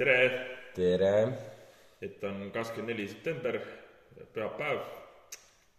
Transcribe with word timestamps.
tere, 0.00 0.30
tere, 0.72 1.14
et 2.00 2.22
on 2.24 2.46
kakskümmend 2.54 2.94
neli 2.94 3.04
september, 3.10 3.58
pühapäev, 4.32 4.78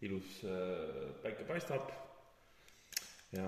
ilus 0.06 0.36
äh, 0.46 1.08
päike 1.24 1.46
paistab 1.48 1.90
ja 3.34 3.48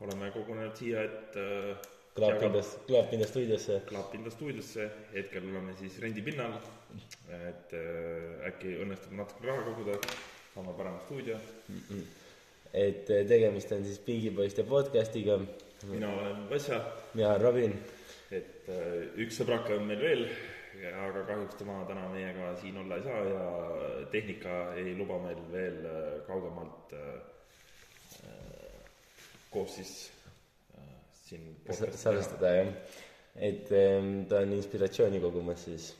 oleme 0.00 0.30
kogunenud 0.32 0.80
siia, 0.80 1.04
et 1.04 1.36
äh, 1.36 1.90
Klaapinda, 2.16 3.26
stuudiosse. 3.28 3.82
Klaapinda 3.88 4.32
stuudiosse, 4.32 4.88
hetkel 5.12 5.44
oleme 5.52 5.76
siis 5.78 6.00
rendipinnal, 6.02 6.56
et 7.36 7.76
äh, 7.76 8.48
äkki 8.48 8.78
õnnestub 8.80 9.12
natuke 9.20 9.44
raha 9.44 9.68
koguda, 9.68 10.00
saame 10.54 10.76
parema 10.80 11.04
stuudio. 11.04 11.36
et 12.72 13.10
eh, 13.10 13.24
tegemist 13.28 13.72
on 13.76 13.84
siis 13.84 14.00
Pingipoiste 14.08 14.64
podcastiga. 14.64 15.40
mina 15.84 16.16
olen 16.16 16.44
Vasja, 16.50 16.84
mina 17.14 17.34
olen 17.34 17.42
Robin. 17.42 17.80
Äh, 18.70 18.94
üks 19.24 19.40
sõbrake 19.40 19.76
on 19.76 19.86
meil 19.88 20.00
veel, 20.04 20.24
aga 21.02 21.24
kahjuks 21.28 21.58
tema 21.60 21.80
täna 21.88 22.06
meiega 22.12 22.54
siin 22.60 22.78
olla 22.80 22.96
ei 22.96 23.04
saa 23.04 23.24
ja 23.26 23.42
tehnika 24.14 24.60
ei 24.80 24.94
luba 24.96 25.18
meil 25.26 25.42
veel 25.52 25.82
äh, 25.84 26.14
kaugemalt 26.28 26.94
äh, 26.96 27.12
koos 29.50 29.74
siis 29.74 29.94
siin 31.30 31.56
salvestada 31.94 32.50
jah. 32.54 32.68
et 33.36 33.72
eh, 33.72 34.06
ta 34.28 34.42
on 34.44 34.52
inspiratsiooni 34.56 35.20
kogumas 35.22 35.64
siis. 35.64 35.90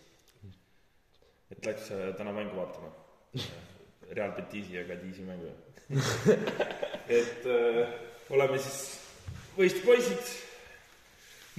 et 1.50 1.66
läks 1.66 1.90
täna 2.18 2.32
mängu 2.34 2.56
vaatama. 2.56 2.92
Real 4.16 4.32
Betisi 4.34 4.74
ja 4.74 4.82
Cadizi 4.88 5.22
mängu. 5.22 5.52
et 7.20 7.46
äh, 7.46 7.92
oleme 8.30 8.58
siis 8.58 8.80
võistpoisid. 9.58 10.32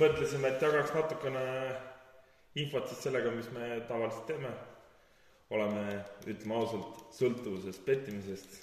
mõtlesime, 0.02 0.50
et 0.52 0.64
jagaks 0.66 0.94
natukene 0.96 1.46
infot 2.62 2.88
siis 2.90 3.05
sellega, 3.05 3.32
mis 3.36 3.50
me 3.55 3.80
tavaliselt 3.90 4.27
teeme. 4.30 4.52
oleme, 5.52 5.82
ütleme 6.32 6.55
ausalt, 6.55 6.99
sõltuvuses 7.12 7.82
pettimisest. 7.84 8.54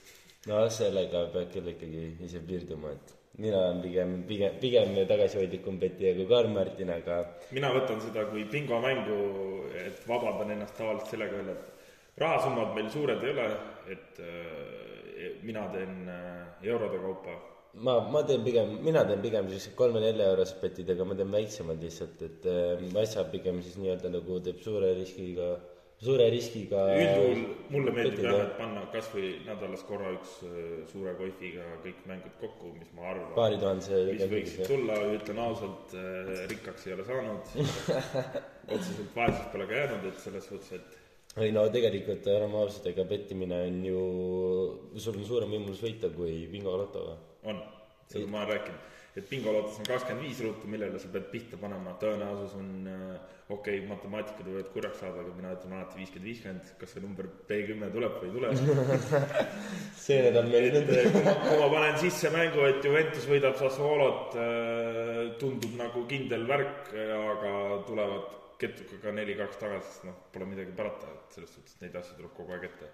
no 0.48 0.62
sellega 0.72 1.26
peab 1.34 1.50
küll 1.52 1.68
ikkagi 1.74 2.04
ise 2.24 2.40
piirduma, 2.40 2.94
et 2.96 3.12
mina 3.44 3.58
olen 3.58 3.82
pigem, 3.82 4.14
pigem, 4.30 4.54
pigem 4.62 4.94
tagasihoidlikum 5.10 5.76
petija 5.78 6.14
kui 6.16 6.26
Karl-Martin, 6.30 6.94
aga 6.94 7.18
mina 7.52 7.74
võtan 7.74 8.00
seda 8.00 8.24
kui 8.30 8.46
bingomängu, 8.48 9.18
et 9.84 10.00
vabandan 10.08 10.54
ennast 10.56 10.78
tavaliselt 10.80 11.12
sellega 11.12 11.42
veel, 11.42 11.52
et 11.52 12.18
rahasummad 12.24 12.72
meil 12.74 12.88
suured 12.90 13.22
ei 13.22 13.34
ole, 13.36 13.46
et 13.92 14.24
äh, 14.24 15.38
mina 15.44 15.68
teen 15.74 16.08
äh, 16.08 16.66
eurode 16.72 17.04
kaupa 17.04 17.36
ma, 17.80 17.98
ma 18.12 18.22
teen 18.24 18.44
pigem, 18.44 18.76
mina 18.84 19.04
teen 19.08 19.22
pigem 19.24 19.48
sellised 19.48 19.74
kolme-nelja 19.78 20.28
eurosed 20.32 20.60
petid, 20.62 20.90
aga 20.94 21.06
ma 21.08 21.16
teen 21.18 21.32
väiksemad 21.34 21.82
lihtsalt, 21.84 22.22
et 22.26 22.46
äh, 22.50 22.84
Vassa 22.94 23.24
pigem 23.32 23.62
siis 23.64 23.78
nii-öelda 23.80 24.12
nagu 24.12 24.38
teeb 24.44 24.60
suure 24.64 24.92
riskiga, 24.98 25.48
suure 26.02 26.28
riskiga. 26.34 26.84
üldjuhul 26.98 27.42
mulle 27.74 27.94
meeldib 27.96 28.28
jah, 28.28 28.38
et 28.44 28.54
panna 28.60 28.84
kas 28.92 29.10
või 29.14 29.32
nädalas 29.46 29.82
korra 29.88 30.12
üks 30.18 30.36
äh, 30.48 30.60
suure 30.92 31.16
koifiga 31.18 31.66
kõik 31.86 32.04
mängud 32.10 32.38
kokku, 32.42 32.74
mis 32.78 32.94
ma 32.98 33.10
arvan, 33.14 33.34
paari 33.38 33.60
tuhande 33.64 34.04
mis 34.12 34.24
võiksid 34.36 34.70
tulla, 34.70 35.00
ütlen 35.16 35.42
ausalt, 35.48 35.98
rikkaks 36.54 36.88
ei 36.88 36.96
ole 36.98 37.08
saanud. 37.08 37.52
otseselt 38.74 39.12
vaesust 39.16 39.52
pole 39.52 39.68
ka 39.68 39.82
jäänud, 39.82 40.08
et 40.12 40.24
selles 40.24 40.50
suhtes, 40.50 40.80
et 40.80 41.04
ei 41.38 41.52
no 41.54 41.62
tegelikult 41.70 42.26
oleme 42.32 42.58
ausad, 42.58 42.86
ega 42.90 43.04
pettimine 43.06 43.58
on 43.68 43.82
ju, 43.86 44.04
sul 44.98 45.18
on 45.20 45.26
suurem 45.28 45.52
võimalus 45.54 45.82
võita 45.84 46.10
kui 46.14 46.46
bingolotoga. 46.50 47.14
on, 47.54 47.64
seda 48.08 48.28
ma 48.30 48.42
olen 48.42 48.54
rääkinud, 48.54 48.86
et 49.18 49.26
bingolotos 49.30 49.80
on 49.80 49.88
kakskümmend 49.88 50.24
viis 50.26 50.40
ruutu, 50.44 50.70
millele 50.70 51.00
sa 51.02 51.10
pead 51.12 51.26
pihta 51.32 51.58
panema, 51.60 51.96
tõenäosus 52.00 52.54
on 52.58 52.70
äh, 52.92 53.34
okei 53.48 53.80
okay,, 53.80 53.88
matemaatikad 53.88 54.48
võivad 54.50 54.70
kurjaks 54.74 55.02
saada, 55.02 55.24
aga 55.24 55.34
mina 55.36 55.52
ütlen 55.56 55.74
alati 55.76 56.00
viiskümmend, 56.00 56.28
viiskümmend, 56.28 56.72
kas 56.80 56.94
see 56.94 57.04
number 57.04 57.28
B 57.48 57.60
kümme 57.68 57.90
tuleb 57.94 58.18
või 58.22 58.30
ei 58.30 58.34
tule. 58.36 58.98
see 60.04 60.18
nädal 60.28 60.50
meil. 60.52 60.80
Äh, 60.82 61.10
kui 61.14 61.24
ma, 61.26 61.36
kui 61.44 61.60
ma 61.62 61.70
panen 61.74 62.00
sisse 62.04 62.32
mängu, 62.34 62.64
et 62.68 62.84
Juventus 62.84 63.28
võidab 63.30 63.58
Sassuolot, 63.60 64.38
tundub 65.42 65.78
nagu 65.80 66.04
kindel 66.10 66.46
värk, 66.48 66.92
aga 67.18 67.54
tulevad 67.88 68.34
ketukaga 68.58 69.12
neli-kaks 69.14 69.60
tagasi, 69.60 69.92
siis 69.92 70.08
noh, 70.08 70.16
pole 70.34 70.48
midagi 70.50 70.74
parata, 70.76 71.10
et 71.14 71.38
selles 71.38 71.52
suhtes 71.54 71.78
neid 71.82 71.94
asju 71.98 72.18
tuleb 72.18 72.34
kogu 72.36 72.54
aeg 72.56 72.66
ette. 72.70 72.90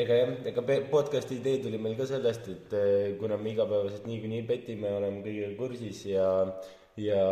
Ega 0.00 0.16
jah, 0.20 0.32
ega 0.50 0.64
podcast'i 0.90 1.38
idee 1.40 1.60
tuli 1.64 1.78
meil 1.82 1.96
ka 1.98 2.06
sellest, 2.08 2.48
et 2.54 2.74
eh, 2.78 3.14
kuna 3.20 3.36
me 3.36 3.52
igapäevaselt 3.52 4.06
niikuinii 4.08 4.46
petime, 4.48 4.92
oleme 4.96 5.22
kõigega 5.26 5.56
kursis 5.58 6.02
ja, 6.08 6.26
ja 7.00 7.22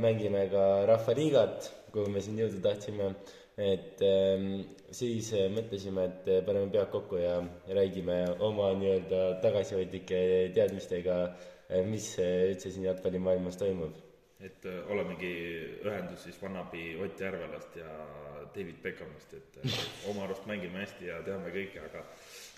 mängime 0.00 0.46
ka 0.52 0.66
Rahvaliigat, 0.90 1.70
kuhu 1.92 2.12
me 2.12 2.22
siin 2.24 2.40
jõuda 2.40 2.62
tahtsime, 2.68 3.10
et 3.60 4.00
eh, 4.06 4.46
siis 4.94 5.32
eh, 5.36 5.48
mõtlesime, 5.52 6.06
et 6.08 6.30
eh, 6.32 6.44
paneme 6.46 6.70
pead 6.72 6.88
kokku 6.94 7.20
ja 7.20 7.40
räägime 7.68 8.22
oma 8.40 8.72
nii-öelda 8.78 9.24
tagasihoidlike 9.44 10.22
teadmistega, 10.56 11.18
mis 11.88 12.14
üldse 12.20 12.68
siin 12.72 12.88
jalgpallimaailmas 12.90 13.56
toimub 13.60 14.11
et 14.42 14.66
äh, 14.66 14.90
olemegi 14.90 15.32
ühendus 15.86 16.24
siis 16.26 16.38
Vannabi 16.42 16.96
Ott 17.02 17.20
Järvelast 17.20 17.76
ja 17.78 17.90
David 18.54 18.82
Beckhamist, 18.82 19.34
et 19.38 19.58
äh, 19.62 19.80
oma 20.10 20.26
arust 20.26 20.46
mängime 20.50 20.82
hästi 20.82 21.10
ja 21.10 21.20
teame 21.26 21.52
kõike, 21.54 21.84
aga 21.86 22.04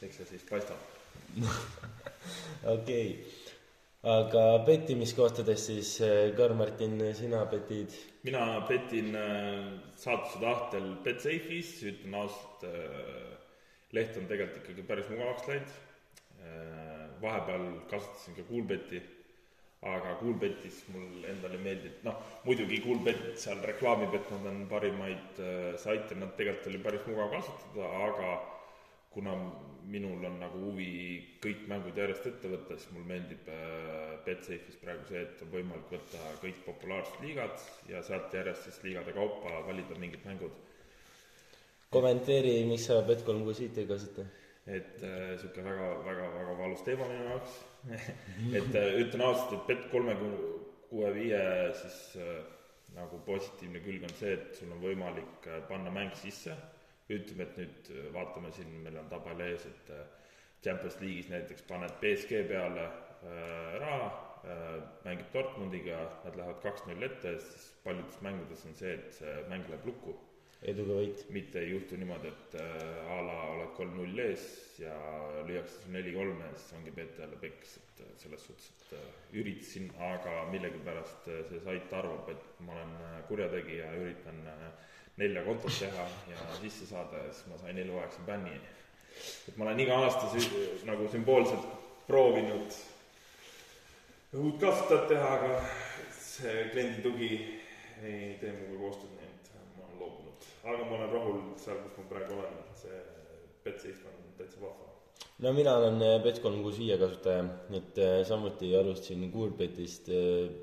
eks 0.07 0.21
see 0.21 0.31
siis 0.33 0.47
paistab. 0.49 0.81
okei 2.75 2.75
okay., 2.75 3.09
aga 4.15 4.45
pettimiskohtades 4.67 5.67
siis 5.71 5.95
eh, 6.05 6.35
Karl-Martin, 6.37 6.99
sina 7.17 7.45
petid 7.49 7.93
mina 8.25 8.61
petin 8.69 9.15
äh, 9.17 9.71
saatuse 10.01 10.41
tahtel 10.41 10.91
Betsafe'is, 11.05 11.77
ütlen 11.89 12.17
ausalt, 12.21 12.65
leht 13.95 14.17
on 14.19 14.29
tegelikult 14.29 14.63
ikkagi 14.65 14.87
päris 14.89 15.11
mugavaks 15.13 15.49
läinud. 15.49 15.75
vahepeal 17.23 17.67
kasutasin 17.89 18.35
ka 18.37 18.43
Coolbeti, 18.49 18.99
aga 19.85 20.17
Coolbetis 20.21 20.81
mul 20.95 21.25
endale 21.29 21.59
meeldib, 21.61 22.01
noh 22.07 22.17
muidugi 22.47 22.81
Coolbet 22.85 23.23
seal 23.41 23.61
reklaamib, 23.69 24.15
et 24.17 24.33
nad 24.33 24.49
on 24.51 24.65
parimaid 24.71 25.41
äh, 25.43 25.71
saite, 25.81 26.17
nad 26.19 26.35
tegelikult 26.39 26.71
oli 26.73 26.83
päris 26.87 27.07
mugav 27.11 27.33
kasutada, 27.37 27.89
aga 28.09 28.35
kuna 29.15 29.35
minul 29.87 30.25
on 30.27 30.39
nagu 30.41 30.61
huvi 30.69 30.91
kõik 31.45 31.67
mängud 31.71 31.99
järjest 32.01 32.31
ette 32.31 32.51
võtta, 32.51 32.79
siis 32.79 32.93
mulle 32.95 33.11
meeldib 33.13 33.51
äh, 33.53 34.15
Betsafe'is 34.27 34.79
praegu 34.81 35.05
see, 35.11 35.25
et 35.27 35.43
on 35.45 35.53
võimalik 35.53 35.93
võtta 35.93 36.31
kõik 36.43 36.63
populaarsed 36.67 37.21
liigad 37.27 37.67
ja 37.91 38.01
sealt 38.07 38.33
järjest 38.35 38.71
siis 38.71 38.81
liigade 38.87 39.13
kaupa 39.17 39.61
valida 39.69 39.99
mingid 40.01 40.25
mängud. 40.27 40.57
kommenteeri, 41.95 42.57
miks 42.67 42.89
sa 42.89 43.03
Bet365 43.07 43.85
ei 43.85 43.93
kasuta? 43.93 44.25
et 44.67 45.03
äh, 45.05 45.37
sihuke 45.39 45.63
väga, 45.65 45.89
väga, 46.07 46.29
väga 46.39 46.59
valus 46.59 46.83
teema 46.87 47.09
minu 47.11 47.29
jaoks. 47.29 47.57
et 48.59 48.75
äh, 48.75 48.99
ütlen 49.01 49.25
ausalt, 49.25 49.53
et 49.59 49.67
Bet 49.69 49.89
kolme 49.93 50.17
kuue 50.89 51.11
viie 51.17 51.41
siis 51.77 51.99
äh, 52.23 52.43
nagu 52.95 53.19
positiivne 53.27 53.83
külg 53.85 54.07
on 54.07 54.15
see, 54.19 54.37
et 54.39 54.59
sul 54.59 54.73
on 54.73 54.83
võimalik 54.85 55.49
äh, 55.51 55.63
panna 55.69 55.93
mäng 55.95 56.15
sisse. 56.19 56.57
ütleme, 57.13 57.45
et 57.45 57.57
nüüd 57.61 57.89
vaatame 58.15 58.49
siin, 58.57 58.71
meil 58.81 58.95
on 58.97 59.11
tabel 59.11 59.43
ees, 59.45 59.67
et 59.69 59.91
Champions 60.65 60.95
League'is 61.03 61.29
näiteks 61.29 61.67
paned 61.69 61.93
BSG 62.01 62.47
peale 62.49 62.87
äh, 62.87 63.75
raha 63.83 64.07
äh,, 64.09 64.79
mängib 65.05 65.29
Dortmundiga, 65.35 65.99
nad 66.25 66.39
lähevad 66.41 66.63
kaks-null 66.65 67.05
ette, 67.05 67.35
siis 67.45 67.67
paljudes 67.85 68.17
mängudes 68.25 68.65
on 68.65 68.79
see, 68.79 68.95
et 68.97 69.13
see 69.19 69.35
mäng 69.51 69.69
läheb 69.69 69.85
lukku 69.91 70.17
eduga 70.71 70.99
võit. 71.01 71.25
mitte 71.35 71.61
ei 71.61 71.71
juhtu 71.71 71.97
niimoodi, 72.01 72.31
et 72.33 72.57
äh, 72.61 73.13
a 73.13 73.21
la 73.27 73.37
oled 73.55 73.75
kolm-null 73.77 74.23
ees 74.27 74.47
ja 74.81 74.95
lüüakse 75.49 75.83
sul 75.83 75.93
neli-kolm 75.97 76.41
ja 76.41 76.51
siis 76.57 76.73
ongi 76.79 76.93
jälle 76.97 77.37
peks, 77.41 77.77
et 77.83 78.01
äh, 78.07 78.15
selles 78.23 78.47
suhtes, 78.47 78.71
et 78.71 78.97
äh, 78.99 79.05
üritasin, 79.41 79.91
aga 80.13 80.47
millegipärast 80.51 81.29
äh, 81.29 81.45
see 81.51 81.61
sait 81.65 81.93
arvab, 81.93 82.29
et 82.33 82.61
ma 82.67 82.73
olen 82.79 82.97
äh, 83.03 83.21
kurjategija, 83.29 83.93
üritan 84.01 84.41
äh, 84.49 84.65
nelja 85.17 85.45
kontot 85.47 85.79
teha 85.79 86.09
ja 86.31 86.49
sisse 86.61 86.87
saada 86.87 87.21
ja 87.27 87.33
siis 87.33 87.47
ma 87.53 87.59
sain 87.59 87.79
eluaegse 87.79 88.25
bänni. 88.27 88.57
et 89.49 89.57
ma 89.57 89.65
olen 89.69 89.81
iga 89.81 90.01
aasta 90.03 90.27
sü- 90.33 90.85
nagu 90.89 91.07
sümboolselt 91.13 91.69
proovinud 92.07 92.75
uut 94.35 94.59
kasutajat 94.61 95.09
teha, 95.09 95.29
aga 95.37 95.61
see 96.19 96.65
kliendi 96.73 97.03
tugi 97.05 97.31
ei 98.03 98.35
tee 98.41 98.51
minuga 98.51 98.81
koostööd, 98.81 99.13
nii 99.15 99.29
et 99.31 99.51
ma 99.77 99.85
olen 99.87 100.01
loobunud. 100.01 100.47
Aga 100.65 100.85
ma 100.89 100.97
olen 100.97 101.11
rahul 101.13 101.39
seal, 101.65 101.79
kus 101.85 101.97
ma 101.99 102.05
praegu 102.13 102.39
olen, 102.41 102.59
see 102.81 102.99
Betsafe 103.65 104.09
on 104.11 104.35
täitsa 104.39 104.61
vahva. 104.61 104.91
no 105.45 105.53
mina 105.57 105.75
olen 105.81 106.03
eh, 106.03 106.15
Bet365 106.25 106.99
kasutaja, 107.03 107.43
et 107.81 107.99
eh, 107.99 108.21
samuti 108.29 108.71
alustasin 108.77 109.27
Coolbetist, 109.33 110.09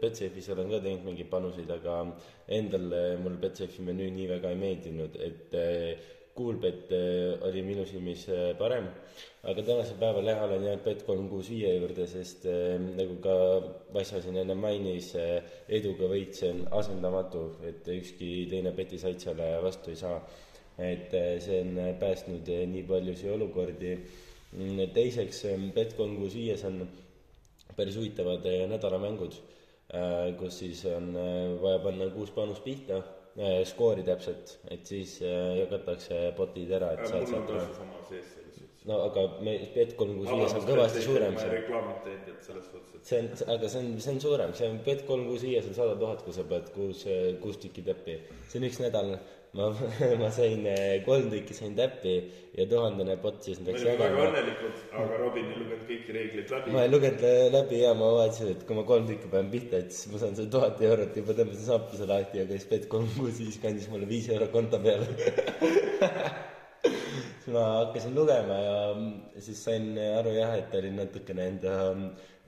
Betsafe'is 0.02 0.50
olen 0.54 0.70
ka 0.74 0.80
teinud 0.86 1.06
mingeid 1.10 1.30
panuseid, 1.34 1.70
aga 1.78 2.00
endale 2.60 3.04
mul 3.24 3.38
Betsafe'i 3.44 3.86
menüü 3.90 4.10
nii 4.18 4.30
väga 4.36 4.54
ei 4.56 4.60
meeldinud, 4.66 5.20
et 5.30 5.56
Coolbet 6.38 6.92
äh, 6.92 7.48
oli 7.48 7.62
minu 7.66 7.84
silmis 7.86 8.24
äh, 8.32 8.54
parem, 8.58 8.86
aga 9.44 9.64
tänasel 9.68 9.98
päeval 10.00 10.30
jah, 10.32 10.44
olen 10.46 10.64
jäänud 10.64 10.86
Bet 10.86 11.04
kolm 11.08 11.28
kuus 11.30 11.50
viie 11.52 11.74
juurde, 11.76 12.06
sest 12.08 12.46
äh, 12.48 12.78
nagu 12.80 13.18
ka 13.24 13.36
Vasso 13.94 14.22
siin 14.24 14.40
enne 14.40 14.56
mainis, 14.56 15.12
eduga 15.68 16.08
võit, 16.12 16.32
see 16.38 16.54
on 16.54 16.64
asendamatu, 16.80 17.44
et 17.68 17.88
ükski 17.98 18.32
teine 18.52 18.72
betisait 18.78 19.20
selle 19.20 19.52
vastu 19.66 19.92
ei 19.92 20.00
saa. 20.00 20.22
et 20.82 21.12
see 21.44 21.58
on 21.62 21.76
päästnud 22.00 22.48
nii 22.72 22.82
paljusid 22.90 23.30
olukordi. 23.36 23.92
Mm, 24.56 24.80
teiseks, 24.96 25.44
Bet 25.76 25.94
kolm 25.98 26.16
kuus 26.18 26.34
viies 26.34 26.64
on 26.66 26.80
päris 27.76 28.00
huvitavad 28.00 28.48
nädalamängud, 28.72 29.36
kus 30.40 30.60
siis 30.64 30.86
on 30.96 31.12
vaja 31.62 31.80
panna 31.84 32.08
kuus 32.16 32.32
panust 32.32 32.64
pihta 32.64 33.04
skoori 33.66 34.04
täpselt, 34.04 34.58
et 34.72 34.86
siis 34.88 35.16
äh, 35.24 35.58
jagatakse 35.62 36.20
potid 36.36 36.72
ära, 36.76 36.92
et 36.98 37.08
saad 37.08 37.30
sealt 37.30 37.52
üle. 37.54 37.64
sama 37.78 38.02
sees 38.10 38.26
selles 38.34 38.58
suhtes. 38.58 38.86
no 38.90 38.98
aga 39.06 39.24
me, 39.46 39.54
Bet 39.76 39.94
kolm 39.96 40.18
kuus 40.20 40.32
viies 40.34 40.56
on 40.58 40.66
kõvasti 40.68 41.04
suurem. 41.06 41.38
ma 41.38 41.46
ei 41.46 41.54
reklaaminud 41.54 42.02
teinud, 42.04 42.32
et 42.34 42.50
selles 42.50 42.68
suhtes, 42.68 42.96
et 42.98 43.12
see 43.12 43.22
on, 43.22 43.30
aga 43.56 43.70
see 43.72 43.84
on, 43.86 43.94
see 44.04 44.14
on 44.16 44.20
suurem, 44.26 44.56
see 44.58 44.72
on 44.74 44.82
Bet 44.88 45.06
kolm 45.08 45.24
kuus 45.30 45.46
viies 45.48 45.70
on 45.70 45.78
sada 45.80 45.96
tuhat, 46.02 46.26
kui 46.28 46.36
sa 46.36 46.44
pead 46.52 46.74
kuus, 46.76 47.06
kuus 47.46 47.62
tükki 47.64 47.86
täppi. 47.88 48.18
see 48.50 48.60
on 48.60 48.68
üks 48.68 48.82
nädal 48.84 49.16
ma, 49.54 49.74
ma 50.22 50.30
sain 50.32 50.66
eh, 50.66 51.04
kolm 51.06 51.30
tükki 51.32 51.56
sain 51.56 51.76
täppi 51.76 52.14
ja 52.58 52.66
tuhandene 52.72 53.18
pott 53.24 53.44
siis 53.44 53.60
läks 53.66 53.84
jagama. 53.84 54.08
väga 54.08 54.28
õnnelikud, 54.30 54.76
aga 55.02 55.18
Robin 55.20 55.50
ei 55.52 55.58
lugenud 55.60 55.84
kõiki 55.90 56.16
reegleid 56.18 56.54
läbi. 56.56 56.76
ma 56.76 56.86
ei 56.86 56.92
lugenud 56.92 57.26
läbi 57.58 57.82
ja 57.82 57.92
ma 57.98 58.14
vaatasin, 58.18 58.54
et 58.56 58.64
kui 58.68 58.80
ma 58.80 58.86
kolm 58.88 59.10
tükki 59.10 59.32
panen 59.34 59.52
pihta, 59.52 59.82
et 59.84 59.92
siis 59.96 60.14
ma 60.14 60.22
saan 60.22 60.38
selle 60.40 60.54
tuhat 60.56 60.86
eurot 60.92 61.20
juba 61.22 61.36
tõmbasin 61.42 61.68
saapise 61.68 62.08
lahti 62.14 62.42
ja 62.42 62.48
käis 62.54 62.70
Bet 62.72 62.88
kolm 62.92 63.10
kuus 63.18 63.42
viis 63.42 63.58
kandis 63.60 63.90
mulle 63.92 64.08
viis 64.08 64.30
euro 64.32 64.48
konto 64.54 64.80
peale 64.80 65.10
siis 67.42 67.52
ma 67.52 67.66
hakkasin 67.82 68.16
lugema 68.16 68.62
ja 68.64 68.78
siis 69.44 69.60
sain 69.68 69.92
aru 70.00 70.38
jah, 70.38 70.56
et 70.62 70.72
ta 70.72 70.80
oli 70.80 70.94
natukene 70.96 71.50
enda, 71.52 71.76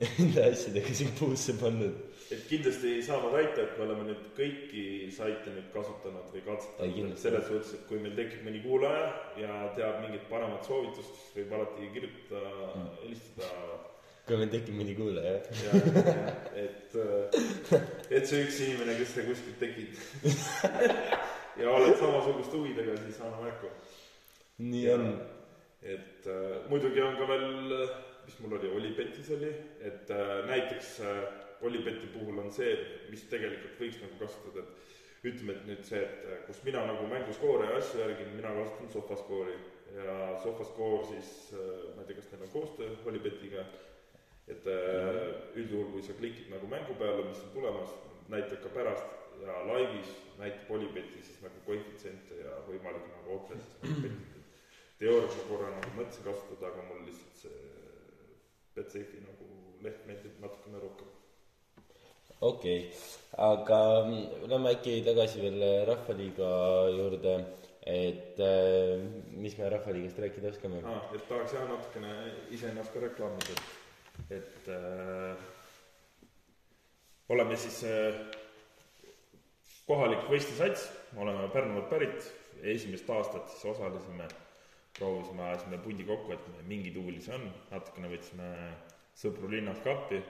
enda 0.08 0.48
asjadega 0.54 0.96
siin 0.96 1.12
puusse 1.20 1.60
pannud 1.60 2.13
et 2.34 2.44
kindlasti 2.50 2.92
ei 2.98 3.04
saa 3.06 3.20
ma 3.22 3.30
väita, 3.34 3.64
et 3.64 3.78
me 3.78 3.86
oleme 3.86 4.06
nüüd 4.10 4.28
kõiki 4.38 4.84
saite 5.14 5.54
nüüd 5.54 5.70
kasutanud 5.74 6.30
või 6.34 6.44
katsetanud, 6.48 7.16
selles 7.22 7.48
suhtes, 7.50 7.74
et 7.78 7.84
kui 7.90 8.00
meil 8.02 8.16
tekib 8.18 8.46
mõni 8.48 8.62
kuulaja 8.64 9.08
ja 9.40 9.58
teab 9.78 10.00
mingit 10.06 10.26
paremat 10.32 10.66
soovitust, 10.68 11.18
siis 11.20 11.36
võib 11.40 11.58
alati 11.58 11.90
kirjutada 11.96 12.54
mm., 12.70 12.88
helistada. 13.04 13.80
kui 14.28 14.40
meil 14.40 14.54
tekib 14.54 14.80
mõni 14.80 14.96
kuulaja, 14.98 15.36
jah? 15.66 16.32
et, 16.66 16.98
et 18.10 18.30
see 18.30 18.42
üks 18.48 18.64
inimene, 18.68 18.98
kes 19.02 19.14
sa 19.18 19.28
kuskilt 19.28 19.62
tekid 19.62 20.00
ja 21.62 21.70
oled 21.76 22.00
samasuguste 22.00 22.58
huvidega, 22.58 22.98
siis 23.06 23.22
anna 23.22 23.44
märku. 23.44 23.70
nii 24.64 24.88
ja, 24.88 24.98
on. 24.98 25.14
et 25.84 26.32
äh, 26.32 26.58
muidugi 26.72 27.04
on 27.04 27.20
ka 27.20 27.30
veel, 27.30 27.48
mis 28.24 28.42
mul 28.42 28.58
oli, 28.58 28.76
Olipetis 28.80 29.34
oli, 29.36 29.52
et 29.84 30.14
äh, 30.14 30.38
näiteks 30.50 30.98
Olibeti 31.64 32.10
puhul 32.14 32.40
on 32.44 32.52
see, 32.52 32.74
mis 33.12 33.24
tegelikult 33.32 33.80
võiks 33.80 34.02
nagu 34.04 34.20
kasutada, 34.20 34.66
et 34.66 35.30
ütleme, 35.30 35.56
et 35.56 35.68
nüüd 35.70 35.86
see, 35.88 36.02
et 36.04 36.26
äh, 36.28 36.42
kus 36.48 36.60
mina 36.68 36.84
nagu 36.90 37.08
mänguskoore 37.08 37.70
ja 37.70 37.80
asju 37.80 38.02
järgin, 38.02 38.36
mina 38.36 38.52
kasutan 38.58 38.92
Sofaskoori 38.92 39.56
ja 39.96 40.18
Sofaskoor 40.44 41.06
siis, 41.14 41.32
äh, 41.56 41.70
ma 41.96 42.04
ei 42.04 42.10
tea, 42.10 42.18
kas 42.20 42.30
neil 42.34 42.44
on 42.48 42.54
koostöö 42.58 42.90
Olibetiga, 43.12 43.64
et 44.52 44.68
äh, 44.68 45.20
üldjuhul, 45.56 45.94
kui 45.96 46.04
sa 46.04 46.18
klikid 46.20 46.52
nagu 46.52 46.68
mängu 46.68 46.98
peale, 47.00 47.24
mis 47.30 47.40
on 47.46 47.56
tulemas, 47.56 47.96
näitab 48.34 48.66
ka 48.66 48.74
pärast 48.76 49.20
ja 49.46 49.64
laivis 49.70 50.12
näitab 50.42 50.76
Olibeti 50.76 51.24
siis 51.24 51.40
nagu 51.46 51.64
koefitsiente 51.66 52.44
ja 52.44 52.60
võimalik 52.68 53.08
nagu 53.16 53.38
otseses 53.40 53.74
nagu 53.80 54.04
petid. 54.04 54.46
teoorias 55.00 55.40
ma 55.40 55.50
korra 55.50 55.72
nagu 55.78 55.96
mõtlesin 55.98 56.28
kasutada, 56.28 56.72
aga 56.72 56.88
mul 56.90 57.04
lihtsalt 57.08 57.44
see 57.46 57.66
Betsafe 58.76 59.24
nagu 59.24 59.50
leht 59.86 60.08
meeldib 60.10 60.40
natukene 60.44 60.84
rohkem 60.84 61.23
okei 62.44 62.80
okay., 62.88 63.12
aga 63.38 63.80
mm, 64.06 64.48
lähme 64.50 64.74
äkki 64.76 65.00
tagasi 65.06 65.42
veel 65.42 65.64
Rahvaliiga 65.90 66.50
juurde, 66.94 67.34
et 67.90 68.40
äh, 68.40 69.02
mis 69.32 69.58
me 69.58 69.70
Rahvaliigast 69.74 70.20
rääkida 70.22 70.52
oskame 70.52 70.84
ah,? 70.86 71.10
et 71.16 71.26
tahaks 71.30 71.56
jah 71.56 71.66
natukene 71.70 72.14
iseennast 72.54 72.94
ka 72.94 73.02
reklaamida, 73.08 73.58
et, 73.58 74.38
et 74.38 74.70
äh, 74.76 75.34
oleme 77.34 77.58
siis 77.58 77.82
äh, 77.90 78.22
kohalik 79.88 80.30
võistlusats, 80.30 80.88
oleme 81.18 81.50
Pärnumaalt 81.56 81.90
pärit, 81.90 82.30
esimest 82.62 83.10
aastat 83.10 83.50
siis 83.50 83.66
osalesime, 83.74 84.30
proovisime, 85.00 85.44
ajasime 85.50 85.82
pundi 85.82 86.06
kokku, 86.06 86.38
et 86.38 86.64
mingi 86.70 86.94
tuuli 86.94 87.20
see 87.22 87.34
on, 87.36 87.50
natukene 87.74 88.14
võtsime 88.14 88.54
sõpru 89.18 89.50
linnast 89.50 89.84
ka 89.84 89.98
appi 89.98 90.22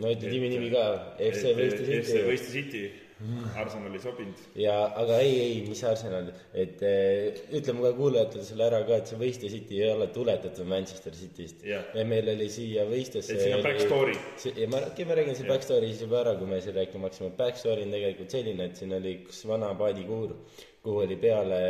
no 0.00 0.12
ütle 0.12 0.32
tiimi 0.32 0.50
nimi 0.52 0.72
ka, 0.72 0.84
FC 1.20 1.56
Võiste 1.58 1.84
City. 1.84 1.98
FC 2.00 2.26
Võiste 2.28 2.52
City, 2.54 2.84
Arsenal 3.54 3.94
ei 3.94 4.00
sobinud. 4.02 4.38
ja, 4.58 4.74
aga 4.98 5.18
ei, 5.22 5.34
ei, 5.40 5.58
mis 5.68 5.82
Arsenal, 5.86 6.30
et 6.58 6.80
eh, 6.86 7.42
ütleme 7.54 7.84
ka 7.84 7.92
kuulajatele 7.98 8.46
selle 8.48 8.66
ära 8.66 8.80
ka, 8.88 8.98
et 8.98 9.12
see 9.12 9.20
Võiste 9.20 9.50
City 9.52 9.78
ei 9.78 9.92
ole 9.92 10.08
tuletatud 10.14 10.66
Manchester 10.68 11.14
Cityst 11.14 11.62
yeah.. 11.66 11.84
ja 11.94 12.04
meil 12.08 12.32
oli 12.32 12.48
siia 12.50 12.86
võistlesse. 12.88 13.36
et 13.36 13.44
siin 13.44 13.56
on 13.60 13.64
back 13.66 13.84
story. 13.84 14.16
ja 14.56 14.68
ma, 14.72 14.82
ma 14.82 15.18
räägin 15.20 15.38
selle 15.38 15.46
yeah. 15.46 15.54
back 15.54 15.68
story 15.68 15.92
siis 15.92 16.02
juba 16.06 16.20
ära, 16.24 16.34
kui 16.40 16.50
me 16.50 16.60
siin 16.64 16.76
rääkima 16.80 17.08
hakkasime. 17.08 17.32
Back 17.38 17.62
story 17.62 17.86
on 17.86 17.94
tegelikult 17.94 18.36
selline, 18.38 18.68
et 18.70 18.82
siin 18.82 18.98
oli 18.98 19.16
üks 19.20 19.42
vana 19.50 19.70
paadikuur 19.78 20.36
kuhu 20.82 21.04
oli 21.04 21.18
peale 21.22 21.60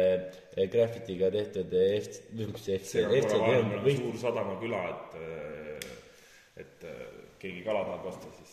eh, 0.56 0.68
graffitiga 0.72 1.28
tehtud 1.34 1.74
F-, 1.98 2.22
mis 2.38 2.64
see 2.64 2.78
FC, 2.78 3.04
FC. 3.20 3.98
suur 3.98 4.22
sadamaküla, 4.24 4.86
et, 4.88 5.90
et 6.64 6.88
keegi 7.42 7.64
kala 7.66 7.82
tahab 7.88 8.06
osta, 8.12 8.30
siis 8.38 8.52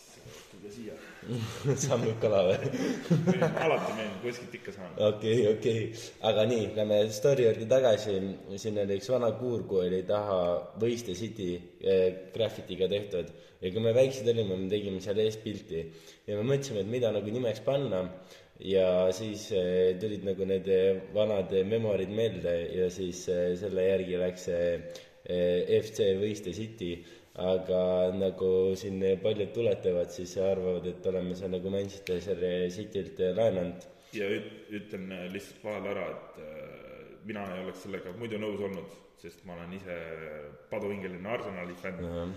tulge 0.49 0.71
siia. 0.73 0.95
Saab 1.83 2.01
nüüd 2.03 2.17
kala 2.23 2.39
või? 2.47 2.71
Alati 3.63 3.93
meeldib, 3.97 4.17
kuskilt 4.23 4.55
ikka 4.59 4.73
saan. 4.75 4.95
okei 4.95 5.35
okay,, 5.35 5.51
okei. 5.53 5.83
Okay., 5.89 6.07
aga 6.31 6.45
nii, 6.49 6.65
lähme 6.77 6.99
story 7.13 7.45
juurde 7.45 7.67
tagasi, 7.69 8.15
siin 8.61 8.81
oli 8.83 8.97
üks 8.99 9.11
vana 9.13 9.29
kuur, 9.39 9.63
kuhu 9.69 9.85
oli 9.85 10.01
taha 10.09 10.39
Võiste 10.81 11.15
City 11.19 11.51
eh, 11.81 12.07
graffitiga 12.35 12.89
tehtud. 12.91 13.29
Ja 13.59 13.73
kui 13.75 13.83
me 13.83 13.93
väiksed 13.95 14.27
olime, 14.31 14.55
me 14.55 14.69
tegime 14.71 15.01
seal 15.03 15.19
ees 15.21 15.37
pilti. 15.43 15.83
Ja 16.27 16.39
me 16.39 16.47
mõtlesime, 16.47 16.85
et 16.85 16.91
mida 16.91 17.11
nagu 17.15 17.33
nimeks 17.35 17.61
panna. 17.65 18.05
Ja 18.59 18.87
siis 19.15 19.45
eh, 19.55 19.93
tulid 20.01 20.25
nagu 20.27 20.47
need 20.47 20.67
vanad 21.15 21.53
memorid 21.67 22.11
meelde 22.11 22.57
ja 22.75 22.89
siis 22.91 23.21
eh, 23.31 23.53
selle 23.59 23.85
järgi 23.85 24.19
läks 24.19 24.49
see 24.49 24.65
eh, 24.75 25.77
FC 25.79 26.09
Võiste 26.19 26.51
City 26.57 26.97
aga 27.37 27.81
nagu 28.15 28.75
siin 28.79 29.01
paljud 29.23 29.51
tuletavad, 29.53 30.09
siis 30.11 30.35
arvavad, 30.41 30.85
et 30.89 31.05
oleme 31.07 31.35
seal 31.37 31.53
nagu 31.53 31.69
Manchester 31.69 32.19
Citylt 32.73 33.21
laenanud. 33.35 33.85
ja 34.13 34.25
üt-, 34.25 34.53
ütlen 34.73 35.11
lihtsalt 35.33 35.63
vahele 35.63 35.91
ära, 35.93 36.07
et 36.09 36.39
äh, 36.41 37.19
mina 37.25 37.45
ei 37.55 37.63
oleks 37.63 37.83
sellega 37.85 38.13
muidu 38.17 38.39
nõus 38.41 38.63
olnud, 38.65 38.95
sest 39.21 39.43
ma 39.45 39.53
olen 39.53 39.75
ise 39.77 39.97
paduhingeline 40.71 41.29
Arsenali 41.29 41.75
fänn 41.77 42.03
uh. 42.03 42.15
-huh. 42.15 42.33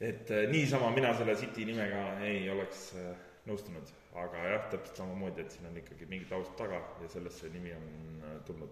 et 0.00 0.30
äh, 0.30 0.48
niisama 0.50 0.90
mina 0.90 1.14
selle 1.18 1.36
City 1.36 1.64
nimega 1.68 2.18
ei 2.24 2.48
oleks 2.50 2.94
äh, 2.96 3.12
nõustunud, 3.46 3.92
aga 4.14 4.46
jah, 4.48 4.68
täpselt 4.70 4.96
samamoodi, 4.96 5.42
et 5.42 5.50
siin 5.50 5.66
on 5.66 5.76
ikkagi 5.76 6.06
mingi 6.06 6.24
taust 6.30 6.56
taga 6.56 6.80
ja 7.02 7.08
sellest 7.08 7.42
see 7.42 7.50
nimi 7.50 7.74
on 7.74 8.40
tulnud. 8.46 8.70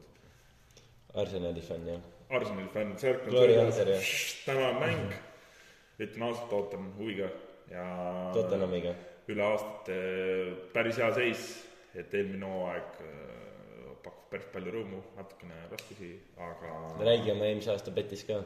Arsenali 1.15 1.61
fänn, 1.61 1.89
jah? 1.89 2.01
Arsenali 2.31 2.69
fänn, 2.73 2.97
Circle 2.97 3.33
täna 4.47 4.69
on 4.69 4.81
mäng 4.81 5.05
uh. 5.05 5.11
-huh 5.11 5.30
ütlen 6.01 6.27
ausalt, 6.27 6.53
ootan 6.57 6.91
huviga 6.99 7.29
ja 7.71 7.85
Tottenhamiga. 8.35 8.95
üle 9.31 9.45
aastate 9.47 9.97
päris 10.75 10.99
hea 10.99 11.11
seis, 11.15 11.47
et 11.95 12.15
eelmine 12.15 12.49
hooaeg 12.51 13.01
äh, 13.05 13.91
pakkus 14.05 14.31
päris 14.33 14.51
palju 14.55 14.75
rõõmu, 14.75 15.01
natukene 15.19 15.59
raskusi, 15.71 16.13
aga 16.41 16.75
räägi 17.05 17.35
oma 17.35 17.49
eelmise 17.51 17.75
aasta 17.75 17.95
betis 17.95 18.25
ka. 18.29 18.41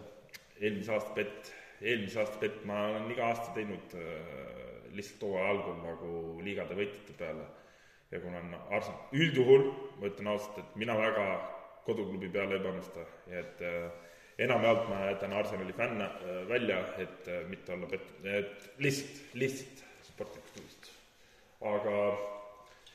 eelmise 0.60 0.94
aasta 0.96 1.16
bett, 1.16 1.52
eelmise 1.80 2.20
aasta 2.22 2.40
bett 2.42 2.64
ma 2.68 2.86
olen 2.90 3.10
iga 3.14 3.30
aasta 3.32 3.52
teinud 3.56 3.98
äh, 4.00 4.88
lihtsalt 4.94 5.26
hooaja 5.28 5.50
algul 5.54 5.78
nagu 5.82 6.14
liigade 6.44 6.78
võitjate 6.78 7.18
peale. 7.18 7.50
ja 8.10 8.20
kuna 8.22 8.38
on 8.38 8.56
Arsenal, 8.70 9.06
üldjuhul 9.12 9.68
ma 10.00 10.10
ütlen 10.10 10.32
ausalt, 10.34 10.58
et 10.60 10.76
mina 10.78 10.94
väga 10.98 11.28
koduklubi 11.84 12.28
peale 12.32 12.58
ei 12.58 12.64
panusta 12.64 13.06
ja 13.30 13.40
et 13.40 13.62
äh, 13.64 14.12
enamjaolt 14.38 14.88
ma 14.88 15.04
jätan 15.10 15.32
Arsenali 15.32 15.72
fänne 15.72 16.04
äh, 16.04 16.48
välja, 16.48 16.80
et 16.98 17.28
äh, 17.28 17.44
mitte 17.48 17.72
olla 17.72 17.86
pettunud, 17.86 18.26
et 18.26 18.70
lihtsalt, 18.78 19.34
lihtsalt 19.34 19.84
sportlikust 20.08 20.56
huvist. 20.58 20.90
aga 21.64 21.98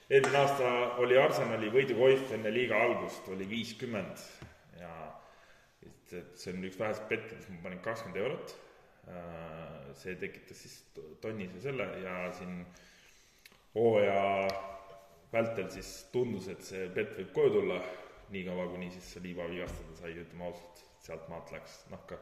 eelmine 0.10 0.38
aasta 0.38 0.72
oli 1.04 1.18
Arsenali 1.18 1.72
võidukoif 1.74 2.34
enne 2.36 2.52
liiga 2.54 2.78
algust 2.86 3.28
oli 3.34 3.48
viiskümmend 3.50 4.26
ja 4.82 4.94
et, 5.86 6.14
et 6.14 6.36
see 6.38 6.54
on 6.54 6.68
üks 6.68 6.80
väheseid 6.80 7.08
pette, 7.10 7.38
kus 7.38 7.50
ma 7.54 7.64
panin 7.64 7.82
kakskümmend 7.86 8.22
eurot, 8.24 8.56
äh, 9.08 9.94
see 10.02 10.16
tekitas 10.20 10.66
siis 10.66 10.78
tonnise 11.24 11.64
selle 11.64 11.88
ja 12.04 12.20
siin 12.36 12.62
hooaja 13.76 14.48
vältel 15.34 15.70
siis 15.72 15.90
tundus, 16.14 16.50
et 16.52 16.62
see 16.66 16.88
pett 16.94 17.16
võib 17.18 17.34
koju 17.36 17.56
tulla, 17.60 17.82
niikaua, 18.34 18.68
kuni 18.74 18.90
siis 18.94 19.14
Saliba 19.14 19.48
vigastada 19.50 19.98
sai, 19.98 20.16
ütleme 20.18 20.48
ausalt, 20.50 20.84
sealt 21.10 21.32
maalt 21.32 21.52
läks, 21.56 21.82
noh 21.94 22.06
ka 22.10 22.20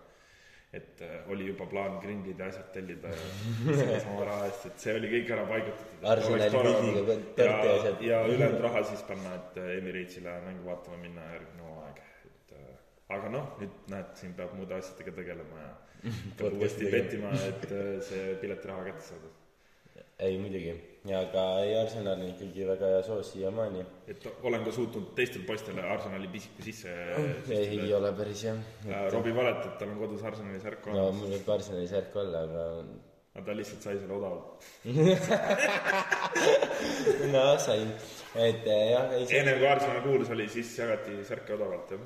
et 0.74 1.02
äh, 1.02 1.32
oli 1.32 1.48
juba 1.48 1.66
plaan 1.66 2.00
grindid 2.04 2.40
ja 2.40 2.50
asjad 2.52 2.72
tellida 2.76 3.12
ja 3.14 3.28
sellesama 3.80 4.26
raha 4.28 4.50
eest, 4.50 4.66
et 4.68 4.84
see 4.84 4.96
oli 5.00 5.12
kõik 5.14 5.32
ära 5.36 5.46
paigutatud. 5.48 6.02
Ja 6.04 7.56
asjad. 7.78 8.04
ja 8.04 8.20
ülejäänud 8.28 8.66
raha 8.68 8.84
siis 8.90 9.04
panna, 9.08 9.36
et 9.40 9.60
äh, 9.64 9.72
Emiratesile 9.78 10.36
mängu 10.46 10.68
vaatama 10.68 11.00
minna 11.06 11.24
järgmine 11.32 11.70
hooaeg, 11.70 12.04
et 12.28 12.56
äh, 12.60 12.70
aga 13.16 13.32
noh, 13.38 13.50
nüüd 13.62 13.80
näed, 13.94 14.12
siin 14.20 14.36
peab 14.40 14.58
muude 14.60 14.76
asjadega 14.82 15.16
tegelema 15.22 15.64
ja 15.64 15.74
peab 16.42 16.60
uuesti 16.60 16.92
pettima, 16.92 17.32
et 17.48 17.68
see 18.10 18.36
piletiraha 18.44 18.90
kätte 18.92 19.08
saada. 19.08 19.34
ei 20.28 20.38
muidugi 20.42 20.76
ja 21.08 21.22
ka 21.32 21.44
ei, 21.64 21.72
Arsenal 21.80 22.18
on 22.18 22.24
ikkagi 22.28 22.66
väga 22.68 22.86
hea 22.94 23.02
soos 23.06 23.28
siiamaani. 23.34 23.82
et 24.12 24.20
olen 24.44 24.64
ka 24.66 24.72
suutnud 24.76 25.06
teistele 25.16 25.46
poistele 25.48 25.82
Arsenali 25.82 26.28
pisiku 26.32 26.62
sisse 26.66 26.90
oh, 27.18 27.24
ei, 27.50 27.80
ei 27.80 27.94
ole 27.94 28.14
päris 28.18 28.44
jah 28.48 28.58
et.... 28.58 28.64
Äh, 28.92 29.12
Robbie 29.14 29.36
valetab, 29.36 29.74
tal 29.80 29.90
on 29.94 30.00
kodus 30.02 30.24
Arsenali 30.28 30.60
särk 30.64 30.82
olemas. 30.88 31.06
no 31.06 31.12
mul 31.20 31.30
võib 31.36 31.48
Arsenali 31.56 31.88
särk 31.92 32.12
olla, 32.24 32.38
aga 32.48 32.64
aga 33.38 33.46
ta 33.46 33.52
lihtsalt 33.60 33.82
sai 33.86 33.96
selle 34.02 34.16
odavalt 34.18 34.50
no 37.36 37.44
sain, 37.62 37.90
et 38.36 38.64
äh, 38.66 38.92
jah. 38.92 39.06
ennem 39.42 39.58
kui 39.62 39.70
Arsenal 39.70 40.02
kuulus 40.08 40.30
oli, 40.36 40.46
siis 40.52 40.70
jagati 40.80 41.12
särke 41.30 41.52
odavalt, 41.56 41.88
jah? 41.96 42.04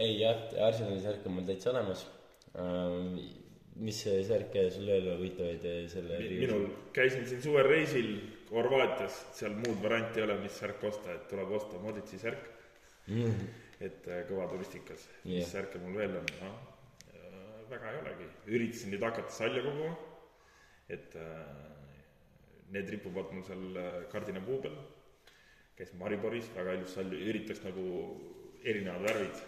ei 0.00 0.12
jah, 0.22 0.38
Arsenali 0.70 1.00
särk 1.04 1.22
on 1.28 1.32
mul 1.36 1.46
täitsa 1.50 1.66
olemas 1.74 2.00
ähm, 2.56 3.06
mis 3.78 4.00
särke 4.02 4.66
sul 4.74 4.88
veel 4.90 5.08
huvitavaid 5.14 5.64
eh, 5.68 5.80
selle 5.90 6.18
minul, 6.26 6.66
käisin 6.96 7.26
siin 7.28 7.42
suvel 7.44 7.68
reisil 7.68 8.10
Horvaatias, 8.50 9.20
seal 9.38 9.54
muud 9.54 9.78
varianti 9.82 10.18
ei 10.18 10.24
ole, 10.26 10.34
mis 10.42 10.56
särk 10.58 10.82
osta, 10.88 11.12
et 11.14 11.28
tuleb 11.30 11.52
osta 11.54 11.78
Moditsi 11.78 12.18
särk 12.18 12.48
mm.. 13.06 13.44
et 13.78 14.08
eh, 14.10 14.24
kõva 14.28 14.48
turistikas 14.50 15.06
yeah., 15.22 15.38
mis 15.38 15.52
särke 15.54 15.82
mul 15.82 15.96
veel 16.00 16.18
on, 16.18 16.32
noh, 16.42 16.58
väga 17.70 17.92
ei 17.92 18.00
olegi. 18.02 18.26
üritasin 18.50 18.90
nüüd 18.94 19.06
hakata 19.06 19.30
salja 19.30 19.62
koguma, 19.62 19.92
et 20.90 21.14
need 22.74 22.90
ripuvad 22.90 23.30
mul 23.30 23.44
seal 23.46 23.78
kardinapuu 24.10 24.58
peal. 24.64 24.74
käisin 25.78 26.02
Mariboris, 26.02 26.50
väga 26.56 26.74
ilus 26.76 26.96
sall, 26.98 27.14
üritaks 27.14 27.62
nagu 27.62 27.84
erinevad 28.66 29.06
värvid, 29.06 29.44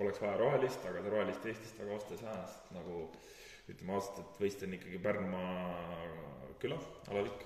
oleks 0.00 0.22
vaja 0.22 0.38
rohelist, 0.40 0.88
aga 0.88 1.04
rohelist 1.04 1.44
Eestist 1.46 1.78
väga 1.84 2.00
osta 2.00 2.16
ei 2.16 2.22
saa, 2.24 2.38
sest 2.48 2.72
nagu 2.74 3.04
ütleme 3.72 3.96
ausalt, 3.96 4.20
et 4.22 4.40
võist 4.42 4.62
on 4.64 4.76
ikkagi 4.76 5.00
Pärnumaa 5.02 5.98
küla, 6.62 6.78
alavik. 7.12 7.44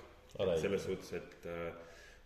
selles 0.61 0.85
suhtes, 0.87 1.11
et 1.19 1.47
äh, 1.49 1.73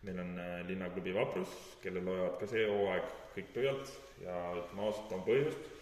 meil 0.08 0.20
on 0.24 0.36
äh, 0.39 0.60
linnaklubi 0.68 1.13
Vaprus, 1.16 1.56
kellel 1.84 2.08
hoiavad 2.08 2.38
ka 2.39 2.50
see 2.50 2.68
hooaeg 2.70 3.10
kõik 3.36 3.50
pöialt 3.56 3.92
ja 4.24 4.38
ütleme 4.62 4.86
ausalt, 4.88 5.16
on 5.18 5.25
põhjust. 5.27 5.74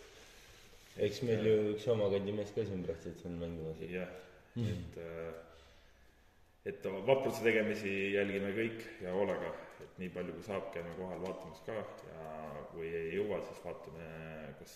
eks 1.05 1.21
meil 1.27 1.49
ju 1.49 1.57
üks 1.73 1.87
oma 1.91 2.07
kandi 2.13 2.33
mees 2.35 2.53
ka 2.55 2.63
siin 2.65 2.85
praktiliselt 2.87 3.27
on 3.29 3.41
mängimas. 3.43 3.83
jah 3.91 4.09
mm., 4.55 4.71
et 4.71 4.97
äh, 5.03 5.33
et 6.65 6.87
vapruse 7.05 7.43
tegemisi 7.45 8.15
jälgime 8.15 8.49
kõik 8.55 8.79
ja 9.03 9.11
hoolega, 9.13 9.51
et 9.83 9.99
nii 10.01 10.09
palju 10.15 10.33
kui 10.33 10.45
saab, 10.47 10.71
käime 10.73 10.95
kohal 10.97 11.19
vaatamas 11.21 11.61
ka 11.67 11.75
ja 11.77 12.29
kui 12.71 12.89
ei 12.89 13.11
jõua, 13.19 13.37
siis 13.45 13.59
vaatame 13.61 14.07
kas 14.57 14.73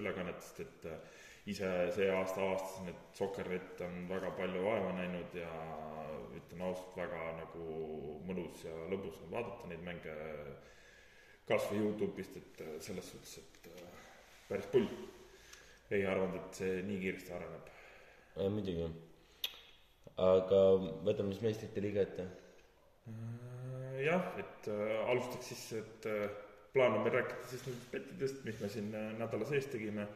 ülekannetest, 0.00 0.58
et 0.64 0.88
ise 1.48 1.68
see 1.94 2.10
aasta 2.12 2.42
avastasin, 2.44 2.90
et 2.92 3.16
Soccer.net 3.16 3.80
on 3.86 4.02
väga 4.08 4.30
palju 4.36 4.64
vaeva 4.64 4.92
näinud 4.98 5.34
ja 5.34 5.52
ütlen 6.36 6.66
ausalt, 6.66 6.96
väga 6.96 7.22
nagu 7.38 7.68
mõnus 8.28 8.64
ja 8.66 8.74
lõbus 8.92 9.22
on 9.24 9.32
vaadata 9.32 9.70
neid 9.70 9.84
mänge 9.86 10.16
kas 11.48 11.66
või 11.70 11.80
Youtube'ist, 11.82 12.36
et 12.38 12.60
selles 12.84 13.08
suhtes, 13.10 13.38
et 13.40 13.70
äh, 13.72 14.02
päris 14.50 14.68
pull. 14.70 14.90
ei 15.90 16.04
arvanud, 16.06 16.36
et 16.38 16.58
see 16.60 16.82
nii 16.86 16.98
kiiresti 17.02 17.32
areneb. 17.34 17.70
muidugi. 18.54 18.84
aga 20.22 20.60
võtame 21.08 21.32
siis 21.34 21.42
meistrite 21.42 21.82
liiga 21.82 22.04
ette. 22.06 22.28
Äh, 23.10 23.98
jah, 24.04 24.30
et 24.38 24.70
äh, 24.70 24.96
alustaks 25.10 25.50
siis, 25.50 25.64
et 25.80 26.10
plaan 26.74 26.98
on 26.98 27.02
meil 27.02 27.16
rääkida 27.18 27.50
siis 27.50 27.66
nendest 27.66 27.90
pettidest, 27.96 28.44
mis 28.46 28.60
me 28.60 28.68
siin 28.70 28.92
nädala 29.18 29.48
sees 29.48 29.66
tegime 29.72 30.06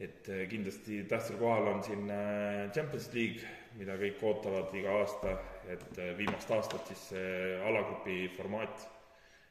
et 0.00 0.28
äh, 0.28 0.44
kindlasti 0.50 1.04
tähtsal 1.08 1.38
kohal 1.40 1.70
on 1.70 1.82
siin 1.84 2.10
äh, 2.10 2.70
Champions 2.72 3.08
League, 3.14 3.40
mida 3.80 3.96
kõik 4.00 4.20
ootavad 4.28 4.74
iga 4.76 4.92
aasta, 5.00 5.36
et 5.72 5.86
äh, 6.02 6.10
viimast 6.18 6.50
aastat 6.52 6.90
siis 6.92 7.04
see 7.14 7.54
alagrupi 7.64 8.26
formaat, 8.36 8.84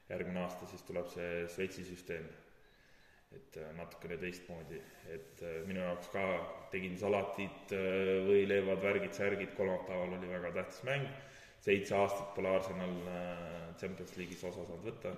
järgmine 0.10 0.44
aasta 0.44 0.68
siis 0.70 0.86
tuleb 0.86 1.10
see 1.14 1.46
Šveitsi 1.56 1.88
süsteem. 1.92 2.34
et 3.36 3.58
natukene 3.76 4.16
teistmoodi, 4.16 4.78
et 5.12 5.42
minu 5.68 5.82
jaoks 5.82 6.08
ka 6.14 6.22
tegin 6.72 6.94
salatid, 6.96 7.74
võileivad, 8.30 8.80
värgid, 8.80 9.12
särgid, 9.18 9.50
kolmapäeval 9.58 10.14
oli 10.16 10.30
väga 10.30 10.54
tähtis 10.56 10.86
mäng, 10.88 11.10
seitse 11.66 11.98
aastat 11.98 12.30
pole 12.38 12.54
Arsenal 12.56 12.94
Champions 13.82 14.16
League'is 14.16 14.46
osa 14.48 14.64
saanud 14.64 14.88
võtta, 14.88 15.12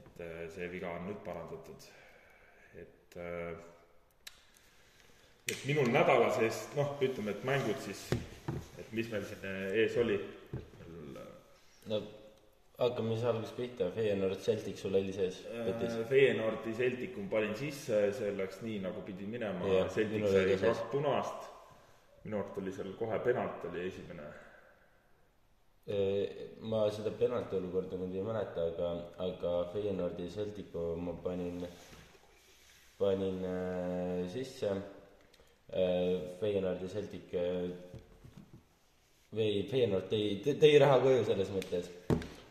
et 0.00 0.22
see 0.54 0.70
viga 0.72 0.94
on 0.96 1.10
nüüd 1.10 1.20
parandatud, 1.26 1.90
et 2.86 3.20
et 5.48 5.64
minul 5.64 5.88
nädala 5.92 6.28
sees, 6.36 6.66
noh, 6.76 6.94
ütleme, 7.04 7.32
et 7.32 7.44
mängud 7.48 7.80
siis, 7.84 8.04
et 8.78 8.92
mis 8.96 9.08
meil 9.12 9.24
siin 9.28 9.44
eh, 9.48 9.82
ees 9.84 9.96
oli. 10.00 10.20
no 11.88 12.00
hakkame 12.78 13.16
siis 13.16 13.24
algusest 13.26 13.56
pihta, 13.56 13.90
Feyenoord 13.94 14.42
Celtic 14.44 14.78
sul 14.78 14.94
oli 14.94 15.12
sees 15.12 15.40
petis 15.50 15.94
äh,? 15.96 16.02
Feyenoordi 16.10 16.74
Celticu 16.78 17.24
ma 17.24 17.32
panin 17.36 17.56
sisse, 17.58 18.02
see 18.14 18.34
läks 18.38 18.60
nii, 18.62 18.82
nagu 18.84 19.02
pidi 19.06 19.26
minema, 19.26 19.86
Celtic 19.94 20.26
sai 20.30 20.58
kaks 20.60 20.84
punast, 20.92 21.48
minu 22.26 22.42
arust 22.42 22.60
oli 22.62 22.74
seal 22.76 22.92
kohe 23.00 23.18
penalt 23.24 23.64
oli 23.70 23.86
esimene. 23.88 24.28
Äh, 25.88 26.52
ma 26.68 26.84
seda 26.92 27.10
penalti 27.16 27.56
olukorda 27.56 27.96
nüüd 27.96 28.14
ei 28.14 28.26
mäleta, 28.26 28.68
aga, 28.70 28.92
aga 29.24 29.56
Feyenoordi 29.72 30.28
Celticu 30.30 30.92
ma 31.00 31.16
panin, 31.24 31.64
panin 33.00 33.42
äh, 33.48 34.22
sisse. 34.30 34.76
Äh, 34.76 34.97
Feyenoord 35.68 36.82
ja 36.82 36.88
Celtic 36.88 37.34
äh, 37.36 37.68
või 39.36 39.64
Feyenoord 39.68 40.08
tõi, 40.08 40.38
tõi 40.46 40.78
raha 40.80 41.00
koju 41.02 41.24
selles 41.28 41.52
mõttes. 41.52 41.90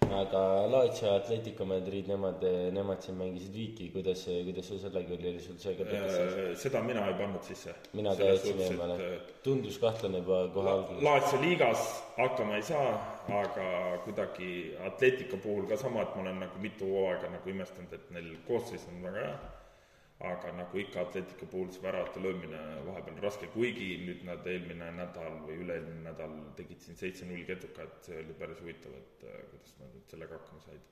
aga 0.08 0.42
Lazio, 0.72 1.10
Atletico 1.18 1.66
Madrid, 1.68 2.08
nemad, 2.08 2.44
nemad 2.72 3.02
siin 3.04 3.18
mängisid 3.20 3.52
viiki, 3.52 3.90
kuidas, 3.92 4.22
kuidas 4.48 4.70
sul 4.70 4.80
sellega 4.80 5.12
oli, 5.18 5.34
oli 5.34 5.42
sul 5.44 5.58
see 5.60 5.76
ka 5.76 5.84
petis? 5.90 6.16
Äh, 6.22 6.54
seda 6.62 6.84
mina 6.86 7.04
ei 7.10 7.18
pannud 7.20 7.44
sisse. 7.44 7.74
mina 7.98 8.16
ka 8.16 8.30
jätsin 8.30 8.62
eemale, 8.70 9.10
tundus 9.44 9.82
kahtlane 9.82 10.22
juba 10.22 10.40
kohe 10.54 10.72
alguses. 10.78 11.04
Lazio 11.10 11.42
liigas 11.42 11.84
hakkama 12.16 12.56
ei 12.62 12.66
saa, 12.70 12.96
aga 13.42 13.68
kuidagi 14.06 14.78
Atletico 14.88 15.42
puhul 15.44 15.68
ka 15.68 15.78
sama, 15.78 16.06
et 16.06 16.16
ma 16.16 16.28
olen 16.28 16.42
nagu 16.46 16.64
mitu 16.64 16.94
hooaega 16.94 17.34
nagu 17.34 17.56
imestanud, 17.58 17.94
et 17.98 18.12
neil 18.16 18.36
koosseis 18.48 18.88
on 18.94 19.04
väga 19.10 19.26
hea 19.26 19.38
aga 20.20 20.52
nagu 20.58 20.80
ikka 20.82 21.02
Atletica 21.06 21.46
puhul 21.46 21.70
see 21.70 21.84
väravate 21.84 22.22
löömine 22.22 22.60
vahepeal 22.88 23.20
raske, 23.22 23.50
kuigi 23.54 23.90
nüüd 24.02 24.24
nad 24.26 24.46
eelmine 24.50 24.90
nädal 24.98 25.36
või 25.46 25.60
üle-eelmine 25.62 26.02
nädal 26.10 26.34
tegid 26.58 26.82
siin 26.82 26.98
seitse-null 26.98 27.44
ketuka, 27.46 27.86
et 27.86 28.10
see 28.10 28.22
oli 28.24 28.38
päris 28.40 28.64
huvitav, 28.64 28.96
et 28.98 29.28
äh, 29.30 29.44
kuidas 29.52 29.76
nad 29.82 29.92
nüüd 29.94 30.16
sellega 30.16 30.40
hakkama 30.40 30.64
said 30.66 30.88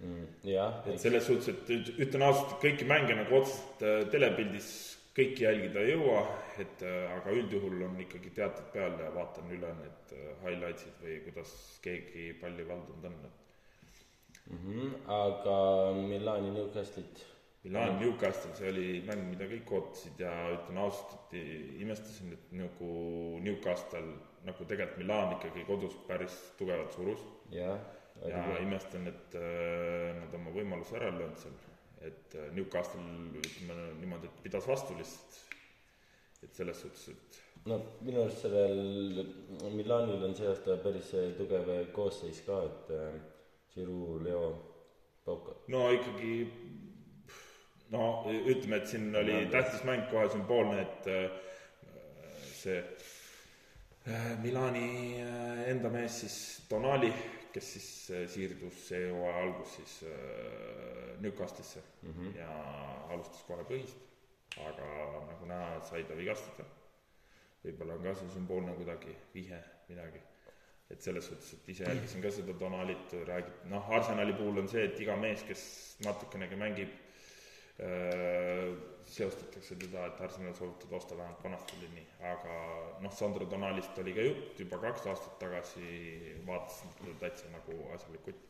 mm,. 0.00 0.26
jah. 0.50 0.82
et 0.84 1.00
selles 1.00 1.24
suhtes, 1.30 1.48
et 1.48 1.94
ütlen 1.96 2.26
ausalt, 2.28 2.58
kõiki 2.66 2.88
mänge 2.92 3.16
nagu 3.22 3.40
otseselt 3.40 3.86
äh, 3.88 4.02
telepildis 4.12 4.68
kõiki 5.16 5.46
jälgida 5.46 5.80
ei 5.80 5.94
jõua, 5.94 6.20
et 6.60 6.84
äh, 6.84 7.16
aga 7.16 7.32
üldjuhul 7.40 7.88
on 7.88 7.98
ikkagi 8.04 8.36
teatud 8.36 8.68
peal 8.76 9.00
ja 9.00 9.08
vaatan 9.16 9.48
üle 9.56 9.72
need 9.80 10.16
highlights'id 10.44 11.00
või 11.00 11.18
kuidas 11.24 11.56
keegi 11.80 12.34
palli 12.44 12.68
valdanud 12.68 13.08
on, 13.08 13.20
et 13.32 14.48
mm. 14.52 14.62
-hmm, 14.62 14.96
aga 15.24 15.60
Milani 16.04 16.52
Newcastle'it 16.52 17.31
Milan 17.62 18.00
Newcastle, 18.00 18.50
see 18.58 18.70
oli 18.72 18.86
mäng, 19.06 19.22
mida 19.30 19.46
kõik 19.46 19.68
ootasid 19.76 20.18
ja 20.18 20.32
ütlen 20.50 20.80
ausalt, 20.82 21.28
et 21.30 21.82
imestasin, 21.84 22.32
et 22.34 22.54
nagu 22.58 22.88
Newcastle 23.44 24.02
nagu 24.42 24.66
tegelikult 24.66 24.98
Milan 24.98 25.36
ikkagi 25.36 25.62
kodus 25.68 25.94
päris 26.08 26.34
tugevalt 26.58 26.96
surus. 26.96 27.22
ja, 27.54 27.76
ja 28.26 28.42
imestan, 28.64 29.06
et 29.06 29.36
äh, 29.38 30.10
nad 30.18 30.34
oma 30.38 30.50
võimaluse 30.54 30.98
ära 30.98 31.12
ei 31.12 31.20
löönud 31.20 31.38
seal. 31.38 31.54
et 32.02 32.34
äh, 32.34 32.50
Newcastle, 32.56 33.06
ütleme 33.38 33.78
niimoodi, 34.00 34.26
et 34.26 34.42
pidas 34.42 34.66
vastu 34.66 34.98
lihtsalt. 34.98 35.38
et 36.42 36.54
selles 36.58 36.82
suhtes, 36.82 37.08
et 37.14 37.40
no 37.70 37.78
minu 38.02 38.24
arust 38.24 38.42
sellel 38.42 39.22
Milanil 39.70 40.24
on 40.26 40.34
see 40.34 40.50
aasta 40.50 40.80
päris 40.82 41.14
tugev 41.38 41.70
koosseis 41.94 42.42
ka, 42.46 42.58
et 42.66 42.94
äh, 42.98 43.20
Giroud, 43.72 44.26
Leo, 44.26 44.46
Pauka. 45.24 45.54
no 45.70 45.86
ikkagi 45.94 46.32
no 47.92 48.04
ütleme, 48.30 48.80
et 48.80 48.88
siin 48.88 49.12
oli 49.16 49.46
tähtis 49.52 49.84
mäng 49.88 50.06
kohe 50.10 50.28
sümboolne, 50.32 50.80
et 50.82 51.08
äh, 51.12 51.24
see 52.56 52.78
äh, 54.08 54.28
Milani 54.42 55.20
äh, 55.20 55.62
enda 55.72 55.90
mees 55.92 56.22
siis 56.22 56.36
Donali, 56.70 57.12
kes 57.52 57.72
siis 57.76 57.90
äh, 58.10 58.24
siirdus 58.32 58.86
see 58.88 59.04
hooaja 59.10 59.44
algus 59.44 59.76
siis 59.76 59.98
äh, 60.08 61.18
Newcastle'isse 61.20 61.84
mm 62.02 62.14
-hmm. 62.16 62.38
ja 62.38 62.50
alustas 63.12 63.44
kohe 63.48 63.64
põhist, 63.68 64.00
aga 64.68 64.88
nagu 65.28 65.46
näha, 65.46 65.80
sai 65.90 66.04
ta 66.04 66.16
vigastada. 66.16 66.64
võib-olla 67.64 67.94
on 67.94 68.02
ka 68.02 68.14
see 68.14 68.28
sümboolne 68.34 68.72
kuidagi 68.74 69.16
vihje, 69.34 69.58
midagi. 69.88 70.18
et 70.90 71.02
selles 71.02 71.26
suhtes, 71.26 71.52
et 71.52 71.68
ise 71.68 71.84
jälgisin 71.84 72.22
ka 72.22 72.30
seda 72.30 72.52
Donalit, 72.60 73.12
räägib, 73.26 73.64
noh, 73.64 73.90
Arsenali 73.90 74.32
puhul 74.32 74.58
on 74.58 74.68
see, 74.68 74.84
et 74.84 75.00
iga 75.00 75.16
mees, 75.16 75.42
kes 75.42 75.62
natukenegi 76.04 76.56
mängib 76.56 76.88
äh, 76.88 77.11
seostatakse 79.12 79.76
teda, 79.80 80.06
et 80.06 80.20
Arsenal 80.24 80.54
soovitab 80.56 80.92
osta 80.98 81.16
vähemalt 81.16 81.44
vanasti 81.44 81.78
oli 81.78 81.88
nii, 81.96 82.04
aga 82.32 82.56
noh, 83.04 83.12
Sandro 83.12 83.48
Donalist 83.50 83.98
oli 83.98 84.14
ka 84.16 84.24
jutt 84.26 84.60
juba 84.64 84.78
kaks 84.82 85.06
aastat 85.12 85.38
tagasi, 85.42 85.86
vaatasin 86.46 86.94
teda 87.00 87.16
täitsa 87.24 87.50
nagu 87.52 87.78
asjalik 87.96 88.24
kutt. 88.28 88.44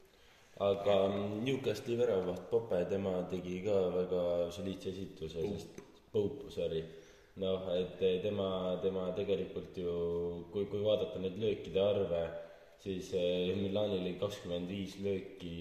aga 0.61 0.97
Newcastli 1.43 1.97
väravaht 1.99 2.51
Pope, 2.51 2.85
tema 2.91 3.15
tegi 3.31 3.63
ka 3.65 3.79
väga 3.97 4.25
soliidse 4.59 4.93
esituse, 4.93 5.47
sest 5.55 5.81
Pope, 6.13 6.51
sorry, 6.53 6.83
noh, 7.41 7.67
et 7.79 7.99
tema, 8.23 8.77
tema 8.83 9.09
tegelikult 9.17 9.79
ju, 9.81 9.97
kui, 10.53 10.67
kui 10.69 10.85
vaadata 10.85 11.23
neid 11.23 11.41
löökide 11.41 11.81
arve, 11.81 12.23
siis 12.83 13.15
eh, 13.17 13.55
Milanil 13.57 14.03
oli 14.03 14.15
kakskümmend 14.21 14.69
viis 14.69 14.99
lööki, 15.01 15.57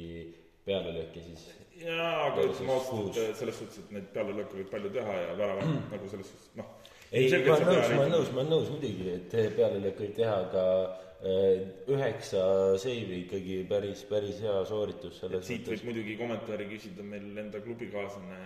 pealelööki 0.65 1.23
siis 1.23 1.47
jaa, 1.85 2.13
aga 2.29 2.47
ütleme 2.47 2.73
ausalt, 2.75 3.19
selles 3.39 3.59
suhtes, 3.59 3.83
et 3.83 3.93
neid 3.95 4.09
pealelööke 4.15 4.59
võib 4.59 4.71
palju 4.71 4.91
teha 4.95 5.17
ja 5.25 5.35
väravat 5.39 5.67
mm. 5.67 5.85
nagu 5.93 6.09
selles 6.11 6.31
suhtes, 6.31 6.49
noh. 6.59 6.73
ei, 7.11 7.29
ma 7.31 7.55
olen 7.55 7.69
nõus, 7.69 7.93
ma 7.93 8.01
olen 8.01 8.13
nõus, 8.15 8.33
ma 8.33 8.43
olen 8.43 8.51
nõus 8.55 8.73
muidugi, 8.73 9.07
et 9.17 9.37
pealelööke 9.57 10.05
võib 10.05 10.15
teha, 10.19 10.37
aga 10.47 10.65
äh, 10.85 11.61
üheksa 11.95 12.45
seivi 12.81 13.21
ikkagi 13.25 13.59
päris, 13.69 14.05
päris 14.09 14.41
hea 14.45 14.57
sooritus 14.69 15.21
selles 15.23 15.45
siit 15.49 15.69
võib 15.71 15.85
muidugi 15.91 16.17
kommentaari 16.21 16.69
küsida 16.71 17.05
meil 17.05 17.29
enda 17.45 17.61
klubikaaslane 17.65 18.41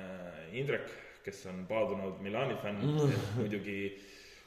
Indrek, 0.55 0.91
kes 1.25 1.41
on 1.51 1.63
paadunud 1.69 2.21
Milani 2.23 2.59
fänn 2.61 2.83
mm., 2.85 3.15
et 3.15 3.31
muidugi 3.39 3.79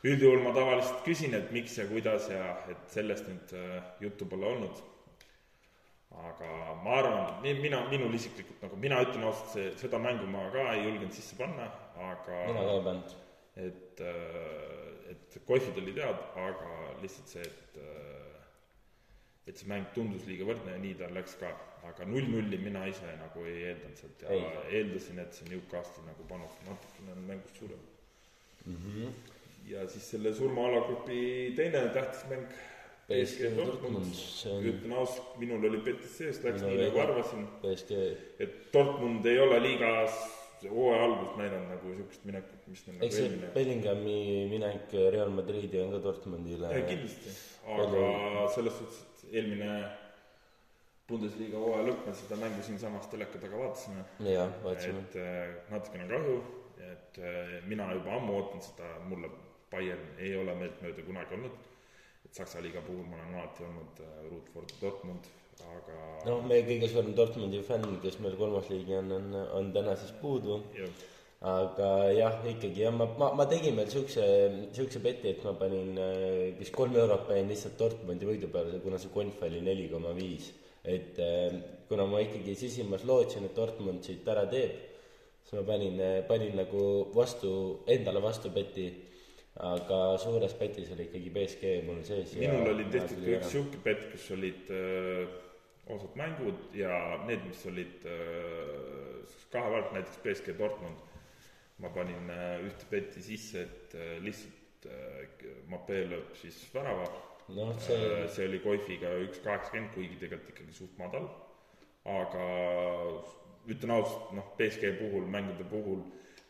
üldjuhul 0.06 0.44
ma 0.44 0.52
tavaliselt 0.54 1.02
küsin, 1.06 1.34
et 1.34 1.50
miks 1.54 1.74
ja 1.80 1.88
kuidas 1.90 2.28
ja 2.30 2.52
et 2.70 2.86
sellest 2.92 3.26
nüüd 3.28 3.58
äh, 3.58 3.82
juttu 4.04 4.28
pole 4.30 4.46
olnud 4.54 4.86
aga 6.28 6.74
ma 6.84 6.98
arvan, 6.98 7.42
mina, 7.62 7.84
minul 7.90 8.14
isiklikult 8.14 8.62
nagu, 8.64 8.76
mina 8.76 9.00
ütlen 9.04 9.24
ausalt, 9.28 9.52
see, 9.54 9.70
seda 9.80 10.00
mängu 10.02 10.26
ma 10.30 10.48
ka 10.54 10.66
ei 10.74 10.84
julgenud 10.84 11.14
sisse 11.14 11.38
panna, 11.38 11.70
aga 12.10 12.42
mina 12.50 12.66
ka 12.66 12.76
ei 12.76 12.84
pannud. 12.88 13.16
et, 13.58 14.00
äh, 14.00 15.12
et 15.14 15.38
kohvid 15.46 15.78
olid 15.82 15.98
head, 16.02 16.24
aga 16.48 16.74
lihtsalt 17.02 17.34
see, 17.36 17.46
et 17.46 17.80
äh, 17.82 18.18
et 19.48 19.56
see 19.56 19.68
mäng 19.70 19.88
tundus 19.96 20.26
liiga 20.28 20.46
võrdne 20.48 20.74
ja 20.74 20.80
nii 20.82 20.94
ta 21.00 21.08
läks 21.14 21.38
ka. 21.40 21.54
aga 21.88 22.04
null-nulli 22.04 22.58
mina 22.60 22.82
ise 22.90 23.12
nagu 23.20 23.44
ei 23.48 23.60
eeldanud 23.70 24.00
sealt 24.00 24.22
ja 24.24 24.34
ei. 24.34 24.80
eeldasin, 24.80 25.20
et 25.22 25.36
see 25.36 25.46
Newcastle'i 25.48 26.04
nagu 26.08 26.26
panus 26.28 26.56
natukene 26.66 27.14
mängust 27.28 27.60
suurem 27.60 27.84
mm. 28.66 28.74
-hmm. 28.82 29.12
ja 29.70 29.86
siis 29.88 30.10
selle 30.10 30.34
surma-alagrupi 30.34 31.20
teine 31.56 31.86
tähtis 31.94 32.26
mäng 32.32 32.50
BSG 33.08 33.54
Dortmund, 33.56 34.10
see 34.12 34.50
on 34.52 34.66
ütlen 34.68 34.92
ausalt, 35.00 35.36
minul 35.40 35.62
oli 35.64 35.78
sees, 36.04 36.42
läks 36.44 36.60
nii 36.60 36.80
nagu 36.82 36.98
arvasin. 37.00 37.46
Et 37.64 38.58
Dortmund 38.74 39.24
ei 39.30 39.38
ole 39.40 39.62
liigas 39.64 40.18
hooaja 40.66 41.04
algust 41.06 41.38
näidanud 41.38 41.70
nagu 41.72 41.92
niisugust 41.92 42.26
minekut, 42.28 42.66
mis 42.68 42.82
neil 42.88 43.12
see 43.14 43.24
eelmine... 43.24 43.52
Bellinghami 43.54 44.18
minek 44.50 44.92
Real 45.14 45.32
Madridi 45.32 45.80
on 45.80 45.94
ka 45.94 46.02
Dortmundile 46.04 46.72
kindlasti, 46.88 47.32
aga 47.64 47.86
Palju... 47.94 48.44
selles 48.56 48.76
suhtes, 48.80 49.00
et 49.06 49.38
eelmine 49.38 49.70
Bundesliga 51.08 51.62
hooaja 51.62 51.86
lõpp, 51.86 52.04
me 52.10 52.16
seda 52.18 52.36
mängu 52.42 52.66
siinsamas 52.66 53.08
teleka 53.08 53.40
taga 53.40 53.62
vaatasime. 53.62 54.04
jah, 54.28 54.52
vaatasime. 54.66 55.06
et 55.06 55.18
äh, 55.22 55.54
natukene 55.72 56.10
kahju, 56.12 56.36
et 56.90 57.22
äh, 57.22 57.56
mina 57.70 57.88
juba 57.96 58.18
ammu 58.18 58.36
ootan 58.42 58.60
seda, 58.68 58.98
mulle 59.08 59.32
Bayern 59.72 60.20
ei 60.20 60.36
ole 60.36 60.52
meeltmööda 60.60 61.08
kunagi 61.08 61.38
olnud 61.40 61.67
et 62.28 62.36
Saksa 62.36 62.60
liiga 62.60 62.80
puhul 62.84 63.04
ma 63.08 63.16
olen 63.16 63.36
alati 63.40 63.64
olnud 63.64 64.00
äh, 64.04 64.16
Ruud 64.28 64.48
for 64.52 64.64
Dortmund, 64.80 65.28
aga 65.64 66.00
noh, 66.28 66.42
meie 66.48 66.64
kõige 66.66 66.90
suurem 66.92 67.14
Dortmundi 67.16 67.62
fänn, 67.64 68.00
kes 68.02 68.18
meil 68.24 68.36
kolmas 68.40 68.68
liigi 68.72 68.96
on, 68.98 69.14
on, 69.16 69.30
on 69.58 69.70
täna 69.72 69.96
siis 69.96 70.12
puudu. 70.20 70.60
aga 71.48 71.88
jah, 72.10 72.40
ikkagi 72.50 72.82
jah, 72.82 72.94
ma, 72.94 73.06
ma, 73.20 73.30
ma 73.38 73.44
tegin 73.46 73.76
veel 73.78 73.90
siukse, 73.92 74.24
siukse 74.74 74.98
beti, 74.98 75.30
et 75.30 75.44
ma 75.46 75.52
panin 75.60 75.92
äh, 76.02 76.48
vist 76.58 76.74
kolm 76.74 76.96
eurot 76.98 77.28
panin 77.30 77.48
lihtsalt 77.52 77.78
Dortmundi 77.78 78.26
võidu 78.26 78.50
peale, 78.52 78.80
kuna 78.82 78.98
see 78.98 79.12
konf 79.14 79.44
oli 79.46 79.62
neli 79.62 79.88
koma 79.92 80.12
viis. 80.18 80.52
et 80.84 81.18
äh, 81.22 81.54
kuna 81.88 82.06
ma 82.10 82.20
ikkagi 82.24 82.54
sisimas 82.58 83.06
lootsin, 83.08 83.46
et 83.48 83.56
Dortmund 83.56 84.02
siit 84.04 84.26
ära 84.28 84.44
teeb, 84.50 84.74
siis 85.46 85.56
ma 85.60 85.64
panin, 85.70 86.02
panin 86.28 86.58
nagu 86.58 86.82
vastu, 87.14 87.52
endale 87.86 88.20
vastu 88.20 88.50
beti 88.52 88.90
aga 89.58 89.98
suures 90.22 90.54
petis 90.54 90.90
oli 90.94 91.08
ikkagi 91.08 91.30
BSG 91.34 91.70
mul 91.86 92.02
sees. 92.06 92.34
minul 92.38 92.72
oli 92.74 92.84
tehtud 92.92 93.24
ka 93.24 93.30
üks 93.38 93.52
sihuke 93.54 93.80
pett, 93.82 94.04
kus 94.12 94.28
olid 94.36 94.70
äh, 94.70 95.24
osad 95.90 96.14
mängud 96.20 96.76
ja 96.78 96.92
need, 97.26 97.42
mis 97.48 97.64
olid 97.66 98.06
äh, 98.06 99.24
kahe 99.50 99.72
vahelt, 99.72 99.94
näiteks 99.96 100.20
BSG 100.22 100.54
Dortmund. 100.58 101.02
ma 101.78 101.90
panin 101.94 102.30
äh, 102.34 102.60
ühte 102.66 102.86
petti 102.90 103.22
sisse, 103.22 103.62
et 103.62 103.94
äh, 103.94 104.16
lihtsalt 104.22 104.86
äh, 104.86 105.50
Mapee 105.70 106.06
lööb 106.10 106.32
siis 106.38 106.58
värava 106.74 107.06
no,. 107.54 107.72
See... 107.82 107.98
See 108.34 108.46
oli 108.48 108.62
Koifiga 108.62 109.12
üks 109.24 109.42
kaheksakümmend, 109.44 109.92
kuigi 109.94 110.18
tegelikult 110.22 110.54
ikkagi 110.54 110.74
suht 110.74 110.98
madal. 110.98 111.28
aga 112.08 112.46
ütlen 113.68 113.92
ausalt, 113.92 114.32
noh, 114.38 114.54
BSG 114.58 114.94
puhul, 114.98 115.26
mängude 115.28 115.66
puhul, 115.68 116.02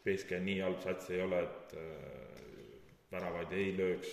BSG 0.04 0.38
nii 0.44 0.60
halb 0.62 0.80
sats 0.84 1.10
ei 1.10 1.20
ole, 1.24 1.40
et 1.44 1.76
äh, 1.76 2.27
väravaid 3.12 3.52
ei 3.56 3.70
lööks 3.76 4.10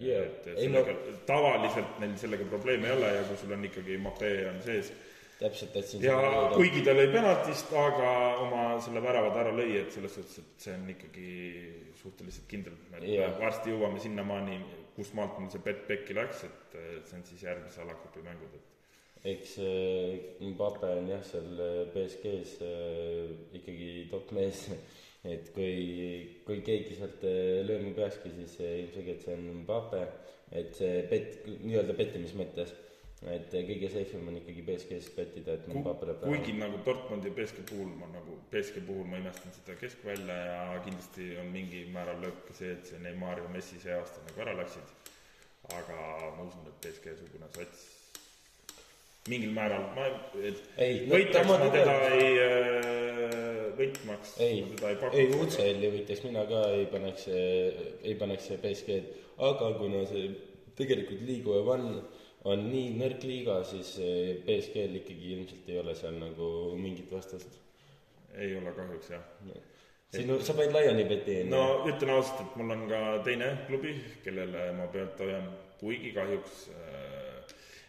yeah.. 0.00 0.26
et, 0.26 0.48
sellega 0.60 0.94
no., 0.94 1.18
tavaliselt 1.28 1.98
neil 2.02 2.14
sellega 2.20 2.46
probleeme 2.50 2.90
ei 2.90 2.96
ole 2.96 3.12
ja 3.16 3.26
kui 3.28 3.38
sul 3.40 3.54
on 3.56 3.66
ikkagi 3.68 3.98
Mapee 4.02 4.46
on 4.50 4.60
sees. 4.64 4.92
täpselt, 5.40 5.72
tahtsin 5.74 6.04
ja 6.04 6.16
kuigi 6.54 6.84
ta 6.86 6.94
lõi 6.96 7.08
penaltist, 7.12 7.72
aga 7.76 8.12
oma 8.44 8.68
selle 8.84 9.02
värava 9.04 9.32
ta 9.34 9.42
ära 9.44 9.52
lõi, 9.56 9.74
et 9.82 9.92
selles 9.92 10.14
suhtes, 10.16 10.38
et 10.40 10.64
see 10.66 10.76
on 10.76 10.86
ikkagi 10.94 11.32
suhteliselt 12.00 12.48
kindel, 12.48 12.78
yeah. 13.02 13.34
varsti 13.40 13.74
jõuame 13.74 14.00
sinnamaani, 14.00 14.60
kus 14.96 15.12
maalt 15.16 15.36
mul 15.40 15.52
see 15.52 15.60
bet 15.64 15.84
pekki 15.90 16.16
läks, 16.16 16.46
et 16.48 16.78
see 17.08 17.18
on 17.18 17.28
siis 17.28 17.44
järgmise 17.44 17.84
alagrupi 17.84 18.24
mängud, 18.24 18.56
et 18.56 18.72
eks 19.26 19.56
Mbappe 20.40 20.88
on 21.00 21.10
jah, 21.10 21.24
seal 21.26 21.60
BSG-s 21.92 22.60
äh, 22.62 23.34
ikkagi 23.58 23.90
top 24.12 24.32
mees 24.36 24.68
et 25.32 25.50
kui, 25.54 26.40
kui 26.46 26.62
keegi 26.66 26.96
sealt 26.98 27.24
äh, 27.26 27.60
lööma 27.66 27.92
peakski, 27.96 28.32
siis 28.36 28.58
äh, 28.62 28.80
ilmselgelt 28.82 29.24
see 29.24 29.36
on 29.36 29.46
Mbappe, 29.62 30.02
et 30.54 30.74
see 30.78 31.00
pett, 31.10 31.40
nii-öelda 31.64 31.96
pettimise 31.98 32.38
mõttes, 32.38 32.74
et 33.24 33.54
äh, 33.56 33.66
kõige 33.70 33.90
safe 33.92 34.18
im 34.18 34.30
on 34.30 34.38
ikkagi 34.40 34.64
BSG-s 34.68 35.10
pettida, 35.16 35.56
et 35.56 35.66
Mbappe 35.72 36.10
lööb 36.10 36.24
kuigi 36.26 36.54
nagu 36.60 36.80
Dortmundi 36.86 37.32
ja 37.32 37.36
BSG 37.38 37.66
puhul 37.72 37.92
ma 37.98 38.10
nagu, 38.12 38.38
BSG 38.52 38.84
puhul 38.86 39.10
ma 39.10 39.20
imestan 39.22 39.54
seda 39.56 39.76
keskvälja 39.80 40.38
ja 40.52 40.62
kindlasti 40.86 41.32
on 41.42 41.52
mingil 41.54 41.92
määral 41.96 42.22
lööb 42.22 42.42
ka 42.46 42.56
see, 42.60 42.76
et 42.76 42.90
see 42.92 43.02
Neimar 43.02 43.42
ja 43.42 43.50
Messi 43.56 43.82
see 43.82 43.94
aasta 43.96 44.22
nagu 44.28 44.46
ära 44.46 44.56
läksid, 44.62 45.12
aga 45.74 46.00
ma 46.38 46.48
usun, 46.48 46.68
et 46.70 46.82
BSG-sugune 46.84 47.50
sats 47.56 47.95
mingil 49.32 49.52
määral, 49.56 49.88
ma, 49.96 50.08
et 50.40 50.60
ei, 50.82 51.00
võitjaks 51.10 51.48
ma 51.48 51.58
teda 51.72 51.96
ei 52.14 52.28
äh, 52.42 52.96
võitmaks. 53.76 54.34
Ei, 54.42 54.62
ei 55.12 55.28
UCL-i 55.36 55.92
võitjaks 55.94 56.24
mina 56.26 56.44
ka 56.48 56.62
ei 56.74 56.86
paneks, 56.90 57.28
ei 57.32 58.14
paneks 58.18 58.50
BSG-d, 58.62 59.24
aga 59.46 59.72
kuna 59.80 60.04
see 60.08 60.30
tegelikult 60.78 61.24
Liigu 61.28 61.56
One 61.62 62.00
on 62.46 62.66
nii 62.70 62.92
nõrk 63.00 63.24
liiga, 63.26 63.60
siis 63.66 63.96
BSG-l 64.46 65.00
ikkagi 65.00 65.32
ilmselt 65.36 65.70
ei 65.72 65.80
ole 65.82 65.96
seal 65.98 66.18
nagu 66.20 66.50
mingit 66.80 67.10
vastast. 67.12 67.58
ei 68.36 68.54
ole 68.56 68.72
kahjuks 68.76 69.10
jah. 69.10 69.24
No. 69.46 69.60
sinu, 70.12 70.38
sa 70.44 70.54
panid 70.54 70.74
laiali 70.76 71.04
enne? 71.04 71.50
no 71.50 71.88
ütlen 71.88 72.12
ausalt, 72.14 72.44
et 72.44 72.58
mul 72.60 72.74
on 72.74 72.84
ka 72.90 73.00
teine 73.26 73.48
klubi, 73.66 73.96
kellele 74.24 74.70
ma 74.76 74.86
pealt 74.92 75.18
hoian, 75.24 75.48
kuigi 75.80 76.12
kahjuks 76.16 76.68
äh, 76.76 77.15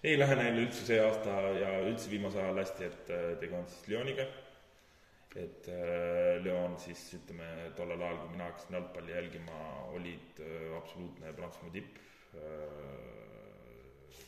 ei 0.08 0.18
lähe 0.20 0.36
neil 0.40 0.60
üldse 0.64 0.86
see 0.88 1.00
aasta 1.04 1.38
ja 1.60 1.72
üldse 1.84 2.12
viimasel 2.12 2.46
ajal 2.46 2.62
hästi, 2.64 2.92
et 2.92 3.10
äh, 3.12 3.32
tegu 3.42 3.58
on 3.60 3.66
siis 3.72 3.90
Lyoniga 3.92 4.28
et 5.38 5.68
äh, 5.70 6.44
Leon 6.44 6.78
siis 6.82 7.02
ütleme, 7.18 7.46
tollel 7.78 8.02
ajal, 8.02 8.22
kui 8.24 8.34
mina 8.34 8.48
hakkasin 8.48 8.78
jalgpalli 8.78 9.14
jälgima, 9.14 9.58
olid 9.94 10.42
äh, 10.42 10.72
absoluutne 10.78 11.34
Prantsusmaa 11.38 11.74
tipp, 11.76 12.00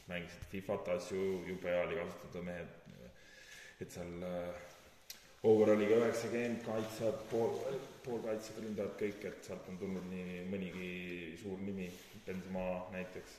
mängisid 0.10 0.46
Fifat 0.52 0.88
asju, 0.96 1.24
jube 1.48 1.70
hea 1.70 1.82
oli 1.86 1.98
kasutada 2.00 2.42
mehed, 2.46 2.78
et 3.84 3.92
seal 3.94 4.24
over 5.50 5.74
oli 5.76 5.90
ka 5.90 6.00
üheksakümmend 6.04 6.64
kaitsjad, 6.66 7.20
pool, 7.30 7.60
poolkaitsjad, 8.06 8.64
ründajad, 8.64 8.96
kõik, 9.02 9.28
et 9.30 9.46
sealt 9.46 9.70
on 9.70 9.78
tulnud 9.82 10.10
nii 10.10 10.42
mõnigi 10.50 10.90
suur 11.44 11.62
nimi, 11.62 11.92
Benzema 12.26 12.66
näiteks. 12.96 13.38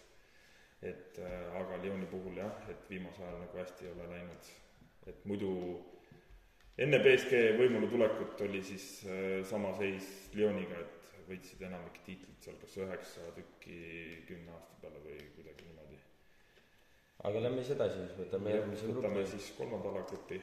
Et 0.83 1.19
äh, 1.19 1.57
aga 1.61 1.77
Lyoni 1.83 2.07
puhul 2.09 2.39
jah, 2.41 2.63
et 2.73 2.89
viimasel 2.89 3.27
ajal 3.27 3.43
nagu 3.43 3.59
hästi 3.61 3.87
ei 3.87 3.93
ole 3.93 4.07
läinud. 4.15 4.53
et 5.11 5.25
muidu 5.29 5.51
enne 6.79 7.01
BSG 7.05 7.41
võimule 7.59 7.89
tulekut 7.91 8.41
oli 8.47 8.63
siis 8.65 8.87
äh, 9.05 9.41
sama 9.45 9.75
seis 9.77 10.31
Lyoniga, 10.35 10.81
et 10.81 11.27
võitsid 11.29 11.61
enamik 11.67 12.01
tiitlit 12.07 12.41
seal 12.43 12.57
kas 12.63 12.79
üheksa 12.81 13.29
tükki 13.37 13.77
kümne 14.29 14.57
aasta 14.57 14.81
peale 14.81 15.03
või 15.05 15.19
kuidagi 15.37 15.69
niimoodi. 15.69 16.01
aga 17.29 17.45
lähme 17.45 17.63
siis 17.63 17.77
edasi, 17.77 18.09
võtame 18.19 18.57
järgmise 18.57 18.89
võtame 18.89 19.21
grupi. 19.21 19.31
siis 19.37 19.53
kolmanda 19.59 19.93
alagrupi 19.93 20.41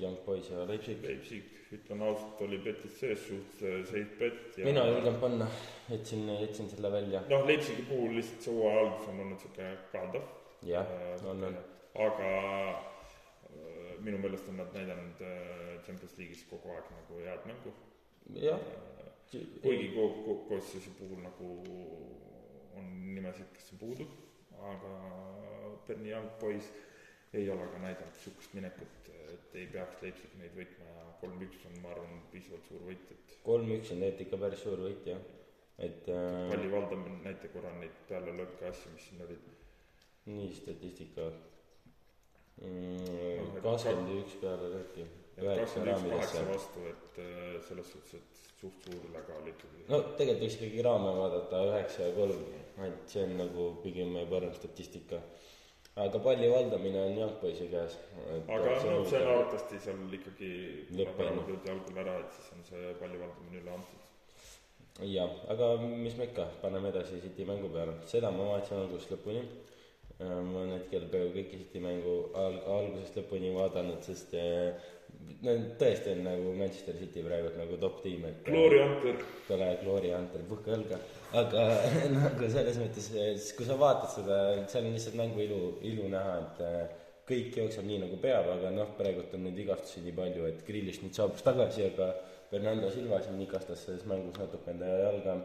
Young 0.00 0.16
Boys 0.26 0.50
ja 0.50 0.66
Leipzig. 0.68 1.02
Leipzig, 1.02 1.44
ütlen 1.72 2.02
ausalt, 2.02 2.40
oli 2.46 2.58
betis 2.62 2.98
sees 3.00 3.22
suht 3.28 3.62
äh, 3.62 3.78
safe 3.84 4.18
bet 4.20 4.58
ja 4.58 4.66
mina 4.68 4.84
ei 4.86 4.92
julgenud 4.94 5.20
panna, 5.20 5.48
jätsin, 5.90 6.28
jätsin 6.40 6.68
selle 6.70 6.92
välja. 6.92 7.22
noh, 7.30 7.46
Leipzigi 7.48 7.86
puhul 7.88 8.14
lihtsalt 8.18 8.46
see 8.46 8.54
hooaja 8.54 8.82
algus 8.84 9.08
on 9.08 9.22
olnud 9.24 9.32
niisugune 9.34 9.70
kahandav. 9.92 10.28
jah, 10.68 10.92
on, 11.30 11.44
on. 11.48 11.58
aga 12.06 12.30
äh, 12.70 13.96
minu 14.04 14.20
meelest 14.22 14.48
on 14.52 14.60
nad 14.62 14.76
näidanud 14.76 15.24
äh, 15.26 15.80
Champions 15.86 16.18
League'is 16.18 16.44
kogu 16.50 16.74
aeg 16.76 16.92
nagu 16.98 17.22
head 17.24 17.50
mängu. 17.50 17.74
jah. 18.46 18.60
kuigi 19.62 19.90
ko-, 19.96 20.12
ko-, 20.26 20.40
koosseisu 20.48 20.94
puhul 21.00 21.24
nagu 21.24 21.52
on 22.76 22.92
nimesid, 23.14 23.48
kes 23.56 23.72
on 23.72 23.78
puudu, 23.80 24.06
aga 24.72 24.92
Berni 25.86 26.12
Young 26.12 26.28
Boys 26.40 26.68
ei 27.32 27.50
ole 27.50 27.66
ka 27.72 27.78
näidanud 27.78 28.12
niisugust 28.14 28.54
minekut, 28.54 29.10
et 29.34 29.58
ei 29.62 29.66
peaks 29.72 30.04
Leipzig 30.04 30.36
neid 30.40 30.54
võitma 30.58 30.92
ja 30.92 31.08
kolm-üks 31.22 31.64
on, 31.70 31.80
ma 31.82 31.92
arvan, 31.94 32.22
piisavalt 32.32 32.70
suur 32.70 32.86
võit, 32.90 33.10
et 33.16 33.36
kolm-üks 33.46 33.92
on 33.94 34.04
tegelikult 34.04 34.26
ikka 34.26 34.40
päris 34.44 34.64
suur 34.66 34.84
võit, 34.86 35.10
jah. 35.10 35.26
et 35.88 36.08
äh, 36.12 36.46
palli 36.52 36.72
valdamine, 36.72 37.20
näita 37.26 37.52
korra 37.54 37.74
neid 37.80 38.00
pealelõõke 38.08 38.70
asju, 38.70 38.94
mis 38.94 39.10
siin 39.10 39.26
olid. 39.26 39.52
nii, 40.26 40.48
statistika 40.56 41.30
Noh, 42.56 42.68
mm,. 42.68 43.56
et 43.58 43.64
kakskümmend 43.64 44.12
üks 44.16 44.36
peale 44.40 44.68
lööki. 44.72 45.02
et 45.36 45.42
kakskümmend 45.44 46.06
üks 46.06 46.12
kaheksa 46.14 46.44
vastu, 46.48 46.84
et 46.88 47.18
äh, 47.20 47.58
selles 47.66 47.90
suhtes, 47.92 48.14
et 48.16 48.60
suht 48.60 48.86
suur 48.86 49.02
ülekaal 49.10 49.50
ikkagi. 49.50 49.82
no 49.90 49.98
tegelikult 50.16 50.44
võiks 50.46 50.56
ikkagi 50.56 50.86
raame 50.86 51.10
vaadata, 51.18 51.60
üheksa 51.68 52.06
ja 52.06 52.14
kolm, 52.16 52.46
et 52.86 53.12
see 53.12 53.26
on 53.26 53.36
nagu 53.42 53.66
pigem 53.82 54.16
parem 54.30 54.54
statistika. 54.56 55.20
Aga 56.04 56.18
palli 56.24 56.48
valdamine 56.52 57.00
on 57.00 57.18
Youngboysi 57.18 57.68
käes. 57.72 57.94
aga 58.48 58.72
no 58.84 59.04
see 59.04 59.20
on 59.22 59.30
arvatavasti 59.32 59.78
seal 59.84 60.16
ikkagi 60.18 60.50
Lõpp 60.98 61.22
on. 61.24 61.38
löödi 61.48 61.72
algul 61.72 62.00
ära, 62.02 62.18
et 62.24 62.34
siis 62.36 62.50
on 62.56 62.66
see 62.70 62.90
palli 63.00 63.20
valdamine 63.22 63.62
üle 63.62 63.72
antud. 63.76 64.10
jah, 65.12 65.38
aga 65.54 65.70
mis 65.86 66.18
me 66.18 66.28
ikka, 66.28 66.50
paneme 66.64 66.92
edasi 66.92 67.22
City 67.22 67.48
mängu 67.48 67.72
peale, 67.72 67.96
seda 68.12 68.30
ma 68.30 68.50
vaatasin 68.50 68.82
algusest 68.82 69.14
lõpuni. 69.16 69.46
ma 70.20 70.60
olen 70.60 70.74
hetkel 70.76 71.08
peaaegu 71.12 71.32
kõiki 71.38 71.62
City 71.62 71.80
mängu 71.88 72.18
al-, 72.44 72.60
algusest 72.76 73.16
lõpuni 73.20 73.54
vaadanud, 73.56 74.04
sest 74.04 74.36
äh, 74.36 74.92
no 75.44 75.54
tõesti 75.80 76.12
on 76.12 76.22
nagu 76.26 76.52
Manchester 76.56 76.96
City 77.00 77.22
praegu 77.24 77.52
nagu 77.58 77.78
top 77.80 78.00
tiim, 78.04 78.24
et 78.28 78.42
Glory 78.46 78.80
Hunter, 78.82 79.18
tore 79.48 79.70
Glory 79.82 80.12
Hunter, 80.14 80.44
puhka 80.48 80.74
õlga. 80.76 81.00
aga 81.40 81.64
nagu 82.16 82.50
selles 82.52 82.78
mõttes, 82.80 83.10
siis 83.12 83.50
kui 83.58 83.68
sa 83.68 83.78
vaatad 83.80 84.12
seda, 84.14 84.38
seal 84.70 84.88
on 84.88 84.96
lihtsalt 84.96 85.18
mängu 85.20 85.42
ilu, 85.44 85.60
ilu 85.90 86.08
näha, 86.12 86.38
et 86.44 86.62
äh, 86.66 86.80
kõik 87.26 87.58
jookseb 87.60 87.86
nii 87.88 88.00
nagu 88.04 88.20
peab, 88.22 88.48
aga 88.54 88.72
noh, 88.74 88.94
praegult 88.98 89.34
on 89.36 89.46
neid 89.48 89.58
vigastusi 89.58 90.04
nii 90.04 90.16
palju, 90.16 90.46
et 90.50 90.64
Grealish 90.66 91.02
nüüd 91.02 91.18
saabus 91.18 91.44
tagasi, 91.46 91.88
aga 91.90 92.12
Fernando 92.50 92.90
Silva 92.94 93.20
siin 93.22 93.42
ikastas 93.42 93.86
selles 93.86 94.06
mängus 94.06 94.38
natuke 94.38 94.70
enda 94.70 94.90
jalga. 95.02 95.40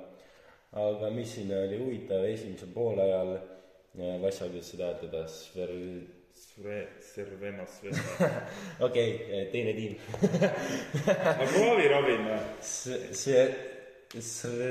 aga 0.71 1.09
mis 1.11 1.33
siin 1.35 1.49
oli 1.51 1.81
huvitav, 1.81 2.23
esimesel 2.23 2.69
poolajal 2.71 3.35
äh, 3.35 4.17
Vassa, 4.21 4.47
kuidas 4.47 4.71
seda 4.71 4.91
hääletada, 4.91 5.25
Sver-, 5.27 6.20
Sve-, 6.41 6.87
Cervena 7.13 7.65
Sveta. 7.67 8.29
okei 8.87 9.15
okay,, 9.15 9.43
teine 9.51 9.73
tiim 9.77 9.97
aga 11.33 11.45
proovi 11.53 11.87
ravime. 11.91 12.39
see, 12.65 13.13
see, 13.13 13.43
see 14.25 14.69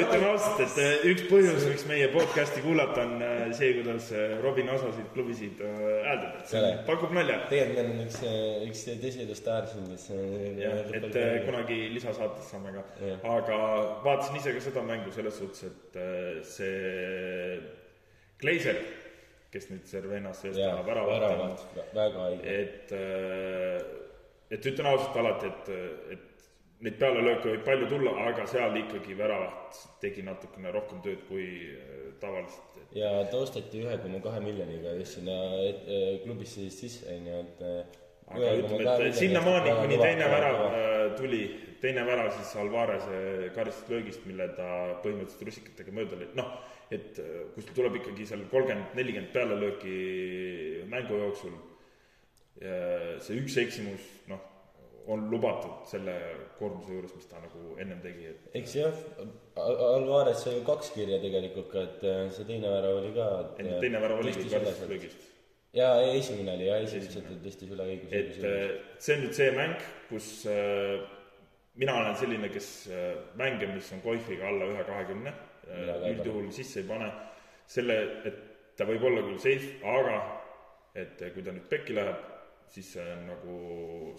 ütlen 0.00 0.24
ausalt, 0.30 0.62
et 0.64 0.78
äh, 0.82 1.04
üks 1.12 1.26
põhjus, 1.28 1.66
miks 1.68 1.84
meie 1.90 2.08
podcast'i 2.14 2.62
kuulata, 2.64 3.04
on 3.04 3.22
äh, 3.22 3.42
see, 3.56 3.74
kuidas 3.76 4.08
Robin 4.42 4.72
osasid 4.74 5.10
klubisid 5.14 5.60
hääldab, 5.62 6.40
et 6.40 6.52
see 6.54 6.72
pakub 6.88 7.12
nalja. 7.14 7.36
tegelikult 7.52 7.84
meil 7.84 7.92
on 7.92 8.04
üks, 8.06 8.20
üks 8.70 8.84
tõsilustaar 9.04 9.68
siin, 9.70 9.90
kes 9.92 10.08
et 10.98 11.18
äh, 11.22 11.34
kunagi 11.46 11.82
lisasaates 11.98 12.48
saame 12.54 12.72
ka. 12.78 12.86
Aga 13.36 13.60
vaatasin 14.08 14.40
ise 14.40 14.56
ka 14.56 14.64
seda 14.70 14.86
mängu 14.88 15.12
selles 15.14 15.36
suhtes, 15.42 15.68
et 15.68 16.00
see 16.56 17.60
Glazer, 18.38 18.76
kes 19.52 19.70
nüüd 19.72 19.84
Cervenas 19.88 20.42
Vesta 20.44 20.72
väravat 20.86 21.14
on, 21.14 21.22
väravat, 21.22 21.66
väga 21.96 22.24
haige. 22.26 22.56
et, 22.62 22.92
et 24.50 24.72
ütlen 24.72 24.90
ausalt 24.90 25.16
alati, 25.22 25.52
et, 25.52 25.70
et 26.16 26.26
neid 26.84 26.98
pealelööke 27.00 27.52
võib 27.52 27.64
palju 27.66 27.88
tulla, 27.90 28.12
aga 28.28 28.44
seal 28.50 28.76
ikkagi 28.78 29.16
väravat 29.18 29.78
tegi 30.02 30.22
natukene 30.26 30.72
rohkem 30.74 31.00
tööd 31.02 31.24
kui 31.30 31.46
äh, 31.74 32.10
tavaliselt, 32.22 32.76
et 32.82 32.98
ja 33.00 33.14
ta 33.30 33.40
osteti 33.42 33.82
ühe 33.82 33.96
koma 34.02 34.20
kahe 34.24 34.42
miljoniga 34.44 34.94
just 35.00 35.18
sinna 35.18 35.38
et, 35.64 35.88
äh, 35.88 36.12
klubisse 36.26 36.62
siis 36.62 36.78
sisse, 36.84 37.08
onju, 37.14 37.40
et 37.42 37.64
äh, 37.66 37.98
aga 38.34 38.52
ütleme, 38.60 38.94
et 39.08 39.18
sinnamaani, 39.18 39.74
kuni 39.80 39.98
teine 40.02 40.30
värav 40.34 40.60
äh, 40.68 41.02
tuli, 41.18 41.42
teine 41.82 42.04
värav 42.06 42.32
siis 42.36 42.52
Alvarese 42.60 43.52
karistuslöögist, 43.56 44.26
mille 44.28 44.50
ta 44.56 44.68
põhimõtteliselt 45.04 45.46
rusikatega 45.48 45.94
mööda 45.94 46.20
lõi, 46.20 46.28
noh, 46.38 46.52
et 46.90 47.18
äh, 47.22 47.40
kui 47.54 47.64
sul 47.64 47.76
tuleb 47.78 47.98
ikkagi 48.02 48.28
seal 48.28 48.44
kolmkümmend, 48.52 48.94
nelikümmend 48.98 49.34
pealelööki 49.34 49.96
mängu 50.90 51.24
jooksul, 51.24 51.58
see 52.58 53.36
üks 53.38 53.54
eksimus, 53.62 54.06
noh, 54.26 54.40
on 55.08 55.30
lubatud 55.30 55.88
selle 55.88 56.14
koormuse 56.58 56.92
juures, 56.92 57.14
mis 57.16 57.28
ta 57.30 57.40
nagu 57.40 57.74
ennem 57.80 58.00
tegi, 58.04 58.28
et 58.28 58.56
eks 58.60 58.74
jah, 58.76 58.98
Alvarez 59.58 60.42
sai 60.44 60.58
ju 60.58 60.64
kaks 60.66 60.92
kirja 60.96 61.20
tegelikult 61.22 61.70
ka, 61.72 61.84
et 61.88 62.04
äh, 62.04 62.20
see 62.34 62.44
teine 62.48 62.68
värav 62.74 63.00
oli 63.00 63.12
ka. 63.16 63.28
ent 63.62 63.78
teine 63.84 64.02
värav 64.04 64.20
oligi 64.20 64.50
karistuslöögist. 64.52 65.28
ja 65.76 65.88
esimene 66.10 66.58
oli 66.58 66.68
jah, 66.68 66.82
esimesed 66.84 67.30
tõstis 67.46 67.72
üle 67.72 67.86
õigus. 67.88 68.12
et 68.20 68.36
äh, 68.42 68.66
see 69.00 69.16
on 69.16 69.24
nüüd 69.24 69.38
see 69.38 69.54
mäng, 69.56 69.88
kus 70.10 70.28
äh, 70.52 71.00
mina 71.78 71.94
olen 72.00 72.16
selline, 72.18 72.50
kes 72.52 72.70
äh, 72.90 73.12
mänge, 73.38 73.70
mis 73.74 73.92
on 73.94 74.02
Koifiga 74.04 74.48
alla 74.48 74.68
ühe 74.72 74.84
kahekümne 74.88 75.34
ei 75.68 76.14
üldjuhul 76.14 76.50
sisse 76.54 76.80
ei 76.80 76.88
pane, 76.88 77.08
selle, 77.68 77.96
et 78.28 78.38
ta 78.78 78.86
võib 78.88 79.04
olla 79.04 79.24
küll 79.26 79.40
safe, 79.42 79.74
aga 79.84 80.18
et 80.98 81.20
kui 81.34 81.44
ta 81.44 81.52
nüüd 81.54 81.66
pekki 81.70 81.96
läheb, 81.98 82.22
siis 82.72 82.94
see 82.94 83.04
on 83.14 83.26
nagu 83.28 83.58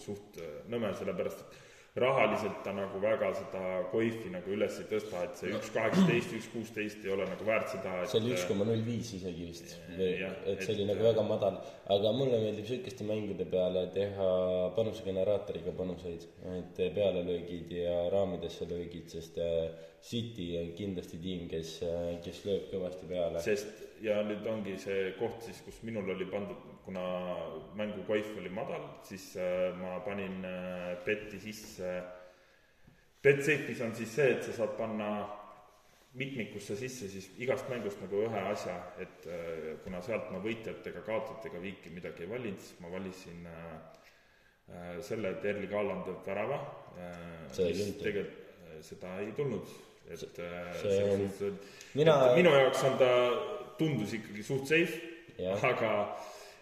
suht 0.02 0.40
äh, 0.42 0.60
nõme, 0.72 0.92
sellepärast 0.98 1.44
et 1.46 1.58
rahaliselt 1.96 2.64
ta 2.64 2.72
nagu 2.74 3.00
väga 3.02 3.32
seda 3.34 3.62
Koifi 3.92 4.30
nagu 4.32 4.52
üles 4.54 4.78
ei 4.80 4.86
tõsta, 4.92 5.24
et 5.26 5.36
see 5.40 5.50
üks 5.56 5.72
kaheksateist, 5.74 6.34
üks 6.38 6.48
kuusteist 6.54 7.04
ei 7.06 7.12
ole 7.16 7.26
nagu 7.28 7.46
väärt 7.48 7.72
seda, 7.74 7.96
et 8.04 8.12
see 8.12 8.22
oli 8.22 8.34
üks 8.36 8.46
koma 8.48 8.68
null 8.70 8.84
viis 8.86 9.10
isegi 9.18 9.48
vist, 9.50 9.74
Jah, 9.98 10.36
et 10.46 10.62
see 10.64 10.76
oli 10.76 10.86
et- 10.86 10.92
nagu 10.94 11.04
väga 11.10 11.26
madal, 11.28 11.58
aga 11.98 12.14
mulle 12.16 12.40
meeldib 12.46 12.70
sihukeste 12.70 13.08
mängude 13.10 13.46
peale 13.50 13.88
teha 13.96 14.30
panusegeneraatoriga 14.78 15.74
panuseid, 15.78 16.28
et 16.56 16.82
pealelöögid 16.96 17.72
ja 17.82 17.98
raamidesse 18.14 18.68
löögid, 18.70 19.10
sest 19.10 19.38
äh, 19.42 19.70
City 20.02 20.54
on 20.62 20.72
kindlasti 20.78 21.18
tiim, 21.20 21.48
kes, 21.52 21.80
kes 22.24 22.44
lööb 22.48 22.70
kõvasti 22.72 23.10
peale. 23.10 23.42
sest 23.44 23.82
ja 24.02 24.22
nüüd 24.24 24.46
ongi 24.48 24.78
see 24.80 25.10
koht 25.20 25.42
siis, 25.44 25.60
kus 25.66 25.82
minul 25.84 26.08
oli 26.14 26.26
pandud, 26.32 26.62
kuna 26.90 27.04
mängu 27.78 28.02
koif 28.08 28.32
oli 28.42 28.50
madal, 28.50 28.82
siis 29.06 29.36
äh, 29.38 29.70
ma 29.78 30.00
panin 30.06 30.40
äh, 30.46 30.96
beti 31.06 31.38
sisse. 31.44 32.00
Betsafe'is 33.22 33.82
on 33.84 33.92
siis 33.94 34.14
see, 34.16 34.30
et 34.32 34.46
sa 34.48 34.54
saad 34.62 34.78
panna 34.80 35.10
mitmikusse 36.18 36.74
sisse 36.80 37.06
siis 37.12 37.28
igast 37.44 37.68
mängust 37.70 38.00
nagu 38.02 38.24
ühe 38.26 38.42
asja, 38.50 38.78
et 39.04 39.28
äh, 39.30 39.76
kuna 39.84 40.00
sealt 40.02 40.32
ma 40.34 40.40
võitjat 40.42 40.88
ega 40.90 41.04
kaotajat 41.06 41.46
ega 41.52 41.62
viiki 41.62 41.92
midagi 41.94 42.26
ei 42.26 42.32
valinud, 42.32 42.64
siis 42.64 42.80
ma 42.82 42.90
valisin 42.96 43.44
äh, 43.52 43.76
äh, 44.72 44.96
selle, 45.06 45.36
et 45.36 45.46
Erling 45.52 45.76
Haaland 45.76 46.08
teeb 46.08 46.26
värava 46.32 46.58
äh,. 46.96 47.46
See 47.54 47.70
tegelikult 48.00 48.66
äh, 48.72 48.80
seda 48.88 49.14
ei 49.22 49.30
tulnud, 49.38 49.70
et 50.10 50.42
äh, 50.42 50.74
see 50.82 50.98
selles 50.98 51.42
on- 51.52 51.60
mina 52.00 52.18
minu 52.40 52.56
jaoks 52.56 52.84
on 52.90 52.98
ta, 53.04 53.12
tundus 53.78 54.16
ikkagi 54.18 54.44
suht 54.48 54.66
safe, 54.72 54.98
aga 55.70 55.94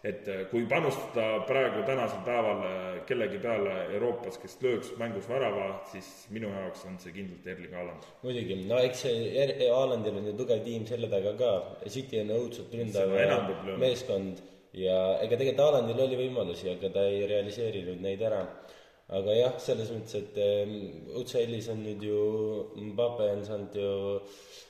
et 0.08 0.28
äh, 0.32 0.44
kui 0.52 0.66
panustada 0.70 1.42
praegu 1.48 1.84
tänasel 1.88 2.22
päeval 2.26 2.62
äh, 2.64 3.00
kellegi 3.10 3.40
peale 3.44 3.74
Euroopas, 3.98 4.38
kes 4.42 4.58
lööks 4.64 4.94
mängus 5.00 5.28
värava, 5.30 5.70
siis 5.92 6.28
minu 6.34 6.52
jaoks 6.54 6.86
on 6.88 7.00
see 7.02 7.16
kindlalt 7.16 7.48
Erling 7.54 7.74
Haaland. 7.76 8.06
muidugi, 8.24 8.60
no 8.70 8.80
eks 8.84 9.04
see 9.08 9.48
Haalandil 9.68 10.22
on 10.22 10.30
ju 10.32 10.36
tugev 10.40 10.64
tiim 10.66 10.86
selle 10.90 11.10
taga 11.12 11.34
ka, 11.40 11.52
City 11.92 12.22
on 12.24 12.36
õudselt 12.38 12.78
ründav 12.80 13.76
meeskond 13.82 14.44
ja 14.78 14.98
ega 15.24 15.36
tegelikult 15.36 15.64
Haalandil 15.66 16.04
oli 16.06 16.22
võimalusi, 16.24 16.72
aga 16.76 16.94
ta 16.94 17.06
ei 17.10 17.26
realiseerinud 17.30 18.02
neid 18.04 18.24
ära. 18.30 18.46
aga 19.08 19.34
jah, 19.38 19.54
selles 19.64 19.88
mõttes, 19.96 20.18
et 20.20 20.38
ähm, 20.44 20.72
UCL-is 21.16 21.70
on 21.72 21.78
nüüd 21.80 22.02
ju, 22.04 22.18
Mbappe 22.90 23.30
on 23.38 23.46
saanud 23.48 23.78
ju 23.80 23.92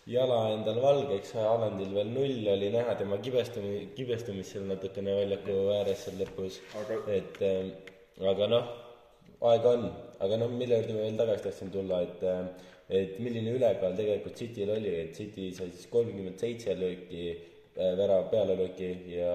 jala 0.08 0.39
endal 0.56 0.80
valgeks, 0.84 1.34
Haalandil 1.36 1.91
veel 1.98 2.12
null 2.15 2.48
oli 2.54 2.72
näha 2.72 2.96
tema 3.00 3.20
kibestumi-, 3.24 3.89
kibestumist 3.98 4.56
seal 4.56 4.67
natukene 4.70 5.15
väljaku 5.20 5.58
ääres 5.76 6.06
seal 6.06 6.22
lõpus. 6.22 6.62
aga 6.82 7.00
et 7.17 7.41
ähm, 7.50 7.74
aga 8.32 8.48
noh, 8.54 8.72
aega 9.52 9.76
on, 9.76 9.86
aga 10.24 10.39
noh, 10.43 10.56
mille 10.62 10.80
juurde 10.80 10.96
ma 10.96 11.06
veel 11.06 11.20
tagasi 11.20 11.48
tahtsin 11.50 11.74
tulla, 11.76 12.02
et 12.08 12.24
ähm, 12.24 12.50
et 12.88 13.20
milline 13.20 13.52
ülekaal 13.58 13.98
tegelikult 14.00 14.39
Cityl 14.39 14.72
oli, 14.78 14.93
et 15.04 15.15
City 15.17 15.50
sai 15.56 15.74
siis 15.74 15.89
kolmkümmend 15.91 16.39
seitse 16.39 16.76
lööki 16.80 17.24
äh, 17.34 17.91
värava 18.00 18.30
pealelööki 18.32 18.91
ja 19.17 19.34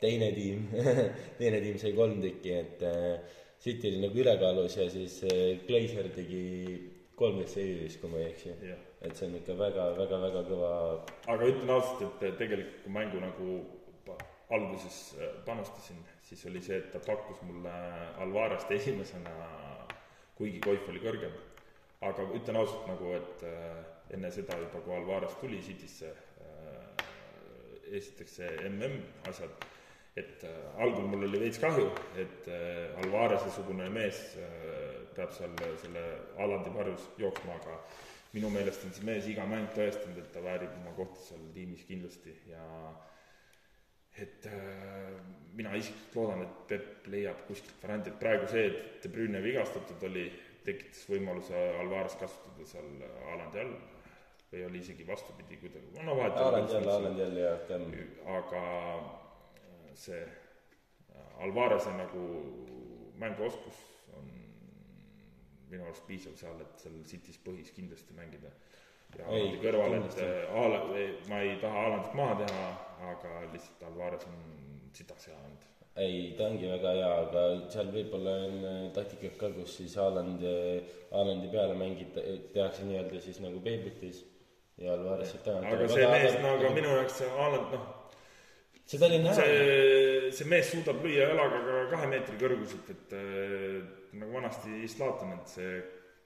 teine 0.00 0.32
tiim, 0.32 0.70
teine 1.40 1.60
tiim 1.64 1.76
sai 1.80 1.92
kolm 1.98 2.22
tükki, 2.24 2.56
et 2.62 2.86
äh, 2.88 3.42
City 3.60 3.92
oli 3.92 4.06
nagu 4.06 4.24
ülekaalus 4.24 4.80
ja 4.80 4.88
siis 4.88 5.20
äh, 5.28 5.58
Glazer 5.68 6.08
tegi 6.16 6.44
kolmteist 7.18 7.60
vist, 7.60 8.00
kui 8.00 8.14
ma 8.14 8.22
ei 8.22 8.30
eksi. 8.32 8.56
jah, 8.64 8.87
et 9.02 9.14
see 9.16 9.28
on 9.28 9.36
ikka 9.38 9.54
väga, 9.58 9.90
väga, 9.98 10.22
väga 10.26 10.44
kõva, 10.48 10.70
aga 11.30 11.50
ütlen 11.52 11.70
ausalt, 11.70 12.22
et 12.22 12.38
tegelikult 12.40 12.80
kui 12.84 12.94
mängu 12.94 13.20
nagu 13.22 13.58
alguses 14.50 15.14
äh, 15.20 15.44
panustasin, 15.44 16.00
siis 16.22 16.46
oli 16.46 16.62
see, 16.64 16.78
et 16.80 16.90
ta 16.92 17.00
pakkus 17.04 17.42
mulle 17.46 17.72
Alvarest 18.24 18.70
esimesena, 18.72 19.34
kuigi 20.38 20.60
Koif 20.64 20.88
oli 20.88 21.02
kõrgem. 21.04 21.36
aga 22.00 22.22
ütlen 22.30 22.56
ausalt 22.56 22.86
nagu, 22.86 23.10
et 23.16 23.42
äh, 23.42 23.78
enne 24.14 24.30
seda 24.30 24.58
juba, 24.58 24.80
kui 24.84 24.94
Alvarez 24.94 25.34
tuli 25.40 25.58
Citysse 25.62 26.12
äh,, 26.12 27.02
esiteks 27.98 28.36
see 28.38 28.68
mm 28.68 29.00
asjad, 29.28 29.66
et 30.16 30.44
algul 30.78 31.06
mul 31.08 31.24
oli 31.28 31.40
veits 31.40 31.58
kahju, 31.62 31.88
et 32.18 32.48
Alvarese-sugune 33.02 33.86
mees 33.90 34.18
peab 35.14 35.30
seal 35.32 35.54
selle 35.82 36.02
Alandi 36.42 36.72
varjus 36.74 37.04
jooksma, 37.18 37.54
aga 37.54 37.78
minu 38.32 38.50
meelest 38.52 38.84
on 38.84 38.94
see 38.96 39.06
mees 39.08 39.28
iga 39.30 39.46
mäng 39.48 39.70
tõestanud, 39.76 40.18
et 40.20 40.32
ta 40.34 40.42
väärib 40.44 40.74
oma 40.82 40.94
kohta 40.96 41.20
seal 41.24 41.46
tiimis 41.54 41.84
kindlasti 41.88 42.34
ja 42.50 42.64
et 44.18 44.46
äh, 44.50 45.14
mina 45.54 45.74
isiklikult 45.78 46.16
loodan, 46.18 46.42
et 46.44 46.56
Peep 46.70 47.06
leiab 47.12 47.44
kuskilt 47.46 47.82
varianti, 47.82 48.10
et 48.12 48.20
praegu 48.20 48.48
see, 48.50 48.66
et 48.66 49.04
De 49.04 49.12
Bruyne 49.12 49.42
vigastatud 49.44 50.02
oli, 50.10 50.26
tekitas 50.66 51.04
võimaluse 51.08 51.60
Alvarez 51.80 52.18
kasutada 52.20 52.66
seal 52.68 52.88
Alandi 53.32 53.62
all 53.62 53.76
või 54.48 54.64
oli 54.64 54.80
isegi 54.82 55.06
vastupidi 55.06 55.58
kuidagi, 55.60 55.92
no 56.04 56.16
vahet 56.16 56.36
Haaland 56.40 56.72
jälle, 56.72 56.90
Haaland 56.92 57.20
jälle 57.20 57.40
ja 57.40 57.54
Cam. 57.68 57.86
aga 58.36 58.62
see 59.98 60.20
Alvarese 61.44 61.92
nagu 61.96 62.24
mänguoskus 63.20 63.87
minu 65.70 65.86
arust 65.86 66.04
piisav 66.08 66.36
seal, 66.40 66.60
et 66.64 66.82
seal 66.82 66.98
City's 67.08 67.40
põhis 67.44 67.72
kindlasti 67.76 68.16
mängida. 68.16 68.52
ja 69.16 69.26
Ei, 69.32 69.56
kõrval, 69.62 69.96
et 70.02 70.20
äh, 70.20 70.36
Haaland, 70.52 70.94
ma 71.30 71.40
ei 71.44 71.56
taha 71.62 71.82
Haalandit 71.82 72.14
maha 72.18 72.38
teha, 72.44 72.68
aga 73.12 73.34
lihtsalt 73.54 73.84
Alvarez 73.88 74.26
on 74.28 74.38
sitas 74.96 75.28
hea 75.30 75.36
olnud. 75.36 75.66
ei, 75.98 76.18
ta 76.38 76.46
ongi 76.46 76.68
väga 76.70 76.94
hea, 76.94 77.12
aga 77.26 77.44
seal 77.72 77.92
võib-olla 77.94 78.34
on 78.46 78.58
äh, 78.72 78.80
taktikad 78.96 79.38
ka, 79.40 79.52
kus 79.56 79.78
siis 79.80 79.96
Haaland, 79.98 80.44
Haalandi 81.12 81.52
peale 81.54 81.78
mängida, 81.78 82.24
tehakse 82.54 82.88
nii-öelda 82.88 83.22
siis 83.24 83.40
nagu 83.44 83.62
peibutis 83.64 84.24
ja 84.78 84.92
Alvarez 84.94 85.32
saab 85.32 85.46
tagant. 85.46 85.70
aga 85.72 85.88
see 85.94 86.10
mees, 86.12 86.42
no 86.42 86.56
aga 86.58 86.74
minu 86.76 86.92
jaoks 86.98 87.22
see 87.22 87.30
Haaland, 87.38 87.72
noh, 87.74 87.86
seda 88.88 89.08
oli 89.08 89.22
näha. 89.24 89.38
see, 89.40 90.34
see 90.36 90.50
mees 90.52 90.74
suudab 90.74 91.00
lüüa 91.04 91.32
jalaga 91.32 91.64
ka 91.64 91.80
kahe 91.94 92.12
meetri 92.12 92.38
kõrguselt, 92.44 92.92
et 92.94 93.16
äh, 94.12 94.18
nagu 94.20 94.32
vanasti 94.40 94.82
Zlatan, 94.88 95.32
et 95.38 95.48
see, 95.54 95.78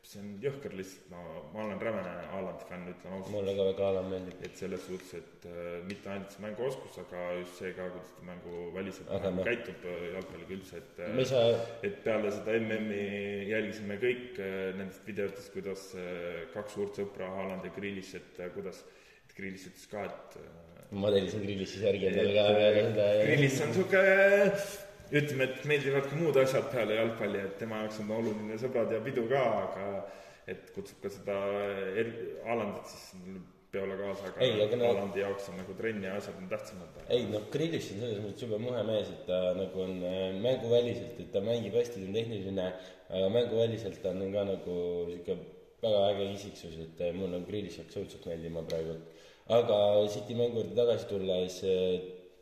see 0.02 0.18
on 0.18 0.30
jõhker 0.42 0.72
lihtsalt, 0.74 1.10
no 1.12 1.20
ma 1.54 1.60
olen 1.62 1.78
rämene 1.78 2.12
Haalandi 2.32 2.64
fänn, 2.66 2.88
ütlen 2.90 3.12
ausalt. 3.14 3.30
mulle 3.36 3.52
ka 3.54 3.66
väga 3.68 3.84
Haaland 3.86 4.10
meeldib. 4.10 4.40
et 4.48 4.56
selles 4.58 4.82
suhtes, 4.88 5.12
et 5.20 5.46
äh, 5.46 5.76
mitte 5.86 6.10
ainult 6.10 6.32
see 6.34 6.42
mänguoskus, 6.42 6.96
aga 7.04 7.20
just 7.38 7.60
see 7.60 7.70
ka, 7.76 7.86
kuidas 7.94 8.10
ta 8.16 8.26
mänguväliselt 8.26 9.10
Aga 9.14 9.30
nagu 9.30 9.38
noh- 9.42 9.46
käitub 9.50 9.86
äh, 9.86 10.08
jalgpalliga 10.16 10.56
üldse, 10.58 10.80
et 10.82 10.98
äh, 11.06 11.22
saa, 11.30 11.52
et 11.86 12.00
peale 12.04 12.32
seda 12.34 12.56
MM-i 12.58 13.04
jälgisime 13.52 14.00
kõik 14.02 14.42
äh, 14.42 14.72
nendest 14.80 15.06
videotest, 15.06 15.52
kuidas 15.54 15.86
äh, 15.94 16.42
kaks 16.56 16.74
suurt 16.80 16.98
sõpra, 16.98 17.30
Haaland 17.38 17.64
ja 17.70 17.74
Grealish, 17.78 18.16
et 18.18 18.42
äh, 18.42 18.50
kuidas, 18.56 18.82
et 19.28 19.36
Grealish 19.38 19.70
ütles 19.70 19.86
ka, 19.94 20.02
et 20.10 20.40
äh, 20.42 20.50
ma 20.92 21.08
tellisin 21.14 21.40
grillis 21.46 21.70
siis 21.72 21.86
järgi 21.86 22.10
endale 22.10 22.32
ka 22.36 22.42
peale 22.52 22.80
seda 22.90 23.04
ja 23.16 23.20
Grillis 23.24 23.54
on 23.64 23.70
sihuke, 23.72 24.00
ütleme, 25.12 25.44
et 25.44 25.64
meeldivad 25.68 26.08
ka 26.08 26.18
muud 26.18 26.36
asjad 26.40 26.68
peale 26.72 26.98
jalgpalli, 26.98 27.40
et 27.46 27.56
tema 27.60 27.82
jaoks 27.84 28.02
on 28.04 28.12
oluline 28.18 28.58
sõbrad 28.60 28.92
ja 28.94 29.00
pidu 29.04 29.26
ka, 29.30 29.42
aga 29.66 29.88
et 30.50 30.70
kutsub 30.74 31.02
ka 31.04 31.10
seda 31.12 31.38
er-, 32.00 32.14
Haalandit 32.46 32.88
siis 32.90 33.42
peole 33.72 33.96
kaasa, 33.96 34.28
aga 34.28 34.42
Ei, 34.44 34.56
aga 34.60 34.76
no- 34.76 34.88
Haalandi 34.90 35.22
jaoks 35.22 35.48
on 35.48 35.56
nagu 35.60 35.74
trenn 35.78 36.04
ja 36.04 36.16
asjad 36.18 36.36
on 36.40 36.48
tähtsamad. 36.50 36.98
ei 37.08 37.24
noh, 37.30 37.46
Grillis 37.52 37.88
on 37.94 38.02
selles 38.02 38.20
mõttes 38.24 38.44
jube 38.44 38.58
muhe 38.60 38.82
mees, 38.88 39.08
et 39.14 39.22
ta 39.28 39.38
nagu 39.56 39.84
on 39.86 39.94
äh, 40.04 40.26
mänguväliselt, 40.44 41.20
et 41.24 41.30
ta 41.32 41.40
mängib 41.44 41.78
hästi, 41.80 42.02
ta 42.02 42.08
on 42.10 42.18
tehniline, 42.18 42.66
aga 43.08 43.30
mänguväliselt 43.36 44.02
ta 44.02 44.12
on 44.12 44.26
ka 44.34 44.44
nagu 44.50 44.76
sihuke 45.08 45.38
väga 45.82 46.02
äge 46.10 46.28
isiksus, 46.34 46.76
et 46.84 47.00
äh, 47.00 47.14
mulle 47.16 47.40
on 47.40 47.46
Grillis 47.48 47.80
absoluutselt 47.80 48.28
meeldima 48.28 48.64
praegu. 48.68 48.98
aga 49.48 49.78
City 50.08 50.36
mängu 50.36 50.60
juurde 50.60 50.76
tagasi 50.76 51.08
tulles, 51.08 51.62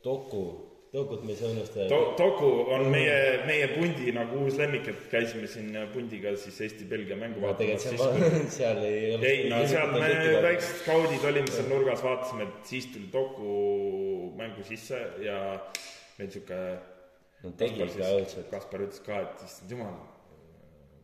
Doku, 0.04 0.69
Dokut 0.90 1.22
me 1.22 1.30
ei 1.30 1.38
saa 1.38 1.52
unustada 1.54 1.86
To-, 1.88 2.14
Toku 2.18 2.48
on 2.74 2.88
meie, 2.90 3.44
meie 3.46 3.68
pundi 3.76 4.10
nagu 4.14 4.40
uus 4.42 4.56
lemmik, 4.58 4.88
et 4.90 5.04
käisime 5.12 5.46
siin 5.46 5.76
pundiga 5.94 6.32
siis 6.34 6.58
Eesti-Belgia 6.66 7.18
mängu 7.18 7.42
vaatamas, 7.44 7.86
on, 8.08 8.48
seal 8.50 8.82
ei 8.88 9.12
ole 9.14 9.30
ei 9.30 9.44
no 9.52 9.60
seal 9.70 9.94
me 9.94 10.08
väiksed 10.48 10.80
skaudid 10.82 11.26
olime 11.30 11.54
seal 11.54 11.70
nurgas, 11.70 12.02
vaatasime, 12.02 12.48
et 12.48 12.72
siis 12.72 12.90
tuli 12.90 13.06
Toku 13.12 14.32
mängu 14.40 14.66
sisse 14.66 14.98
ja 15.22 15.38
meil 16.18 16.32
sihuke 16.34 16.58
no 17.44 17.52
tegi 17.60 17.84
ikka 17.86 18.14
õudselt. 18.16 18.48
Kaspar 18.52 18.84
ütles 18.86 19.04
ka, 19.04 19.20
et 19.24 19.44
issand 19.46 19.74
jumal, 19.74 19.94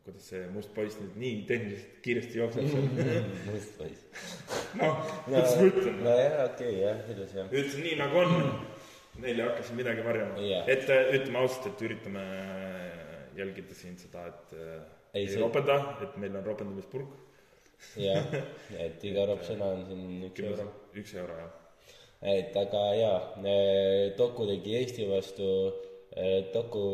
kuidas 0.07 0.31
see 0.33 0.43
must 0.55 0.73
poiss 0.77 0.99
nüüd 1.01 1.15
nii 1.23 1.37
tehniliselt 1.49 2.01
kiiresti 2.05 2.41
jookseb 2.41 2.73
seal. 2.73 2.89
must 3.49 3.77
poiss. 3.79 4.03
noh, 4.81 4.99
kuidas 5.27 5.55
ma 5.61 5.69
ütlen, 5.71 6.01
nojah, 6.05 6.41
okei 6.49 6.73
okay, 6.73 6.83
jah, 6.83 7.05
ilus 7.15 7.37
jah. 7.39 7.53
ütlesin 7.53 7.87
nii 7.87 8.01
nagu 8.03 8.25
on. 8.25 8.37
Neil 9.23 9.41
ei 9.41 9.47
hakka 9.47 9.63
siin 9.65 9.79
midagi 9.81 10.03
varjama 10.05 10.43
Jah. 10.45 10.67
et 10.69 10.89
äh, 10.93 11.13
ütleme 11.17 11.39
ausalt, 11.41 11.67
et 11.71 11.85
üritame 11.89 12.25
jälgida 13.39 13.75
siin 13.77 13.97
seda, 14.01 14.27
et 14.33 14.57
äh, 14.57 14.81
Ei, 15.17 15.23
ei 15.25 15.29
see- 15.33 15.41
ropenda, 15.41 15.77
et 16.05 16.17
meil 16.21 16.35
on 16.37 16.45
ropendamispurk. 16.45 17.15
jah, 18.01 18.25
et 18.87 19.05
iga 19.05 19.25
ropsõna 19.29 19.71
on 19.77 19.85
siin 19.89 20.27
üks 20.31 20.45
euro. 20.51 20.67
üks 20.97 21.15
euro 21.21 21.39
jah. 21.41 21.55
et 22.37 22.57
aga 22.57 22.85
jaa, 23.01 23.19
Doku 24.19 24.47
tegi 24.53 24.77
Eesti 24.81 25.09
vastu, 25.11 25.49
Doku 26.55 26.85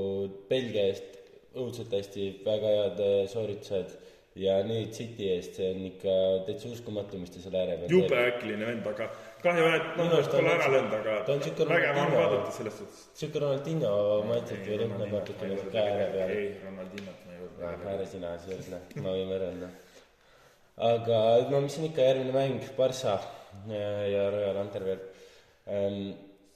Belgia 0.50 0.88
eest 0.90 1.18
õudselt 1.54 1.92
hästi, 1.92 2.30
väga 2.46 2.70
head 2.78 3.02
sooritused 3.30 3.92
ja 4.40 4.56
nüüd 4.64 4.94
City 4.96 5.28
eest, 5.34 5.58
see 5.58 5.68
on 5.74 5.82
ikka 5.90 6.14
täitsa 6.46 6.70
uskumatu, 6.72 7.18
mis 7.20 7.30
ta 7.34 7.42
seal 7.42 7.54
ääre 7.60 7.76
peal 7.82 7.92
jube 7.92 8.18
äkiline 8.30 8.66
vend, 8.70 8.86
aga 8.88 9.10
kahju 9.42 9.62
jah, 9.66 9.74
et 9.78 9.96
Minu 9.98 10.08
noh, 10.16 10.28
pole 10.32 10.50
ära 10.52 10.64
siuke- 10.64 10.72
löönud, 10.72 10.90
ta 11.26 11.32
on 11.32 11.38
aga 11.38 11.44
siuke 11.46 11.66
vägev 11.68 12.00
on 12.02 12.12
vaadata 12.16 12.50
selles 12.56 12.76
suhtes. 12.78 13.04
sihuke 13.18 13.40
Ronaldinho 13.42 13.92
maitset 14.28 14.66
või 14.66 14.78
lõhnab 14.82 15.14
natukene 15.16 15.56
sealt 15.60 15.78
ääre 15.82 16.08
peal. 16.16 16.34
ei, 16.36 16.48
Ronaldinot 16.64 17.24
ma 17.26 17.32
ei 17.32 17.40
jõudnud. 17.40 17.86
ääre 17.92 18.06
sina 18.06 18.32
siis 18.44 18.68
noh, 18.72 18.84
ma 19.02 19.14
võin 19.16 19.32
võrrelda. 19.34 19.70
aga 20.90 21.22
no 21.50 21.60
mis 21.66 21.78
on 21.78 21.88
ikka 21.90 22.08
järgmine 22.08 22.32
mäng, 22.36 22.68
Barca 22.76 23.16
ja, 23.68 23.88
ja 24.14 24.28
Royal 24.30 24.60
Antwerp 24.62 25.08
ähm,. 25.68 26.12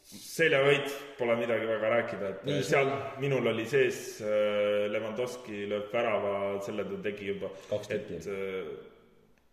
seljavõit, 0.07 0.93
pole 1.19 1.35
midagi 1.37 1.67
väga 1.67 1.89
rääkida, 1.91 2.29
et 2.31 2.45
Nii, 2.47 2.63
seal 2.63 2.87
minul 3.19 3.47
oli 3.51 3.65
sees 3.67 4.21
äh, 4.23 4.87
Levanovski 4.93 5.65
lööb 5.67 5.91
värava, 5.91 6.35
selle 6.63 6.85
ta 6.87 7.01
tegi 7.03 7.33
juba, 7.33 7.51
et 7.91 8.13
äh, 8.15 8.69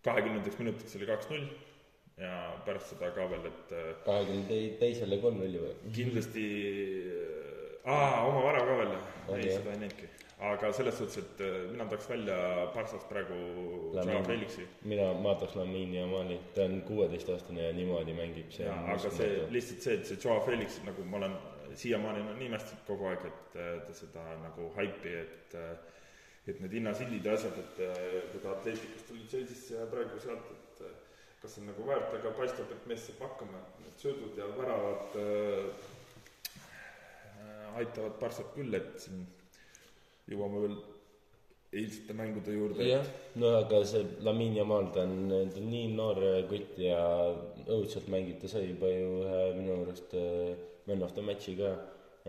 kahekümnendaks 0.06 0.60
minutiks 0.60 0.94
oli 1.00 1.08
kaks-null 1.10 1.48
ja 2.20 2.34
pärast 2.66 2.92
seda 2.94 3.10
ka 3.14 3.26
veel, 3.30 3.46
et 3.50 3.72
äh, 3.74 3.86
kahekümne 4.06 4.58
teisele 4.80 5.18
kolm-nulli 5.22 5.62
või? 5.62 5.72
kindlasti, 5.96 6.44
aa, 7.84 8.26
oma 8.28 8.44
värav 8.48 8.68
ka 8.68 8.76
veel, 8.82 8.92
Oli, 9.28 9.48
ei 9.48 9.56
seda 9.56 9.72
ei 9.72 9.80
näinudki. 9.82 10.10
aga 10.50 10.70
selles 10.76 10.98
suhtes, 11.00 11.18
et 11.24 11.40
äh, 11.46 11.56
mina 11.72 11.86
tahaks 11.90 12.06
välja 12.10 12.36
Barssast 12.74 13.08
praegu. 13.08 13.38
Joao 13.96 14.22
Felixi 14.26 14.66
mina, 14.84 15.08
ma 15.24 15.34
tahaks 15.40 15.56
Lamine 15.58 15.98
Yamali, 16.02 16.38
ta 16.54 16.68
on 16.68 16.80
kuueteistaastane 16.86 17.66
ja 17.66 17.72
niimoodi 17.76 18.14
mängib, 18.18 18.52
aga 18.68 19.10
see, 19.10 19.32
lihtsalt 19.54 19.82
see, 19.88 19.98
et 19.98 20.06
see 20.12 20.20
Joao 20.24 20.40
Felix, 20.46 20.78
nagu 20.86 21.04
ma 21.08 21.16
olen 21.22 21.34
siiamaani 21.74 22.20
olen 22.22 22.42
imestanud 22.46 22.84
kogu 22.86 23.08
aeg, 23.10 23.26
et 23.26 23.58
äh, 23.58 23.74
ta 23.88 23.96
seda 23.96 24.22
nagu 24.44 24.70
haipi, 24.78 25.16
et 25.24 25.58
äh, 25.58 25.74
et 26.44 26.58
need 26.60 26.74
hinnasildid 26.76 27.24
ja 27.24 27.32
asjad, 27.38 27.56
et 27.58 27.78
äh, 27.86 28.18
kui 28.30 28.40
ta 28.42 28.52
Atleticust 28.52 29.06
tuli 29.08 29.24
Chelsea'sse 29.30 29.78
ja 29.78 29.86
praegu 29.90 30.18
sealt, 30.20 30.44
et 30.52 30.56
äh, 30.60 30.63
kas 31.44 31.58
on 31.60 31.68
nagu 31.68 31.84
väärt, 31.84 32.14
aga 32.16 32.32
paistab, 32.38 32.70
et 32.72 32.88
mees 32.88 33.04
saab 33.04 33.20
hakkama, 33.26 33.60
need 33.84 34.00
söödud 34.00 34.38
ja 34.40 34.48
väravad 34.56 35.16
äh, 35.20 35.66
äh, 37.44 37.78
aitavad 37.82 38.16
Barssat 38.22 38.54
küll, 38.56 38.72
et 38.78 38.94
siin 39.02 39.26
jõuame 40.32 40.62
veel 40.62 40.78
eilsete 41.74 42.16
mängude 42.16 42.54
juurde 42.54 42.86
jah, 42.88 43.08
no 43.40 43.50
aga 43.58 43.82
see 43.90 44.06
Lamin 44.24 44.56
Jamal, 44.56 44.88
ta 44.94 45.04
on, 45.04 45.28
ta 45.52 45.60
on 45.60 45.68
nii 45.68 45.90
noor 45.98 46.22
kutt 46.48 46.78
ja 46.80 47.02
õudselt 47.66 48.08
mängib, 48.14 48.38
ta 48.40 48.48
sai 48.48 48.70
juba 48.70 48.88
ju 48.94 49.10
ühe 49.26 49.42
minu 49.58 49.82
arust 49.82 50.16
äh, 50.16 50.54
man 50.88 51.04
of 51.04 51.12
the 51.12 51.24
match'i 51.28 51.58
ka. 51.60 51.74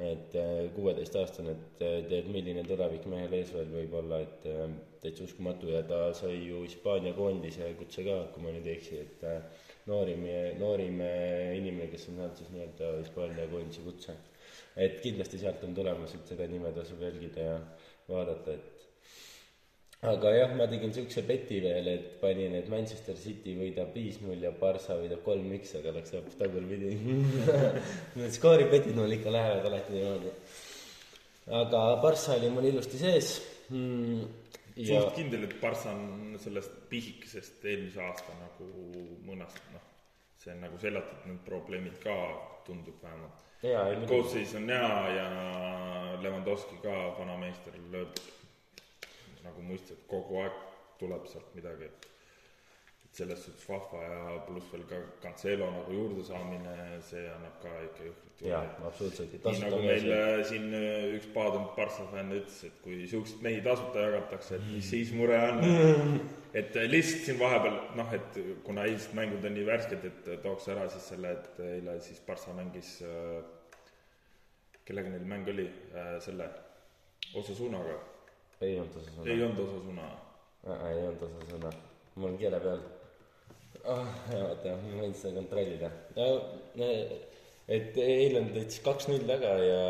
Et 0.04 0.34
kuueteistaastane, 0.76 1.52
et 1.56 1.82
äh, 1.86 2.02
tead, 2.10 2.26
milline 2.28 2.66
tulevik 2.68 3.06
mehel 3.08 3.32
ees 3.38 3.54
veel 3.56 3.70
võib 3.72 3.94
olla, 4.02 4.18
et 4.26 4.48
äh, 4.52 4.66
täitsa 5.06 5.24
uskumatu 5.24 5.70
ja 5.72 5.86
ta 5.88 6.00
sai 6.18 6.34
ju 6.50 6.66
Hispaania 6.66 7.14
koondise 7.16 7.70
kutse 7.80 8.04
ka, 8.04 8.18
kui 8.34 8.44
ma 8.44 8.52
nüüd 8.52 8.68
ei 8.68 8.74
eksi, 8.76 8.98
et 9.06 9.24
äh, 9.24 9.64
noorim, 9.88 10.26
noorim 10.60 11.00
äh, 11.06 11.54
inimene, 11.62 11.88
kes 11.94 12.10
on 12.12 12.20
saanud 12.20 12.42
siis 12.42 12.52
nii-öelda 12.52 12.90
Hispaania 13.06 13.48
koondise 13.54 13.86
kutse. 13.88 14.18
et 14.76 15.00
kindlasti 15.00 15.40
sealt 15.40 15.64
on 15.64 15.72
tulemas, 15.80 16.12
et 16.18 16.28
seda 16.34 16.50
nime 16.52 16.74
tasub 16.76 17.00
jälgida 17.08 17.46
ja 17.48 17.56
vaadata, 18.10 18.58
et 18.60 18.75
aga 20.12 20.32
jah, 20.36 20.54
ma 20.58 20.68
tegin 20.70 20.94
siukse 20.96 21.24
beti 21.28 21.58
veel, 21.64 21.88
et 21.92 22.06
panin, 22.22 22.54
et 22.60 22.68
Manchester 22.72 23.18
City 23.20 23.56
võidab 23.58 23.94
viis-null 23.96 24.44
ja 24.44 24.52
Barca 24.60 24.98
võidab 25.00 25.24
kolm-üks, 25.26 25.76
aga 25.80 25.94
läks 25.96 26.16
hoopis 26.16 26.38
tagurpidi. 26.40 26.94
Need 28.20 28.36
skooribetid 28.36 28.98
mul 28.98 29.16
ikka 29.18 29.34
lähevad 29.34 29.70
alati 29.70 29.96
niimoodi. 29.98 30.34
aga 31.62 31.84
Barca 32.04 32.38
oli 32.38 32.52
mul 32.54 32.70
ilusti 32.72 33.02
sees 33.02 33.32
mm,. 33.70 34.22
ja 34.82 35.02
suht 35.02 35.20
kindel, 35.20 35.48
et 35.48 35.58
Barca 35.62 35.94
on 35.94 36.38
sellest 36.42 36.78
pisikesest 36.92 37.66
eelmise 37.66 38.02
aasta 38.06 38.38
nagu 38.40 38.70
mõnest, 39.28 39.62
noh, 39.74 39.90
see 40.42 40.54
on 40.54 40.64
nagu 40.66 40.80
seljatud, 40.82 41.26
need 41.30 41.44
probleemid 41.48 42.00
ka 42.04 42.16
tundub 42.66 43.02
vähemalt. 43.04 44.08
koosseis 44.10 44.56
on 44.58 44.70
hea 44.70 44.96
ja 45.20 45.28
Lewandowski 46.22 46.82
ka, 46.82 46.96
vanameister, 47.20 47.78
lööb 47.94 48.18
nagu 49.46 49.64
muistab, 49.70 50.02
kogu 50.12 50.42
aeg 50.44 50.60
tuleb 51.00 51.26
sealt 51.30 51.56
midagi, 51.58 51.90
et 51.92 52.12
et 53.16 53.20
selles 53.22 53.44
suhtes 53.46 53.64
vahva 53.70 54.02
ja 54.04 54.40
pluss 54.44 54.72
veel 54.74 54.84
ka 54.90 54.98
Cancelo 55.24 55.68
nagu 55.72 55.94
juurde 55.94 56.24
saamine, 56.28 56.72
see 57.08 57.24
annab 57.32 57.60
ka 57.64 57.72
ikka 57.86 58.08
jõhkralt 58.10 58.42
jaa 58.44 58.62
juurde., 58.66 58.88
absoluutselt. 58.90 59.36
nii 59.46 59.62
nagu 59.64 59.80
meil 59.84 60.08
äh, 60.16 60.40
siin 60.50 60.66
äh, 60.76 61.14
üks 61.16 61.30
paadunud 61.36 61.70
Barca 61.78 62.08
fänn 62.12 62.34
ütles, 62.36 62.58
et 62.68 62.82
kui 62.84 63.06
siukseid 63.12 63.46
mehi 63.46 63.62
tasuta 63.66 64.04
jagatakse, 64.04 64.60
et 64.60 64.66
mis 64.74 64.90
siis 64.92 65.14
mure 65.16 65.38
on. 65.48 65.64
et 66.54 66.76
äh, 66.76 66.90
lihtsalt 66.92 67.30
siin 67.30 67.40
vahepeal 67.40 67.78
noh, 68.00 68.12
et 68.20 68.42
kuna 68.68 68.88
eilsed 68.90 69.16
mängud 69.18 69.48
on 69.48 69.56
nii 69.60 69.70
värsked, 69.70 70.10
et 70.12 70.28
äh, 70.34 70.42
tooks 70.44 70.68
ära 70.76 70.90
siis 70.92 71.08
selle, 71.14 71.32
et 71.38 71.64
eile 71.70 71.96
siis 72.04 72.20
Barca 72.28 72.56
mängis 72.58 72.98
kellega 74.86 75.10
neil 75.10 75.24
mäng 75.26 75.48
oli 75.50 75.66
selle 76.22 76.52
Osasunaga, 77.36 77.96
ei 78.62 78.80
olnud 78.80 79.00
osa 79.02 79.16
sõna 79.16 79.32
ei. 79.32 79.44
olnud 79.44 79.64
Osasuna. 79.68 80.10
ei 80.66 81.02
olnud 81.04 81.26
osa 81.30 81.48
sõna, 81.52 81.72
mul 82.16 82.32
on 82.32 82.38
keele 82.42 82.60
peal 82.68 82.84
oh,. 83.84 84.12
oota, 84.42 84.76
ma 84.82 85.00
võin 85.04 85.16
seda 85.20 85.42
kontrollida 85.42 85.92
et 87.68 87.98
eile 87.98 88.42
on 88.44 88.52
täitsa 88.54 88.84
kaks-null 88.86 89.26
taga 89.30 89.56
ja 89.62 89.82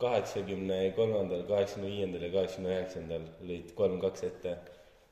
kaheksakümne 0.00 0.80
kolmandal, 0.96 1.44
kaheksakümne 1.48 1.92
viiendal 1.92 2.24
ja 2.26 2.32
kaheksakümne 2.34 2.74
üheksandal 2.74 3.26
olid 3.44 3.72
kolm-kaks 3.78 4.26
ette. 4.30 4.56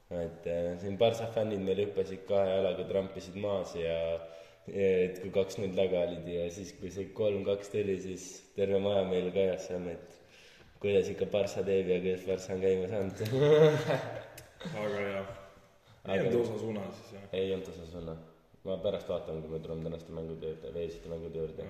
et 0.09 0.47
eh, 0.49 0.71
siin 0.81 0.97
Barca 0.99 1.27
fännid 1.35 1.61
meil 1.61 1.83
hüppasid 1.85 2.23
kahe 2.29 2.49
jalaga, 2.49 2.87
trampisid 2.89 3.37
maas 3.37 3.75
ja 3.77 3.97
et 4.69 5.21
kui 5.21 5.33
kaks-null 5.33 5.75
taga 5.77 6.07
olid 6.07 6.29
ja 6.33 6.47
siis, 6.53 6.73
kui 6.81 6.91
see 6.93 7.11
kolm-kaks 7.17 7.73
tuli, 7.75 7.99
siis 8.01 8.25
terve 8.57 8.81
maja 8.85 9.05
meil 9.09 9.29
kajas 9.35 9.69
seal, 9.69 9.85
et 9.93 10.18
kuidas 10.81 11.11
ikka 11.13 11.27
Barca 11.33 11.63
teeb 11.67 11.91
ja 11.91 11.99
kuidas 12.03 12.25
Barca 12.27 12.55
on 12.55 12.61
käima 12.63 12.89
saanud 12.89 13.23
aga 14.83 15.05
jah, 15.05 15.31
ei 16.09 16.21
olnud 16.21 16.41
Osasuna 16.41 16.89
siis 16.97 17.13
jah. 17.17 17.29
ei 17.33 17.53
olnud 17.55 17.71
osa 17.73 17.87
sõna. 17.93 18.17
ma 18.65 18.77
pärast 18.83 19.09
vaatan, 19.11 19.43
kui 19.43 19.55
me 19.55 19.61
tuleme 19.65 19.87
tänaste 19.89 20.15
mängude 20.15 20.53
juurde, 20.53 20.73
veesite 20.75 21.11
mängude 21.11 21.43
juurde. 21.43 21.69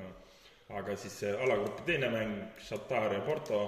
aga 0.80 0.96
siis 0.96 1.18
see 1.22 1.34
alagrupi 1.46 1.84
teine 1.88 2.10
mäng, 2.12 2.34
Shatar 2.64 3.12
ja 3.14 3.20
Porto. 3.26 3.60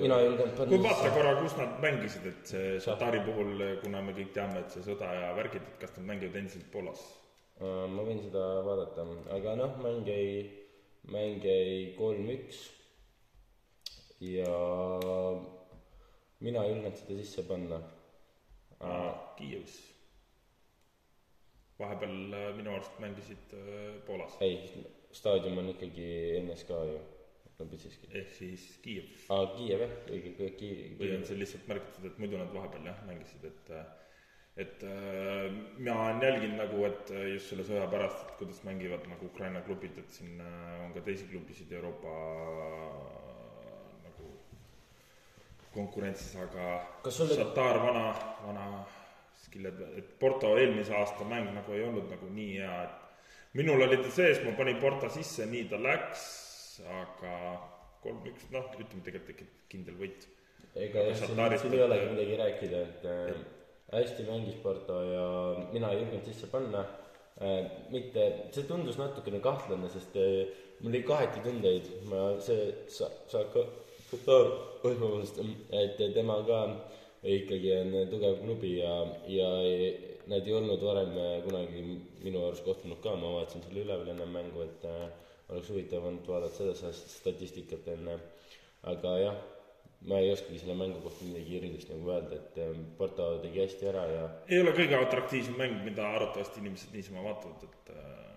mina 0.00 0.20
ei 0.20 0.30
julgenud 0.30 0.54
kui 0.56 0.78
panna 0.78 0.82
vaata 0.88 1.10
korra, 1.14 1.34
kus 1.42 1.56
nad 1.58 1.80
mängisid, 1.82 2.30
et 2.30 2.52
see 2.52 2.78
Shatari 2.80 3.20
puhul, 3.26 3.60
kuna 3.82 4.00
me 4.02 4.14
kõik 4.16 4.32
teame, 4.36 4.62
et 4.62 4.72
see 4.72 4.86
sõda 4.86 5.10
ja 5.12 5.34
värgid, 5.36 5.66
et 5.72 5.82
kas 5.82 5.92
nad 5.98 6.06
mängivad 6.12 6.38
endiselt 6.40 6.70
Poolas? 6.72 7.02
Äh, 7.56 7.84
ma 7.88 8.04
võin 8.06 8.22
seda 8.24 8.46
vaadata, 8.64 9.04
aga 9.36 9.58
noh, 9.60 9.76
mäng 9.84 10.08
jäi, 10.08 10.46
mäng 11.12 11.44
jäi 11.44 11.92
kolm-üks 11.98 12.64
ja 14.20 14.52
mina 16.40 16.64
ei 16.64 16.72
julgenud 16.72 16.98
seda 17.00 17.18
sisse 17.20 17.44
panna. 17.48 17.82
Kiievis. 19.36 19.76
vahepeal 21.78 22.32
äh, 22.32 22.50
minu 22.56 22.72
arust 22.72 22.98
mängisid 23.00 23.52
äh, 23.52 23.96
Poolas, 24.06 24.36
ei, 24.40 24.56
staadion 25.12 25.58
on 25.60 25.68
ikkagi 25.74 26.06
NSK 26.40 26.78
ju, 26.88 26.98
Lubitšiski. 27.58 28.08
ehk 28.16 28.32
siis 28.36 28.64
Kiiev. 28.84 29.10
aa, 29.32 29.46
Kiiev 29.56 29.84
jah, 29.84 29.94
õige, 30.08 30.50
Kiiev. 30.56 30.96
või 31.00 31.10
on 31.18 31.24
see 31.28 31.36
lihtsalt 31.40 31.68
märgitud, 31.68 32.08
et 32.08 32.18
muidu 32.20 32.40
nad 32.40 32.52
vahepeal 32.52 32.88
jah, 32.88 33.02
mängisid, 33.08 33.44
et 33.48 33.72
et 34.56 34.82
äh, 34.88 35.52
mina 35.76 35.94
olen 36.02 36.22
jälginud 36.22 36.56
nagu, 36.62 36.84
et 36.88 37.10
äh, 37.12 37.26
just 37.34 37.52
selle 37.52 37.64
sõja 37.68 37.84
pärast, 37.92 38.22
et 38.24 38.36
kuidas 38.40 38.62
mängivad 38.64 39.04
nagu 39.10 39.28
Ukraina 39.28 39.60
klubid, 39.66 39.98
et 40.00 40.16
siin 40.16 40.40
äh, 40.40 40.84
on 40.86 40.94
ka 40.96 41.04
teisi 41.04 41.28
klubisid 41.28 41.72
Euroopa 41.76 42.14
konkurentsis, 45.76 46.34
aga 46.40 46.68
Kas 47.04 47.18
sulle- 47.20 47.36
Shatar 47.38 47.78
vana, 47.84 48.06
vana 48.46 48.66
skill'ed, 49.44 49.80
et 50.00 50.14
Porto 50.18 50.54
eelmise 50.58 50.94
aasta 50.96 51.24
mäng 51.28 51.52
nagu 51.54 51.72
ei 51.76 51.84
olnud 51.86 52.08
nagu 52.10 52.28
nii 52.32 52.56
hea, 52.58 52.76
et 52.84 53.56
minul 53.60 53.82
oli 53.86 53.96
ta 54.02 54.10
sees, 54.10 54.42
ma 54.44 54.52
panin 54.58 54.80
Porto 54.82 55.08
sisse, 55.12 55.46
nii 55.46 55.68
ta 55.70 55.76
läks, 55.80 56.24
aga 57.00 57.34
kolm-üks, 58.04 58.48
noh, 58.52 58.66
ütleme 58.80 59.02
tegelikult 59.04 59.36
ikka 59.36 59.46
kindel 59.72 59.96
võit 60.00 60.26
ega 60.76 61.06
jah, 61.06 61.16
siin, 61.16 61.36
siin 61.60 61.72
ei 61.72 61.78
et- 61.80 61.86
olegi 61.86 62.08
midagi 62.12 62.36
rääkida, 62.42 62.82
et 62.88 63.04
äh, 63.08 63.34
hästi 63.96 64.26
mängis 64.28 64.58
Porto 64.62 64.98
ja 65.08 65.24
mina 65.72 65.90
ei 65.92 66.02
julgenud 66.02 66.24
sisse 66.28 66.46
panna 66.52 66.82
äh,. 67.40 67.64
mitte, 67.92 68.26
see 68.52 68.64
tundus 68.68 68.98
natukene 69.00 69.40
kahtlane, 69.44 69.88
sest 69.92 70.16
äh, 70.20 70.52
mul 70.80 70.92
oli 70.92 71.02
kaheti 71.08 71.40
tundeid, 71.44 71.88
ma, 72.10 72.26
see 72.44 72.74
sa-, 72.92 73.10
Saka, 73.32 73.64
Katar, 74.06 74.50
oi 74.86 74.94
vabandust, 75.00 75.40
et 75.74 76.02
tema 76.14 76.36
ka 76.46 76.60
ikkagi 77.26 77.72
on 77.80 77.96
tugev 78.10 78.36
klubi 78.44 78.76
ja, 78.78 78.92
ja 79.26 79.48
nad 80.30 80.46
ei 80.46 80.54
olnud 80.54 80.82
varem 80.82 81.16
äh, 81.18 81.32
kunagi 81.42 81.82
minu 82.22 82.44
arust 82.46 82.62
kohtunud 82.66 83.00
ka, 83.02 83.16
ma 83.18 83.32
vaatasin 83.38 83.64
selle 83.66 83.82
üle 83.82 83.98
veel 83.98 84.12
enne 84.14 84.28
mängu, 84.30 84.62
et 84.62 84.86
äh, 84.86 85.08
oleks 85.50 85.72
huvitav 85.72 86.06
olnud 86.06 86.26
vaadata 86.30 86.54
seda 86.74 86.92
statistikat 86.94 87.88
enne, 87.96 88.18
aga 88.92 89.14
jah 89.24 89.44
ma 90.06 90.18
ei 90.22 90.30
oskagi 90.32 90.58
selle 90.60 90.76
mängu 90.78 91.00
kohta 91.02 91.24
midagi 91.26 91.56
erilist 91.58 91.90
nagu 91.90 92.10
öelda, 92.12 92.38
et 92.38 92.58
ähm, 92.62 92.84
Porto 92.98 93.26
tegi 93.42 93.62
hästi 93.62 93.88
ära 93.90 94.04
ja 94.10 94.28
ei 94.50 94.60
ole 94.62 94.74
kõige 94.76 95.00
atraktiivsem 95.00 95.56
mäng, 95.58 95.80
mida 95.86 96.06
arvatavasti 96.18 96.62
inimesed 96.62 96.94
niisama 96.94 97.24
vaatavad, 97.26 97.64
et 97.66 97.90
äh, 97.96 98.30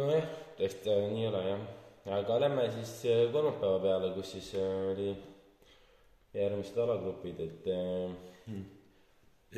nojah, 0.00 0.32
eks 0.58 0.80
ta 0.86 0.96
nii 1.12 1.28
ole 1.32 1.44
jah. 1.48 1.68
Aga 2.06 2.40
lähme 2.40 2.70
siis 2.72 3.04
äh, 3.04 3.32
kolmapäeva 3.32 3.78
peale, 3.82 4.12
kus 4.14 4.32
siis 4.32 4.54
äh, 4.54 4.92
oli 4.92 5.10
järgmised 6.34 6.78
alagrupid, 6.78 7.40
et 7.40 7.66
äh, 7.74 8.54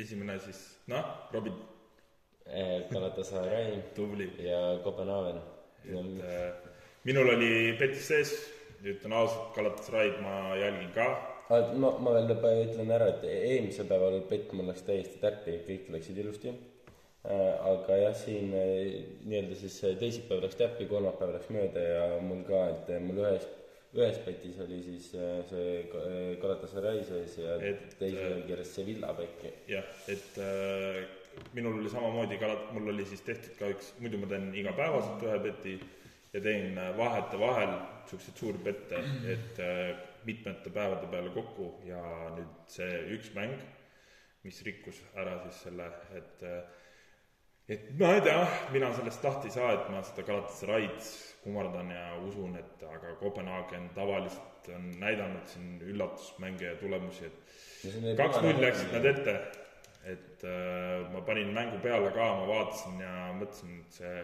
esimene 0.03 0.39
siis, 0.39 0.61
noh, 0.91 1.29
Robin, 1.31 1.55
Galatasaray 2.91 3.77
tubli. 3.95 4.31
ja 4.43 4.79
Kopenhaagen. 4.83 5.41
et 5.85 6.23
äh, 6.23 6.71
minul 7.03 7.29
oli 7.35 7.77
Betis 7.79 8.07
sees, 8.07 8.33
ütlen 8.83 9.13
ausalt, 9.13 9.53
Galatasaray'd 9.55 10.19
ma 10.23 10.55
jälgin 10.59 10.91
ka, 10.95 11.07
ma, 11.49 11.91
ma 11.99 12.13
veel 12.15 12.31
ütlen 12.67 12.91
ära, 12.91 13.07
et 13.13 13.23
eelmisel 13.27 13.87
päeval 13.87 14.21
pett 14.27 14.51
mul 14.51 14.67
läks 14.71 14.83
täiesti 14.87 15.19
täppi, 15.23 15.59
kõik 15.67 15.91
läksid 15.95 16.19
ilusti. 16.23 16.53
Aga 17.23 17.97
jah, 18.01 18.15
siin 18.19 18.51
äh, 18.51 19.03
nii-öelda 19.23 19.55
siis 19.55 19.77
äh, 19.87 19.93
teisipäev 19.99 20.41
läks 20.43 20.57
täppi, 20.59 20.87
kolmapäev 20.91 21.35
läks 21.37 21.51
mööda 21.55 21.83
ja 21.87 22.05
mul 22.23 22.41
ka, 22.47 22.63
et 22.73 22.89
äh, 22.91 22.99
mul 23.03 23.21
ühes, 23.23 23.45
ühes 23.95 24.17
petis 24.25 24.57
oli 24.65 24.81
siis 24.83 25.07
äh, 25.15 25.37
see 25.47 25.77
Ga- 25.93 26.05
Galatasaray 26.41 27.03
sees 27.07 27.37
ja 27.39 27.55
Et, 27.63 27.85
teisel 28.01 28.39
äh, 28.41 28.45
kirjas 28.49 28.73
Sevilla 28.75 29.13
pekk. 29.15 29.45
jah, 29.71 29.87
et 30.11 30.39
äh, 30.43 30.99
minul 31.55 31.79
oli 31.79 31.89
samamoodi 31.93 32.37
Galat-, 32.41 32.71
mul 32.75 32.91
oli 32.91 33.05
siis 33.07 33.23
tehtud 33.23 33.55
ka 33.59 33.71
üks, 33.71 33.93
muidu 34.03 34.19
ma 34.19 34.27
teen 34.33 34.51
igapäevaselt 34.59 35.23
ühe 35.29 35.39
beti 35.47 35.77
ja 36.33 36.41
teen 36.43 36.75
äh, 36.77 36.91
vahetevahel 36.99 37.77
siukseid 38.11 38.35
suuri 38.43 38.59
bette, 38.67 38.99
et 39.31 39.63
äh, 39.63 39.95
mitmete 40.27 40.69
päevade 40.75 41.07
peale 41.11 41.31
kokku 41.35 41.71
ja 41.87 42.03
nüüd 42.35 42.67
see 42.71 42.91
üks 43.15 43.31
mäng, 43.35 43.55
mis 44.43 44.59
rikkus 44.67 44.99
ära 45.15 45.37
siis 45.47 45.63
selle, 45.69 45.87
et 46.19 46.43
äh, 46.43 46.81
et 47.69 47.91
ma 47.99 48.13
ei 48.15 48.23
tea, 48.25 48.41
mina 48.73 48.91
sellest 48.95 49.23
lahti 49.23 49.49
ei 49.49 49.55
saa, 49.55 49.73
et 49.77 49.91
ma 49.91 50.01
seda 50.03 50.25
Galatasaray'd 50.27 51.11
kummardan 51.43 51.91
ja 51.91 52.07
usun, 52.23 52.55
et 52.59 52.83
aga 52.87 53.15
Kopenhaagen 53.19 53.89
tavaliselt 53.95 54.69
on 54.75 54.89
näidanud 54.99 55.47
siin 55.51 55.81
üllatusmänge 55.81 56.65
ja 56.65 56.75
tulemusi, 56.79 57.27
et 57.27 58.17
kaks-null 58.19 58.61
läksid 58.63 58.95
nad 58.95 59.11
ette. 59.11 59.37
et 60.03 60.41
äh, 60.43 61.11
ma 61.13 61.21
panin 61.23 61.53
mängu 61.55 61.77
peale 61.79 62.09
ka, 62.11 62.25
ma 62.35 62.47
vaatasin 62.47 62.97
ja 62.99 63.11
mõtlesin, 63.39 63.77
et 63.85 63.99
see 64.01 64.15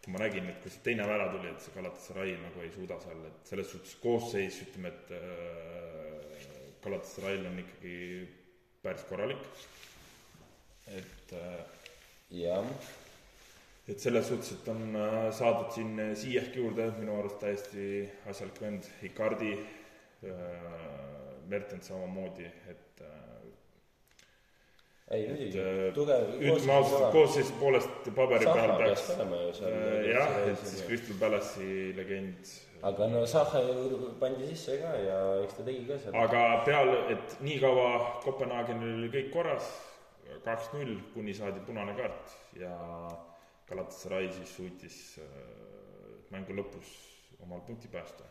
kui 0.00 0.14
ma 0.14 0.22
nägin, 0.22 0.46
et 0.48 0.62
kui 0.62 0.72
see 0.72 0.80
teine 0.86 1.04
värav 1.04 1.34
tuli, 1.34 1.50
et 1.50 1.60
see 1.60 1.74
Galatasaray 1.74 2.32
nagu 2.40 2.62
ei 2.64 2.70
suuda 2.72 2.96
seal, 3.02 3.20
et 3.28 3.50
selles 3.52 3.68
suhtes 3.68 3.98
koosseis, 4.00 4.62
ütleme, 4.64 4.94
et 4.94 5.12
äh, 5.18 6.46
Galatasarayl 6.80 7.44
on 7.50 7.60
ikkagi 7.60 7.98
päris 8.80 9.04
korralik. 9.10 9.44
et 10.96 11.36
äh, 11.36 11.79
jah. 12.30 12.64
Et 13.88 13.98
selles 13.98 14.22
suhtes, 14.22 14.52
et 14.52 14.68
on 14.70 14.94
äh, 14.94 15.32
saadud 15.34 15.72
siin 15.74 15.96
Ziyech 16.14 16.54
juurde, 16.54 16.92
minu 17.00 17.16
arust 17.18 17.40
täiesti 17.42 18.04
asjalik 18.30 18.60
vend, 18.62 18.86
Icardi, 19.02 19.56
äh, 20.22 20.30
Mertens 21.50 21.90
samamoodi, 21.90 22.46
et 22.70 23.02
äh, 23.02 23.30
ei 25.10 25.26
muidugi, 25.26 25.62
tugev 25.96 26.28
ütleme 26.38 26.74
ausalt, 26.76 27.08
koosseisu 27.10 27.56
poolest 27.58 28.10
paberi 28.14 28.46
peal 28.46 28.76
peaks 28.78 29.08
ju 29.10 29.70
jah, 30.06 30.36
et 30.44 30.60
siis 30.62 30.84
Crystal 30.86 31.18
Palace'i 31.18 31.90
legend. 31.96 32.52
Aga 32.86 33.08
no 33.10 33.24
Sahe 33.28 33.64
pandi 34.20 34.52
sisse 34.52 34.78
ka 34.80 34.92
ja 35.02 35.18
eks 35.42 35.58
ta 35.58 35.66
tegi 35.66 35.82
ka 35.88 35.98
seal. 35.98 36.14
aga 36.14 36.44
peale, 36.68 36.94
et 37.16 37.34
nii 37.42 37.58
kaua 37.64 37.88
Kopenhaagenil 38.22 39.00
oli 39.00 39.10
kõik 39.16 39.32
korras, 39.34 39.66
kaks-null, 40.44 40.96
kuni 41.14 41.34
saadi 41.34 41.60
punane 41.66 41.94
kaart 41.98 42.36
ja 42.58 42.74
Galatasaray 43.70 44.28
siis 44.34 44.56
suutis 44.56 44.96
äh, 45.22 45.26
mängu 46.30 46.56
lõpus 46.58 46.90
omal 47.42 47.60
punkti 47.66 47.88
päästa. 47.88 48.24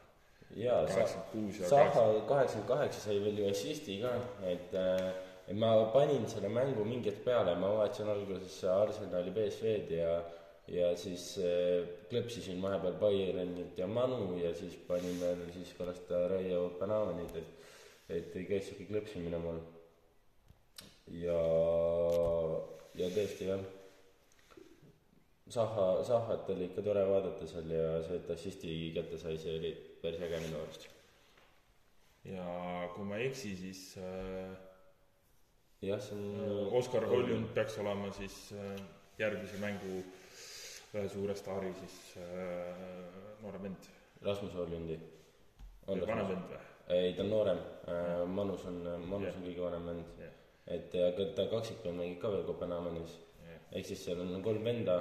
jaa, 0.55 0.86
Zaha 0.88 2.03
kaheksakümmend 2.28 2.68
kaheksa 2.68 3.01
sai 3.01 3.20
veel 3.24 3.38
ju 3.43 3.49
assisti 3.49 3.99
ka, 4.01 4.14
et 4.49 4.74
äh, 4.74 5.10
et 5.49 5.57
ma 5.57 5.72
panin 5.93 6.28
selle 6.30 6.49
mängu 6.53 6.84
mingi 6.86 7.10
hetk 7.10 7.24
peale, 7.26 7.55
ma 7.55 7.72
vaatasin 7.78 8.10
alguses 8.14 8.60
Arsenali 8.64 9.32
BSV-d 9.34 9.95
ja 9.97 10.20
ja 10.70 10.91
siis 10.97 11.32
äh, 11.41 11.88
klõpsisin 12.12 12.62
vahepeal 12.62 12.99
Bayernit 13.01 13.78
ja 13.78 13.88
Manu 13.88 14.36
ja 14.38 14.51
siis 14.53 14.76
panin 14.88 15.18
veel 15.22 15.47
siis 15.55 15.72
pärast 15.78 16.12
Raio 16.34 16.68
Panamanit, 16.80 17.36
et 17.36 17.55
et 18.10 18.36
ei 18.36 18.45
käis 18.49 18.66
sihuke 18.66 18.88
klõpsimine 18.89 19.38
mul. 19.41 19.60
Ja, 21.18 21.41
ja 22.99 23.12
tõesti 23.16 23.49
jah 23.49 23.68
Zaha, 25.49 26.03
Zahat 26.05 26.49
oli 26.53 26.68
ikka 26.70 26.84
tore 26.86 27.01
vaadata 27.10 27.47
seal 27.49 27.72
ja 27.74 27.86
see, 28.05 28.20
et 28.20 28.28
assisti 28.30 28.74
kätte 28.93 29.18
sai, 29.18 29.38
see 29.41 29.55
oli 29.57 29.72
päris 30.03 30.22
äge 30.22 30.41
minu 30.43 30.60
arust. 30.62 30.86
ja 32.30 32.45
kui 32.93 33.07
ma 33.10 33.18
ei 33.18 33.32
eksi, 33.32 33.55
siis 33.57 33.82
äh, 33.97 34.53
jah, 35.82 36.01
see 36.05 36.18
on 36.20 36.28
äh, 36.45 36.78
Oskar 36.78 37.07
Holjund 37.10 37.49
peaks 37.55 37.80
olema 37.82 38.12
siis 38.14 38.38
äh, 38.53 38.78
järgmise 39.18 39.57
mängu 39.64 40.03
ühe 40.93 41.07
suure 41.10 41.36
staari 41.38 41.74
siis 41.82 41.97
äh, 42.22 42.70
noorem 43.41 43.70
vend. 43.70 43.89
Rasmus 44.22 44.53
Holjundi. 44.53 44.99
vanem 45.88 46.28
vend 46.30 46.51
või? 46.51 46.62
ei, 46.93 47.14
ta 47.18 47.26
on 47.26 47.34
noorem 47.34 47.64
äh,, 47.89 48.22
Manus 48.28 48.70
on, 48.70 48.84
Manus 49.07 49.32
yeah. 49.32 49.39
on 49.39 49.49
kõige 49.49 49.66
vanem 49.66 49.89
vend 49.93 50.22
yeah.. 50.22 50.39
Et 50.70 50.93
aga 51.05 51.26
ta 51.38 51.47
kaksikul 51.51 51.95
mängib 51.97 52.20
ka 52.22 52.32
veel 52.34 52.45
Kopenhaagenis. 52.47 53.15
Yeah.. 53.45 53.61
ehk 53.78 53.89
siis 53.89 54.03
seal 54.05 54.22
on 54.24 54.43
kolm 54.45 54.63
venda. 54.65 54.99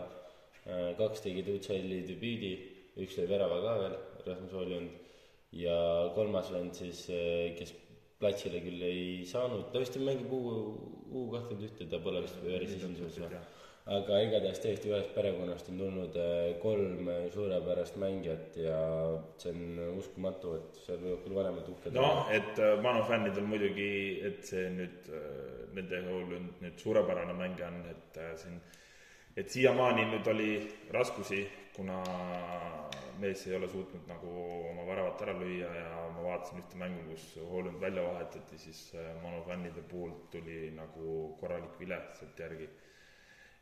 Äh, 0.68 0.92
kaks 0.98 1.22
tegid 1.24 1.48
UCL-i 1.48 2.02
debüüdi, 2.08 2.52
üks 3.00 3.16
lõi 3.16 3.28
värava 3.30 3.60
ka 3.64 3.76
veel, 3.82 3.94
Rasmus 4.26 4.56
Oljund, 4.62 4.96
ja 5.56 5.76
kolmas 6.16 6.50
vend 6.52 6.76
siis, 6.76 7.06
äh, 7.08 7.54
kes 7.56 7.72
platsile 8.20 8.60
küll 8.64 8.82
ei 8.84 9.24
saanud, 9.28 9.70
ta 9.72 9.80
vist 9.80 9.96
mängib 10.02 10.32
U, 10.34 10.42
U 11.08 11.28
kahtekümmend 11.32 11.70
ühte, 11.70 11.86
ta 11.88 12.02
pole 12.04 12.20
vist 12.24 12.36
päris 12.42 12.74
esinduses, 12.76 13.16
aga 13.88 14.18
igatahes 14.20 14.60
täiesti 14.60 14.90
ühest 14.92 15.14
perekonnast 15.16 15.70
on 15.72 15.78
tulnud 15.80 16.16
äh, 16.20 16.54
kolm 16.62 17.08
suurepärast 17.34 17.96
mängijat 18.00 18.58
ja 18.60 18.80
see 19.40 19.54
on 19.54 19.94
uskumatu, 19.96 20.56
et 20.58 20.82
seal 20.86 21.00
võivad 21.04 21.22
küll 21.24 21.38
vanemad 21.38 21.70
uhked 21.72 21.94
olla. 21.94 22.08
noh, 22.08 22.32
et 22.36 22.82
Manu 22.84 23.06
fännidel 23.08 23.48
muidugi, 23.48 23.92
et 24.28 24.42
see 24.48 24.66
nüüd 24.74 25.08
nende 25.76 26.02
nüüd, 26.04 26.50
nüüd 26.64 26.82
suurepärane 26.82 27.36
mängija 27.38 27.70
on, 27.72 27.80
et 27.92 28.20
siin 28.42 28.58
äh, 28.58 28.76
et 29.38 29.50
siiamaani 29.54 30.06
nüüd 30.10 30.26
oli 30.32 30.52
raskusi, 30.94 31.44
kuna 31.76 32.00
mees 33.22 33.44
ei 33.46 33.54
ole 33.54 33.68
suutnud 33.70 34.08
nagu 34.10 34.32
oma 34.70 34.86
väravat 34.88 35.22
ära 35.26 35.34
lüüa 35.38 35.68
ja 35.76 35.90
ma 36.14 36.24
vaatasin 36.24 36.62
ühte 36.62 36.78
mängu, 36.80 37.04
kus 37.12 37.26
Holland 37.50 37.78
välja 37.82 38.02
vahetati, 38.06 38.58
siis 38.58 38.80
äh, 38.98 39.12
Manu 39.22 39.44
fännide 39.46 39.84
puhult 39.90 40.26
tuli 40.32 40.72
nagu 40.74 41.36
korralik 41.40 41.78
vile 41.80 42.00
sealt 42.18 42.42
järgi. 42.46 42.68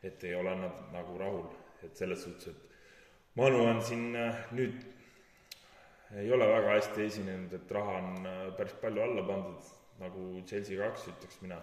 Et 0.03 0.25
ei 0.25 0.35
ole 0.35 0.55
nad 0.61 0.85
nagu 0.93 1.19
rahul, 1.19 1.47
et 1.85 1.97
selles 1.97 2.23
suhtes, 2.23 2.49
et 2.53 2.67
Manu 3.37 3.67
on 3.69 3.83
siin 3.85 4.15
äh, 4.17 4.37
nüüd, 4.57 4.77
ei 6.17 6.31
ole 6.33 6.47
väga 6.49 6.77
hästi 6.79 7.03
esinenud, 7.05 7.53
et 7.53 7.73
raha 7.77 7.99
on 8.01 8.29
äh, 8.29 8.37
päris 8.57 8.77
palju 8.81 9.03
alla 9.05 9.25
pandud, 9.29 9.73
nagu 10.01 10.29
Chelsea 10.49 10.79
kaks, 10.81 11.11
ütleks 11.13 11.43
mina. 11.45 11.59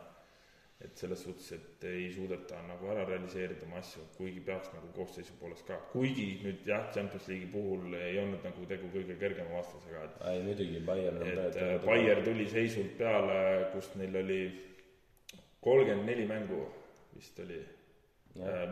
Et 0.83 0.99
selles 0.99 1.21
suhtes, 1.23 1.45
et 1.55 1.85
ei 1.87 2.09
suudeta 2.11 2.57
nagu 2.67 2.89
ära 2.91 3.05
realiseerida 3.07 3.63
oma 3.63 3.77
asju, 3.79 4.01
kuigi 4.17 4.41
peaks 4.43 4.73
nagu 4.73 4.89
koosseisu 4.97 5.37
poolest 5.39 5.63
ka, 5.69 5.77
kuigi 5.93 6.25
nüüd 6.43 6.65
jah, 6.67 6.89
Champions 6.91 7.29
League'i 7.31 7.47
puhul 7.53 7.95
ei 7.95 8.17
olnud 8.19 8.43
nagu 8.43 8.65
tegu 8.67 8.89
kõige 8.91 9.15
kergema 9.21 9.61
vastasega, 9.61 10.01
et 10.09 10.17
ei 10.33 10.41
muidugi, 10.43 10.81
Bayern 10.83 11.21
on 11.23 11.31
et 11.45 11.59
äh, 11.61 11.77
Bayer 11.85 12.19
tuli 12.25 12.49
seisult 12.51 12.97
peale, 12.99 13.37
kus 13.71 13.93
neil 14.01 14.17
oli 14.25 14.41
kolmkümmend 15.63 16.09
neli 16.11 16.27
mängu 16.27 16.65
vist 17.15 17.39
oli, 17.39 17.61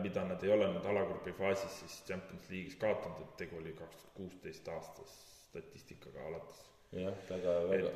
mida 0.02 0.24
nad 0.26 0.42
ei 0.42 0.50
ole 0.50 0.66
nüüd 0.72 0.86
alagrupi 0.90 1.32
faasis 1.38 1.76
siis 1.84 2.00
Champions 2.08 2.50
League'is 2.50 2.74
kaotanud, 2.80 3.20
et 3.22 3.36
tegu 3.44 3.60
oli 3.60 3.76
kaks 3.78 4.00
tuhat 4.00 4.14
kuusteist 4.16 4.68
aastas 4.74 5.14
statistikaga 5.46 6.24
alates 6.26 6.64
jah, 6.92 7.14
väga, 7.28 7.52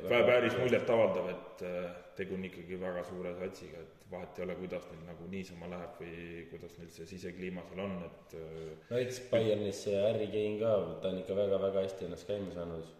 väga. 0.09 0.25
päris 0.25 0.57
muljetavaldav, 0.57 1.29
et 1.29 1.63
äh, 1.67 1.89
tegu 2.17 2.35
on 2.37 2.45
ikkagi 2.47 2.79
väga 2.81 3.03
suure 3.05 3.33
satsiga, 3.37 3.81
et 3.83 4.05
vahet 4.11 4.39
ei 4.39 4.45
ole, 4.45 4.55
kuidas 4.61 4.87
neil 4.91 5.03
nagu 5.05 5.27
niisama 5.31 5.69
läheb 5.71 5.99
või 6.01 6.45
kuidas 6.51 6.77
neil 6.79 6.89
see 6.95 7.09
sisekliima 7.13 7.65
seal 7.69 7.83
on, 7.85 7.97
et. 8.07 8.37
Äh, 8.39 8.71
no 8.89 9.01
eks 9.01 9.21
Bayernis 9.31 9.83
see 9.85 9.99
Harry 10.01 10.29
Kane 10.33 10.61
ka, 10.61 10.73
ta 11.03 11.11
on 11.11 11.21
ikka 11.21 11.37
väga-väga 11.37 11.85
hästi 11.85 12.09
ennast 12.09 12.29
käima 12.29 12.55
saanud. 12.57 12.95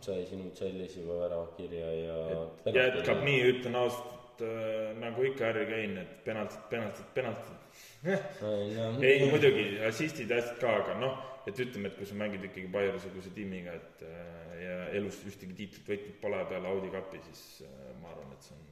sai 0.00 0.22
sinu 0.24 0.50
tšellis 0.54 0.94
juba 0.96 1.16
väravad 1.18 1.56
kirja 1.56 1.88
ja. 1.92 2.18
jätkab 2.72 3.24
nii, 3.24 3.40
ütlen 3.50 3.74
ausalt 3.76 4.44
äh, 4.44 4.92
nagu 5.00 5.24
ikka 5.28 5.48
Harry 5.48 5.66
Kane, 5.68 6.04
et 6.04 6.22
penaltid, 6.24 6.62
penaltid, 6.70 7.08
penaltid 7.16 7.59
ei 9.04 9.26
muidugi, 9.28 9.64
assistid 9.84 10.30
asjad 10.32 10.56
ka, 10.60 10.72
aga 10.82 10.96
noh, 11.00 11.18
et 11.48 11.58
ütleme, 11.60 11.90
et 11.90 11.98
kui 11.98 12.08
sa 12.08 12.16
mängid 12.16 12.44
ikkagi 12.48 12.70
Bayerni-suguse 12.72 13.32
tiimiga, 13.36 13.74
et 13.76 14.04
äh, 14.08 14.52
ja 14.64 14.76
elus 14.96 15.20
ühtegi 15.28 15.56
tiitlit 15.58 15.88
võitnud 15.88 16.20
pole 16.22 16.40
peale 16.48 16.70
Audi 16.72 16.92
Cupi, 16.94 17.20
siis 17.28 17.42
äh, 17.66 17.90
ma 18.00 18.12
arvan, 18.14 18.32
et 18.36 18.48
see 18.48 18.56
on 18.56 18.70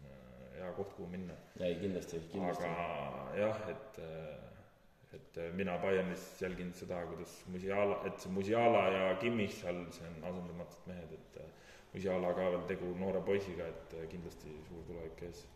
hea 0.58 0.70
koht, 0.76 0.94
kuhu 0.96 1.08
minna. 1.12 1.36
ei, 1.60 1.76
kindlasti, 1.82 2.22
kindlasti. 2.32 2.66
aga 2.66 3.36
jah, 3.38 3.60
et, 3.72 4.00
et 5.18 5.38
mina 5.56 5.76
Bayernis 5.82 6.24
jälgin 6.42 6.72
seda, 6.76 7.02
kuidas 7.10 7.36
Musiala, 7.52 8.00
et 8.08 8.18
see 8.22 8.32
Musiala 8.34 8.86
ja 8.94 9.04
Kimmich 9.22 9.60
seal, 9.60 9.84
see 9.94 10.08
on 10.08 10.24
asendamatud 10.32 10.88
mehed, 10.90 11.14
et 11.20 11.38
Musiala 11.92 12.32
ka 12.36 12.50
veel 12.56 12.66
tegu 12.68 12.90
noore 13.00 13.22
poisiga, 13.24 13.68
et 13.68 13.96
kindlasti 14.12 14.56
suur 14.68 14.84
tulevik 14.88 15.22
ees. 15.28 15.46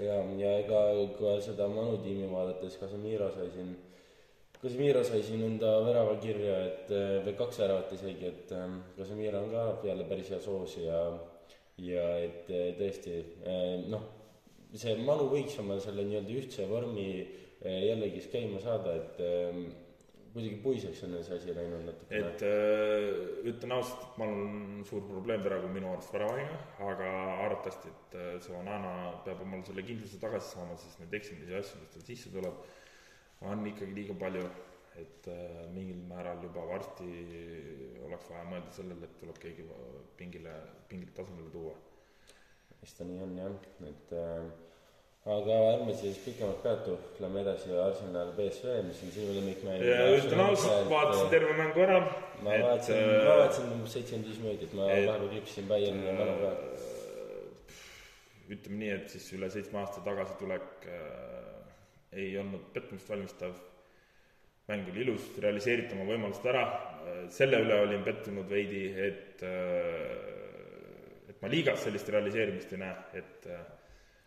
Ja, 0.00 0.20
ja 0.38 0.52
ega 0.62 0.82
ka 1.18 1.34
seda 1.44 1.68
Manu 1.68 1.98
tiimi 2.04 2.30
vaadates, 2.30 2.78
Casemiro 2.80 3.30
sai 3.34 3.50
siin 3.54 3.74
Casemiro 4.62 5.02
sai 5.02 5.22
siin 5.26 5.42
enda 5.42 5.74
värava 5.82 6.14
kirja, 6.22 6.56
et 6.68 6.90
või 7.26 7.34
kaks 7.38 7.58
väravat 7.64 7.92
isegi, 7.96 8.30
et 8.30 8.56
Casemiro 8.96 9.42
on 9.42 9.50
ka 9.50 9.68
jälle 9.88 10.06
päris 10.08 10.30
hea 10.30 10.40
soos 10.40 10.76
ja 10.78 11.04
ja 11.82 12.04
et 12.22 12.50
tõesti 12.78 13.16
noh, 13.90 14.04
see 14.72 14.96
Manu 15.04 15.28
võiks 15.32 15.56
oma 15.60 15.78
selle 15.82 16.04
nii-öelda 16.06 16.36
ühtse 16.36 16.66
vormi 16.68 17.06
eh, 17.20 17.80
jällegi 17.88 18.22
käima 18.32 18.60
saada, 18.62 18.94
et 18.96 19.20
kuidagi 20.32 20.58
puiseks 20.64 21.02
on 21.04 21.16
see 21.20 21.36
asi 21.36 21.54
läinud 21.56 21.84
natukene. 21.86 22.28
et 22.30 22.42
äh, 22.46 23.48
ütlen 23.50 23.74
ausalt, 23.76 24.06
et 24.06 24.18
mul 24.20 24.32
on 24.32 24.84
suur 24.88 25.04
probleem 25.08 25.44
praegu 25.44 25.68
minu 25.72 25.90
arust 25.92 26.12
väravahiga, 26.14 26.58
aga 26.88 27.10
arvatavasti, 27.46 27.92
et 27.92 28.16
äh, 28.16 28.32
see 28.44 28.56
Onana 28.56 28.92
peab 29.26 29.42
omal 29.44 29.64
selle 29.68 29.84
kindluse 29.88 30.20
tagasi 30.22 30.54
saama, 30.54 30.78
sest 30.80 31.02
neid 31.02 31.16
eksimisi 31.20 31.52
ja 31.52 31.60
asju, 31.60 31.82
mis 31.82 31.92
tal 31.94 32.06
sisse 32.08 32.32
tuleb, 32.32 32.64
on 33.52 33.66
ikkagi 33.68 33.96
liiga 33.98 34.16
palju, 34.24 34.46
et 35.02 35.28
äh, 35.32 35.62
mingil 35.76 36.00
määral 36.08 36.40
juba 36.46 36.64
varsti 36.72 37.08
oleks 38.06 38.32
vaja 38.32 38.48
mõelda 38.48 38.76
sellele, 38.76 39.08
et 39.08 39.20
tuleb 39.20 39.40
keegi 39.44 39.68
pingile, 40.16 40.56
pingile 40.88 41.16
tasemele 41.16 41.52
tuua. 41.52 41.76
Eks 42.82 42.96
ta 42.98 43.06
nii 43.06 43.20
on 43.24 43.36
jah, 43.38 43.72
et 43.88 44.16
äh, 44.16 44.46
aga 45.22 45.56
ärme 45.76 45.94
siis 45.94 46.16
pikemalt 46.24 46.62
peatu, 46.64 46.96
lähme 47.22 47.44
edasi 47.44 47.70
Arsenal 47.78 48.32
BSV, 48.34 48.80
mis 48.88 49.02
on 49.06 49.10
sinu 49.14 49.34
lemmikmäng. 49.36 49.82
ja 49.86 50.06
ütlen 50.16 50.40
ausalt, 50.42 50.88
vaatasin 50.90 51.28
terve 51.30 51.52
mängu 51.58 51.82
ära. 51.84 51.98
ma 52.42 52.56
vaatasin, 52.64 52.96
ma 53.06 53.36
vaatasin 53.38 53.68
umbes 53.76 53.92
seitsekümmend 53.94 54.30
viis 54.30 54.40
minutit, 54.42 54.72
ma 54.74 54.88
et- 54.90 55.06
vahepeal 55.06 55.28
klippisin 55.28 55.68
Bayerni 55.68 56.14
mälu 56.18 56.34
pealt. 56.40 56.88
ütleme 58.50 58.78
nii, 58.80 58.88
et 58.96 59.14
siis 59.14 59.28
üle 59.36 59.50
seitsme 59.50 59.78
aasta 59.80 60.02
tagasitulek 60.04 60.88
äh, 60.90 61.04
ei 62.12 62.32
olnud 62.38 62.64
pettumust 62.72 63.08
valmistav. 63.08 63.54
mäng 64.68 64.88
oli 64.90 65.00
ilus, 65.02 65.24
realiseeriti 65.42 65.94
oma 65.94 66.04
võimalused 66.10 66.46
ära 66.50 66.64
äh,. 66.66 67.22
selle 67.30 67.62
üle 67.62 67.78
olin 67.84 68.02
pettunud 68.02 68.50
veidi, 68.50 68.82
et 69.06 69.42
äh,, 69.46 71.30
et 71.30 71.38
ma 71.42 71.48
liigas 71.48 71.86
sellist 71.86 72.08
realiseerimist 72.10 72.72
ei 72.74 72.78
näe, 72.82 72.96
et 73.22 73.46
äh, 73.46 73.62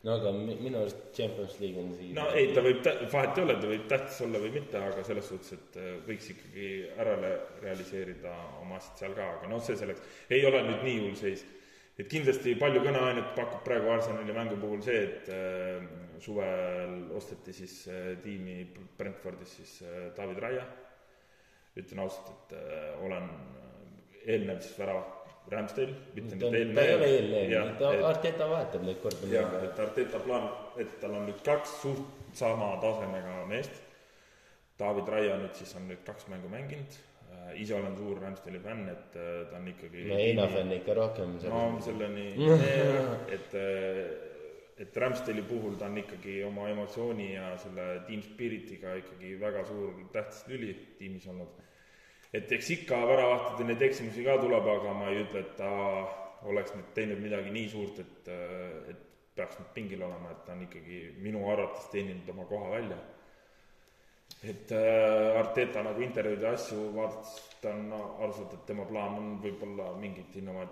no 0.05 0.13
aga 0.19 0.31
mi- 0.37 0.57
minu 0.61 0.77
arust 0.83 0.99
Champions 1.17 1.57
League 1.59 1.81
on 1.81 1.89
siin. 1.97 2.13
no 2.17 2.27
ei, 2.37 2.51
ta 2.53 2.61
võib, 2.65 2.85
vahet 3.11 3.39
ei 3.39 3.45
ole, 3.47 3.55
ta 3.61 3.69
võib 3.71 3.87
tähtis 3.89 4.21
olla 4.25 4.41
või 4.43 4.51
mitte, 4.53 4.77
aga 4.77 5.03
selles 5.07 5.29
suhtes, 5.31 5.55
et 5.57 5.77
äh, 5.81 5.91
võiks 6.05 6.29
ikkagi 6.35 6.67
ära 7.01 7.15
realiseerida 7.63 8.35
oma 8.61 8.77
asjad 8.79 9.01
seal 9.03 9.17
ka, 9.17 9.29
aga 9.39 9.49
noh, 9.51 9.63
see 9.65 9.77
selleks, 9.81 10.05
ei 10.29 10.45
ole 10.45 10.61
nüüd 10.67 10.85
nii 10.85 10.99
hull 11.07 11.17
seis. 11.19 11.45
et 11.97 12.09
kindlasti 12.11 12.53
palju 12.59 12.81
kõneainet 12.83 13.29
pakub 13.37 13.61
praegu 13.65 13.87
Arsenali 13.93 14.33
mängu 14.35 14.57
puhul 14.61 14.81
see, 14.85 15.01
et 15.09 15.29
äh, 15.33 15.85
suvel 16.21 16.95
osteti 17.15 17.53
siis 17.55 17.75
äh, 17.87 18.13
tiimi 18.23 18.61
Brentfordis 18.97 19.57
siis 19.57 19.77
äh, 19.87 20.09
David 20.17 20.41
Raia. 20.43 20.65
ütlen 21.75 21.99
ausalt, 22.05 22.29
et 22.35 22.53
äh, 22.59 23.03
olen 23.03 23.25
äh, 23.31 24.27
eelnev 24.35 24.61
siis 24.61 24.77
värav 24.79 25.24
Ramsdale, 25.51 25.93
mitte 26.15 26.35
nüüd 26.35 26.77
et- 26.77 27.81
Arteta 28.03 28.47
vahetab 28.49 28.83
neid 28.83 29.01
kordi. 29.03 29.29
jah, 29.33 29.51
et 29.63 29.79
Arteta 29.79 30.19
plaan, 30.19 30.47
et 30.77 30.99
tal 31.01 31.13
on 31.19 31.27
nüüd 31.29 31.41
kaks 31.45 31.81
suht 31.81 32.05
sama 32.33 32.75
tasemega 32.81 33.45
meest. 33.49 33.81
David 34.79 35.07
Raia 35.07 35.37
nüüd 35.39 35.53
siis 35.55 35.75
on 35.75 35.85
nüüd 35.87 36.01
kaks 36.05 36.27
mängu 36.27 36.49
mänginud. 36.51 37.01
ise 37.55 37.75
olen 37.75 37.93
suur 37.95 38.17
Ramsdale'i 38.21 38.59
fänn, 38.59 38.87
et 38.89 39.15
äh, 39.15 39.45
ta 39.51 39.57
on 39.59 39.67
ikkagi. 39.67 40.05
no 40.09 40.15
Heina 40.17 40.47
fänn 40.49 40.71
ikka 40.71 40.93
rohkem. 40.97 41.35
no 41.49 41.79
selleni, 41.81 42.23
et, 43.35 43.53
et 44.81 44.97
Ramsdale'i 44.97 45.43
puhul 45.45 45.75
ta 45.79 45.85
on 45.85 45.97
ikkagi 46.01 46.39
oma 46.43 46.65
emotsiooni 46.69 47.33
ja 47.35 47.51
selle 47.61 47.85
team 48.07 48.23
spirit'iga 48.25 48.95
ikkagi 49.03 49.35
väga 49.39 49.63
suur 49.69 49.93
tähtis 50.11 50.41
lüli 50.49 50.73
tiimis 50.97 51.27
olnud. 51.27 51.53
Et 52.35 52.51
eks 52.57 52.69
ikka 52.79 52.99
väravahtide 53.07 53.69
neid 53.69 53.83
eksimusi 53.87 54.23
ka 54.25 54.37
tuleb, 54.41 54.67
aga 54.75 54.93
ma 54.97 55.09
ei 55.11 55.23
ütle, 55.23 55.43
et 55.45 55.57
ta 55.59 55.71
oleks 56.49 56.75
nüüd 56.75 56.93
teinud 56.97 57.21
midagi 57.23 57.53
nii 57.53 57.67
suurt, 57.71 57.99
et, 58.03 58.31
et 58.91 59.03
peaks 59.35 59.59
nüüd 59.59 59.71
pingil 59.75 60.05
olema, 60.05 60.31
et 60.31 60.45
ta 60.47 60.55
on 60.55 60.63
ikkagi 60.65 61.01
minu 61.23 61.43
arvates 61.51 61.89
teeninud 61.93 62.31
oma 62.35 62.47
koha 62.49 62.71
välja. 62.77 62.97
et 64.43 64.71
äh, 64.73 65.39
Arteta 65.39 65.83
nagu 65.85 66.01
intervjuude 66.01 66.47
asju 66.49 66.89
vaadates 66.95 67.35
ta 67.61 67.71
on 67.73 67.93
aru 67.93 68.33
saanud, 68.33 68.53
et 68.53 68.65
tema 68.67 68.85
plaan 68.89 69.17
on 69.19 69.29
võib-olla 69.41 69.91
mingit 70.01 70.35
innova-, 70.41 70.67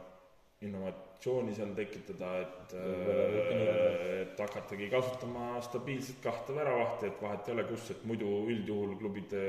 innovatsiooni 0.62 1.56
seal 1.56 1.74
tekitada, 1.78 2.34
et 2.44 2.76
äh, 2.78 4.04
et 4.24 4.40
hakatagi 4.40 4.90
kasutama 4.90 5.62
stabiilselt 5.62 6.22
kahte 6.24 6.56
väravahti, 6.56 7.10
et 7.10 7.22
vahet 7.22 7.50
ei 7.50 7.56
ole, 7.56 7.68
kus, 7.70 7.90
et 7.94 8.06
muidu 8.10 8.30
üldjuhul 8.50 8.96
klubide 9.02 9.44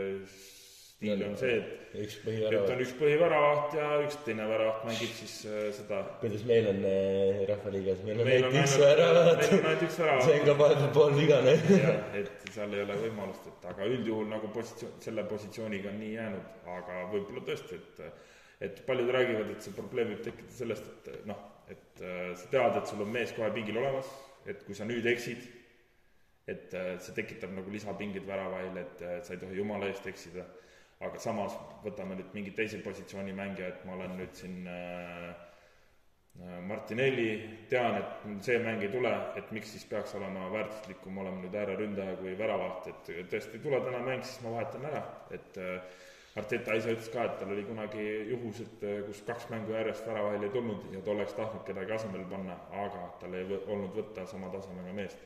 stiil 1.05 1.25
on 1.29 1.39
see, 1.39 1.55
et 1.61 1.95
üks 2.05 2.17
et 2.19 2.25
põhivärav 2.25 2.67
on. 2.67 2.83
üks 2.85 2.95
põhiväravaht 2.99 3.77
ja 3.79 3.89
üks 4.03 4.19
teine 4.27 4.49
väravaht 4.51 4.85
mängib 4.89 5.15
siis 5.21 5.37
äh, 5.47 5.69
seda 5.77 6.01
kuidas 6.23 6.45
meil 6.49 6.69
on 6.73 6.83
äh, 6.91 7.43
Rahvaliigas, 7.53 8.05
meil 8.09 8.25
on 8.25 8.33
ainult 8.35 8.59
üks 8.59 8.77
ainult, 8.77 8.85
värav. 8.85 9.15
meil 9.15 9.57
on 9.61 9.71
ainult 9.71 9.87
üks 9.89 9.97
see 9.97 10.07
värav 10.09 10.29
on 10.35 10.47
ka 10.49 10.59
vahepeal 10.61 10.93
poolvigane. 10.99 11.57
jah, 11.71 12.21
et 12.21 12.47
seal 12.51 12.77
ei 12.77 12.85
ole 12.85 13.01
võimalust, 13.07 13.51
et 13.53 13.67
aga 13.73 13.91
üldjuhul 13.95 14.31
nagu 14.33 14.53
positsioon, 14.59 14.95
selle 15.05 15.27
positsiooniga 15.31 15.93
on 15.93 15.99
nii 16.03 16.15
jäänud, 16.19 16.55
aga 16.79 17.03
võib-olla 17.15 17.45
tõesti, 17.51 17.81
et 17.81 18.07
et 18.65 18.87
paljud 18.87 19.11
räägivad, 19.13 19.51
et 19.51 19.67
see 19.67 19.75
probleem 19.77 20.13
võib 20.13 20.23
tekkida 20.25 20.55
sellest, 20.55 20.87
et 21.11 21.27
noh, 21.29 21.41
et 21.71 22.03
äh, 22.05 22.31
sa 22.39 22.49
tead, 22.53 22.79
et 22.79 22.91
sul 22.91 23.03
on 23.05 23.13
mees 23.13 23.35
kohe 23.37 23.51
pingil 23.55 23.79
olemas, 23.81 24.09
et 24.49 24.63
kui 24.67 24.77
sa 24.77 24.87
nüüd 24.89 25.07
eksid, 25.11 25.45
et 26.51 26.75
äh, 26.77 26.95
see 27.03 27.17
tekitab 27.17 27.55
nagu 27.57 27.73
lisapinged 27.73 28.27
väravail, 28.29 28.77
et 28.83 29.03
äh, 29.05 29.19
sa 29.25 29.35
ei 29.35 29.43
tohi 29.43 29.59
jumala 29.61 29.89
eest 29.91 30.07
eksida, 30.11 30.47
aga 31.03 31.19
samas 31.21 31.57
võtame 31.83 32.19
nüüd 32.19 32.31
mingi 32.37 32.55
teise 32.57 32.79
positsiooni 32.85 33.35
mängija, 33.37 33.73
et 33.73 33.83
ma 33.89 33.97
olen 33.97 34.15
nüüd 34.19 34.37
siin 34.39 34.69
äh, 34.71 35.27
äh, 36.39 36.57
Martinelli, 36.69 37.29
tean, 37.71 37.99
et 38.01 38.47
see 38.47 38.61
mäng 38.63 38.85
ei 38.85 38.93
tule, 38.93 39.13
et 39.41 39.51
miks 39.57 39.75
siis 39.75 39.85
peaks 39.91 40.15
olema 40.19 40.47
väärtuslikum 40.55 41.19
olema 41.25 41.43
nüüd 41.43 41.59
ääreründaja 41.61 42.17
kui 42.23 42.39
väravaht, 42.39 42.89
et 42.93 43.13
tõesti 43.33 43.59
ei 43.59 43.67
tule 43.67 43.83
täna 43.85 44.01
mäng, 44.07 44.25
siis 44.25 44.43
ma 44.47 44.57
vahetan 44.59 44.91
ära, 44.93 45.05
et 45.35 45.63
äh, 45.63 46.03
Arteta 46.35 46.75
ise 46.75 46.91
ütles 46.91 47.13
ka, 47.15 47.29
et 47.29 47.37
tal 47.39 47.53
oli 47.55 47.63
kunagi 47.63 48.05
juhus, 48.33 48.59
et 48.65 48.81
kus 49.07 49.21
kaks 49.23 49.45
mängu 49.53 49.71
järjest 49.71 50.09
väravahil 50.09 50.43
ei 50.43 50.51
tulnud 50.51 50.89
ja 50.91 51.03
ta 51.07 51.13
oleks 51.13 51.37
tahtnud 51.39 51.63
kedagi 51.69 51.95
asemele 51.95 52.27
panna, 52.27 52.57
aga 52.75 53.05
tal 53.21 53.37
ei 53.39 53.47
olnud 53.61 53.95
võtta 53.95 54.27
sama 54.27 54.51
tasemega 54.51 54.97
meest 54.97 55.23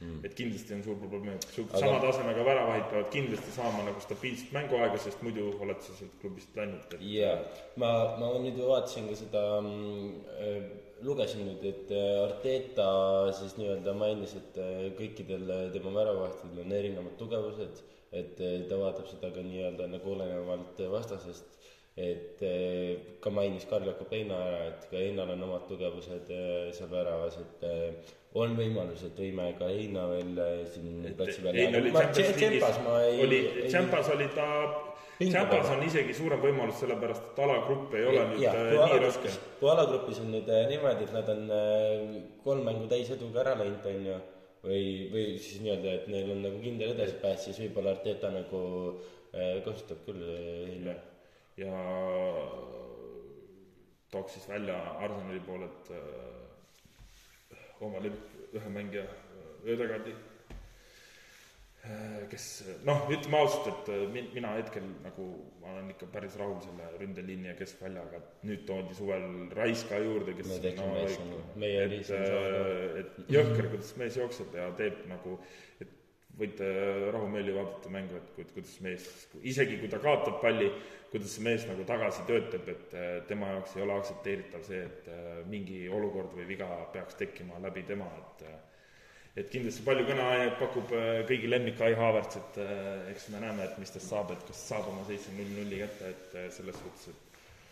mm.. 0.00 0.20
et 0.24 0.34
kindlasti 0.38 0.74
on 0.76 0.82
suur 0.86 0.98
probleem, 1.02 1.36
et 1.36 1.46
su- 1.54 1.66
Aga- 1.68 1.82
sama 1.84 2.00
tasemega 2.04 2.44
väravahid 2.46 2.86
peavad 2.92 3.10
kindlasti 3.14 3.54
saama 3.56 3.84
nagu 3.88 4.00
stabiilset 4.04 4.52
mänguaega, 4.56 4.98
sest 5.06 5.22
muidu 5.26 5.50
oled 5.60 5.80
sa 5.84 5.96
sealt 5.98 6.16
klubist 6.22 6.56
läinud, 6.56 6.86
et 6.96 7.04
jaa, 7.14 7.36
ma, 7.82 7.90
ma 8.20 8.32
nüüd 8.42 8.58
vaatasin 8.60 9.08
ka 9.10 9.18
seda 9.22 9.44
mm,, 9.60 10.70
lugesin 11.06 11.46
nüüd, 11.48 11.62
et 11.64 11.92
äh, 11.96 12.08
Arteta 12.24 12.88
siis 13.36 13.54
nii-öelda 13.60 13.94
mainis, 13.96 14.34
et 14.40 14.58
äh, 14.60 14.82
kõikidel 14.98 15.46
äh, 15.48 15.62
tema 15.74 15.94
väravahtidel 15.96 16.64
on 16.64 16.74
erinevad 16.76 17.16
tugevused, 17.20 17.80
et 18.12 18.40
äh, 18.44 18.58
ta 18.68 18.80
vaatab 18.80 19.08
seda 19.08 19.30
ka 19.34 19.44
nii-öelda 19.46 19.88
nagu 19.94 20.12
olenevalt 20.16 20.80
äh, 20.84 20.90
vastasest, 20.92 21.56
et 22.00 22.42
äh, 22.46 23.16
ka 23.24 23.32
mainis 23.32 23.64
Karl 23.70 23.88
Jakob 23.88 24.12
Heina 24.12 24.36
ära, 24.50 24.60
et 24.74 24.88
ka 24.90 25.00
Heinal 25.00 25.32
on 25.36 25.46
omad 25.48 25.64
tugevused 25.70 26.28
äh, 26.36 26.68
seal 26.76 26.92
väravas, 26.92 27.40
et 27.40 27.64
äh, 27.68 28.12
on 28.34 28.52
võimalus, 28.58 29.02
et 29.08 29.16
võime 29.18 29.48
ka 29.58 29.66
Heina 29.72 30.04
veel 30.12 30.36
äh, 30.38 30.60
siin 30.70 31.02
platsi 31.18 31.42
peal 31.42 31.56
Tšempas 32.36 32.78
ma 32.84 33.00
ei- 33.08 33.22
oli 33.24 33.40
Champas 33.72 34.08
oli 34.14 34.28
ta, 34.36 34.46
peal. 35.18 35.64
on 35.74 35.82
isegi 35.82 36.14
suurem 36.14 36.40
võimalus, 36.44 36.78
sellepärast 36.80 37.24
et 37.32 37.40
alagrupp 37.44 37.94
ei 37.98 38.04
ole 38.06 38.22
nüüd 38.30 38.42
Jah, 38.44 38.54
äh, 38.54 38.68
nii 38.70 38.78
alagrupis- 38.84 39.06
raske. 39.06 39.32
kui 39.60 39.70
alagrupis 39.74 40.20
on 40.22 40.30
nüüd 40.36 40.48
äh, 40.48 40.66
niimoodi, 40.70 41.08
et 41.08 41.12
nad 41.18 41.28
on 41.34 41.42
kolm 42.44 42.62
mängu 42.70 42.86
täiseduga 42.92 43.40
ära 43.42 43.56
läinud, 43.58 43.86
on 43.90 44.06
ju, 44.06 44.18
või, 44.62 44.84
või 45.12 45.26
siis 45.38 45.60
nii-öelda, 45.64 45.94
et 45.98 46.08
neil 46.14 46.30
on 46.36 46.42
nagu 46.46 46.62
kindel 46.62 46.94
edasipääs, 46.94 47.44
siis 47.48 47.58
võib-olla 47.64 47.96
Arteta 47.96 48.30
nagu 48.30 48.62
kasutab 49.64 50.00
küll 50.06 50.22
hiljem. 50.70 50.98
ja 51.56 51.74
tooks 54.10 54.32
siis 54.34 54.48
välja 54.48 54.76
Arsenali 54.98 55.40
poolelt 55.46 55.90
äh, 55.90 55.98
oma 57.80 58.02
lemmik 58.04 58.54
ühe 58.56 58.74
mängija 58.74 59.06
äh, 59.06 59.72
Ödegaardi, 59.74 60.14
kes 62.30 62.46
noh, 62.84 63.06
ütleme 63.08 63.38
ausalt, 63.40 63.68
et 63.70 63.88
äh, 63.94 64.02
min-, 64.12 64.28
mina 64.34 64.52
hetkel 64.58 64.84
nagu 65.04 65.26
ma 65.62 65.72
olen 65.74 65.88
ikka 65.94 66.08
päris 66.12 66.36
rahul 66.40 66.58
selle 66.64 66.88
ründeliini 67.00 67.50
ja 67.50 67.54
keskväljaga, 67.58 68.20
et 68.20 68.44
nüüd 68.48 68.66
toodi 68.68 68.96
suvel 68.98 69.24
Raiska 69.56 70.00
juurde, 70.04 70.34
kes 70.36 70.50
No 70.50 70.90
mees 70.92 71.16
on 71.22 71.32
ju, 71.34 71.40
meie 71.62 71.86
et 71.86 72.04
saada., 72.08 72.60
et 73.00 73.32
jõhker, 73.32 73.70
kuidas 73.72 73.94
mees 74.00 74.20
jookseb 74.20 74.60
ja 74.60 74.68
teeb 74.76 75.00
nagu, 75.08 75.38
et 75.80 75.96
võite 76.40 76.66
rahumeeli 77.14 77.52
vaadata 77.56 77.92
mängu, 77.92 78.16
et 78.18 78.32
ku- 78.36 78.46
kuidas 78.54 78.78
mees, 78.84 79.06
isegi 79.42 79.78
kui 79.82 79.88
ta 79.92 80.00
kaotab 80.02 80.40
palli, 80.42 80.70
kuidas 81.12 81.36
see 81.36 81.44
mees 81.46 81.66
nagu 81.68 81.84
tagasi 81.88 82.24
töötab, 82.28 82.66
et 82.72 82.96
äh, 82.96 83.12
tema 83.28 83.52
jaoks 83.54 83.76
ei 83.76 83.84
ole 83.86 83.96
aktsepteeritav 84.00 84.64
see, 84.66 84.82
et 84.88 85.08
äh, 85.12 85.30
mingi 85.50 85.84
olukord 85.92 86.34
või 86.38 86.48
viga 86.54 86.68
peaks 86.94 87.18
tekkima 87.20 87.60
läbi 87.64 87.84
tema, 87.88 88.08
et 88.24 88.44
äh, 88.48 88.58
et 89.40 89.46
kindlasti 89.52 89.84
palju 89.86 90.04
kõneainet 90.08 90.56
pakub 90.58 90.90
äh, 90.96 91.20
kõigi 91.28 91.48
lemmik 91.50 91.76
Kai 91.78 91.92
Havertz, 91.98 92.36
et 92.40 92.56
äh, 92.64 93.10
eks 93.12 93.28
me 93.30 93.42
näeme, 93.44 93.62
et 93.68 93.78
mis 93.78 93.92
tast 93.94 94.10
saab, 94.10 94.32
et 94.34 94.42
kas 94.48 94.64
saab 94.72 94.88
oma 94.90 95.04
seitse 95.06 95.30
null 95.36 95.52
nulli 95.60 95.78
kätte, 95.84 96.10
et 96.16 96.34
äh, 96.40 96.48
selles 96.56 96.78
suhtes, 96.82 97.12
et 97.14 97.29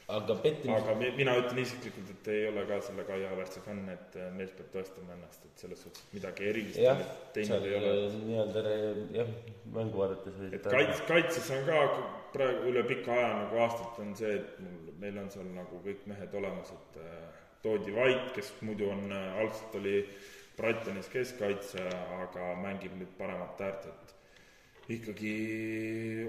aga 0.08 0.34
pettimus, 0.42 0.82
aga 0.82 0.94
mi- 0.96 1.10
mina 1.16 1.34
ütlen 1.36 1.58
isiklikult, 1.62 2.10
et 2.14 2.28
ei 2.32 2.46
ole 2.48 2.62
ka 2.68 2.78
selle 2.86 3.04
Kai 3.08 3.18
Havertzi 3.28 3.60
fänn, 3.64 3.88
et 3.92 4.16
äh, 4.16 4.30
mees 4.36 4.50
peab 4.56 4.70
tõestama 4.72 5.12
ennast, 5.16 5.44
et 5.44 5.64
selles 5.64 5.82
suhtes 5.84 6.06
midagi 6.16 6.46
erilist 6.48 6.80
jah, 6.80 7.02
teinud 7.36 7.66
ei 7.68 7.74
ole. 7.76 7.92
nii-öelda 8.22 8.62
jah, 9.18 9.32
mängu 9.76 10.00
vaadates 10.00 10.40
et 10.48 10.64
kaits-, 10.72 11.04
kaitses 11.10 11.50
on 11.56 11.66
ka 11.68 11.82
praegu 12.32 12.72
üle 12.72 12.86
pika 12.88 13.12
aja 13.18 13.28
nagu 13.42 13.60
aastat 13.66 14.00
on 14.04 14.14
see, 14.16 14.32
et 14.40 14.58
mul, 14.64 14.94
meil 15.04 15.18
on 15.20 15.28
seal 15.34 15.48
nagu 15.54 15.82
kõik 15.84 16.06
mehed 16.08 16.34
olemas, 16.40 16.72
et 16.72 17.00
äh, 17.04 17.44
toodi 17.62 17.92
Vait, 17.96 18.32
kes 18.36 18.52
muidu 18.64 18.88
on 18.94 19.10
äh,, 19.12 19.40
algselt 19.44 19.76
oli 19.82 19.98
Brightonis 20.58 21.06
keskkaitse, 21.12 21.84
aga 22.24 22.54
mängib 22.58 22.96
nüüd 22.98 23.12
paremat 23.20 23.60
äärt, 23.62 23.84
et 23.92 24.14
ikkagi 24.88 25.32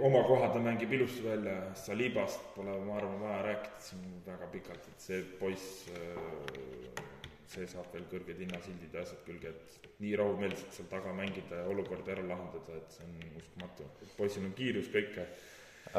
oma 0.04 0.24
koha 0.28 0.50
ta 0.54 0.60
mängib 0.60 0.92
ilusti 0.92 1.24
välja, 1.24 1.62
Salibast 1.80 2.42
pole, 2.56 2.74
ma 2.84 2.98
arvan, 3.00 3.22
vaja 3.22 3.44
rääkida 3.46 3.86
siin 3.86 4.18
väga 4.26 4.50
pikalt, 4.52 4.90
et 4.92 5.06
see 5.06 5.22
poiss 5.40 5.88
äh, 5.94 7.06
see 7.50 7.68
saab 7.70 7.88
veel 7.94 8.04
kõrged 8.12 8.42
hinnasildid 8.44 8.94
ja 8.94 9.06
asjad 9.06 9.22
külge, 9.26 9.54
et 9.54 9.88
nii 10.04 10.12
rahumeelselt 10.20 10.76
seal 10.76 10.90
taga 10.92 11.14
mängida 11.16 11.64
ja 11.64 11.70
olukorda 11.72 12.14
ära 12.14 12.26
lahendada, 12.28 12.76
et 12.78 12.98
see 12.98 13.08
on 13.08 13.40
uskumatu. 13.40 13.88
poisil 14.18 14.46
on 14.46 14.54
kiirus, 14.60 14.92
kõike. 14.94 15.26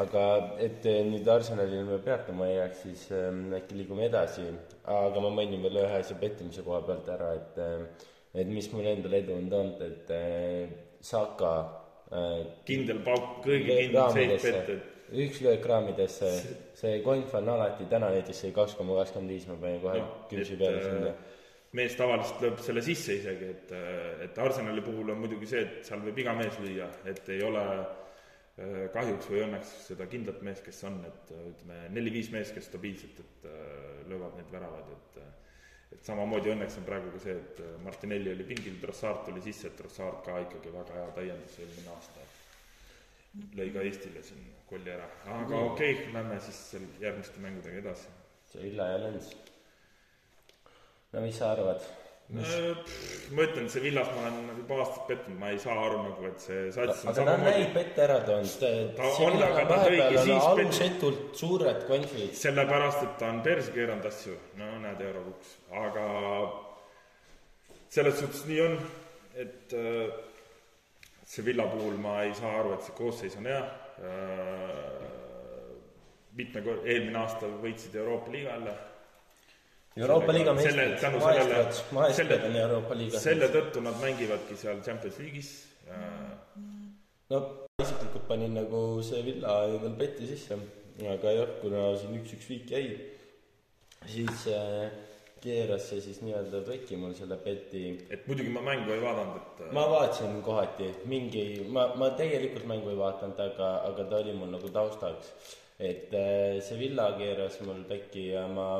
aga 0.05 0.23
et 0.63 0.85
eh, 0.87 1.01
nüüd 1.09 1.27
Arsenalil 1.27 1.83
me 1.89 1.97
peatuma 2.05 2.47
ei 2.47 2.55
jääks, 2.59 2.85
siis 2.85 3.03
ähm, 3.17 3.43
äkki 3.57 3.81
liigume 3.81 4.05
edasi, 4.07 4.47
aga 4.85 5.25
ma 5.25 5.33
mainin 5.41 5.65
veel 5.65 5.81
ühe 5.83 5.99
asja 5.99 6.15
pettimise 6.21 6.63
koha 6.63 6.85
pealt 6.87 7.09
ära, 7.11 7.33
et 7.41 7.59
äh, 7.59 8.07
et 8.31 8.47
mis 8.47 8.69
mul 8.71 8.87
endal 8.87 9.17
edu 9.17 9.35
on 9.35 9.49
toonud, 9.51 9.81
et 9.83 10.13
äh, 10.15 10.71
Saka 11.03 11.53
äh, 11.59 11.80
kindel 12.67 13.03
pauk, 13.05 13.37
kõige 13.45 13.77
kindlam 13.85 14.15
seis 14.15 14.41
pett, 14.43 14.71
et 14.75 14.91
üks 15.11 15.41
löök 15.43 15.65
raamidesse, 15.67 16.29
see 16.79 16.99
konf 17.05 17.33
on 17.39 17.51
alati, 17.53 17.87
täna 17.91 18.11
näiteks 18.13 18.45
sai 18.45 18.51
kaks 18.55 18.77
koma 18.79 18.97
kakskümmend 19.01 19.33
viis, 19.33 19.47
ma 19.49 19.57
panin 19.59 19.81
kohe 19.83 19.99
noh, 19.99 20.11
kümsi 20.31 20.57
peale 20.59 20.79
äh, 20.79 20.85
sinna. 20.87 21.13
mees 21.79 21.95
tavaliselt 21.99 22.45
lööb 22.45 22.61
selle 22.63 22.83
sisse 22.85 23.17
isegi, 23.19 23.49
et, 23.55 23.73
äh, 23.75 24.23
et 24.27 24.39
Arsenali 24.43 24.83
puhul 24.85 25.11
on 25.11 25.19
muidugi 25.23 25.49
see, 25.51 25.65
et 25.65 25.87
seal 25.87 26.03
võib 26.05 26.23
iga 26.23 26.35
mees 26.37 26.59
lüüa, 26.63 26.87
et 27.11 27.31
ei 27.35 27.43
ole 27.47 27.65
äh, 27.67 28.87
kahjuks 28.95 29.31
või 29.31 29.43
õnneks 29.47 29.75
seda 29.89 30.07
kindlat 30.11 30.41
meest, 30.47 30.63
kes 30.67 30.83
on, 30.87 31.01
et 31.07 31.35
ütleme, 31.35 31.83
neli-viis 31.97 32.31
meest, 32.35 32.55
kes 32.55 32.71
stabiilselt, 32.71 33.19
et 33.23 33.49
löövad 34.11 34.39
neid 34.39 34.51
väravaid, 34.51 34.95
et 34.95 35.23
et 35.91 36.07
samamoodi 36.07 36.53
õnneks 36.53 36.77
on 36.79 36.87
praegu 36.87 37.11
ka 37.13 37.21
see, 37.23 37.37
et 37.37 37.61
Martinelli 37.85 38.31
oli 38.33 38.47
pingil, 38.47 38.77
Trossard 38.81 39.25
tuli 39.27 39.43
sisse, 39.43 39.69
et 39.69 39.77
Trossard 39.79 40.21
ka 40.25 40.39
ikkagi 40.45 40.73
väga 40.73 40.97
hea 40.97 41.07
täiendus 41.17 41.59
eelmine 41.59 41.95
aasta. 41.95 42.27
lõi 43.55 43.69
ka 43.71 43.83
Eestile 43.87 44.23
siin 44.27 44.43
kolli 44.67 44.91
ära, 44.91 45.07
aga 45.37 45.63
okei 45.71 45.95
okay,, 45.95 46.13
lähme 46.13 46.39
siis 46.47 46.59
järgmiste 46.99 47.39
mängudega 47.43 47.83
edasi. 47.83 48.07
see 48.51 48.63
Villa 48.63 48.87
ja 48.91 49.01
Lens. 49.05 49.33
no 51.13 51.21
mis 51.21 51.37
sa 51.37 51.51
arvad? 51.55 52.00
Ma 52.31 53.43
ütlen, 53.43 53.67
see 53.71 53.81
Villas 53.83 54.07
ma 54.15 54.23
olen 54.23 54.51
juba 54.61 54.77
aastaid 54.83 55.07
pettunud, 55.09 55.37
ma 55.41 55.49
ei 55.51 55.59
saa 55.59 55.75
aru 55.85 55.99
nagu, 56.05 56.25
et 56.29 56.43
see 56.43 56.71
sats 56.71 57.03
aga 57.11 57.25
ta 57.27 57.33
on 57.33 57.45
häid 57.47 57.71
pette 57.75 58.03
ära 58.05 58.17
toonud. 58.27 58.65
Ta 58.97 59.09
on, 59.25 59.37
aga 59.47 59.65
ta 59.67 59.79
tõigi 59.83 60.23
siis 60.25 60.47
alusetult 60.51 61.39
suured 61.41 61.85
konfid. 61.89 62.33
sellepärast, 62.39 63.03
et 63.07 63.17
ta 63.19 63.31
on 63.35 63.41
perse 63.45 63.75
keeranud 63.75 64.07
asju, 64.11 64.35
no 64.61 64.69
näed, 64.85 65.03
eurokuks, 65.09 65.55
aga 65.83 66.05
selles 67.91 68.19
suhtes 68.23 68.45
nii 68.47 68.61
on, 68.63 68.77
et 69.45 69.75
äh, 69.75 70.13
see 71.27 71.43
Villa 71.47 71.67
puhul 71.73 71.99
ma 71.99 72.21
ei 72.27 72.35
saa 72.37 72.53
aru, 72.61 72.77
et 72.77 72.87
see 72.87 72.95
koosseis 72.95 73.35
on 73.41 73.51
hea. 73.51 73.65
Äh,, 74.01 75.09
mitme 76.39 76.63
kor-, 76.63 76.79
eelmine 76.87 77.19
aasta 77.19 77.49
võitsid 77.59 77.95
Euroopa 77.99 78.31
liiga 78.31 78.55
jälle 78.55 78.77
Euroopa 79.99 80.31
liiga 80.31 80.53
meistrid, 80.55 80.93
maestrad, 81.19 81.79
maestrad 81.91 82.45
on 82.47 82.53
Euroopa 82.55 82.95
liigas. 82.95 83.25
selle 83.27 83.49
tõttu 83.51 83.81
nad 83.83 83.97
mängivadki 83.99 84.55
seal 84.55 84.79
Champions 84.85 85.17
League'is 85.19 85.49
äh, 85.91 86.29
no 87.33 87.41
isiklikult 87.83 88.23
panin 88.29 88.55
nagu 88.55 89.01
see 89.03 89.19
Villa 89.25 89.57
endal 89.67 89.97
peti 89.99 90.29
sisse, 90.29 90.55
aga 91.15 91.33
jah, 91.35 91.51
kuna 91.59 91.89
siin 91.99 92.15
üks-üks 92.21 92.47
viik 92.53 92.71
jäi, 92.71 92.85
siis 94.13 94.47
äh, 94.55 94.95
keeras 95.43 95.89
see 95.91 95.99
siis 96.07 96.23
nii-öelda 96.23 96.63
trekki 96.69 96.95
mul 97.01 97.11
selle 97.17 97.35
peti. 97.43 97.83
et 98.07 98.23
muidugi 98.31 98.55
ma 98.55 98.63
mängu 98.63 98.95
ei 98.95 99.03
vaadanud, 99.03 99.43
et 99.43 99.61
äh, 99.67 99.75
ma 99.75 99.85
vaatasin 99.91 100.39
kohati 100.47 100.87
mingi, 101.11 101.45
ma, 101.67 101.89
ma 101.99 102.13
tegelikult 102.15 102.63
mängu 102.71 102.95
ei 102.95 103.03
vaadanud, 103.03 103.43
aga, 103.49 103.75
aga 103.91 104.07
ta 104.07 104.23
oli 104.23 104.39
mul 104.39 104.55
nagu 104.55 104.71
taustaks. 104.71 105.35
et 105.83 106.15
see 106.63 106.79
Villa 106.79 107.11
keeras 107.19 107.59
mul 107.67 107.83
pekki 107.91 108.29
ja 108.31 108.47
ma 108.47 108.71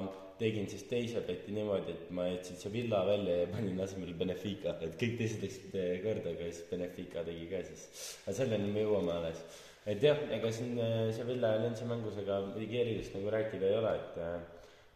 tegin 0.41 0.69
siis 0.71 0.85
teise 0.89 1.23
peti 1.25 1.55
niimoodi, 1.55 1.95
et 1.95 2.13
ma 2.17 2.27
jätsin 2.27 2.59
see 2.59 2.73
Villa 2.73 3.01
välja 3.07 3.41
ja 3.41 3.49
panin 3.51 3.81
asemele 3.85 4.15
Benefica, 4.19 4.75
et 4.81 4.95
kõik 5.01 5.17
teised 5.19 5.43
läksid 5.45 5.75
äh, 5.79 5.91
korda, 6.05 6.33
aga 6.33 6.47
siis 6.49 6.63
Benefica 6.71 7.25
tegi 7.27 7.49
ka 7.51 7.65
siis. 7.67 7.83
aga 8.25 8.37
selleni 8.41 8.71
me 8.73 8.85
jõuame 8.85 9.13
alles. 9.17 9.43
et 9.91 10.03
jah, 10.05 10.25
ega 10.39 10.51
siin 10.55 10.79
äh, 10.79 11.11
see 11.15 11.27
Villa 11.29 11.55
ja 11.55 11.61
Lensi 11.65 11.89
mängus 11.89 12.17
ega 12.23 12.41
midagi 12.49 12.81
erilist 12.85 13.15
nagu 13.17 13.37
rääkida 13.37 13.69
ei 13.69 13.77
ole, 13.81 13.93
et 14.01 14.19
äh, 14.25 14.41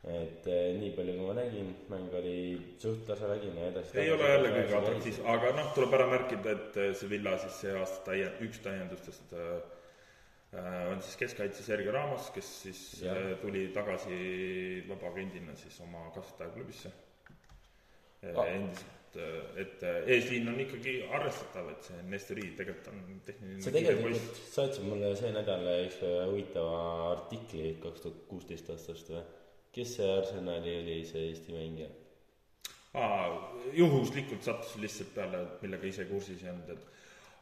et 0.05 0.45
nii 0.77 0.91
palju, 0.93 1.15
kui 1.17 1.25
ma 1.25 1.33
nägin, 1.33 1.71
mäng 1.89 2.13
oli 2.19 2.35
suht 2.81 3.07
tasavägine 3.07 3.63
ja 3.63 3.69
edasi. 3.71 3.97
ei 4.03 4.11
ole 4.13 4.27
jälle 4.29 4.51
kõige 4.53 4.75
atraktiivsem, 4.79 5.29
aga 5.33 5.53
noh, 5.57 5.71
tuleb 5.77 5.95
ära 5.97 6.05
märkida, 6.11 6.53
et 6.53 6.77
äh, 6.77 6.91
see 6.99 7.09
Villa 7.09 7.33
siis 7.41 7.57
see 7.63 7.73
aasta 7.73 8.03
täie-, 8.11 8.33
üks 8.45 8.61
täiendustest 8.65 9.33
äh, 9.33 9.55
on 10.53 11.01
siis 11.01 11.15
keskkaitse 11.19 11.63
Sergei 11.63 11.91
Ramos, 11.91 12.29
kes 12.35 12.51
siis 12.61 12.81
Jah. 13.03 13.17
äh, 13.17 13.37
tuli 13.41 13.67
tagasi 13.73 14.83
vabaagendina 14.89 15.55
siis 15.55 15.79
oma 15.81 16.09
kasvatajaklubisse 16.15 16.91
äh, 18.23 18.35
Ah. 18.35 18.47
endiselt, 18.47 19.15
äh, 19.15 19.61
et 19.61 19.83
äh, 19.83 20.07
eesliin 20.15 20.47
on 20.49 20.59
ikkagi 20.59 20.95
arvestatav, 21.13 21.69
et 21.69 21.83
see 21.83 21.99
Nestori 22.09 22.47
tegelikult 22.57 22.87
on 22.93 23.21
tehniline 23.27 23.61
sa 23.61 23.73
tegelikult 23.75 24.39
saatsid 24.53 24.87
mulle 24.87 25.11
see 25.19 25.33
nädal 25.35 25.67
üks 25.75 25.99
huvitava 26.01 26.79
artikli 27.11 27.75
kaks 27.83 28.05
tuhat 28.05 28.23
kuusteist 28.31 28.71
aastast 28.73 29.11
või? 29.13 29.21
kes 29.75 29.93
see 29.99 30.09
Arsenali 30.17 30.73
oli, 30.81 30.97
see 31.05 31.27
Eesti 31.29 31.53
mängija? 31.53 31.91
aa, 32.95 33.53
juhuslikult 33.75 34.43
sattusin 34.43 34.85
lihtsalt 34.87 35.13
peale, 35.15 35.45
millega 35.61 35.87
ise 35.91 36.07
kursis 36.09 36.43
ei 36.43 36.49
olnud, 36.53 36.69
et 36.77 36.91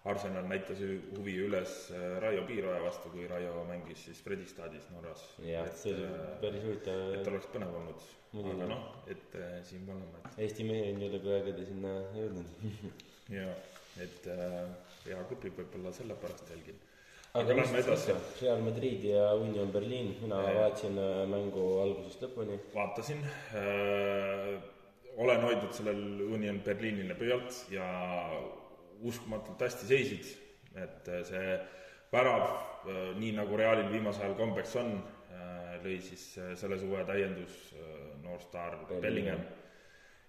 Arsenal 0.03 0.47
näitas 0.51 0.81
huvi 1.15 1.37
üles 1.45 1.73
äh, 1.95 2.17
Raio 2.19 2.43
Piiroja 2.47 2.81
vastu, 2.83 3.07
kui 3.13 3.23
Raio 3.27 3.61
mängis 3.69 4.01
siis 4.03 4.19
Fredrikstadis 4.23 4.89
Norras. 4.91 5.21
jah, 5.39 5.69
see 5.79 5.93
oli 5.95 6.07
äh, 6.09 6.25
päris 6.41 6.59
et 6.59 6.65
huvitav. 6.67 7.29
oleks 7.31 7.51
põnev 7.53 7.77
olnud, 7.79 8.07
aga 8.41 8.65
noh, 8.73 8.81
et 9.07 9.37
äh, 9.39 9.53
Siim 9.63 9.85
Vallumäe, 9.87 10.33
Eesti 10.43 10.65
mehed 10.67 10.99
ei 10.99 11.07
ole 11.07 11.21
kui 11.23 11.35
aegade 11.37 11.67
sinna 11.69 11.93
jõudnud. 12.17 12.81
jaa, 13.37 13.53
et 14.03 14.27
äh, 14.33 14.57
hea 15.05 15.21
klubib 15.29 15.61
võib-olla 15.61 15.93
sellepärast 15.95 16.51
jälgin. 16.51 16.81
aga 17.31 17.45
aga 17.45 17.55
lähme 17.61 17.79
edasi, 17.85 18.17
Real 18.41 18.65
Madrid 18.65 19.05
ja 19.07 19.29
Union 19.39 19.71
Berliin, 19.71 20.17
mina 20.19 20.41
Jah. 20.43 20.57
vaatasin 20.59 20.99
äh, 20.99 21.21
mängu 21.31 21.63
algusest 21.85 22.27
lõpuni. 22.27 22.59
vaatasin 22.75 23.23
äh,, 23.55 24.51
olen 25.15 25.47
hoidnud 25.47 25.71
sellel 25.79 26.03
Union 26.27 26.59
Berliinile 26.65 27.15
pöialt 27.15 27.55
ja 27.71 27.87
uskumatult 29.03 29.61
hästi 29.61 29.89
seisid, 29.89 30.29
et 30.75 31.09
äh, 31.11 31.23
see 31.27 31.57
värav 32.13 32.45
äh,, 32.45 33.11
nii 33.19 33.33
nagu 33.37 33.57
Realil 33.59 33.91
viimasel 33.91 34.27
ajal 34.27 34.37
kombeks 34.39 34.77
on 34.81 34.95
äh,, 34.95 35.75
lõi 35.83 35.99
siis 36.05 36.23
selle 36.59 36.79
suve 36.79 37.03
täiendus 37.09 37.73
noorstaar 38.23 38.79
Bellingham. 39.01 39.41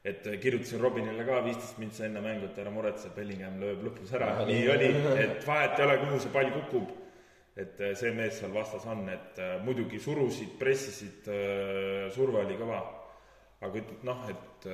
Et 0.05 0.27
kirjutasin 0.41 0.83
Robinile 0.83 1.25
ka 1.25 1.39
viisteist 1.47 1.79
mintsa 1.81 2.05
enne 2.05 2.21
mängu, 2.21 2.51
et 2.51 2.59
ära 2.61 2.69
muretse, 2.75 3.09
Bellingham 3.17 3.55
lööb 3.63 3.87
lõpus 3.87 4.11
ära. 4.13 4.35
Nii. 4.45 4.67
Oli, 4.75 4.91
et 5.23 5.47
vahet 5.47 5.79
ei 5.79 5.87
ole, 5.87 5.95
kuhu 6.03 6.19
see 6.21 6.33
pall 6.35 6.51
kukub. 6.59 6.91
Et 7.57 7.79
see 7.97 8.11
mees 8.13 8.41
seal 8.41 8.53
vastas 8.53 8.85
on, 8.91 9.07
et 9.09 9.39
muidugi 9.65 10.01
surusid, 10.03 10.57
pressisid, 10.59 11.31
surve 12.13 12.43
oli 12.43 12.59
kõva, 12.59 12.81
aga 13.63 13.81
ütled 13.81 14.05
noh, 14.05 14.27
et 14.33 14.67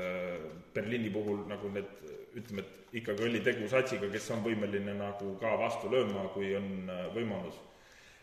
Berliini 0.75 1.13
puhul 1.13 1.45
nagu 1.51 1.71
need, 1.77 1.93
ütleme, 2.39 2.63
et 2.63 3.01
ikkagi 3.01 3.27
oli 3.27 3.41
tegu 3.45 3.67
satsiga, 3.71 4.11
kes 4.13 4.31
on 4.35 4.45
võimeline 4.45 4.95
nagu 4.99 5.35
ka 5.41 5.57
vastu 5.61 5.91
lööma, 5.93 6.29
kui 6.35 6.55
on 6.59 6.71
äh, 6.91 7.11
võimalus. 7.17 7.67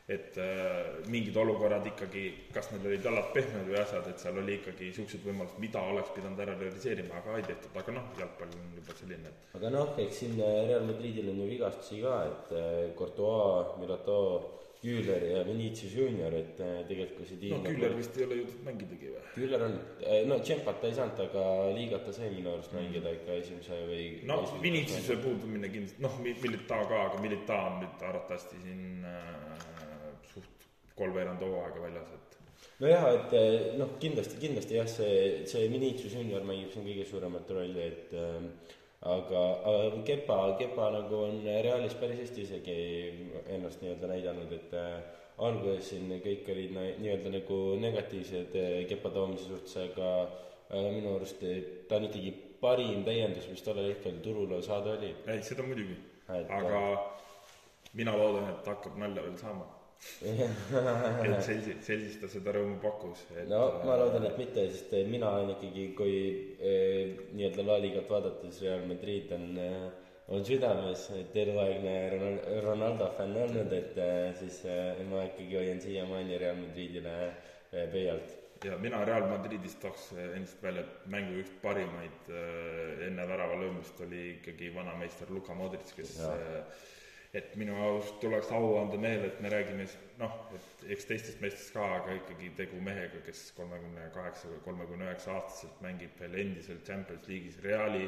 et 0.07 0.37
äh, 0.39 1.01
mingid 1.11 1.35
olukorrad 1.35 1.83
ikkagi, 1.89 2.21
kas 2.55 2.69
need 2.71 2.85
olid 2.87 3.03
jalad 3.03 3.25
pehmed 3.35 3.65
või 3.67 3.75
asjad, 3.81 4.05
et 4.07 4.21
seal 4.23 4.37
oli 4.39 4.53
ikkagi 4.55 4.85
niisugused 4.87 5.25
võimalused, 5.27 5.57
mida 5.59 5.81
oleks 5.83 6.13
pidanud 6.15 6.39
ära 6.39 6.53
realiseerima, 6.55 7.17
aga 7.17 7.35
ei 7.35 7.43
tehtud, 7.49 7.75
aga 7.75 7.95
noh, 7.97 8.05
jalgpall 8.21 8.53
on 8.55 8.69
juba 8.77 8.95
selline, 8.95 9.33
et 9.33 9.57
aga 9.59 9.73
noh, 9.73 9.91
eks 10.05 10.21
siin 10.21 10.39
Real 10.39 10.87
Madridil 10.87 11.27
on 11.33 11.41
ju 11.43 11.49
vigastusi 11.49 11.99
ka, 12.05 12.15
et 12.29 12.55
äh, 12.55 12.77
Courtois, 12.95 13.75
Mirato, 13.81 14.21
Kühler 14.81 15.23
ja 15.25 15.43
Vinicius 15.47 15.95
Junior, 15.97 16.35
et 16.37 16.59
äh, 16.61 16.83
tegelikult 16.89 17.17
kui 17.21 17.29
see 17.29 17.39
tiim 17.41 17.57
no 17.57 17.63
Küller 17.65 17.95
vist 17.97 18.17
ei 18.19 18.27
ole 18.27 18.39
jõudnud 18.41 18.67
mängidagi 18.67 19.11
või? 19.13 19.23
Kühler 19.33 19.65
on, 19.67 19.75
no 20.29 20.39
Tšempat 20.43 20.81
ta 20.81 20.91
ei 20.91 20.97
saanud, 20.99 21.23
aga 21.27 21.45
liigat 21.77 22.05
ta 22.07 22.13
sai 22.15 22.29
minu 22.35 22.53
arust 22.53 22.75
mängida 22.77 23.13
ikka 23.17 23.39
esimese 23.41 23.81
või 23.89 24.05
no 24.29 24.39
Viniciuse 24.61 25.17
puudumine 25.23 25.71
kindlasti, 25.73 26.03
noh, 26.05 26.21
Milita 26.23 26.81
ka, 26.91 27.03
aga 27.09 27.21
Milita 27.23 27.59
on 27.71 27.81
nüüd 27.83 28.07
arvatavasti 28.11 28.61
siin 28.63 29.05
äh, 29.07 29.67
suht 30.33 30.69
kolmveerand 30.97 31.41
hooaega 31.45 31.83
väljas, 31.83 32.13
et 32.13 32.27
nojah, 32.81 33.07
et 33.15 33.35
eh, 33.37 33.69
noh, 33.79 33.95
kindlasti, 34.01 34.39
kindlasti 34.41 34.77
jah, 34.77 34.89
see, 34.89 35.45
see 35.49 35.69
Vinicius 35.71 36.17
Junior 36.17 36.45
mängib 36.45 36.73
siin 36.73 36.85
kõige 36.85 37.05
suuremat 37.09 37.49
rolli, 37.57 37.87
et 37.87 38.13
äh, 38.17 38.75
aga, 39.01 39.43
aga 39.71 40.01
Kepa, 40.05 40.39
Kepa 40.59 40.89
nagu 40.95 41.21
on 41.27 41.39
Realis 41.45 41.93
päris 41.99 42.23
hästi 42.25 42.41
isegi 42.47 42.79
ennast 43.53 43.81
nii-öelda 43.81 44.11
näidanud, 44.13 44.51
et 44.57 44.73
äh, 44.73 44.97
alguses 45.37 45.93
siin 45.93 46.09
kõik 46.23 46.49
olid 46.53 46.75
nii-öelda 46.79 47.31
nagu 47.37 47.61
negatiivsed 47.83 48.57
äh, 48.57 48.81
Kepa 48.89 49.13
toomise 49.13 49.49
suhtes, 49.51 49.77
aga 49.85 50.11
aga 50.67 50.91
minu 50.91 51.15
arust 51.15 51.43
ta 51.87 51.95
on 51.95 52.09
ikkagi 52.09 52.33
parim 52.59 53.05
täiendus, 53.07 53.45
mis 53.47 53.63
tollel 53.63 53.93
hetkel 53.93 54.17
turule 54.23 54.59
saada 54.65 54.97
oli. 54.97 55.13
ei, 55.27 55.43
seda 55.45 55.63
muidugi 55.63 55.95
aga 56.27 56.81
mina 57.93 58.15
loodan, 58.17 58.49
et 58.51 58.67
hakkab 58.67 58.97
nalja 58.99 59.23
veel 59.23 59.37
saama. 59.39 59.65
Et 60.21 61.43
selsi-, 61.47 61.77
selsis 61.85 62.17
ta 62.21 62.29
seda 62.31 62.53
rõõmu 62.55 62.79
pakkus, 62.83 63.25
no 63.49 63.61
ma 63.85 63.97
loodan, 63.99 64.25
et 64.29 64.37
mitte, 64.39 64.63
sest 64.73 64.93
eh, 64.97 65.05
mina 65.09 65.29
olen 65.35 65.53
ikkagi, 65.55 65.85
kui 65.97 66.17
eh, 66.59 67.15
nii-öelda 67.33 67.65
La 67.67 67.77
Ligat 67.83 68.09
vaadates 68.11 68.61
Real 68.63 68.85
Madrid 68.89 69.31
on, 69.35 69.47
on 70.33 70.43
südames, 70.47 71.07
eluaegne 71.43 71.95
Ronal- 72.15 72.41
Ronaldo 72.65 73.11
fänn 73.17 73.37
olnud, 73.45 73.71
et 73.77 73.97
eh, 74.01 74.31
siis 74.41 74.63
eh, 74.69 74.99
ma 75.09 75.23
ikkagi 75.29 75.55
hoian 75.59 75.81
siiamaani 75.83 76.37
Real 76.41 76.59
Madridile 76.61 77.15
eh, 77.27 77.87
pöialt. 77.93 78.35
ja 78.65 78.77
mina 78.81 79.03
Real 79.05 79.27
Madridist 79.29 79.77
tooks 79.83 80.07
endiselt 80.17 80.63
välja, 80.65 80.81
et 80.81 81.03
mängu 81.13 81.35
üks 81.43 81.51
parimaid 81.61 82.29
äh, 82.33 83.03
enne 83.05 83.27
värava 83.29 83.59
löömist 83.61 83.99
oli 84.01 84.23
ikkagi 84.39 84.71
vanameister 84.73 85.29
Luka 85.29 85.53
Modric, 85.53 85.91
kes 85.95 86.15
Jaa. 86.17 86.63
Et 87.37 87.55
minu 87.59 87.75
arust 87.77 88.17
tuleks 88.21 88.49
au 88.55 88.77
anda 88.81 88.97
meele, 89.01 89.31
et 89.31 89.41
me 89.43 89.51
räägime 89.53 89.85
noh, 90.19 90.39
et 90.57 90.87
eks 90.95 91.09
teistest 91.09 91.43
meestest 91.43 91.75
ka, 91.75 91.85
aga 91.99 92.15
ikkagi 92.17 92.53
tegu 92.57 92.79
mehega, 92.83 93.21
kes 93.25 93.51
kolmekümne 93.57 94.09
kaheksa 94.15 94.49
või 94.51 94.63
kolmekümne 94.65 95.09
üheksa 95.09 95.35
aastaselt 95.37 95.83
mängib 95.85 96.17
veel 96.21 96.39
endiselt 96.45 96.83
Champions 96.87 97.29
League'is 97.29 97.61
Reali 97.65 98.07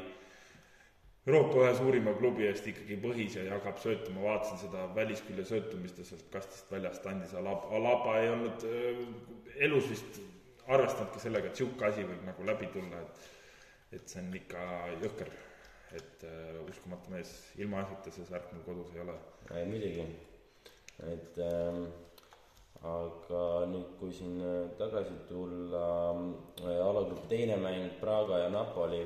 Euroopa 1.28 1.60
ühe 1.62 1.74
suurima 1.78 2.14
klubi 2.18 2.46
eest 2.48 2.68
ikkagi 2.72 2.96
põhis 3.04 3.36
ja 3.38 3.44
jagab 3.46 3.78
söötu, 3.84 4.14
ma 4.16 4.24
vaatasin 4.24 4.62
seda 4.64 4.86
väliskülje 4.96 5.44
söötu, 5.46 5.78
mis 5.78 5.94
ta 5.94 6.06
sealt 6.08 6.30
kastist 6.34 6.72
väljast 6.74 7.06
andis, 7.12 7.36
Alaba, 7.38 7.68
Alaba 7.78 8.16
ei 8.22 8.32
olnud 8.32 8.66
äh, 8.66 9.04
elus 9.68 9.90
vist 9.92 10.18
arvestanudki 10.66 11.22
sellega, 11.22 11.52
et 11.52 11.60
sihuke 11.60 11.86
asi 11.86 12.06
võib 12.08 12.24
nagu 12.26 12.48
läbi 12.48 12.72
tulla, 12.74 13.04
et 13.04 13.28
et 13.98 14.12
see 14.12 14.22
on 14.22 14.34
ikka 14.38 14.64
jõhker. 15.02 15.30
Et 15.98 16.24
äh, 16.28 16.60
uskumatu 16.70 17.12
mees, 17.14 17.32
ilma 17.58 17.82
asjata 17.84 18.14
see 18.14 18.28
särk 18.28 18.52
mul 18.54 18.66
kodus 18.68 18.94
ei 18.96 19.02
ole. 19.06 19.16
muidugi, 19.72 20.06
et 21.14 21.40
ähm, 21.46 21.88
aga 22.86 23.44
nüüd, 23.72 23.90
kui 24.00 24.14
siin 24.14 24.40
äh, 24.44 24.70
tagasi 24.80 25.18
tulla 25.30 25.86
äh, 26.64 26.80
alagrupi 26.86 27.28
teine 27.32 27.58
mäng, 27.58 27.90
Praga 28.00 28.46
ja 28.46 28.50
Napoli. 28.54 29.04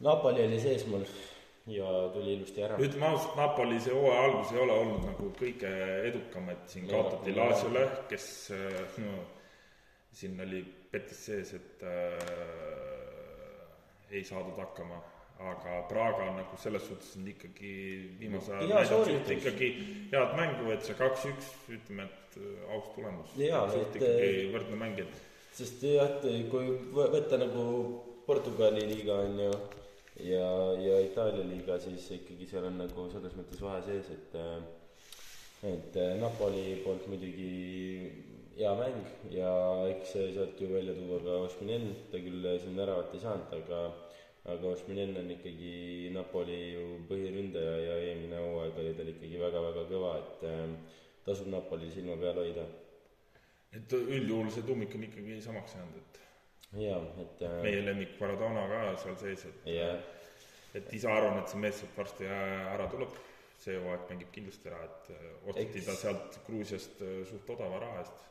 Napoli 0.00 0.44
oli 0.46 0.60
sees 0.60 0.86
mul 0.86 1.04
ja 1.68 2.08
tuli 2.12 2.34
ilusti 2.34 2.62
ära. 2.62 2.76
ütleme 2.80 3.06
ausalt, 3.12 3.36
Napoli 3.36 3.80
see 3.80 3.94
hooaja 3.94 4.22
algus 4.28 4.52
ei 4.52 4.62
ole 4.64 4.78
olnud 4.82 5.02
nagu 5.10 5.32
kõige 5.38 5.72
edukam, 6.10 6.48
et 6.52 6.68
siin 6.72 6.88
kaotati. 6.90 7.34
Laasiole, 7.36 7.84
kes 8.10 8.26
äh, 8.56 8.98
no 9.04 9.18
siin 10.12 10.40
oli 10.40 10.64
petis 10.90 11.20
sees, 11.28 11.54
et 11.54 11.82
äh, 11.86 12.18
ei 14.10 14.24
saadud 14.24 14.56
hakkama, 14.58 15.00
aga 15.38 15.74
Praga 15.88 16.24
nagu 16.34 16.56
selles 16.58 16.82
suhtes 16.88 17.12
on 17.16 17.28
ikkagi 17.30 17.72
viimasel 18.18 18.56
ajal 18.58 18.68
näidanud 19.06 19.32
ikkagi 19.36 19.68
head 20.12 20.32
mängu, 20.40 20.70
et 20.74 20.82
see 20.86 20.96
kaks-üks, 20.98 21.50
ütleme, 21.76 22.08
et 22.08 22.38
äh, 22.42 22.72
aus 22.74 22.88
tulemus. 22.96 23.34
Ikkagi 24.00 24.48
võrdne 24.54 24.78
mäng, 24.80 24.98
et 25.04 25.20
sest 25.58 25.82
jah, 25.86 26.10
et 26.18 26.50
kui 26.50 26.72
võ- 26.94 27.10
võtta 27.14 27.38
nagu 27.38 27.66
Portugali 28.26 28.82
liiga 28.90 29.20
on 29.24 29.38
ju 29.44 29.52
ja, 30.26 30.48
ja 30.82 30.98
Itaalia 31.06 31.44
liiga, 31.46 31.78
siis 31.80 32.10
ikkagi 32.18 32.46
seal 32.50 32.66
on 32.68 32.76
nagu 32.82 33.06
selles 33.12 33.38
mõttes 33.38 33.62
vahe 33.62 33.78
sees, 33.86 34.10
et 34.16 34.34
äh, 34.38 34.58
et 35.70 35.96
äh, 35.98 36.16
Napoli 36.20 36.80
poolt 36.84 37.06
muidugi 37.10 37.52
hea 38.58 38.74
mäng 38.78 39.06
ja 39.30 39.50
eks 39.92 40.12
sealt 40.34 40.58
ju 40.60 40.68
välja 40.74 40.94
tuua 40.98 41.18
ka 41.22 41.38
Ošminen, 41.46 41.88
ta 42.10 42.18
küll 42.22 42.42
siin 42.58 42.76
väravat 42.78 43.14
ei 43.14 43.22
saanud, 43.22 43.54
aga 43.62 43.80
aga 44.48 44.72
Ošminen 44.72 45.16
on 45.20 45.30
ikkagi 45.34 46.10
Napoli 46.14 46.58
ju 46.72 46.84
põhiründaja 47.10 47.74
ja 47.84 47.96
eelmine 48.06 48.40
hooaeg 48.42 48.78
oli 48.82 48.94
tal 48.98 49.10
ikkagi 49.12 49.40
väga-väga 49.42 49.86
kõva, 49.90 50.12
et 50.22 50.44
äh, 50.48 50.98
tasub 51.26 51.50
Napolil 51.52 51.90
silma 51.92 52.16
peal 52.20 52.40
hoida. 52.42 52.66
et 53.76 53.92
üldjuhul 53.92 54.50
see 54.52 54.64
tuumik 54.64 54.94
on 54.96 55.04
ikkagi 55.04 55.40
samaks 55.44 55.74
jäänud, 55.76 55.98
et 56.00 56.20
jaa, 56.84 57.00
et 57.24 57.42
äh, 57.44 57.58
meie 57.66 57.82
lemmik 57.84 58.16
Maradona 58.20 58.64
ka 58.70 58.84
seal 59.04 59.18
sees, 59.20 59.44
et 59.50 59.72
jah, 59.74 59.98
et 60.78 60.92
ise 60.96 61.10
arvan, 61.12 61.42
et 61.42 61.52
see 61.52 61.60
mees 61.60 61.82
sealt 61.82 61.96
varsti 62.00 62.28
ära 62.28 62.88
tuleb, 62.92 63.16
see 63.60 63.76
hooaeg 63.82 64.06
mängib 64.12 64.30
kindlasti 64.34 64.70
ära, 64.70 64.84
et 64.86 65.10
äh, 65.16 65.26
osteti 65.50 65.82
Eks- 65.82 65.90
ta 65.90 65.96
sealt 65.98 66.40
Gruusiast 66.46 67.02
äh, 67.04 67.18
suht 67.28 67.50
odava 67.56 67.82
raha 67.84 68.04
eest. 68.04 68.24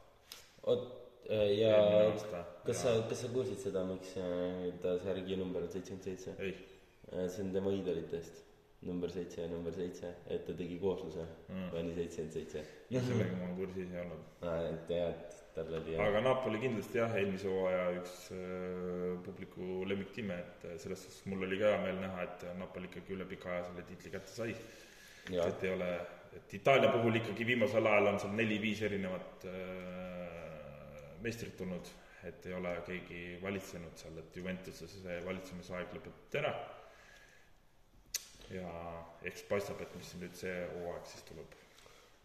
Äh, 0.66 0.88
ja 1.30 1.72
eelmine 1.76 2.04
aasta. 2.14 2.44
kas 2.66 2.82
sa, 2.84 2.94
kas 3.10 3.24
sa 3.26 3.32
kuulsid 3.34 3.60
seda, 3.62 3.84
miks 3.88 4.14
äh, 4.22 4.68
ta 4.84 4.98
särgi 5.04 5.40
number 5.40 5.66
on 5.66 5.72
seitsekümmend 5.72 6.06
seitse? 6.10 6.36
ei, 6.40 6.54
see 7.32 7.44
on 7.44 7.52
tema 7.56 7.72
iidolitest, 7.76 8.44
number 8.88 9.12
seitse 9.12 9.42
ja 9.42 9.48
number 9.52 9.76
seitse, 9.76 10.14
et 10.32 10.46
ta 10.48 10.56
tegi 10.58 10.80
koosluse 10.84 11.26
Mm. 11.48 11.70
pani 11.72 11.94
seitsekümmend 11.96 12.34
seitse. 12.34 12.64
sellega 12.92 13.36
ma 13.42 13.54
kursis 13.56 13.92
ei 13.94 14.02
olnud. 14.02 14.24
et 14.72 14.90
jah, 14.96 15.10
et 15.10 15.38
tal 15.56 15.74
oli 15.80 15.96
aga 16.08 16.22
Napoli 16.22 16.60
kindlasti 16.64 17.00
jah, 17.02 17.16
eelmise 17.22 17.48
hooaja 17.52 17.86
üks 18.02 18.18
äh, 18.36 19.16
publiku 19.26 19.86
lemmiktiime, 19.90 20.38
et 20.44 20.68
äh, 20.68 20.78
selles 20.84 21.04
suhtes 21.04 21.26
mul 21.32 21.48
oli 21.48 21.60
ka 21.60 21.74
hea 21.74 21.82
meel 21.86 22.04
näha, 22.04 22.28
et 22.28 22.46
Napoli 22.60 22.92
ikkagi 22.92 23.16
üle 23.18 23.26
pika 23.32 23.52
aja 23.56 23.66
selle 23.70 23.88
tiitli 23.90 24.14
kätte 24.16 24.36
sai. 24.36 24.56
ja 25.32 25.48
et 25.52 25.64
ei 25.64 25.74
ole, 25.76 25.90
et 26.38 26.54
Itaalia 26.60 26.92
puhul 26.94 27.20
ikkagi 27.20 27.48
viimasel 27.48 27.88
ajal 27.92 28.14
on 28.14 28.20
seal 28.24 28.36
neli-viis 28.38 28.84
erinevat 28.88 29.48
äh, 29.52 30.27
meistrit 31.24 31.56
tulnud, 31.58 31.90
et 32.28 32.46
ei 32.50 32.56
ole 32.58 32.74
keegi 32.88 33.22
valitsenud 33.42 33.96
seal, 34.00 34.18
et 34.22 34.36
Juventuse 34.40 34.90
see 34.92 35.20
valitsemisaeg 35.26 35.94
lõpetati 35.96 36.42
ära. 36.42 36.54
ja 38.48 38.74
eks 39.28 39.44
paistab, 39.50 39.82
et 39.84 39.96
mis 40.00 40.14
nüüd 40.22 40.36
see 40.40 40.54
hooaeg 40.74 41.10
siis 41.12 41.26
tuleb. 41.28 41.58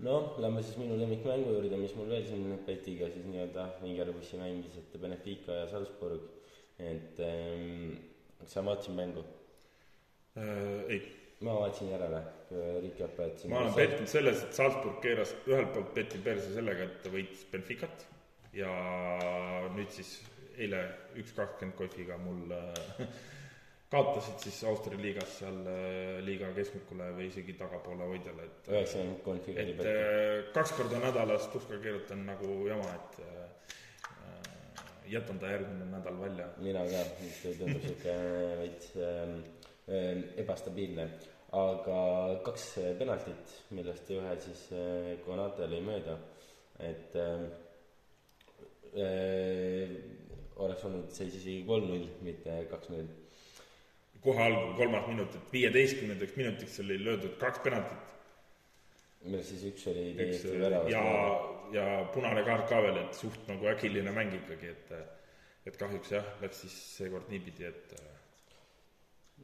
noh, 0.07 0.37
lähme 0.43 0.63
siis 0.63 0.79
minu 0.81 0.99
lemmikmängu 0.99 1.57
juurde, 1.57 1.81
mis 1.81 1.95
mul 1.99 2.11
veel 2.11 2.27
siin 2.27 2.59
Petiga 2.67 3.11
siis 3.11 3.27
nii-öelda 3.29 3.69
vingerpussi 3.83 4.41
mängis, 4.41 4.79
et 4.79 5.01
Benfica 5.01 5.63
ja 5.63 5.67
Salzburg, 5.71 6.29
et 6.79 7.21
ähm, 7.27 7.99
kas 8.41 8.57
sa 8.57 8.65
vaatasid 8.67 8.97
mängu? 8.99 9.25
Äh, 10.39 10.87
ei, 10.89 11.03
ma 11.45 11.59
vaatasin 11.61 11.93
järele, 11.93 12.23
recap, 12.87 13.21
et 13.27 13.45
ma 13.51 13.61
olen 13.61 13.77
pettunud 13.77 14.11
selles, 14.11 14.47
et 14.47 14.57
Salzburg 14.57 15.03
keeras 15.05 15.37
ühelt 15.45 15.75
poolt 15.77 15.93
Peti 15.95 16.23
perse 16.25 16.55
sellega, 16.55 16.89
et 16.89 17.05
ta 17.05 17.13
võitis 17.13 17.45
Benficat 17.53 18.09
ja 18.57 18.73
nüüd 19.73 19.93
siis 19.95 20.17
eile 20.61 20.83
üks 21.21 21.33
kakskümmend 21.37 21.77
kohviga 21.79 22.19
mul 22.21 22.53
äh, 22.57 23.07
kaotasid 23.93 24.41
siis 24.45 24.59
Austria 24.69 25.01
liigas 25.01 25.39
seal 25.41 25.59
äh, 25.69 26.19
liiga 26.25 26.51
keskmikule 26.57 27.11
või 27.17 27.29
isegi 27.31 27.57
tagapoole 27.61 28.09
hoidjale, 28.13 28.49
et 28.49 28.71
üheksakümmend 28.73 29.51
oli 29.55 29.65
et 29.77 29.83
äh, 29.89 30.53
kaks 30.57 30.77
korda 30.79 31.01
nädalas 31.03 31.49
tuska 31.55 31.81
keerutan 31.83 32.27
nagu 32.29 32.61
jama, 32.69 32.93
et 32.99 33.21
jätan 35.13 35.41
ta 35.41 35.51
järgmine 35.51 35.89
nädal 35.91 36.21
välja. 36.21 36.47
mina 36.63 36.85
ka, 36.89 37.03
see 37.41 37.53
tundub 37.59 37.83
sihuke 37.85 38.15
veits 38.61 38.95
ähm, 38.97 39.35
ähm, 39.89 40.23
ebastabiilne. 40.41 41.09
aga 41.53 41.97
kaks 42.47 42.63
penaltit, 42.97 43.51
millest 43.77 44.09
ühe 44.15 44.37
siis 44.41 44.63
Konate 45.27 45.67
lõi 45.69 45.83
mööda, 45.85 46.15
et 46.81 47.17
äh, 47.21 47.45
oleks 48.93 50.85
olnud 50.85 51.11
seis 51.17 51.37
isegi 51.39 51.63
kolm-null, 51.67 52.07
mitte 52.27 52.59
kaks-null. 52.71 53.09
kohe 54.23 54.43
algul 54.45 54.75
kolmas 54.79 55.07
minut, 55.09 55.35
et 55.35 55.53
viieteistkümnendaks 55.53 56.37
minutiks 56.37 56.81
oli 56.85 56.99
löödud 57.05 57.39
kaks 57.41 57.63
penaltit 57.65 58.13
millest 59.27 59.53
siis 59.53 59.65
üks 59.71 59.87
oli 59.91 60.07
täiesti 60.19 60.55
väravas. 60.61 60.91
ja, 60.91 61.03
ja 61.77 61.85
punane 62.15 62.43
kaart 62.47 62.69
ka 62.71 62.81
veel, 62.83 62.99
et 63.05 63.19
suht 63.19 63.47
nagu 63.51 63.69
äkiline 63.71 64.15
mäng 64.15 64.35
ikkagi, 64.41 64.73
et 64.73 65.69
et 65.71 65.79
kahjuks 65.79 66.11
jah, 66.11 66.27
läks 66.43 66.65
siis 66.65 66.75
seekord 66.97 67.31
niipidi, 67.31 67.69
et 67.69 67.95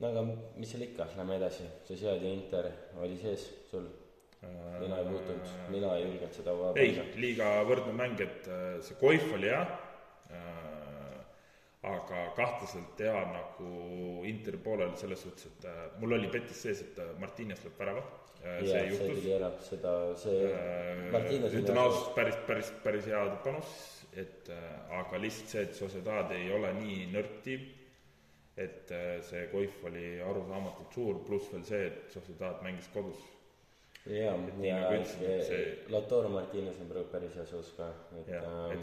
no 0.00 0.10
aga 0.10 0.24
mis 0.58 0.72
seal 0.72 0.82
ikka, 0.88 1.06
lähme 1.18 1.38
edasi, 1.38 1.68
Sociedad 1.86 2.24
ja 2.24 2.34
Inter 2.34 2.70
oli 3.04 3.18
sees 3.20 3.46
sul, 3.70 3.86
äh, 3.86 3.97
mina 4.80 4.98
ei 5.00 5.04
puutunud, 5.10 5.52
mina 5.74 5.94
ei 5.96 6.04
julgenud 6.04 6.36
seda 6.36 6.52
hooaja 6.54 6.82
ei, 6.82 6.92
liiga 7.18 7.48
võrdne 7.68 7.94
mäng, 7.98 8.20
et 8.22 8.46
äh, 8.46 8.66
see 8.86 8.94
Koif 9.00 9.24
oli 9.34 9.48
hea 9.50 9.64
äh,, 10.30 11.18
aga 11.88 12.22
kahtlaselt 12.36 12.98
hea 13.02 13.18
nagu 13.32 13.72
Interi 14.28 14.58
poolel 14.62 14.94
selles 15.00 15.22
suhtes, 15.26 15.46
et 15.50 15.66
äh, 15.70 15.84
mul 16.02 16.14
oli 16.18 16.30
petis 16.30 16.62
sees, 16.66 16.82
et 16.86 16.98
äh, 17.02 17.12
Martines 17.22 17.62
lööb 17.66 17.78
värava. 17.82 18.02
Äh,, 18.44 18.60
see 18.66 18.82
juhtus. 18.92 19.24
seda, 19.70 19.94
see 20.22 20.36
Äh, 20.52 21.08
Martines 21.14 21.54
jah- 21.58 21.80
ausalt, 21.82 22.12
päris, 22.14 22.36
päris, 22.46 22.70
päris 22.84 23.08
hea 23.10 23.24
panus, 23.44 23.72
et 24.18 24.50
äh, 24.54 24.68
aga 25.00 25.18
lihtsalt 25.22 25.50
see, 25.50 25.64
et 25.66 25.74
Sociedad 25.78 26.30
ei 26.36 26.46
ole 26.54 26.70
nii 26.78 27.08
nõrk 27.14 27.40
tiim, 27.46 27.66
et 28.58 28.90
äh, 28.94 29.18
see 29.26 29.46
Koif 29.52 29.82
oli 29.90 30.20
arusaamatult 30.22 30.94
suur, 30.94 31.18
pluss 31.26 31.50
veel 31.52 31.66
see, 31.66 31.82
et 31.90 32.14
Sociedad 32.14 32.62
mängis 32.66 32.86
kodus. 32.94 33.18
Nii 34.08 34.20
ja 34.20 34.34
nagu 34.36 35.92
Lautaro 35.92 36.28
Martines 36.32 36.80
on 36.80 36.88
praegu 36.90 37.10
päris 37.12 37.34
heas 37.36 37.52
osas 37.58 37.74
ka, 37.76 37.88
et 38.20 38.30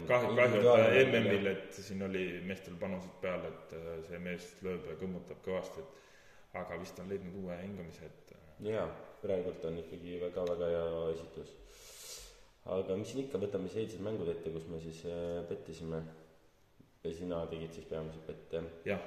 kahju, 0.08 0.34
kahju, 0.38 0.60
et 0.62 0.66
ta 0.66 1.18
MM-il, 1.18 1.50
et 1.50 1.78
siin 1.78 2.04
oli 2.06 2.24
meestel 2.46 2.76
panused 2.80 3.16
peal, 3.22 3.46
et 3.50 3.74
äh, 3.78 3.88
see 4.08 4.20
mees 4.22 4.48
lööb 4.66 4.86
ja 4.90 4.96
kõmmutab 5.00 5.42
kõvasti, 5.46 5.82
et 5.82 6.60
aga 6.62 6.78
vist 6.82 7.00
on 7.02 7.10
leidnud 7.10 7.40
uue 7.42 7.58
hingamise, 7.62 8.10
et 8.10 8.34
äh, 8.36 8.46
jaa, 8.70 8.86
praegult 9.22 9.66
on 9.68 9.80
ikkagi 9.82 10.20
väga-väga 10.22 10.70
hea 10.74 11.02
esitus. 11.16 11.54
aga 12.76 12.96
mis 12.98 13.10
siin 13.12 13.26
ikka, 13.26 13.42
võtame 13.42 13.70
siis 13.70 13.82
eilsed 13.84 14.06
mängud 14.06 14.30
ette, 14.30 14.54
kus 14.54 14.70
me 14.70 14.80
siis 14.84 15.02
äh, 15.10 15.42
pettisime. 15.50 16.02
ja 17.04 17.12
sina 17.14 17.44
tegid 17.46 17.74
siis 17.74 17.86
peamiselt 17.86 18.26
pette 18.26 18.62
jah. 18.84 19.02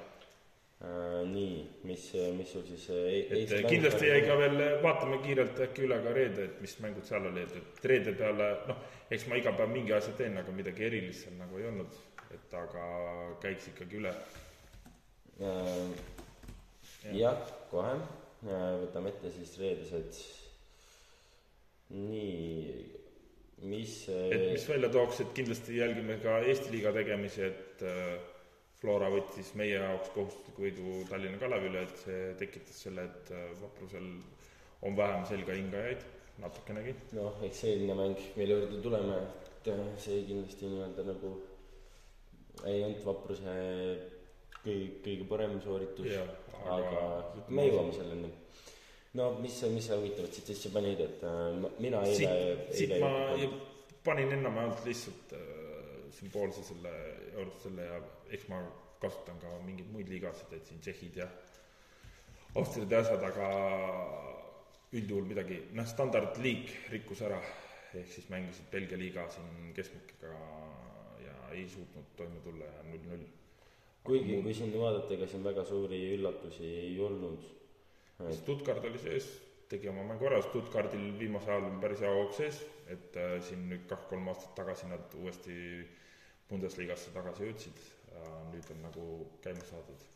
nii, 0.80 1.56
mis, 1.84 2.04
mis 2.36 2.48
sul 2.48 2.62
siis 2.64 2.86
äh, 2.94 3.08
et 3.36 3.66
kindlasti 3.68 4.08
jäi 4.08 4.22
ka 4.24 4.36
veel, 4.40 4.62
vaatame 4.80 5.18
kiirelt 5.20 5.58
äkki 5.66 5.84
üle 5.84 5.98
ka 6.00 6.14
reede, 6.16 6.46
et 6.48 6.62
mis 6.64 6.72
mängud 6.80 7.04
seal 7.04 7.26
olid, 7.28 7.52
et 7.58 7.84
reede 7.90 8.14
peale 8.16 8.46
noh, 8.70 8.78
eks 9.12 9.26
ma 9.28 9.36
iga 9.36 9.52
päev 9.58 9.74
mingi 9.74 9.92
asja 9.92 10.14
teen, 10.16 10.38
aga 10.40 10.54
midagi 10.56 10.86
erilist 10.88 11.26
seal 11.26 11.36
nagu 11.36 11.60
ei 11.60 11.68
olnud, 11.68 11.98
et 12.32 12.56
aga 12.56 12.86
käiks 13.44 13.68
ikkagi 13.74 14.00
üle. 14.00 14.14
äh,. 15.44 15.84
jah, 17.12 17.44
kohe 17.68 17.92
äh,, 17.98 18.72
võtame 18.86 19.12
ette 19.12 19.36
siis 19.36 19.52
reedesed. 19.60 20.24
nii, 21.92 22.88
mis 23.68 24.00
et 24.08 24.48
mis 24.54 24.68
välja 24.72 24.88
tooks, 24.96 25.20
et 25.20 25.36
kindlasti 25.36 25.76
jälgime 25.76 26.16
ka 26.24 26.40
Eesti 26.40 26.72
liiga 26.72 26.96
tegemisi, 26.96 27.50
et 27.52 27.84
äh, 27.84 28.39
Flora 28.80 29.10
võttis 29.12 29.50
meie 29.60 29.74
jaoks 29.76 30.08
kohustusliku 30.14 30.62
võidu 30.64 30.92
Tallinna 31.10 31.36
Kalavile, 31.42 31.82
et 31.84 31.98
see 32.00 32.20
tekitas 32.40 32.78
selle, 32.86 33.04
et 33.10 33.32
äh, 33.36 33.50
Vaprusel 33.60 34.06
on 34.88 34.96
vähem 34.96 35.26
selga 35.28 35.52
hingajaid 35.58 36.06
natukenegi. 36.40 36.94
noh, 37.18 37.36
eks 37.44 37.60
see 37.60 37.74
eelmine 37.74 37.96
mäng, 37.98 38.22
mille 38.40 38.56
juurde 38.56 38.80
tuleme, 38.86 39.18
et 39.50 39.68
äh, 39.74 39.82
see 40.00 40.22
kindlasti 40.30 40.70
nii-öelda 40.72 41.04
nagu 41.10 41.34
ei 42.68 42.80
olnud 42.84 43.04
vapruse 43.04 43.52
kõige, 44.64 44.88
kõige 45.04 45.26
parem 45.28 45.58
sooritus, 45.64 46.10
aga 46.64 46.78
aga- 46.78 47.44
me 47.48 47.66
jõuame 47.68 47.92
selleni. 47.96 48.32
no 49.20 49.30
mis, 49.44 49.60
mis 49.74 49.86
sa 49.90 49.96
huvitavat 50.00 50.32
siit 50.36 50.50
sisse 50.54 50.72
panid, 50.72 51.00
et 51.04 51.24
äh, 51.28 51.38
ma- 51.60 51.72
mina 51.78 52.00
eile 52.08 52.16
siit, 52.16 52.74
siit 52.80 52.96
eile 52.96 53.04
ma 53.04 53.30
ei 53.36 53.44
ju 53.44 53.52
panin 54.04 54.32
ainult 54.32 54.84
lihtsalt 54.88 55.36
äh, 55.36 55.59
sümboolse 56.14 56.64
selle, 56.66 56.92
selle 57.62 57.86
ja 57.86 57.98
eks 58.34 58.48
ma 58.50 58.60
kasutan 59.00 59.38
ka 59.40 59.52
mingeid 59.64 59.88
muid 59.94 60.10
liigasid, 60.12 60.52
et 60.56 60.66
siin 60.68 60.80
Tšehhid 60.84 61.16
ja 61.22 61.28
Austriad 62.58 62.92
ja 62.92 63.00
asjad, 63.04 63.22
aga 63.24 63.48
üldjuhul 64.98 65.28
midagi, 65.30 65.60
noh, 65.78 65.86
standardliik 65.86 66.72
rikkus 66.90 67.22
ära, 67.26 67.38
ehk 67.94 68.08
siis 68.10 68.26
mängisid 68.32 68.66
Belgia 68.72 68.98
liiga 68.98 69.26
siin 69.30 69.70
keskmikega 69.76 70.32
ja 71.24 71.36
ei 71.54 71.68
suutnud 71.70 72.10
toime 72.18 72.42
tulla 72.44 72.66
ja 72.66 72.82
null-null. 72.88 73.28
kuigi, 74.04 74.40
kui 74.42 74.54
siin 74.56 74.74
vaadata, 74.74 75.14
ega 75.14 75.28
siin 75.30 75.44
väga 75.46 75.64
suuri 75.68 76.00
üllatusi 76.16 76.66
ei 76.88 76.98
olnud. 77.00 77.46
Stuttgart 78.40 78.84
oli 78.84 78.98
sees, 79.00 79.30
tegi 79.70 79.88
oma 79.88 80.02
mängu 80.08 80.26
ära, 80.26 80.42
Stuttgardil 80.42 81.14
viimasel 81.18 81.54
ajal 81.54 81.70
on 81.70 81.80
päris 81.82 82.02
hea 82.02 82.12
hoog 82.16 82.34
sees, 82.34 82.60
et 82.90 83.16
äh, 83.16 83.38
siin 83.46 83.68
nüüd 83.70 83.86
kaks-kolm 83.90 84.28
aastat 84.32 84.54
tagasi 84.58 84.90
nad 84.90 85.18
uuesti 85.22 85.56
Bundesligasse 86.50 87.12
tagasi 87.14 87.46
jõudsid, 87.46 87.82
nüüd 88.50 88.70
on 88.74 88.80
nagu 88.82 89.04
käima 89.44 89.62
saadud. 89.68 90.06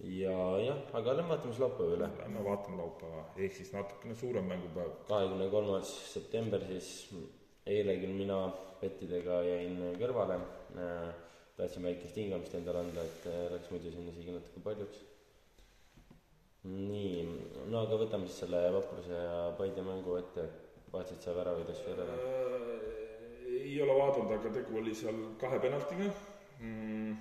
ja 0.00 0.32
jah, 0.64 0.80
aga 0.98 1.14
lähme 1.18 1.34
vaatame 1.34 1.52
siis 1.52 1.60
laupäeva 1.62 1.96
üle. 1.98 2.08
Lähme 2.18 2.44
vaatame 2.44 2.80
laupäeva, 2.80 3.24
ehk 3.36 3.54
siis 3.54 3.70
natukene 3.76 4.16
suurem 4.18 4.48
mängupäev. 4.50 4.90
kahekümne 5.08 5.48
kolmas 5.52 5.92
september 6.14 6.64
siis, 6.72 6.90
eile 7.66 7.96
küll 8.02 8.16
mina 8.16 8.40
pettidega 8.80 9.42
jäin 9.46 9.78
kõrvale 10.00 10.40
äh,. 10.40 11.14
tahtsin 11.56 11.86
väikest 11.86 12.16
hingamist 12.16 12.54
endale 12.56 12.82
anda, 12.82 13.04
et 13.04 13.30
äh, 13.30 13.46
läks 13.54 13.70
muidu 13.70 13.94
siin 13.94 14.08
isegi 14.08 14.34
natuke 14.34 14.64
paljuks. 14.64 15.04
nii, 16.68 17.20
no 17.72 17.84
aga 17.86 17.96
võtame 18.02 18.28
siis 18.28 18.42
selle 18.42 18.66
Vapruse 18.74 19.16
ja 19.16 19.44
Paide 19.56 19.84
mängu 19.84 20.18
ette. 20.20 20.48
vaatasid 20.92 21.22
sa 21.22 21.32
väravaid 21.36 21.68
asju 21.70 21.92
järele? 21.92 22.14
ei 23.60 23.76
ole 23.82 23.94
vaadanud, 23.94 24.32
aga 24.34 24.50
tegu 24.54 24.78
oli 24.80 24.94
seal 24.94 25.20
kahe 25.40 25.60
penaltiga 25.62 26.08
mm.. 26.60 27.12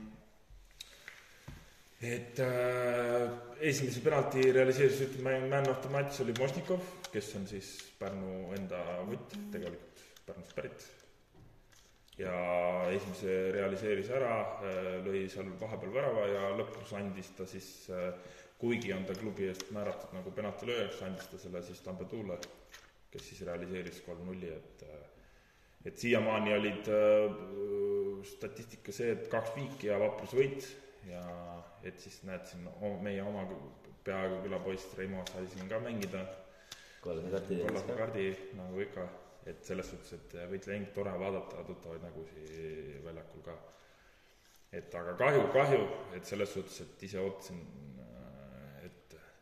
et 2.09 2.41
äh, 2.43 3.29
esimese 3.71 4.01
penalti 4.03 4.51
realiseeris, 4.55 5.03
ütleme, 5.07 5.37
man 5.51 5.69
of 5.69 5.81
the 5.85 5.91
match 5.93 6.21
oli 6.23 6.35
Mošnikov, 6.39 6.83
kes 7.13 7.35
on 7.39 7.47
siis 7.47 7.75
Pärnu 7.99 8.49
enda 8.57 8.81
vutt, 9.07 9.35
tegelikult 9.53 10.03
Pärnust 10.25 10.55
pärit. 10.55 10.89
ja 12.19 12.35
esimese 12.91 13.37
realiseeris 13.55 14.11
ära, 14.11 14.35
lõi 15.05 15.23
seal 15.31 15.53
vahepeal 15.61 15.95
värava 15.95 16.27
ja 16.27 16.51
lõpus 16.59 16.91
andis 16.99 17.31
ta 17.37 17.47
siis 17.47 17.69
äh, 17.95 18.11
kuigi 18.59 18.91
on 18.93 19.05
ta 19.07 19.15
klubi 19.15 19.47
eest 19.47 19.69
määratud 19.75 20.11
nagu 20.15 20.31
penaltilööjaks, 20.35 21.01
andis 21.07 21.29
ta 21.31 21.39
selle 21.39 21.61
siis 21.63 21.79
Tambetule, 21.85 22.39
kes 23.11 23.29
siis 23.29 23.41
realiseeris 23.47 24.01
kolm-nulli, 24.05 24.51
et 24.51 24.83
äh, 24.87 25.07
et 25.85 25.97
siiamaani 25.97 26.53
olid 26.53 26.91
äh, 26.91 27.37
statistika 28.27 28.91
see, 28.91 29.13
et 29.15 29.29
kaks 29.31 29.55
viiki 29.55 29.87
ja 29.87 29.99
vaprus 30.01 30.35
võit 30.35 30.67
ja 31.07 31.23
et 31.87 31.99
siis 32.03 32.19
näed 32.27 32.43
siin 32.49 32.67
meie 33.03 33.23
oma 33.23 33.45
peaaegu 34.03 34.41
külapoiss 34.43 34.93
Reimo 34.97 35.23
sai 35.31 35.47
siin 35.53 35.69
ka 35.71 35.79
mängida 35.83 36.25
kollase 37.01 37.31
kaardi 37.31 37.59
kollase 37.63 37.97
kaardi 37.97 38.27
nagu 38.59 38.79
ikka, 38.83 39.05
et 39.47 39.63
selles 39.65 39.91
suhtes, 39.91 40.13
et 40.17 40.37
võitlejäng 40.51 40.91
tore 40.95 41.13
vaadata 41.21 41.63
tuttavaid 41.67 42.03
nägusid 42.03 43.03
väljakul 43.05 43.45
ka. 43.45 43.57
et 44.71 44.95
aga 44.95 45.15
kahju, 45.17 45.45
kahju, 45.53 45.85
et 46.13 46.25
selles 46.25 46.51
suhtes, 46.53 46.81
et 46.83 47.03
ise 47.07 47.19
ootasin, 47.23 47.61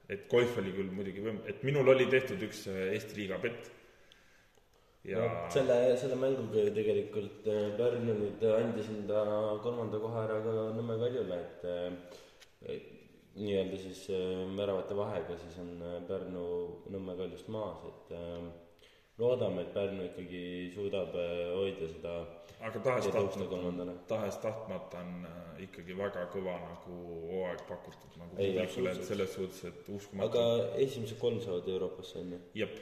et, 0.09 0.27
golf 0.31 0.57
oli 0.61 0.73
küll 0.75 0.93
muidugi 0.93 1.23
võim-, 1.23 1.41
et 1.49 1.63
minul 1.67 1.93
oli 1.93 2.07
tehtud 2.11 2.43
üks 2.47 2.65
äh, 2.71 2.93
Eesti 2.95 3.19
liiga 3.21 3.39
pett. 3.43 3.71
Ja 5.07 5.23
no, 5.23 5.41
selle, 5.53 5.75
selle 5.99 6.17
mänguga 6.19 6.65
ju 6.65 6.75
tegelikult 6.75 7.47
äh, 7.47 7.71
Pärnu 7.79 8.15
nüüd 8.17 8.45
andis 8.51 8.91
enda 8.91 9.23
kolmanda 9.63 10.01
koha 10.03 10.23
ära 10.25 10.39
ka 10.43 10.55
Nõmme 10.75 10.99
Kaljule, 11.03 11.41
et 11.43 11.67
äh, 11.71 12.23
et 12.75 12.93
nii-öelda 13.37 13.77
siis 13.77 13.99
väravate 14.57 14.95
vahega 14.97 15.35
siis 15.37 15.59
on 15.61 15.75
Pärnu 16.07 16.47
Nõmme 16.89 17.13
Kaljust 17.19 17.51
maas, 17.53 17.83
et 17.91 18.15
loodame, 19.17 19.63
et 19.65 19.73
Pärnu 19.73 20.09
ikkagi 20.11 20.41
suudab 20.75 21.15
äh, 21.17 21.47
hoida 21.55 21.87
seda 21.89 22.17
aga 22.57 22.79
ja 22.79 22.83
tahes 22.83 23.05
tõusta 23.05 23.15
tahtmata, 23.17 23.47
kolmandale. 23.51 23.95
tahes-tahtmata 24.09 25.01
on 25.01 25.25
äh, 25.29 25.63
ikkagi 25.67 25.97
väga 25.97 26.25
kõva 26.33 26.57
nagu 26.61 26.97
hooaeg 27.31 27.63
pakutud 27.69 28.17
nagu 28.17 28.37
Ei, 28.37 28.53
publikule, 28.53 28.93
et 28.93 29.09
selles 29.09 29.33
suhtes, 29.33 29.63
et 29.69 29.89
uskumatu. 29.93 30.29
Aga 30.29 30.83
esimesed 30.85 31.19
kolm 31.21 31.39
saavad 31.43 31.69
Euroopasse 31.73 32.21
on 32.21 32.35
ju, 32.35 32.41
jep, 32.61 32.77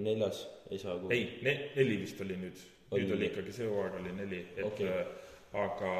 neljas? 0.00 0.46
Ei 0.70 0.80
saa 0.80 0.96
kuhugi. 0.98 1.18
ei 1.18 1.44
ne-, 1.44 1.58
neli 1.76 1.98
vist 2.04 2.20
oli 2.24 2.38
nüüd, 2.40 2.64
nüüd 2.92 3.14
oli 3.16 3.28
ikkagi 3.30 3.56
see 3.56 3.68
hooaeg 3.68 4.00
oli 4.00 4.16
neli, 4.16 4.40
et 4.56 4.64
okay. 4.68 5.04
aga 5.64 5.94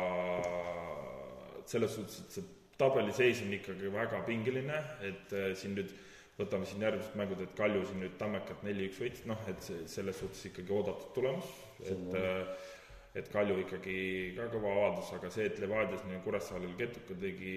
selles 1.69 1.97
suhtes, 1.97 2.21
et 2.25 2.39
see 2.39 2.49
tabeliseis 2.81 3.45
on 3.45 3.53
ikkagi 3.55 3.93
väga 3.93 4.25
pingeline, 4.27 4.81
et 5.05 5.37
äh, 5.37 5.53
siin 5.57 5.77
nüüd 5.79 5.93
võtame 6.39 6.69
siin 6.69 6.85
järgmised 6.87 7.17
mängud, 7.19 7.41
et 7.45 7.57
Kalju 7.57 7.87
siin 7.89 8.05
nüüd 8.05 8.15
Tammekat 8.21 8.63
neli-üks 8.67 9.01
võitis, 9.03 9.25
noh 9.29 9.41
et 9.51 9.65
see 9.65 9.83
selles 9.91 10.21
suhtes 10.23 10.47
ikkagi 10.49 10.73
oodatud 10.73 11.11
tulemus, 11.17 11.51
et 11.85 12.15
äh, 12.19 12.71
et 13.15 13.29
Kalju 13.29 13.59
ikkagi 13.61 13.97
ka 14.39 14.47
kõva 14.55 14.71
avaldus, 14.73 15.11
aga 15.19 15.29
see, 15.33 15.45
et 15.51 15.59
Levadias 15.61 16.05
nii 16.09 16.23
Kuressaarel 16.25 16.73
Ketuka 16.79 17.17
tegi 17.21 17.57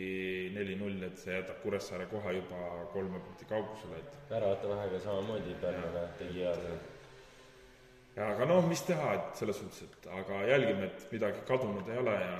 neli-null, 0.56 0.98
et 1.08 1.22
see 1.22 1.38
jätab 1.38 1.62
Kuressaare 1.64 2.10
kohe 2.12 2.34
juba 2.36 2.60
kolme 2.92 3.22
punkti 3.24 3.48
kaugusele, 3.48 4.02
et 4.04 4.18
väravate 4.34 4.74
vahega 4.74 5.00
samamoodi 5.06 5.56
Pärnule 5.62 6.04
tegi 6.20 6.44
hea 6.44 6.52
töö. 6.60 6.76
ja 8.18 8.28
aga 8.34 8.50
noh, 8.52 8.68
mis 8.68 8.84
teha, 8.84 9.14
et 9.16 9.40
selles 9.40 9.62
suhtes, 9.64 9.88
et 9.88 10.12
aga 10.20 10.44
jälgime, 10.52 10.92
et 10.92 11.08
midagi 11.16 11.48
kadunud 11.48 11.88
ei 11.88 12.04
ole 12.04 12.20
ja 12.20 12.36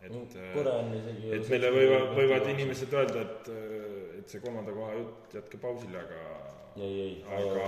et 0.00 0.36
Kure 0.54 0.76
on 0.80 0.94
isegi 0.96 1.32
et 1.36 1.50
meile 1.52 1.72
võivad, 1.74 2.06
võivad 2.16 2.46
inimesed 2.54 2.94
öelda, 2.96 3.24
et, 3.26 3.50
et 4.20 4.32
see 4.32 4.40
kolmanda 4.44 4.72
koha 4.76 4.94
jutt 4.96 5.36
jätke 5.36 5.60
pausile, 5.60 6.00
aga 6.00 6.22
ei, 6.80 6.94
ei, 7.02 7.12
aga 7.26 7.66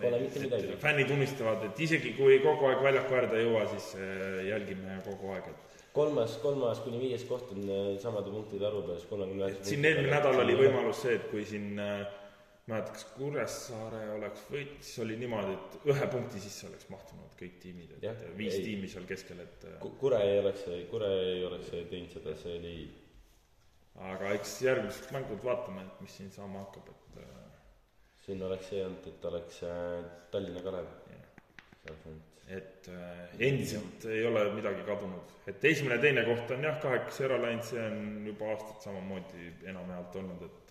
pole 0.00 0.18
mitte 0.24 0.42
midagi. 0.42 0.74
fännid 0.82 1.12
unistavad, 1.14 1.68
et 1.68 1.84
isegi 1.86 2.14
kui 2.18 2.40
kogu 2.42 2.70
aeg 2.70 2.82
väljaku 2.82 3.20
äärde 3.20 3.38
ei 3.38 3.46
jõua, 3.46 3.68
siis 3.74 3.92
äh, 4.00 4.40
jälgime 4.48 4.98
kogu 5.06 5.30
aeg, 5.36 5.52
et 5.52 5.86
kolmas, 5.94 6.38
kolmas 6.42 6.82
kuni 6.82 6.98
viies 7.02 7.26
koht 7.28 7.52
on 7.54 7.68
äh, 7.68 7.86
samade 8.02 8.32
punktide 8.34 8.66
arvu 8.70 8.82
peal, 8.88 9.06
kolmekümne 9.12 9.52
et 9.52 9.70
siin 9.70 9.86
eelmine 9.86 10.10
nädal 10.16 10.42
oli. 10.42 10.58
võimalus 10.58 11.04
see, 11.04 11.18
et 11.20 11.28
kui 11.30 11.46
siin 11.48 11.78
äh, 11.78 12.02
mäletad, 12.66 12.94
kas 12.96 13.04
Kuressaare 13.12 14.02
oleks 14.14 14.44
võit, 14.48 14.76
siis 14.80 15.02
oli 15.04 15.18
niimoodi, 15.20 15.52
et 15.56 15.88
ühe 15.92 16.06
punkti 16.12 16.40
sisse 16.40 16.68
oleks 16.70 16.88
mahtunud 16.92 17.36
kõik 17.38 17.58
tiimid, 17.60 17.96
et 17.96 18.06
Jah, 18.06 18.20
viis 18.38 18.56
ei. 18.56 18.68
tiimi 18.70 18.88
seal 18.90 19.08
keskel, 19.08 19.42
et 19.44 19.66
äh, 19.68 19.88
Kure 20.00 20.20
ei 20.24 20.38
oleks, 20.40 20.64
Kure 20.90 21.10
ei 21.26 21.42
oleks 21.44 21.72
teinud 21.74 22.14
seda, 22.14 22.36
see 22.40 22.56
oli, 22.60 22.76
aga 24.12 24.32
eks 24.38 24.56
järgmised 24.64 25.12
mängud 25.16 25.44
vaatame, 25.44 25.84
et 25.84 26.04
mis 26.06 26.16
siin 26.20 26.32
saama 26.32 26.64
hakkab, 26.64 26.88
et 26.94 27.20
äh, 27.26 27.42
siin 28.24 28.44
oleks 28.48 28.72
see 28.72 28.84
olnud, 28.86 29.10
et 29.12 29.28
oleks 29.32 29.60
äh, 29.68 29.98
Tallinna 30.32 30.64
Kalev. 30.64 30.92
et 32.54 32.86
endiselt 33.40 34.04
ei 34.12 34.24
ole 34.28 34.42
midagi 34.56 34.82
kadunud, 34.84 35.30
et 35.48 35.64
esimene 35.64 35.96
ja 35.96 36.02
teine 36.02 36.24
koht 36.24 36.50
on 36.52 36.64
jah, 36.64 36.76
kahekesi 36.80 37.24
ära 37.28 37.38
läinud, 37.40 37.64
see 37.64 37.80
on 37.80 38.26
juba 38.28 38.50
aastaid 38.52 38.84
samamoodi 38.88 39.48
enamjaolt 39.72 40.16
olnud, 40.20 40.44
et 40.48 40.63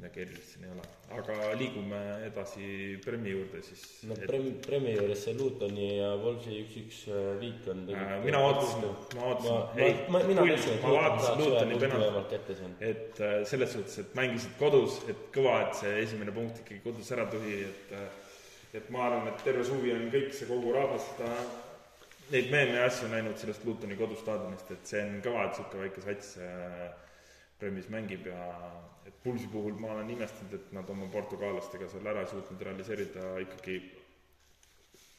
midagi 0.00 0.22
erilist 0.24 0.54
siin 0.54 0.64
ei 0.64 0.70
ole. 0.72 0.84
aga 1.18 1.34
liigume 1.60 1.98
edasi 2.24 2.66
Premi 3.04 3.34
juurde 3.34 3.60
siis. 3.66 3.82
no 4.08 4.16
Premi, 4.16 4.52
Premi 4.64 4.94
juures 4.94 5.24
see 5.26 5.34
Lutoni 5.36 5.88
ja 5.98 6.10
Wolvesi 6.22 6.60
üks-üks 6.64 7.00
viik 7.42 7.68
on 7.72 7.84
äh, 7.92 8.14
mina 8.24 8.40
ootasin, 8.46 8.86
ma 9.18 9.26
ootasin, 9.30 9.84
ei, 9.84 9.96
ma, 10.08 10.22
mina 10.24 10.46
mõtlesin, 10.46 10.78
et 10.78 10.86
ma 10.86 10.94
vaatasin 10.96 11.42
Lutoni 11.42 11.80
penalt, 11.84 12.36
et 12.80 13.20
äh, 13.20 13.36
selles 13.52 13.74
suhtes, 13.76 13.98
et 14.04 14.16
mängisid 14.16 14.56
kodus, 14.60 15.02
et 15.12 15.26
kõva, 15.34 15.58
et 15.66 15.76
see 15.82 15.96
esimene 16.06 16.34
punkt 16.36 16.62
ikkagi 16.64 16.80
kodus 16.86 17.12
ära 17.16 17.28
tuli, 17.32 17.60
et 17.68 17.96
äh, 17.98 18.08
et 18.80 18.86
ma 18.94 19.08
arvan, 19.08 19.26
et 19.28 19.44
terve 19.44 19.66
suvi 19.66 19.92
on 19.92 20.06
kõik 20.12 20.32
see 20.32 20.46
kogu 20.48 20.72
rahvas 20.72 21.02
seda 21.10 21.30
neid 22.30 22.52
meeme 22.52 22.76
ja 22.78 22.86
asju 22.86 23.08
näinud 23.10 23.38
sellest 23.40 23.64
Lutoni 23.66 23.98
kodustaadionist, 23.98 24.68
et 24.70 24.92
see 24.92 25.02
on 25.02 25.16
kõva, 25.24 25.48
et 25.48 25.58
niisugune 25.58 25.88
väike 25.88 26.04
sats 26.04 26.36
Premis 27.60 27.90
mängib 27.92 28.26
ja 28.26 28.44
et 29.06 29.22
Pulsi 29.22 29.48
puhul 29.52 29.76
ma 29.80 29.92
olen 29.94 30.10
imestanud, 30.10 30.54
et 30.56 30.72
nad 30.72 30.88
oma 30.90 31.08
portugaalastega 31.12 31.88
seal 31.92 32.06
ära 32.12 32.24
ei 32.24 32.30
suutnud 32.30 32.62
realiseerida, 32.68 33.26
ikkagi 33.44 33.76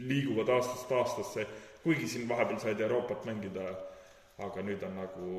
liiguvad 0.01 0.49
aastast 0.49 0.91
aastasse, 0.97 1.45
kuigi 1.83 2.07
siin 2.09 2.29
vahepeal 2.29 2.59
said 2.61 2.81
Euroopat 2.81 3.25
mängida, 3.29 3.65
aga 4.41 4.63
nüüd 4.65 4.81
on 4.87 4.95
nagu 4.97 5.31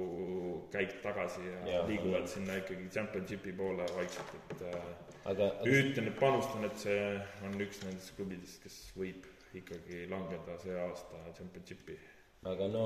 käik 0.70 1.00
tagasi 1.02 1.42
ja, 1.46 1.58
ja 1.70 1.82
liiguvad 1.88 2.26
ja. 2.26 2.32
sinna 2.36 2.58
ikkagi 2.60 2.86
championship'i 2.94 3.54
poole 3.58 3.86
vaikselt, 3.96 4.34
et 4.54 4.64
äh, 4.70 4.88
aga 5.32 5.50
ütlen, 5.66 6.10
et 6.12 6.18
panustan, 6.20 6.66
et 6.68 6.78
see 6.84 6.98
on 7.48 7.58
üks 7.66 7.82
nendest 7.86 8.14
klubidest, 8.18 8.62
kes 8.62 8.78
võib 8.98 9.26
ikkagi 9.58 10.06
langeda 10.10 10.58
see 10.62 10.78
aasta 10.86 11.24
championship'i 11.38 11.98
aga 12.50 12.68
no 12.68 12.84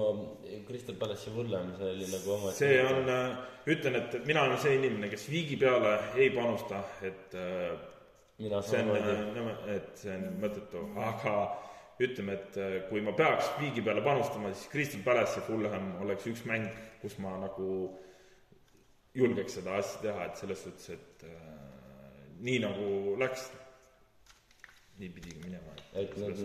Crystal 0.67 0.97
Palace'i 1.01 1.33
hullem, 1.33 1.73
see 1.79 1.91
oli 1.95 2.09
nagu 2.13 2.33
oma 2.35 2.53
see 2.53 2.81
on, 2.85 3.09
äh, 3.09 3.37
ütlen, 3.73 4.01
et 4.03 4.17
mina 4.29 4.45
olen 4.45 4.59
see 4.61 4.77
inimene, 4.77 5.09
kes 5.13 5.29
viigi 5.33 5.57
peale 5.61 5.95
ei 6.17 6.31
panusta, 6.35 6.83
et 7.07 7.37
äh, 7.41 7.71
mina 8.43 8.61
see 8.63 8.83
on, 8.85 8.97
äh, 8.97 9.61
et 9.77 9.95
see 10.03 10.13
on 10.13 10.27
mõttetu, 10.43 10.83
aga 11.01 11.37
ütleme, 12.05 12.37
et 12.37 12.59
kui 12.91 13.01
ma 13.01 13.15
peaks 13.17 13.55
viigi 13.57 13.81
peale 13.85 14.03
panustama, 14.05 14.51
siis 14.53 14.69
Crystal 14.73 15.01
Palace 15.05 15.39
ja 15.41 15.47
Fulham 15.47 15.95
oleks 16.05 16.27
üks 16.29 16.45
mäng, 16.49 16.69
kus 17.01 17.17
ma 17.25 17.39
nagu 17.41 17.71
julgeks 19.17 19.57
seda 19.59 19.79
asja 19.81 20.03
teha, 20.03 20.27
et 20.29 20.43
selles 20.43 20.67
suhtes, 20.67 20.91
et 20.93 21.25
äh, 21.25 21.47
nii 22.45 22.59
nagu 22.67 23.17
läks, 23.21 23.49
nii 25.01 25.09
pidigi 25.17 25.41
minema. 25.47 25.73
et 25.97 26.13
nad 26.21 26.45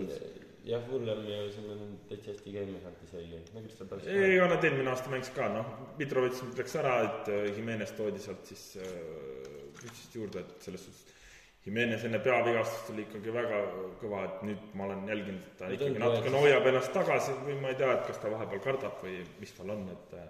jah, 0.66 0.84
hullem 0.90 1.24
ja 1.30 1.40
siin 1.54 1.70
on 1.74 1.96
täitsa 2.10 2.34
hästi 2.34 2.54
käima 2.54 2.82
saanud 2.84 3.06
isegi, 3.06 3.40
no 3.54 3.64
Crystal 3.64 3.88
Palace. 3.90 4.12
ei, 4.12 4.38
nad 4.52 4.68
eelmine 4.68 4.92
aasta 4.92 5.14
mängis 5.14 5.32
ka, 5.36 5.48
noh, 5.54 5.72
Mitrovic 5.98 6.42
läks 6.58 6.76
ära, 6.82 6.98
et 7.08 7.32
äh, 7.34 7.48
Jimenez 7.56 7.96
toodi 7.98 8.22
sealt 8.22 8.46
siis 8.50 8.66
äh, 8.82 9.88
juurde, 10.14 10.44
et 10.46 10.68
selles 10.68 10.86
suhtes 10.86 11.18
Jimenez 11.66 12.06
enne 12.08 12.18
peavigastust 12.26 12.90
oli 12.94 13.04
ikkagi 13.06 13.34
väga 13.34 13.58
kõva, 14.02 14.24
et 14.26 14.46
nüüd 14.48 14.62
ma 14.78 14.88
olen 14.88 15.04
jälginud, 15.10 15.44
et 15.46 15.58
ta 15.60 15.68
no, 15.70 15.78
ikkagi 15.78 16.02
natukene 16.02 16.46
hoiab 16.46 16.70
ennast 16.72 16.94
tagasi 16.96 17.36
või 17.46 17.58
ma 17.62 17.74
ei 17.74 17.78
tea, 17.82 17.92
et 17.98 18.08
kas 18.10 18.22
ta 18.22 18.32
vahepeal 18.34 18.64
kardab 18.66 19.04
või 19.06 19.20
mis 19.42 19.54
tal 19.58 19.74
on, 19.76 19.86
et 19.94 20.18
äh, 20.18 20.28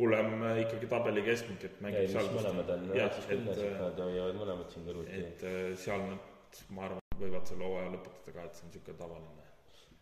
hullem 0.00 0.34
ikkagi 0.64 0.88
tabeli 0.88 1.24
keskmik, 1.28 1.68
et 1.68 1.84
mängib 1.84 2.06
ei, 2.06 2.12
seal. 2.12 2.28
mõlemad 2.36 2.74
on 2.76 2.90
üheksas 2.92 3.28
kümnes, 3.28 3.62
et 3.68 3.78
nad 3.80 4.04
hoiavad 4.04 4.40
mõlemad 4.40 4.72
siin 4.72 4.88
kõrvuti. 4.88 5.22
et 5.22 5.46
seal 5.80 6.08
nad, 6.08 6.60
ma 6.72 6.88
arvan, 6.88 7.06
võivad 7.20 7.48
selle 7.48 7.68
hooaja 7.68 7.92
lõpetada 7.92 8.36
ka, 8.36 8.48
et 8.48 8.56
see 8.56 8.66
on 8.66 8.72
niisugune 8.72 9.00
tavaline 9.04 9.41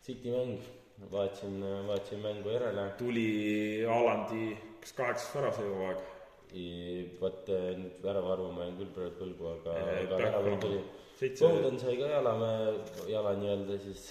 City 0.04 0.32
mäng, 0.32 0.60
vaatasin, 1.12 1.60
vaatasin 1.86 2.22
mängu 2.24 2.48
järele. 2.54 2.88
tuli 2.98 3.26
Alandi, 3.86 4.56
kas 4.80 4.92
kaheksas 4.96 5.34
värav 5.34 5.54
see 5.58 5.68
hooaeg? 5.68 6.08
vot 7.20 7.50
nüüd 7.78 8.00
värava 8.02 8.32
arvu 8.34 8.48
ma 8.52 8.64
jään 8.64 8.78
küll 8.80 8.94
praegu 8.94 9.18
põlgu, 9.20 9.50
aga, 9.54 9.76
aga 10.00 10.22
värav 10.24 10.56
tuli. 10.64 10.80
Bowden 11.20 11.76
sai 11.78 11.98
ka 12.00 12.08
jalamäe, 12.10 12.72
jala 13.12 13.34
nii-öelda 13.38 13.76
siis, 13.84 14.06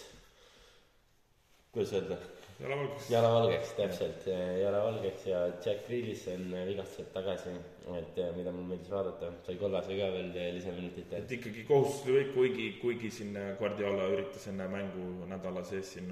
kuidas 1.73 1.95
öelda 1.97 2.19
jalavalgeks. 2.59 3.09
jalavalgeks, 3.09 3.73
täpselt, 3.77 4.27
jalavalgeks 4.61 5.25
ja 5.27 5.41
Jack 5.65 5.87
Grealish 5.87 6.29
on 6.33 6.53
vigastuselt 6.67 7.11
tagasi, 7.13 7.55
et 7.97 8.19
mida 8.35 8.51
mul 8.53 8.67
meeldis 8.69 8.91
vaadata, 8.91 9.31
sai 9.45 9.55
kollase 9.59 9.95
ka 9.97 10.09
veel 10.13 10.31
lisaminutit. 10.55 11.13
et 11.17 11.31
ikkagi 11.37 11.63
kohustuslik, 11.67 12.33
kuigi, 12.33 12.67
kuigi 12.81 13.11
siin 13.11 13.37
Guardiola 13.59 14.07
üritas 14.13 14.47
enne 14.51 14.67
mängu 14.67 15.25
nädala 15.29 15.63
sees 15.63 15.93
siin 15.95 16.11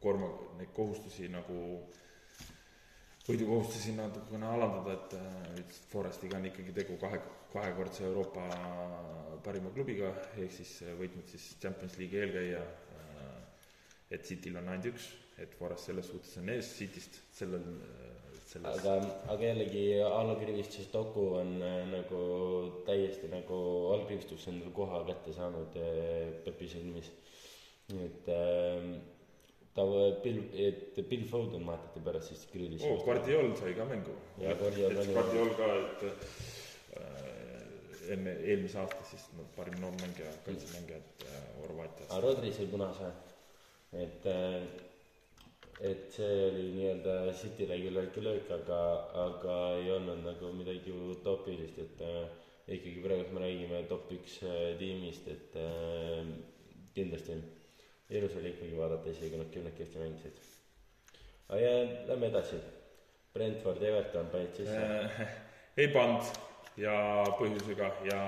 koorma, 0.00 0.30
neid 0.58 0.72
kohustusi 0.74 1.28
nagu 1.28 1.56
võidukohustusi 3.28 3.94
natukene 3.94 4.48
alandada, 4.48 4.96
et 4.96 5.16
ütles, 5.60 5.80
et 5.80 5.88
Forestiga 5.92 6.38
on 6.40 6.50
ikkagi 6.50 6.74
tegu 6.74 6.98
kahe, 6.98 7.20
kahekordse 7.52 8.04
Euroopa 8.08 8.46
parima 9.44 9.70
klubiga, 9.74 10.10
ehk 10.36 10.54
siis 10.58 10.76
võitnud 10.98 11.28
siis 11.30 11.52
Champions 11.62 11.98
League'i 12.00 12.24
eelkäija, 12.24 12.62
et 14.10 14.24
Cityl 14.26 14.58
on 14.58 14.72
ainult 14.72 14.94
üks 14.94 15.12
et 15.40 15.54
Forest 15.56 15.88
selles 15.88 16.08
suhtes 16.10 16.36
on 16.40 16.48
ees 16.52 16.68
Cityst 16.76 17.20
sellel, 17.34 17.64
selles 18.50 18.80
aga, 18.80 18.96
aga 19.30 19.46
jällegi 19.52 19.84
allkrivistus 20.02 20.88
Doku 20.92 21.26
on 21.38 21.54
äh, 21.62 21.84
nagu 21.92 22.22
täiesti 22.88 23.30
nagu 23.30 23.60
allkrivistus 23.94 24.48
endale 24.50 24.74
koha 24.74 25.04
kätte 25.08 25.34
saanud 25.36 25.78
äh, 25.78 26.34
Pepi 26.44 26.68
silmis. 26.68 27.12
nii 27.90 28.06
et 28.06 28.28
äh, 28.34 28.90
ta 29.74 29.86
Bill, 30.22 30.42
et 30.54 30.98
Bill 31.08 31.24
Foden 31.30 31.66
vahetati 31.66 32.02
pärast 32.04 32.32
siis 32.32 32.46
Grillis 32.52 32.82
oh,. 32.86 32.98
Guardiol 33.04 33.54
sai 33.58 33.74
ka 33.78 33.86
mängu. 33.88 34.16
Guardiol 34.38 35.54
ka, 35.58 35.70
et 35.78 36.04
äh, 36.98 37.30
enne, 38.16 38.34
eelmise 38.50 38.80
aasta 38.82 39.06
siis 39.10 39.26
no, 39.38 39.46
parim 39.56 39.78
noormängija, 39.82 40.30
kaitsemängija, 40.46 40.98
et 40.98 41.26
äh, 41.28 41.42
Horvaatias. 41.62 42.10
aga 42.10 42.22
Rodri 42.26 42.52
sai 42.56 42.66
punase, 42.70 43.10
et 44.06 44.26
äh, 44.30 44.89
et 45.80 46.12
see 46.12 46.40
oli 46.50 46.66
nii-öelda 46.74 47.14
Cityle 47.40 47.78
küll 47.80 47.96
väike 47.96 48.24
löök, 48.24 48.50
aga, 48.52 48.80
aga 49.24 49.54
ei 49.78 49.88
olnud 49.94 50.20
nagu 50.26 50.52
midagi 50.52 50.92
utoopilist, 50.92 51.78
et 51.80 52.02
äh, 52.04 52.26
ikkagi 52.76 53.00
praegu 53.04 53.32
me 53.32 53.46
räägime 53.46 53.80
top 53.88 54.12
üks 54.12 54.36
äh, 54.44 54.74
tiimist, 54.80 55.30
et 55.32 55.56
äh, 55.56 56.28
kindlasti 56.94 57.38
ilus 58.10 58.36
oli 58.36 58.52
ikkagi 58.52 58.76
vaadata, 58.76 59.08
isegi 59.08 59.32
kui 59.32 59.40
nad 59.40 59.50
kümnekesti 59.56 60.04
mängisid. 60.04 60.44
aga 61.48 61.62
ja 61.64 61.74
lähme 62.12 62.28
edasi. 62.28 62.60
Brentford, 63.32 63.82
Everton 63.82 64.26
panid 64.32 64.56
sisse 64.58 64.76
äh,? 64.76 65.26
ei 65.78 65.88
pannud 65.94 66.26
ja 66.76 66.94
põhjusega 67.38 67.92
ja 68.08 68.22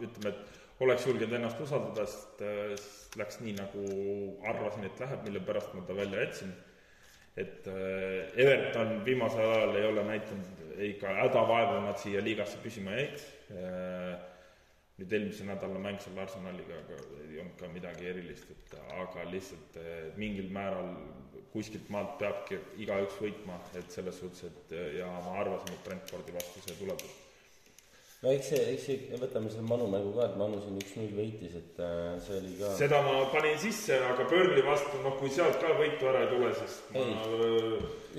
ütleme, 0.00 0.32
et 0.32 0.80
oleks 0.80 1.04
julgenud 1.06 1.36
ennast 1.38 1.60
usaldada, 1.60 2.06
sest 2.08 2.40
äh, 2.42 2.72
läks 3.20 3.44
nii, 3.44 3.54
nagu 3.60 3.90
arvasin, 4.48 4.88
et 4.88 5.04
läheb, 5.04 5.28
mille 5.28 5.44
pärast 5.46 5.76
ma 5.76 5.84
ta 5.86 5.94
välja 5.96 6.24
jätsin 6.24 6.56
et 7.36 7.66
äh, 7.68 8.32
Everton 8.36 9.04
viimasel 9.04 9.44
ajal 9.44 9.76
ei 9.76 9.90
ole 9.90 10.04
näidanud 10.08 10.80
ikka 10.86 11.12
hädavaevu 11.20 11.82
nad 11.84 12.00
siia 12.00 12.22
liigasse 12.24 12.60
püsima 12.62 12.96
jäid. 12.96 13.20
Äh, 13.52 14.16
nüüd 14.96 15.12
eelmise 15.12 15.44
nädala 15.44 15.80
mäng 15.80 16.00
seal 16.00 16.16
Arsenaliga, 16.22 16.78
aga 16.80 16.96
ei 17.26 17.42
olnud 17.42 17.58
ka 17.60 17.68
midagi 17.68 18.08
erilist, 18.08 18.48
et 18.54 18.78
aga 18.96 19.26
lihtsalt 19.28 19.76
äh, 19.82 19.92
mingil 20.16 20.48
määral 20.52 20.94
kuskilt 21.52 21.92
maalt 21.92 22.16
peabki 22.20 22.58
igaüks 22.84 23.20
võitma, 23.20 23.60
et 23.76 23.92
selles 23.92 24.18
suhtes, 24.20 24.48
et 24.48 24.76
ja 24.98 25.12
ma 25.24 25.38
arvasin, 25.44 25.76
et 25.76 25.84
Brentfordi 25.88 26.34
vastu 26.36 26.64
see 26.64 26.80
tuleb 26.80 27.04
no 28.22 28.32
eks 28.32 28.48
see, 28.50 28.62
eks 28.72 28.86
see, 28.88 29.18
võtame 29.20 29.50
selle 29.52 29.66
Manu 29.68 29.88
mängu 29.92 30.14
ka, 30.16 30.30
et 30.30 30.38
Manu 30.40 30.60
siin 30.62 30.78
üks-null 30.80 31.12
võitis, 31.18 31.56
et 31.58 31.80
äh, 31.84 32.16
see 32.24 32.38
oli 32.40 32.54
ka 32.60 32.72
seda 32.78 33.02
ma 33.04 33.18
panin 33.32 33.58
sisse, 33.60 33.98
aga 34.08 34.24
Burnley 34.30 34.64
vastu, 34.64 35.02
noh, 35.04 35.18
kui 35.20 35.32
sealt 35.32 35.60
ka 35.60 35.74
võitu 35.76 36.08
ära 36.08 36.24
ei 36.24 36.32
tule, 36.32 36.50
siis 36.56 36.78
ma... 36.94 37.04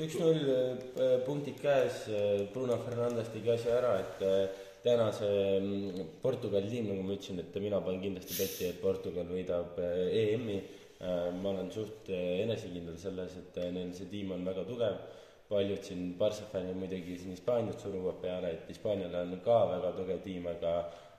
üks-null 0.06 0.54
äh, 0.54 1.18
punktid 1.26 1.60
käes, 1.64 2.06
äh, 2.14 2.46
Bruno 2.54 2.78
Fernandes 2.86 3.34
tegi 3.34 3.54
asja 3.56 3.78
ära, 3.82 3.98
et 4.04 4.64
täna 4.86 5.10
see 5.16 5.44
mm, 5.58 6.10
Portugali 6.22 6.70
tiim, 6.72 6.92
nagu 6.92 7.04
ma 7.04 7.18
ütlesin, 7.18 7.42
et 7.42 7.62
mina 7.64 7.82
panen 7.84 8.04
kindlasti 8.06 8.38
peti, 8.38 8.70
et 8.70 8.82
Portugal 8.84 9.26
võidab 9.34 9.80
EM-i, 9.82 10.62
ma 10.98 11.52
olen 11.52 11.68
suht 11.70 12.08
enesekindel 12.10 12.96
selles, 12.98 13.36
et 13.38 13.58
neil 13.74 13.92
see 13.94 14.08
tiim 14.10 14.32
on 14.34 14.46
väga 14.48 14.64
tugev 14.66 15.17
paljud 15.50 15.84
siin 15.84 16.16
fännid 16.52 16.76
muidugi 16.76 17.18
siin 17.18 17.32
Hispaaniat 17.32 17.80
suruvad 17.80 18.22
peale, 18.22 18.52
et 18.52 18.70
Hispaanial 18.70 19.16
on 19.22 19.40
ka 19.44 19.60
väga 19.72 19.92
tugev 19.96 20.24
tiim, 20.24 20.48
aga 20.48 20.74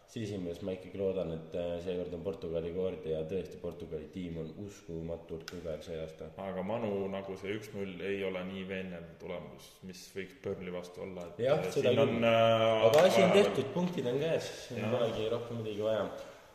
sisimas 0.09 0.61
ma 0.65 0.73
ikkagi 0.73 0.99
loodan, 0.99 1.33
et 1.35 1.57
äh, 1.57 1.75
seekord 1.85 2.15
on 2.17 2.23
Portugali 2.25 2.71
kord 2.73 3.05
ja 3.09 3.21
tõesti, 3.29 3.59
Portugali 3.61 4.09
tiim 4.13 4.39
on 4.41 4.51
uskumatult 4.65 5.45
tugev 5.51 5.83
see 5.85 5.99
aasta. 6.01 6.31
aga 6.45 6.65
Manu, 6.65 6.93
nagu 7.13 7.37
see 7.41 7.57
üks-null 7.59 8.01
ei 8.09 8.23
ole 8.25 8.45
nii 8.49 8.65
veenev 8.69 9.11
tulemus, 9.21 9.69
mis 9.89 10.07
võiks 10.17 10.41
Burnley 10.45 10.73
vastu 10.73 11.05
olla, 11.05 11.29
et 11.29 11.45
jah, 11.45 11.61
äh, 11.61 11.71
seda 11.77 11.93
küll, 11.97 12.25
äh, 12.25 12.89
aga 12.89 13.05
asi 13.09 13.25
on 13.25 13.37
tehtud, 13.37 13.73
punktid 13.77 14.09
on 14.09 14.21
käes, 14.23 14.53
siin 14.67 14.89
polegi 14.93 15.29
rohkem 15.33 15.63
midagi 15.63 15.89
vaja. 15.89 16.09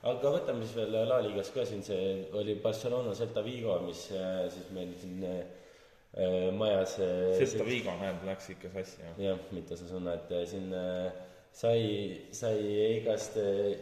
Aga 0.03 0.33
võtame 0.33 0.65
siis 0.65 0.75
veel 0.75 0.97
La 1.07 1.21
Ligas 1.23 1.53
ka 1.55 1.63
siin, 1.63 1.85
see 1.85 2.25
oli 2.35 2.57
Barcelona 2.59 3.13
Celta 3.15 3.39
Vigo, 3.45 3.77
mis 3.85 4.09
siis 4.11 4.65
meil 4.75 4.89
siin 4.99 5.21
Äh, 6.17 6.51
majas. 6.51 6.99
Celta 7.39 7.65
Vigo, 7.65 7.93
näed, 7.97 8.19
läks 8.27 8.51
ikka 8.53 8.69
sassi, 8.69 8.99
jah. 9.01 9.15
jah, 9.17 9.39
mitte 9.49 9.73
Osasuna, 9.73 10.13
et 10.19 10.29
äh, 10.29 10.43
siin 10.45 10.67
äh, 10.77 11.07
sai, 11.57 11.79
sai 12.29 12.59
igast, 12.99 13.39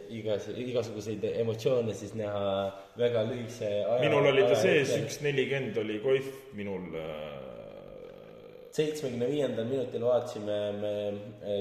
igas, 0.08 0.46
igasuguseid 0.48 1.26
emotsioone 1.28 1.92
siis 1.96 2.14
näha 2.16 2.70
väga 2.96 3.26
lühikese 3.28 3.68
aja. 3.82 3.98
minul 4.00 4.30
oli 4.30 4.46
ta 4.48 4.56
sees, 4.62 4.94
üks 4.96 5.20
nelikümmend 5.26 5.76
oli 5.84 5.98
Koif, 6.00 6.32
minul 6.56 6.88
seitsmekümne 8.72 9.28
viiendal 9.28 9.68
minutil 9.68 10.08
vaatasime 10.08 10.58
me 10.80 10.96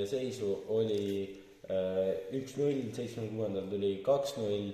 seisu, 0.08 0.54
oli 0.72 1.04
üks-null, 2.40 2.86
seitsmekümne 2.96 3.36
kuuendal 3.36 3.68
tuli 3.72 3.98
kaks-null. 4.08 4.72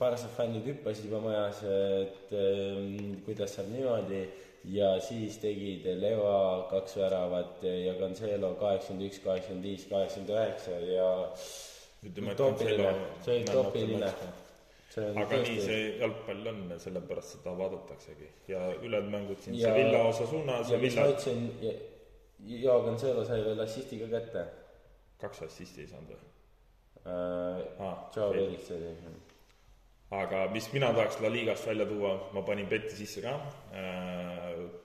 Barca 0.00 0.28
fännid 0.36 0.64
hüppasid 0.64 1.10
juba 1.10 1.20
majas, 1.26 1.60
et 1.68 2.30
ähm, 2.32 3.18
kuidas 3.26 3.52
saab 3.56 3.68
niimoodi 3.72 4.22
ja 4.72 4.94
siis 5.04 5.36
tegid 5.40 5.84
Leva 6.00 6.66
kaks 6.70 6.96
väravat 7.00 7.62
ja 7.64 7.94
Cancelo 8.00 8.54
kaheksakümmend 8.60 9.06
üks, 9.10 9.20
kaheksakümmend 9.24 9.68
viis, 9.68 9.84
kaheksakümmend 9.90 10.32
üheksa 10.36 10.78
ja 10.88 11.10
ütleme, 12.04 12.32
et. 12.32 12.40
Cancelo 12.40 12.92
See 14.90 15.04
oli 15.04 15.10
on 15.12 15.18
aga 15.22 15.36
nii 15.38 15.44
tõesti 15.46 15.64
see 15.68 15.82
jalgpall 16.00 16.48
on, 16.50 16.62
sellepärast 16.82 17.36
seda 17.36 17.52
vaadataksegi 17.60 18.30
ja 18.50 18.62
ülejäänud 18.80 19.12
mängud 19.12 19.44
siin, 19.44 19.58
Ja- 19.60 19.70
Sevilla, 19.70 20.00
Osasuna, 20.08 20.56
ja 20.66 20.78
mis 20.82 20.96
ma 20.98 21.04
ütlesin, 21.12 21.44
Joa 22.64 22.80
Cancelo 22.88 23.24
sai 23.28 23.44
veel 23.44 23.60
assisti 23.62 24.00
ka 24.00 24.08
kätte 24.16 24.46
kaks 25.20 25.44
assisti 25.46 25.84
ei 25.84 25.90
saanud 25.92 26.16
või 26.16 26.24
äh,. 27.04 27.92
Joe 28.16 28.32
Felix 28.34 28.72
oli. 28.74 28.90
Aga 30.10 30.48
mis 30.50 30.66
mina 30.72 30.90
tahaks 30.94 31.20
La 31.22 31.30
Ligast 31.30 31.66
välja 31.66 31.86
tuua, 31.86 32.16
ma 32.34 32.42
panin 32.42 32.68
beti 32.68 32.96
sisse 32.98 33.22
ka, 33.22 33.36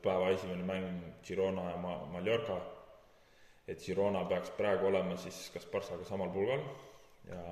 päeva 0.06 0.30
esimene 0.36 0.64
mäng 0.64 1.04
Girona 1.26 1.70
ja 1.72 1.78
Ma-, 1.82 2.06
Mallorca, 2.14 2.60
et 3.68 3.82
Girona 3.82 4.26
peaks 4.30 4.54
praegu 4.58 4.92
olema 4.92 5.18
siis 5.18 5.48
kas 5.54 5.66
Barcaga 5.72 6.06
samal 6.06 6.30
pulgal 6.34 6.62
ja 7.26 7.44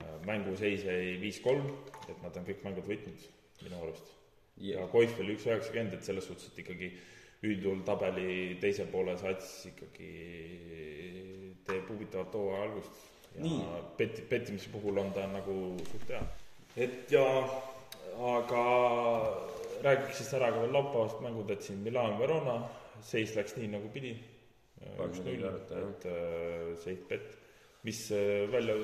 äh, 0.00 0.16
mänguseis 0.26 0.84
jäi 0.84 1.14
viis-kolm, 1.20 1.64
et 2.08 2.18
nad 2.22 2.36
on 2.36 2.44
kõik 2.44 2.64
mängud 2.66 2.88
võitnud 2.88 3.24
minu 3.64 3.80
arust. 3.80 4.12
ja 4.60 4.84
Koif 4.92 5.16
oli 5.20 5.38
üks 5.38 5.46
üheksakümmend, 5.48 5.96
et 5.96 6.04
selles 6.04 6.28
suhtes, 6.28 6.50
et 6.52 6.60
ikkagi 6.60 6.90
üldjuhul 7.48 7.80
tabeli 7.88 8.58
teise 8.60 8.84
poole 8.92 9.16
sats 9.16 9.64
ikkagi 9.70 10.10
teeb 11.64 11.88
huvitavat 11.88 12.36
hooaja 12.36 12.66
algust. 12.68 13.00
Ja 13.40 13.80
peti, 13.96 14.24
pettimise 14.28 14.68
puhul 14.72 14.98
on 15.00 15.12
ta 15.16 15.24
nagu 15.30 15.54
suht 15.92 16.08
hea. 16.10 16.20
Et 16.80 17.12
ja, 17.12 17.24
aga 18.34 18.64
räägiks 19.84 20.20
siis 20.20 20.32
ära 20.36 20.50
ka 20.52 20.64
veel 20.64 20.74
laupäevast 20.76 21.20
mängud, 21.24 21.50
et 21.52 21.64
siin 21.64 21.80
Milan, 21.84 22.18
Verona, 22.20 22.60
seis 23.04 23.34
läks 23.36 23.56
nii 23.58 23.70
nagu 23.76 23.92
pidi. 23.92 24.14
Üks-null, 24.80 25.44
et 25.44 26.04
äh, 26.08 26.70
safe 26.80 27.04
bet. 27.08 27.36
mis 27.84 28.00
äh, 28.12 28.48
välja 28.52 28.74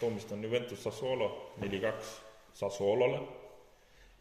toomist, 0.00 0.32
on 0.32 0.44
Juventus 0.44 0.82
Sassuolo 0.84 1.30
neli-kaks 1.60 2.14
Sassuolole. 2.54 3.20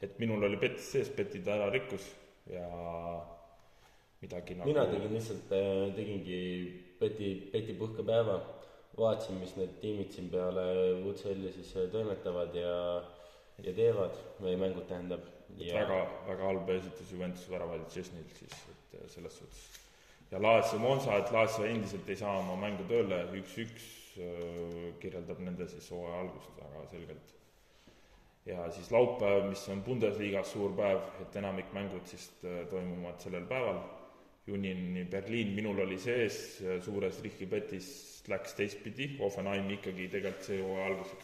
et 0.01 0.19
minul 0.19 0.43
oli 0.43 0.57
betis 0.59 0.91
sees, 0.91 1.09
beti 1.15 1.39
ta 1.43 1.55
ära 1.55 1.69
rikkus 1.71 2.03
ja 2.51 2.65
midagi 4.21 4.55
nagu 4.55 4.69
mina 4.69 4.83
tegin 4.89 5.13
lihtsalt, 5.15 5.53
tegingi 5.95 6.39
peti, 6.99 7.29
peti 7.51 7.73
puhkepäeva, 7.79 8.35
vaatasin, 8.97 9.39
mis 9.39 9.55
need 9.59 9.77
tiimid 9.81 10.11
siin 10.13 10.27
peale 10.31 10.65
UCL-i 11.09 11.51
siis 11.55 11.71
äh, 11.79 11.87
toimetavad 11.91 12.55
ja, 12.59 12.75
ja 13.63 13.73
teevad, 13.73 14.17
või 14.41 14.55
mängud 14.59 14.87
tähendab. 14.89 15.23
et 15.55 15.71
väga, 15.71 15.99
väga 16.27 16.47
halb 16.49 16.69
esitus 16.69 17.11
Juventuse 17.11 17.51
väravalt 17.51 17.91
Česnilt 17.93 18.39
siis, 18.39 18.55
et 18.71 18.97
äh, 18.99 19.07
selles 19.09 19.37
suhtes. 19.37 19.61
ja 20.31 20.41
Lazio 20.41 20.79
Monza, 20.79 21.17
et 21.17 21.31
Lazio 21.31 21.65
endiselt 21.65 22.09
ei 22.09 22.17
saa 22.19 22.39
oma 22.39 22.55
mängu 22.59 22.83
tööle, 22.89 23.23
üks-üks 23.39 23.93
kirjeldab 24.99 25.39
nende 25.43 25.67
siis 25.67 25.87
hooaja 25.91 26.21
algust 26.23 26.59
väga 26.59 26.85
selgelt. 26.91 27.33
ja 28.45 28.71
siis 28.71 28.91
laupäev, 28.91 29.49
mis 29.49 29.67
on 29.69 29.83
Bundesliga-s 29.83 30.51
suur 30.53 30.75
päev, 30.75 31.01
et 31.21 31.35
enamik 31.35 31.71
mängud 31.73 32.05
siis 32.11 32.31
äh, 32.43 32.65
toimuvad 32.69 33.19
sellel 33.19 33.45
päeval. 33.49 33.79
Junini 34.47 35.05
Berliin 35.09 35.55
minul 35.57 35.79
oli 35.81 35.95
sees, 35.97 36.59
suures 36.85 37.21
Richibetis 37.23 37.87
läks 38.29 38.53
teistpidi, 38.53 39.15
Hoffenheim 39.17 39.71
ikkagi 39.73 40.05
tegelikult 40.13 40.45
see 40.45 40.59
hooaja 40.61 40.91
algus 40.91 41.15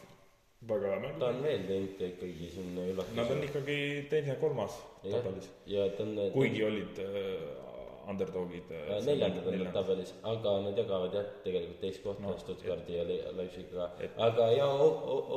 väga 0.68 0.92
hea 0.92 1.00
mäng 1.02 1.18
ta. 1.18 1.26
on 1.32 1.42
veel 1.42 1.66
teinud 1.66 2.00
ikkagi 2.10 2.48
siin 2.54 2.76
üllatuse. 2.78 3.16
Nad 3.18 3.30
on 3.34 3.42
ikkagi 3.48 3.76
teine-kolmas 4.10 4.78
Jah. 5.02 5.18
tabelis, 5.18 5.50
ja 5.66 5.88
ta 5.96 6.02
on. 6.06 6.16
kuigi 6.32 6.64
olid 6.64 6.98
äh, 7.02 7.62
underdogid 8.08 8.70
äh,. 8.70 9.00
neljandad 9.06 9.48
nad 9.58 9.72
tabelis, 9.74 10.12
aga 10.22 10.52
nad 10.64 10.78
jagavad 10.78 11.14
jah, 11.14 11.26
tegelikult 11.44 11.80
teist 11.80 12.02
kohta 12.02 12.22
No, 12.22 12.36
Stuttgardi 12.38 12.96
ja 12.96 13.04
Le- 13.08 13.32
Leipzigiga 13.38 13.88
aga 14.26 14.46
ja 14.52 14.66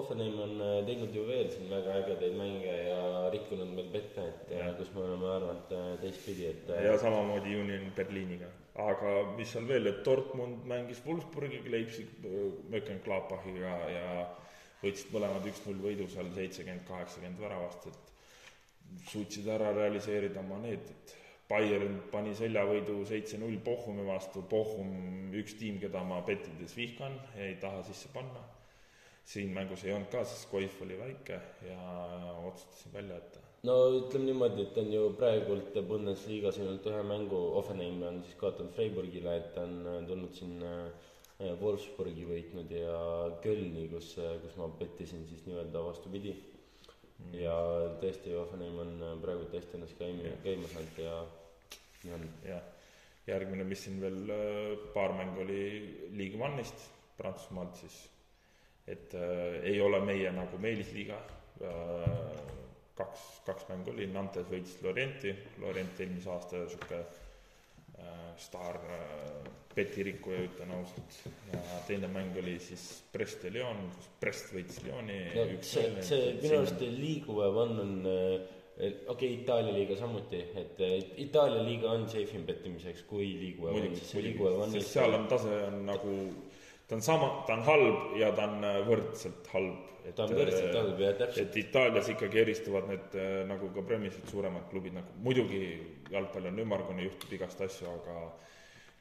Offenheim 0.02 0.40
on 0.46 0.62
äh, 0.62 0.86
teinud 0.86 1.14
ju 1.16 1.26
veel 1.28 1.50
siin 1.54 1.70
väga 1.74 1.98
ägedaid 2.04 2.38
mänge 2.38 2.78
ja 2.90 3.30
rikkunud 3.34 3.74
meil 3.76 3.90
pette, 3.94 4.22
et 4.30 4.54
Jah. 4.54 4.68
ja. 4.68 4.74
kus 4.78 4.94
me 4.94 5.02
oleme 5.08 5.30
arvanud 5.36 5.74
äh, 5.80 5.92
teistpidi, 6.06 6.48
et 6.54 6.70
äh, 6.70 6.86
ja 6.86 6.98
samamoodi 7.02 7.56
Union 7.62 7.92
Berliiniga. 7.98 8.50
aga 8.76 9.12
mis 9.38 9.52
seal 9.56 9.68
veel, 9.68 9.88
et 9.88 10.02
Dortmund 10.06 10.66
mängis 10.70 11.02
Wolfsburgiga, 11.06 11.70
Leipzig 11.72 12.08
äh, 12.26 12.50
Mönchengladbachiga 12.70 13.78
ja 13.90 14.28
võitsid 14.84 15.14
mõlemad 15.16 15.46
üks-null 15.52 15.82
võidu 15.82 16.08
seal 16.12 16.32
seitsekümmend, 16.36 16.86
kaheksakümmend 16.88 17.42
väravast, 17.42 17.88
et 17.92 19.10
suutsid 19.12 19.48
ära 19.52 19.72
realiseerida 19.76 20.42
oma 20.42 20.60
need, 20.64 20.90
et 20.92 21.16
Bayern 21.50 22.00
pani 22.10 22.34
seljavõidu 22.38 23.04
seitse-null 23.06 23.60
Bochumi 23.66 24.06
vastu, 24.08 24.42
Bochum 24.50 25.34
üks 25.38 25.54
tiim, 25.60 25.78
keda 25.82 26.02
ma 26.08 26.24
pettides 26.26 26.74
vihkan, 26.78 27.20
ei 27.38 27.58
taha 27.62 27.84
sisse 27.86 28.10
panna. 28.14 28.44
siin 29.26 29.54
mängus 29.54 29.82
ei 29.84 29.90
olnud 29.94 30.12
ka, 30.14 30.20
sest 30.22 30.46
Koif 30.52 30.76
oli 30.86 30.98
väike 31.00 31.40
ja 31.66 31.78
otsustasin 32.46 32.94
välja 32.94 33.16
jätta. 33.16 33.40
no 33.66 33.76
ütleme 34.00 34.26
niimoodi, 34.26 34.62
et 34.68 34.78
on 34.78 34.92
ju 34.94 35.08
praegult 35.18 35.80
Bundesliga-s 35.88 36.60
ainult 36.62 36.86
ühe 36.92 37.04
mängu, 37.04 37.40
Offenheim 37.62 38.04
on 38.10 38.22
siis 38.24 38.38
kaotanud 38.42 38.74
Freiburgile, 38.78 39.38
et 39.38 39.54
ta 39.56 39.66
on 39.66 40.06
tulnud 40.10 40.34
siin 40.38 40.62
äh, 40.62 41.10
Wolfsburgi 41.40 42.24
võitnud 42.30 42.70
ja 42.72 43.00
Kölni, 43.44 43.90
kus, 43.92 44.14
kus 44.44 44.54
ma 44.60 44.70
pettisin 44.80 45.26
siis 45.28 45.44
nii-öelda 45.48 45.82
vastupidi. 45.84 46.36
ja 47.36 47.56
tõesti, 48.00 48.36
Offenheim 48.40 48.80
on 48.80 49.20
praegu 49.24 49.50
tõesti 49.52 49.76
ennast 49.76 49.98
käima, 50.00 50.32
käima 50.44 50.68
saanud 50.72 51.02
ja 51.04 51.18
nii 52.06 52.14
on. 52.16 52.26
jah, 52.48 52.64
järgmine, 53.28 53.64
mis 53.68 53.84
siin 53.86 54.00
veel 54.02 54.32
äh, 54.32 54.88
paar 54.94 55.16
mängu 55.18 55.42
oli 55.44 55.62
League 56.16 56.40
One'ist 56.40 56.88
Prantsusmaalt 57.18 57.76
siis, 57.80 57.98
et 58.88 59.14
äh, 59.16 59.60
ei 59.72 59.82
ole 59.82 60.02
meie 60.06 60.32
nagu 60.36 60.60
Meelisliiga. 60.62 61.20
Äh,, 61.64 62.10
kaks, 62.96 63.24
kaks 63.48 63.68
mängu 63.70 63.92
oli, 63.92 64.08
Nantes 64.12 64.48
võitis 64.48 64.78
Lorienti, 64.84 65.34
Lorient 65.60 66.00
eelmise 66.00 66.32
aasta 66.32 66.62
äh, 66.96 67.06
staar 68.38 68.80
äh, 68.92 69.52
petirikkuja, 69.76 70.42
ütlen 70.48 70.72
ausalt, 70.78 71.18
ja 71.52 71.62
teine 71.88 72.08
mäng 72.12 72.36
oli 72.40 72.56
siis 72.64 72.84
Brest 73.14 73.44
ja 73.44 73.52
Lyon, 73.52 73.82
kus 73.96 74.10
Brest 74.22 74.54
võitis 74.56 74.80
Lyoni 74.86 75.20
no 75.36 75.46
see, 75.60 75.90
see 76.06 76.36
minu 76.40 76.62
arust 76.62 76.84
liiguva 76.86 77.50
One 77.64 77.82
on 77.84 77.96
äh, 78.08 78.36
okei 78.80 78.94
okay,, 79.12 79.32
Itaalia 79.42 79.76
liiga 79.76 79.98
samuti, 80.00 80.42
et 80.62 80.84
äh, 80.84 80.98
Itaalia 81.26 81.64
liiga 81.68 81.92
on 81.92 82.08
safe 82.12 82.40
im 82.40 82.46
pettimiseks 82.48 83.04
kui 83.10 83.34
liiguva 83.40 83.74
One, 83.74 83.82
muidugi, 83.82 84.04
see 84.08 84.22
muidugi, 84.22 84.52
One 84.54 84.72
sest 84.78 84.96
seal 84.96 85.18
on 85.20 85.28
tase 85.32 85.60
on 85.68 85.82
nagu, 85.90 86.16
ta 86.32 86.55
on 86.94 87.02
sama, 87.02 87.44
ta 87.48 87.54
on 87.54 87.64
halb 87.66 88.16
ja 88.20 88.32
ta 88.36 88.46
on 88.50 88.64
äh, 88.64 88.80
võrdselt 88.86 89.48
halb. 89.54 89.92
ta 90.16 90.26
on 90.26 90.34
võrdselt 90.38 90.76
halb 90.78 91.00
ja 91.02 91.14
täpselt, 91.18 91.48
et 91.50 91.60
Itaalias 91.64 92.10
ikkagi 92.14 92.42
eristuvad 92.44 92.90
need 92.92 93.16
äh, 93.18 93.38
nagu 93.50 93.72
ka 93.74 93.84
Premiership 93.88 94.28
suuremad 94.30 94.68
klubid 94.70 94.94
nagu, 94.98 95.16
muidugi 95.26 95.62
jalgpall 96.14 96.52
on 96.52 96.62
ümmargune, 96.62 97.08
juhtub 97.08 97.34
igast 97.34 97.64
asju, 97.66 97.90
aga 97.90 98.20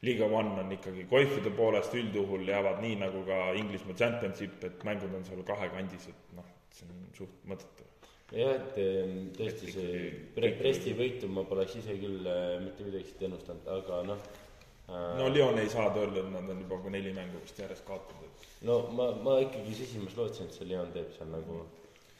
Liiga 0.05 0.29
One 0.29 0.61
on 0.61 0.73
ikkagi 0.73 1.05
koifide 1.09 1.53
poolest 1.57 1.95
üldjuhul 1.97 2.49
jäävad 2.49 2.81
nii 2.85 2.97
nagu 3.01 3.25
ka 3.29 3.41
Inglismaa 3.61 3.97
Championship, 4.01 4.65
et 4.65 4.85
mängud 4.85 5.13
on 5.17 5.25
seal 5.25 5.45
kahekandis, 5.49 6.09
et 6.13 6.37
noh, 6.37 6.49
see 6.73 6.89
on 6.89 7.05
suht 7.17 7.45
mõttetu. 7.49 7.89
jah, 8.33 8.57
et 8.57 8.81
ähm, 8.81 9.29
tõesti 9.37 9.69
Et 9.69 9.77
see 9.77 10.57
Presti 10.57 10.97
võitu 10.97 11.29
ma 11.29 11.45
poleks 11.49 11.77
ise 11.83 11.99
küll 12.01 12.25
äh, 12.25 12.57
mitte 12.65 12.89
midagi 12.89 13.13
siit 13.13 13.29
ennustanud, 13.29 13.69
aga 13.77 14.01
noh 14.09 14.25
äh, 14.25 14.44
no 14.89 15.29
Lyon 15.33 15.59
ei 15.59 15.69
saa 15.73 15.89
et 15.89 16.31
nad 16.33 16.51
on 16.51 16.61
juba 16.61 16.91
neli 16.93 17.13
mängu 17.17 17.41
vist 17.43 17.59
järjest 17.59 17.87
kaotanud, 17.89 18.25
et 18.29 18.49
no 18.69 18.81
ma, 18.93 19.11
ma 19.25 19.39
ikkagi 19.45 19.77
sisimas 19.81 20.17
lootsin, 20.19 20.51
et 20.51 20.59
see 20.59 20.69
Leon 20.69 20.93
teeb 20.93 21.13
seal 21.17 21.31
nagu 21.33 21.63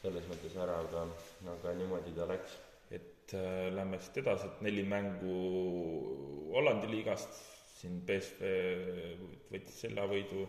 selles 0.01 0.25
mõttes 0.29 0.55
ära, 0.61 0.79
aga, 0.85 1.05
aga 1.55 1.73
niimoodi 1.79 2.13
ta 2.17 2.27
läks. 2.29 2.57
et 2.95 3.33
äh, 3.33 3.73
lähme 3.73 3.97
siit 4.01 4.19
edasi, 4.21 4.49
et 4.49 4.61
neli 4.65 4.83
mängu 4.85 5.35
Hollandi 6.53 6.89
liigast, 6.91 7.39
siin 7.79 7.97
BSV 8.05 8.51
võttis 9.51 9.81
seljavõidu 9.85 10.45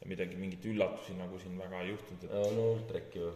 ja 0.00 0.08
midagi, 0.10 0.38
mingeid 0.38 0.64
üllatusi 0.70 1.16
nagu 1.18 1.38
siin 1.42 1.58
väga 1.58 1.82
ei 1.82 1.92
juhtunud, 1.92 2.24
et 2.26 2.54
no 2.56 2.70
Ultrek 2.76 3.18
ju. 3.18 3.32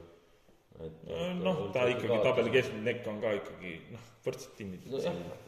noh, 1.42 1.66
ta 1.74 1.84
ikkagi 1.90 2.22
tabeli 2.24 2.54
keskmine 2.54 2.86
nekk 2.86 3.10
on 3.10 3.20
ka 3.22 3.34
ikkagi 3.40 3.74
noh, 3.90 4.06
võrdsed 4.24 4.56
tiimid 4.58 4.86
no,, 4.90 5.02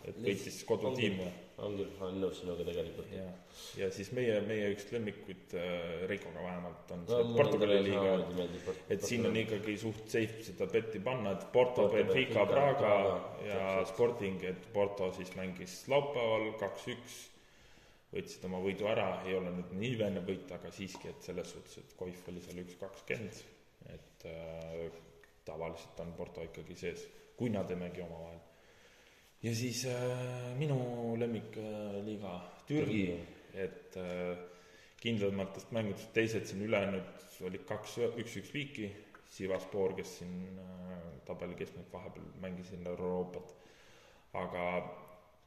et 0.04 0.18
võitis 0.18 0.58
kodutiim 0.68 1.22
ja 1.22 1.30
on 1.62 1.76
küll, 1.78 1.90
olen 2.00 2.18
nõus 2.22 2.38
sinuga 2.40 2.64
tegelikult. 2.66 3.10
ja, 3.14 3.24
ja 3.78 3.88
siis 3.94 4.10
meie, 4.16 4.38
meie 4.46 4.70
üks 4.74 4.88
lemmikuid 4.92 5.54
äh, 5.58 6.04
Reikoga 6.10 6.44
vähemalt 6.44 6.94
on 6.96 7.04
no 7.08 7.20
Portugali 7.36 7.78
liiga, 7.86 8.16
Port- 8.66 8.92
et 8.92 9.06
siin 9.06 9.26
on 9.28 9.36
ikkagi 9.38 9.76
suht 9.80 10.02
safe 10.12 10.46
seda 10.48 10.68
betti 10.72 11.02
panna, 11.04 11.36
et 11.36 11.46
Porto, 11.54 11.88
Benfica, 11.92 12.46
Praga, 12.50 12.94
ja 13.46 13.60
täpselt. 13.60 13.92
Sporting, 13.94 14.42
et 14.50 14.68
Porto 14.74 15.12
siis 15.16 15.34
mängis 15.38 15.78
laupäeval 15.92 16.50
kaks-üks, 16.62 17.20
võtsid 18.12 18.44
oma 18.48 18.60
võidu 18.64 18.88
ära, 18.92 19.08
ei 19.26 19.38
ole 19.38 19.54
nüüd 19.54 19.72
nii 19.80 19.94
vene 20.00 20.22
võit, 20.26 20.50
aga 20.52 20.70
siiski, 20.74 21.12
et 21.14 21.24
selles 21.24 21.54
suhtes, 21.54 21.78
et 21.80 21.96
Koif 21.98 22.26
oli 22.32 22.42
seal 22.44 22.60
üks 22.64 22.76
kakskümmend, 22.80 23.42
et 23.94 24.26
äh, 24.28 25.02
tavaliselt 25.48 26.00
on 26.04 26.12
Porto 26.18 26.44
ikkagi 26.44 26.76
sees, 26.78 27.06
kui 27.38 27.50
nad 27.50 27.70
ei 27.70 27.78
mängi 27.80 28.02
omavahel. 28.04 28.40
Ja 29.42 29.54
siis 29.54 29.84
äh, 29.90 30.56
minu 30.58 30.78
lemmikliiga 31.18 32.34
Türgi, 32.66 33.06
et 33.58 33.96
äh, 33.98 34.36
kindlamatest 35.02 35.72
mängudest 35.74 36.12
teised 36.14 36.46
siin 36.46 36.62
ülejäänud 36.68 37.08
olid 37.42 37.64
kaks, 37.66 37.96
üks-üks 38.22 38.52
viiki, 38.54 38.92
Sivaspor, 39.32 39.96
kes 39.98 40.18
siin 40.20 40.60
äh, 40.62 40.98
tabeli 41.26 41.56
keskmik 41.58 41.88
vahepeal 41.92 42.28
mängis 42.42 42.68
siin 42.70 42.86
Euroopat, 42.86 43.54
aga 44.38 44.66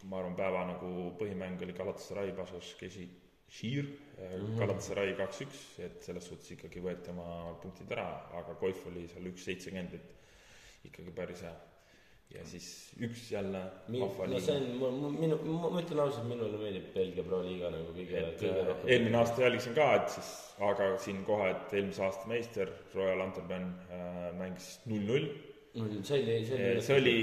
ma 0.10 0.20
arvan, 0.20 0.36
päeva 0.36 0.66
nagu 0.74 0.90
põhimäng 1.20 1.62
oli 1.64 1.76
Galatasaray, 1.78 2.34
Vasos, 2.38 2.74
Kesi, 2.80 3.06
Šir, 3.56 3.88
Galatasaray 4.60 5.14
kaks-üks, 5.16 5.62
et 5.86 6.02
selles 6.04 6.28
suhtes 6.28 6.52
ikkagi 6.58 6.84
võeti 6.84 7.14
oma 7.14 7.56
punktid 7.64 7.94
ära, 7.96 8.10
aga 8.42 8.58
Koif 8.60 8.84
oli 8.92 9.06
seal 9.08 9.32
üks 9.32 9.48
seitsekümmend, 9.48 9.96
et 9.96 10.90
ikkagi 10.92 11.16
päris 11.16 11.46
hea. 11.46 11.56
Ja 12.34 12.44
siis 12.48 12.68
üks 13.06 13.26
jälle 13.32 13.62
vahva 13.94 14.28
no 14.30 14.40
see 14.44 14.56
on, 14.84 15.00
minu, 15.16 15.38
ma 15.46 15.82
ütlen 15.82 16.02
ausalt, 16.04 16.28
minule 16.30 16.60
meeldib 16.60 16.88
Belgia 16.96 17.26
Pro 17.26 17.42
liiga 17.46 17.72
nagu 17.74 17.94
kõige, 17.96 18.22
kõige 18.40 18.52
äh, 18.52 18.70
rohkem. 18.70 18.92
eelmine 18.96 19.20
aasta 19.22 19.46
jälgisin 19.46 19.76
ka, 19.78 19.90
et 20.00 20.14
siis, 20.16 20.32
aga 20.70 20.90
siin 21.06 21.22
kohe, 21.28 21.52
et 21.54 21.76
eelmise 21.78 22.06
aasta 22.08 22.32
meister 22.32 22.72
Royal 22.96 23.26
Antwerpen 23.28 23.68
äh, 23.94 24.30
mängis 24.40 24.70
null-null. 24.90 25.30
see 25.76 26.22
oli, 26.22 26.40
see 26.50 26.60
oli. 26.60 26.86
see 26.90 27.00
oli 27.04 27.18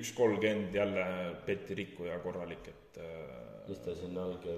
üks 0.00 0.14
kolmkümmend 0.18 0.78
jälle 0.80 1.06
Betty 1.46 1.78
rikkuja 1.82 2.20
korralik, 2.24 2.70
et 2.74 3.02
äh, 3.04 3.34
mis 3.68 3.82
ta 3.86 3.96
sinna 3.96 4.26
alg-, 4.28 4.48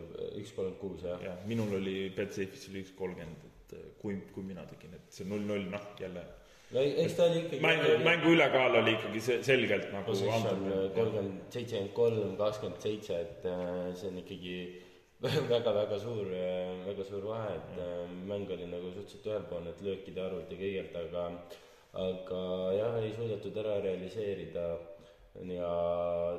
üks 0.40 0.54
kolmkümmend 0.56 0.80
kuus 0.82 1.08
jah. 1.08 1.20
jah, 1.30 1.42
minul 1.50 1.76
oli 1.82 1.96
Betsafe'is 2.16 2.70
oli 2.72 2.86
üks 2.86 2.94
kolmkümmend, 2.98 3.50
et 3.52 3.76
äh, 3.78 3.90
kui, 4.02 4.22
kui 4.34 4.46
mina 4.46 4.64
tegin, 4.70 4.96
et 4.98 5.12
see 5.12 5.28
null-null, 5.28 5.68
noh 5.72 5.92
jälle 6.00 6.24
no 6.72 6.84
eks 7.04 7.16
ta 7.16 7.26
oli 7.28 7.42
ikkagi. 7.42 7.60
mäng, 7.64 7.82
mängu 8.04 8.32
ülekaal 8.36 8.78
oli 8.82 8.94
ikkagi 8.96 9.20
selgelt 9.48 9.90
nagu 9.92 10.14
Antwerpen. 10.36 10.70
kolmkümmend, 10.94 11.42
seitsekümmend 11.54 11.92
kolm, 11.96 12.36
kakskümmend 12.40 12.86
seitse, 12.86 13.20
et 13.26 13.46
äh, 13.48 13.90
see 13.98 14.12
on 14.12 14.22
ikkagi 14.22 14.56
väga-väga 15.52 15.98
suur, 16.02 16.30
väga 16.86 17.04
suur 17.08 17.26
vahe, 17.30 17.58
et 17.58 17.82
äh, 17.82 18.06
mäng 18.30 18.50
oli 18.50 18.70
nagu 18.70 18.94
suhteliselt 18.94 19.28
ühepoolne, 19.32 19.74
et 19.74 19.84
löökide 19.86 20.24
arvult 20.24 20.50
ja 20.50 20.62
kõigelt, 20.62 20.96
aga 21.04 21.26
aga 21.92 22.40
jah, 22.72 22.96
ei 23.04 23.12
suudetud 23.12 23.58
ära 23.60 23.76
realiseerida 23.84 24.64
ja 25.52 25.68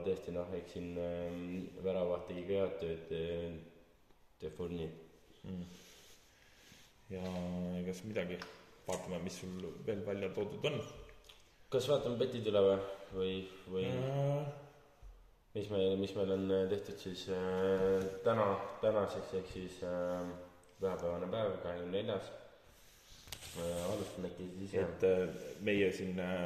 tõesti 0.06 0.34
noh, 0.34 0.50
eks 0.58 0.74
siin 0.76 0.96
väravaht 1.86 2.26
tegi 2.30 2.48
ka 2.50 2.64
head 2.64 2.76
tööd 2.82 3.14
äh, 3.20 3.54
De 4.42 4.50
Fourni. 4.52 4.90
Mm. 5.44 5.64
ja 7.12 7.22
ega 7.80 7.92
siis 7.92 8.06
midagi, 8.08 8.38
vaatame, 8.88 9.24
mis 9.24 9.40
sul 9.40 9.72
veel 9.88 10.06
välja 10.06 10.30
toodud 10.36 10.66
on 10.72 10.82
kas 11.74 11.88
vaatame 11.90 12.20
petid 12.22 12.46
üle 12.52 12.62
või, 12.62 12.78
või, 13.16 13.34
või 13.74 13.88
äh,. 13.90 14.46
mis 15.56 15.70
meil, 15.74 15.96
mis 15.98 16.14
meil 16.18 16.36
on 16.36 16.46
äh, 16.54 16.68
tehtud 16.70 17.00
siis 17.02 17.26
äh, 17.34 18.06
täna, 18.26 18.46
tänaseks 18.84 19.34
ehk 19.40 19.52
siis 19.56 19.80
äh, 19.88 20.22
pühapäevane 20.78 21.30
päev, 21.34 21.56
kahekümne 21.64 21.96
neljas 21.96 22.30
äh,. 23.58 23.90
alustan 23.90 24.30
äkki 24.30 24.46
siis 24.52 24.68
ise. 24.68 24.86
et 24.86 25.08
äh, 25.10 25.50
meie 25.66 25.90
siin 25.98 26.22
äh, 26.22 26.46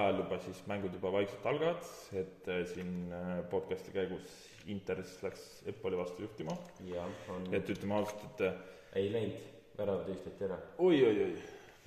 ajal 0.00 0.22
juba 0.24 0.40
siis 0.48 0.64
mängud 0.66 0.98
juba 0.98 1.14
vaikselt 1.14 1.46
algavad, 1.52 1.90
et 2.24 2.50
äh, 2.50 2.64
siin 2.74 2.96
äh, 3.14 3.36
podcast'i 3.52 3.94
käigus 3.94 4.38
Inter 4.66 5.04
siis 5.04 5.22
läks 5.22 5.44
Empoli 5.70 5.98
vastu 6.00 6.26
juhtima, 6.26 6.56
jah, 6.90 7.06
on, 7.30 7.52
et 7.54 7.70
ütleme 7.70 8.00
ausalt, 8.00 8.26
et 8.32 8.48
äh, 8.48 8.64
ei 8.98 9.12
läinud, 9.14 9.46
väravad 9.78 10.08
tühistati 10.10 10.48
ära. 10.48 10.58
oi-oi-oi, 10.82 11.36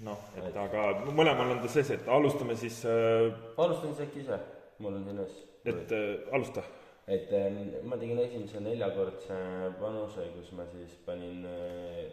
noh, 0.05 0.21
et 0.39 0.55
aga 0.55 0.85
mõlemal 1.11 1.55
on 1.55 1.61
ta 1.63 1.71
sees, 1.71 1.91
et 1.95 2.07
alustame 2.07 2.55
siis 2.59 2.81
äh,, 2.88 3.30
alustan 3.57 3.93
siis 3.93 4.07
äkki 4.07 4.23
ise, 4.23 4.39
mul 4.80 4.95
on 4.99 5.03
siin 5.07 5.19
ees. 5.26 5.35
et 5.67 5.91
äh, 5.95 6.34
alusta. 6.35 6.63
et 7.07 7.31
ähm, 7.35 7.59
ma 7.89 7.97
tegin 7.99 8.21
esimese 8.23 8.61
neljakordse 8.63 9.38
panuse, 9.80 10.30
kus 10.38 10.51
ma 10.57 10.65
siis 10.71 10.95
panin 11.05 11.45
äh, 11.49 12.09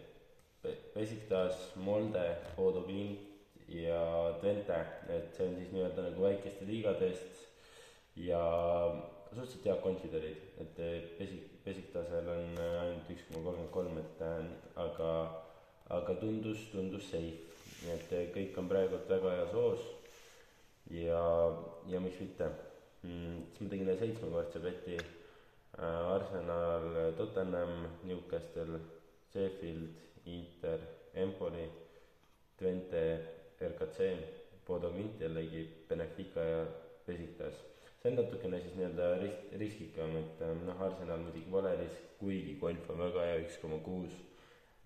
Be- 0.63 0.79
Besiktas, 0.95 1.73
Molde, 1.77 2.25
Bodo 2.57 2.83
Glimt 2.89 3.35
ja 3.69 4.33
Twente, 4.41 4.79
et 5.13 5.35
see 5.35 5.47
on 5.47 5.59
siis 5.59 5.71
nii-öelda 5.75 6.09
nagu 6.09 6.25
väikeste 6.27 6.67
liigadest 6.67 7.45
ja 8.17 8.41
suhteliselt 9.35 9.67
head 9.67 9.83
konfid 9.85 10.15
olid, 10.17 10.43
et 10.63 10.79
äh, 10.81 10.95
Besik-, 11.19 11.51
Besiktasel 11.65 12.29
on 12.33 12.55
äh, 12.63 12.81
ainult 12.83 13.11
üks 13.13 13.27
koma 13.29 13.43
kolmkümmend 13.51 13.75
kolm, 13.75 13.99
et 14.01 14.23
äh, 14.25 14.47
aga, 14.81 15.11
aga 15.99 16.15
tundus, 16.23 16.67
tundus 16.73 17.11
safe, 17.11 17.46
nii 17.83 17.93
et 17.95 18.17
äh, 18.17 18.29
kõik 18.35 18.59
on 18.61 18.71
praegult 18.71 19.09
väga 19.11 19.35
heas 19.39 19.55
hoos 19.57 19.85
ja, 20.91 21.23
ja 21.91 22.01
miks 22.01 22.21
mitte 22.23 22.49
mm,. 23.03 23.39
siis 23.53 23.63
ma 23.63 23.71
tegin 23.73 23.91
ühe 23.91 23.99
seitsmekordse 24.01 24.63
beti 24.65 24.97
äh, 24.97 26.15
Arsenal, 26.15 26.89
Tottenham, 27.19 27.87
Newcastle, 28.09 28.81
Sheffield, 29.33 30.03
Inter, 30.27 30.81
Empoli, 31.15 31.69
Twente, 32.59 33.03
RKC, 33.61 34.11
Bodo 34.67 34.91
Glimt 34.91 35.21
jällegi, 35.21 35.67
Benefica 35.89 36.41
ja 36.41 36.67
Besiktas. 37.07 37.65
see 38.03 38.11
on 38.13 38.19
natukene 38.21 38.59
siis 38.61 38.75
nii-öelda 38.79 39.07
ris-, 39.19 39.47
riskikam, 39.59 40.13
et 40.21 40.43
äh, 40.45 40.51
noh, 40.67 40.81
Arsenal 40.85 41.23
muidugi 41.25 41.51
pole 41.51 41.73
risk, 41.81 42.03
kuigi 42.21 42.53
golf 42.61 42.91
on 42.93 43.01
väga 43.03 43.25
hea, 43.27 43.39
üks 43.43 43.57
koma 43.63 43.79
kuus. 43.83 44.15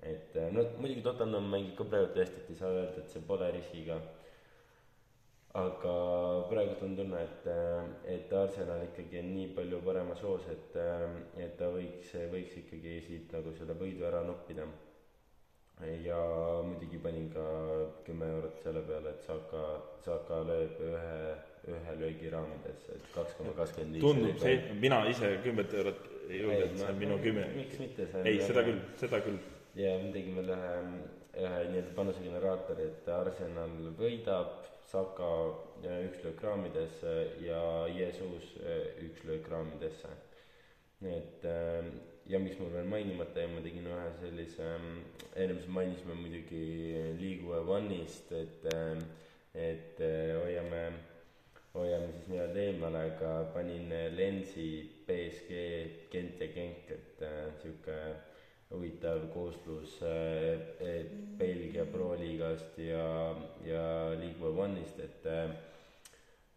Et 0.02 0.36
äh, 0.36 0.50
no 0.52 0.64
muidugi 0.78 1.02
Tottenham 1.04 1.50
mängib 1.52 1.76
ka 1.78 1.84
praegu 1.92 2.14
tõesti, 2.16 2.44
et 2.44 2.54
ei 2.54 2.60
saa 2.62 2.72
öelda, 2.72 3.02
et 3.02 3.12
see 3.12 3.26
pole 3.28 3.50
riskiga 3.56 4.00
aga 5.58 5.94
praegult 6.46 6.82
on 6.86 6.92
tunne, 6.96 7.22
et, 7.24 7.48
et 8.06 8.32
Arsenal 8.38 8.84
ikkagi 8.86 9.18
on 9.18 9.32
nii 9.34 9.48
palju 9.56 9.80
paremas 9.82 10.22
hoos, 10.22 10.46
et, 10.52 10.76
et 11.42 11.56
ta 11.58 11.72
võiks, 11.74 12.12
võiks 12.30 12.54
ikkagi 12.62 13.00
siit 13.06 13.34
nagu 13.34 13.54
selle 13.58 13.74
võidu 13.80 14.06
ära 14.06 14.22
noppida. 14.26 14.68
ja 16.04 16.16
muidugi 16.62 16.98
panin 17.02 17.30
ka 17.32 17.44
kümme 18.04 18.26
eurot 18.36 18.58
selle 18.62 18.82
peale, 18.86 19.10
et 19.10 19.22
Saka, 19.26 19.62
Saka 20.04 20.42
lööb 20.44 20.78
ühe, 20.86 21.36
ühe 21.72 21.94
löögi 21.98 22.30
raamidesse, 22.30 22.98
et 22.98 23.06
kaks 23.14 23.34
koma 23.38 23.54
kakskümmend 23.56 23.96
viis. 23.96 24.04
tundub 24.04 24.38
see, 24.38 24.74
mina 24.80 25.06
ise 25.08 25.38
kümmet 25.42 25.74
eurot 25.74 26.10
ei 26.28 26.42
julgenud, 26.44 26.76
see 26.78 26.92
on 26.92 27.00
minu 27.00 27.18
kümme. 27.24 27.48
miks 27.56 27.80
mitte, 27.80 28.06
ei, 28.22 28.38
seda 28.44 28.62
küll, 28.68 28.84
seda 29.02 29.24
küll. 29.24 29.40
Ja 29.78 29.96
ma 30.02 30.12
tegin 30.14 30.38
veel 30.40 30.52
ühe, 30.56 30.74
ühe 31.38 31.58
nii-öelda 31.70 31.94
panusegeneraatori, 31.96 32.88
et 32.90 33.10
Arsenal 33.14 33.76
võidab, 33.98 34.58
Saka 34.90 35.26
üks 35.86 36.24
löök 36.24 36.40
raamidesse 36.42 37.12
ja 37.44 37.60
Jesus 37.94 38.56
äh, 38.58 39.04
üks 39.06 39.22
löök 39.28 39.46
raamidesse. 39.52 40.08
et 41.00 41.44
ja 42.30 42.38
mis 42.38 42.58
mul 42.58 42.70
veel 42.74 42.86
mainimata 42.86 43.42
jäi, 43.42 43.50
ma 43.50 43.62
tegin 43.64 43.86
ühe 43.90 44.08
sellise, 44.20 44.66
ennem 45.34 45.58
siis 45.58 45.70
mainisime 45.74 46.14
muidugi 46.18 46.64
Liigu 47.18 47.54
One'ist, 47.74 48.30
et, 48.36 48.66
et 49.58 50.02
hoiame, 50.36 50.82
hoiame 51.74 52.10
siis 52.12 52.28
nii-öelda 52.30 52.66
eemale, 52.66 53.04
aga 53.14 53.32
panin 53.54 53.90
Lensi 54.14 54.68
BSG 55.08 55.62
Gent 56.12 56.44
ja 56.44 56.50
Genk, 56.54 56.92
et 56.94 57.24
sihuke 57.62 57.98
huvitav 58.70 59.24
kooslus 59.34 59.98
äh, 60.02 61.06
Belgia 61.38 61.84
Pro-liigast 61.90 62.78
ja, 62.78 63.34
ja 63.66 63.84
Ligue 64.20 64.52
One'ist, 64.54 65.00
et 65.02 65.26
äh, 65.26 65.50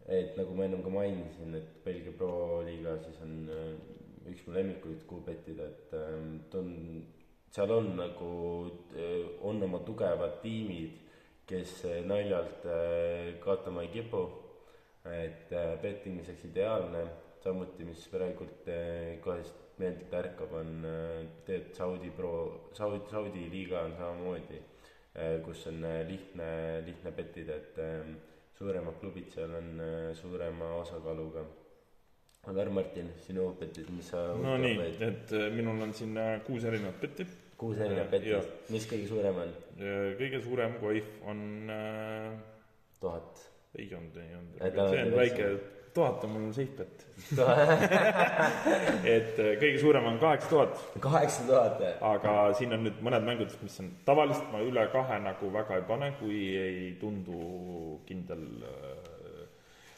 et 0.06 0.38
nagu 0.38 0.54
ma 0.56 0.66
ennem 0.68 0.84
ka 0.84 0.92
mainisin, 0.92 1.56
et 1.56 1.84
Belgia 1.86 2.12
Pro-liiga 2.18 2.98
siis 3.06 3.22
on 3.24 3.50
äh, 3.50 3.74
üks 4.32 4.46
mu 4.48 4.54
lemmikuid 4.56 5.08
kuubettida, 5.10 5.70
et 5.72 5.96
äh, 5.98 6.20
tun-, 6.52 7.04
seal 7.54 7.72
on 7.72 7.96
nagu, 7.98 8.30
on 9.46 9.64
oma 9.64 9.82
tugevad 9.86 10.40
tiimid, 10.42 11.00
kes 11.50 11.84
äh, 11.90 12.00
naljalt 12.08 12.66
äh, 12.66 13.34
kaotama 13.44 13.84
ei 13.84 13.92
kipu, 13.94 14.24
et 15.10 15.52
äh, 15.52 15.74
bettimiseks 15.82 16.46
ideaalne, 16.48 17.04
samuti 17.44 17.84
mis 17.88 18.06
praegult 18.12 18.70
äh, 18.72 19.18
kohe 19.74 19.90
lihtsalt 19.90 20.10
meeldilt 20.10 20.14
ärkab, 20.14 20.54
on 20.54 20.86
äh, 20.86 21.26
tead 21.46 21.74
Saudi 21.76 22.12
pro, 22.12 22.70
Saudi, 22.74 23.02
Saudi 23.10 23.50
liiga 23.52 23.84
on 23.86 23.96
samamoodi, 23.98 24.62
kus 25.46 25.68
on 25.68 25.84
äh, 25.84 26.08
lihtne, 26.08 26.84
lihtne 26.86 27.12
bettida, 27.12 27.56
et 27.56 27.78
äh, 27.78 28.06
suuremad 28.58 29.00
klubid 29.00 29.30
seal 29.34 29.54
on 29.54 29.80
äh, 29.80 30.14
suurema 30.14 30.76
osakaaluga. 30.82 31.46
aga 32.44 32.62
Arn-Martin, 32.62 33.08
sinu 33.24 33.54
petid, 33.56 33.88
mis 33.96 34.10
sa 34.12 34.34
no 34.36 34.58
nii, 34.60 34.80
et 35.00 35.32
äh, 35.32 35.50
minul 35.56 35.82
on 35.82 35.94
siin 35.94 36.18
äh, 36.18 36.42
kuus 36.44 36.64
erinevat 36.68 37.00
petti. 37.00 37.26
kuus 37.58 37.78
erinevat 37.80 38.12
petist, 38.12 38.72
mis 38.74 38.88
kõige 38.90 39.08
suurem 39.08 39.40
on? 39.46 39.54
kõige 40.20 40.42
suurem 40.44 40.76
koif 40.82 41.08
on 41.24 41.40
äh,, 41.72 42.34
tuhat. 43.00 43.46
ei 43.78 43.88
olnud, 43.96 44.18
ei 44.20 44.36
olnud, 44.36 44.60
see 44.60 45.06
on 45.06 45.16
väike, 45.18 45.48
tuhat 45.94 46.24
on 46.24 46.34
mul 46.36 46.54
seitpett. 46.56 47.06
et 49.16 49.40
äh, 49.40 49.54
kõige 49.62 49.78
suurem 49.82 50.08
on 50.10 50.20
kaheksa 50.22 50.50
tuhat, 50.50 50.84
kaheksa 51.04 51.46
tuhat. 51.48 51.84
aga 52.14 52.36
siin 52.58 52.76
on 52.76 52.86
nüüd 52.88 53.02
mõned 53.06 53.26
mängud, 53.28 53.56
mis 53.64 53.80
on 53.84 53.92
tavaliselt 54.08 54.52
ma 54.54 54.64
üle 54.66 54.88
kahe 54.94 55.20
nagu 55.24 55.52
väga 55.54 55.80
ei 55.80 55.88
pane, 55.88 56.12
kui 56.20 56.40
ei 56.60 56.94
tundu 57.02 58.00
kindel 58.10 58.46
äh, 58.68 59.14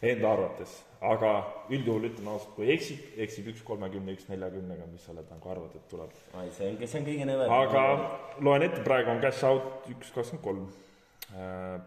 enda 0.05 0.31
arvates, 0.35 0.73
aga 1.01 1.31
üldjuhul 1.73 2.09
ütlen 2.09 2.29
ausalt, 2.29 2.53
kui 2.57 2.69
eksib, 2.73 3.01
eksib 3.25 3.49
üks 3.53 3.63
kolmekümne, 3.65 4.15
üks 4.17 4.27
neljakümnega, 4.29 4.87
mis 4.91 5.05
sa 5.05 5.13
oled 5.15 5.29
nagu 5.31 5.51
arvad, 5.53 5.75
et 5.77 5.87
tuleb. 5.91 6.15
ai, 6.35 6.49
see 6.55 6.71
on, 6.71 6.81
see 6.83 6.99
on 7.01 7.07
kõige 7.07 7.29
nõmedam. 7.29 7.53
aga 7.63 8.41
loen 8.47 8.67
ette, 8.67 8.83
praegu 8.85 9.13
on 9.15 9.23
cash 9.23 9.45
out 9.47 9.87
üks 9.93 10.11
kakskümmend 10.15 10.43
kolm. 10.45 10.67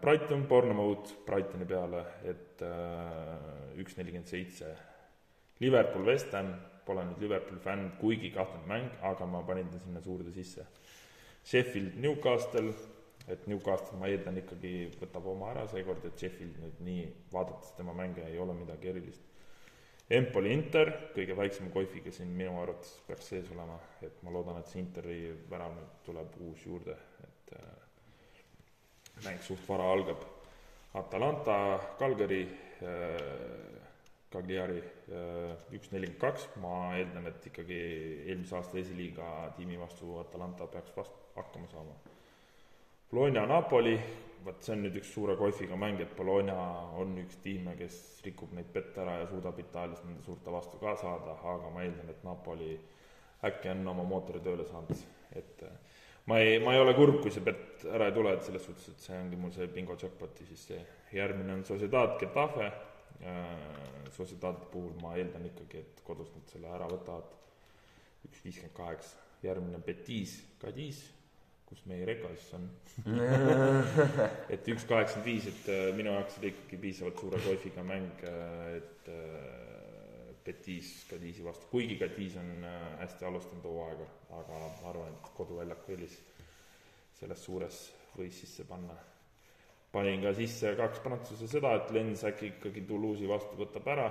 Brighton, 0.01 0.43
Bournemouth 0.47 1.13
Brightoni 1.25 1.65
peale, 1.65 2.03
et 2.27 2.61
äh, 2.65 3.79
üks 3.79 3.95
nelikümmend 3.97 4.27
seitse. 4.27 4.73
Liverpool, 5.63 6.05
West 6.07 6.33
Ham, 6.35 6.51
pole 6.85 7.05
nüüd 7.07 7.23
Liverpooli 7.23 7.61
fänn, 7.63 7.91
kuigi 8.01 8.33
kahtlane 8.35 8.67
mäng, 8.67 8.91
aga 9.05 9.27
ma 9.29 9.41
panin 9.47 9.71
ta 9.71 9.79
sinna 9.79 10.01
suurde 10.03 10.33
sisse. 10.35 10.65
Sheffield, 11.45 11.95
Newcastle, 12.03 12.73
et 13.29 13.47
Newcastle 13.47 13.97
ma 13.99 14.09
eeldan 14.11 14.37
ikkagi 14.41 14.73
võtab 14.99 15.27
oma 15.31 15.53
ära 15.53 15.65
seekord, 15.71 16.03
et 16.05 16.19
Sheffield 16.19 16.59
nüüd 16.63 16.83
nii, 16.85 17.09
vaadates 17.33 17.73
tema 17.77 17.95
mänge 17.95 18.25
ei 18.27 18.39
ole 18.41 18.55
midagi 18.57 18.91
erilist. 18.91 19.25
Empoli 20.09 20.51
Inter, 20.55 20.89
kõige 21.13 21.35
väiksema 21.37 21.69
koifiga 21.69 22.11
siin 22.11 22.31
minu 22.33 22.55
arvates 22.59 22.95
peaks 23.05 23.27
sees 23.29 23.51
olema, 23.53 23.77
et 24.01 24.23
ma 24.25 24.33
loodan, 24.33 24.57
et 24.57 24.71
see 24.71 24.81
Interi 24.81 25.19
värav 25.51 25.75
nüüd 25.77 25.99
tuleb 26.07 26.39
uus 26.47 26.63
juurde, 26.65 26.95
et 27.27 27.53
äh, 27.59 27.88
mäng 29.25 29.41
suht 29.43 29.67
vara 29.69 29.91
algab. 29.93 30.23
Atalanta, 30.99 31.79
Calgary 31.99 32.43
äh,, 32.81 33.79
Cagliari 34.29 34.77
äh, 34.77 35.73
üks 35.73 35.89
nelikümmend 35.89 36.21
kaks, 36.21 36.45
ma 36.61 36.93
eeldan, 36.99 37.25
et 37.31 37.45
ikkagi 37.49 37.79
eelmise 38.29 38.59
aasta 38.59 38.77
esiliiga 38.77 39.25
tiimi 39.57 39.79
vastu 39.81 40.19
Atalanta 40.21 40.67
peaks 40.69 40.93
vast-, 40.97 41.31
hakkama 41.37 41.69
saama. 41.71 41.95
Bologna, 43.09 43.47
Napoli, 43.49 43.95
vot 44.45 44.61
see 44.61 44.75
on 44.75 44.83
nüüd 44.85 44.99
üks 45.01 45.15
suure 45.15 45.33
koifiga 45.39 45.77
mäng, 45.81 45.97
et 46.03 46.13
Bologna 46.17 46.59
on 47.01 47.15
üks 47.23 47.39
tiime, 47.41 47.73
kes 47.79 47.97
rikub 48.25 48.53
neid 48.53 48.69
pette 48.73 49.01
ära 49.01 49.17
ja 49.23 49.25
suudab 49.31 49.57
Itaalias 49.63 50.05
nende 50.05 50.21
suurte 50.27 50.53
vastu 50.53 50.77
ka 50.77 50.93
saada, 51.01 51.33
aga 51.55 51.73
ma 51.73 51.81
eeldan, 51.87 52.13
et 52.13 52.21
Napoli 52.27 52.75
äkki 53.49 53.73
on 53.73 53.81
oma 53.95 54.05
mootori 54.05 54.43
tööle 54.45 54.67
saanud, 54.69 55.07
et 55.41 55.65
äh, 55.65 55.88
ma 56.29 56.39
ei, 56.39 56.59
ma 56.61 56.73
ei 56.73 56.79
ole 56.79 56.93
kurb, 56.93 57.19
kui 57.23 57.33
see 57.33 57.41
pett 57.41 57.85
ära 57.89 58.09
ei 58.09 58.13
tule, 58.13 58.35
et 58.37 58.45
selles 58.45 58.65
suhtes, 58.67 58.91
et 58.91 59.01
see 59.01 59.17
ongi 59.17 59.39
mul 59.39 59.53
see 59.55 59.65
bingo 59.73 59.95
jackpot'i 59.97 60.45
siis 60.45 60.65
see 60.69 60.79
järgmine 61.17 61.55
on 61.57 61.65
Sociedad 61.65 62.17
Getafe. 62.21 62.71
Äh,, 63.19 64.09
Sociedadi 64.13 64.69
puhul 64.71 64.93
ma 65.01 65.15
eeldan 65.17 65.47
ikkagi, 65.49 65.81
et 65.81 66.03
kodus 66.05 66.29
nad 66.35 66.51
selle 66.51 66.69
ära 66.71 66.87
võtavad, 66.89 67.33
üks 68.29 68.43
viiskümmend 68.45 68.75
kaheksa, 68.77 69.25
järgmine 69.43 69.81
Betis, 69.85 70.37
Cadiz, 70.61 71.01
kus 71.69 71.81
meie 71.89 72.05
Reka 72.07 72.31
siis 72.35 72.53
on, 72.57 72.69
et 74.53 74.69
üks 74.73 74.85
kaheksakümmend 74.89 75.27
viis, 75.27 75.49
et 75.51 75.69
äh, 75.73 75.89
minu 75.97 76.13
jaoks 76.15 76.39
oli 76.39 76.53
ikkagi 76.53 76.81
piisavalt 76.85 77.21
suure 77.21 77.41
koifiga 77.43 77.85
mäng, 77.85 78.25
et 78.77 79.11
äh, 80.49 80.53
Betis 80.53 81.05
Cadizi 81.09 81.45
vastu, 81.45 81.67
kuigi 81.71 81.99
Cadiz 81.99 82.35
on 82.41 82.63
äh, 82.63 82.99
hästi 83.03 83.25
alustanud 83.25 83.63
hooaega, 83.69 84.09
aga 84.39 84.59
ma 84.65 84.89
arvan, 84.89 85.13
et 85.13 85.31
koduväljaku 85.37 85.95
eelis 85.95 86.17
selles 87.19 87.45
suures 87.45 87.79
võis 88.17 88.41
sisse 88.41 88.65
panna. 88.65 88.95
panin 89.91 90.21
ka 90.21 90.33
sisse 90.37 90.75
kaks 90.77 90.99
prantsuse 91.05 91.47
seda, 91.49 91.75
et 91.75 91.91
Lens 91.91 92.23
äkki 92.23 92.53
ikkagi 92.53 92.83
Toulouse'i 92.87 93.29
vastu 93.29 93.57
võtab 93.57 93.87
ära 93.89 94.09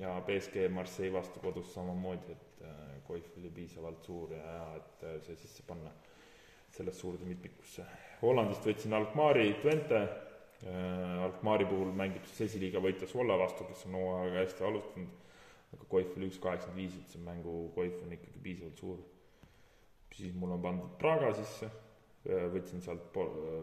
ja 0.00 0.20
BSG 0.26 0.68
Marseille 0.70 1.12
vastu 1.12 1.40
kodus 1.40 1.72
samamoodi, 1.74 2.32
et 2.32 2.62
äh, 2.62 2.98
koif 3.06 3.30
oli 3.38 3.50
piisavalt 3.50 4.04
suur 4.04 4.32
ja 4.32 4.42
hea, 4.42 4.66
et 4.76 5.04
äh, 5.08 5.16
see 5.24 5.36
sisse 5.40 5.64
panna 5.66 5.92
sellest 6.76 7.00
suurde 7.00 7.24
mitmikusse. 7.24 7.86
Hollandist 8.22 8.66
võtsin 8.66 8.96
Alkmaari 8.96 9.54
Twente 9.62 10.02
äh,, 10.02 11.24
Alkmaari 11.24 11.68
puhul 11.68 11.92
mängib 11.96 12.26
siis 12.28 12.50
esiliiga 12.50 12.82
võitja 12.84 13.08
Svolla 13.08 13.38
vastu, 13.40 13.64
kes 13.68 13.86
on 13.88 13.96
hooaega 14.00 14.42
hästi 14.42 14.68
alustanud, 14.68 15.25
aga 15.74 15.88
koif 15.88 16.14
oli 16.16 16.30
üks 16.30 16.38
kaheksakümmend 16.42 16.82
viis, 16.82 16.96
et 17.00 17.12
see 17.12 17.22
mängu 17.24 17.56
koif 17.74 17.98
on 18.04 18.12
ikkagi 18.16 18.42
piisavalt 18.42 18.82
suur. 18.82 19.02
siis 20.16 20.34
mul 20.34 20.54
on 20.54 20.62
pandud 20.62 20.92
Praga 20.98 21.32
sisse, 21.36 21.68
võtsin 22.26 22.82
sealt 22.82 23.16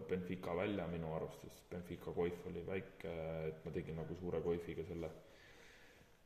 Benfica 0.09 0.55
välja 0.55 0.85
minu 0.88 1.13
arvestus, 1.15 1.61
Benfica 1.69 2.13
koif 2.15 2.45
oli 2.49 2.63
väike, 2.67 3.13
et 3.49 3.63
ma 3.65 3.71
tegin 3.71 3.97
nagu 3.99 4.15
suure 4.19 4.41
koifiga 4.41 4.85
selle. 4.88 5.09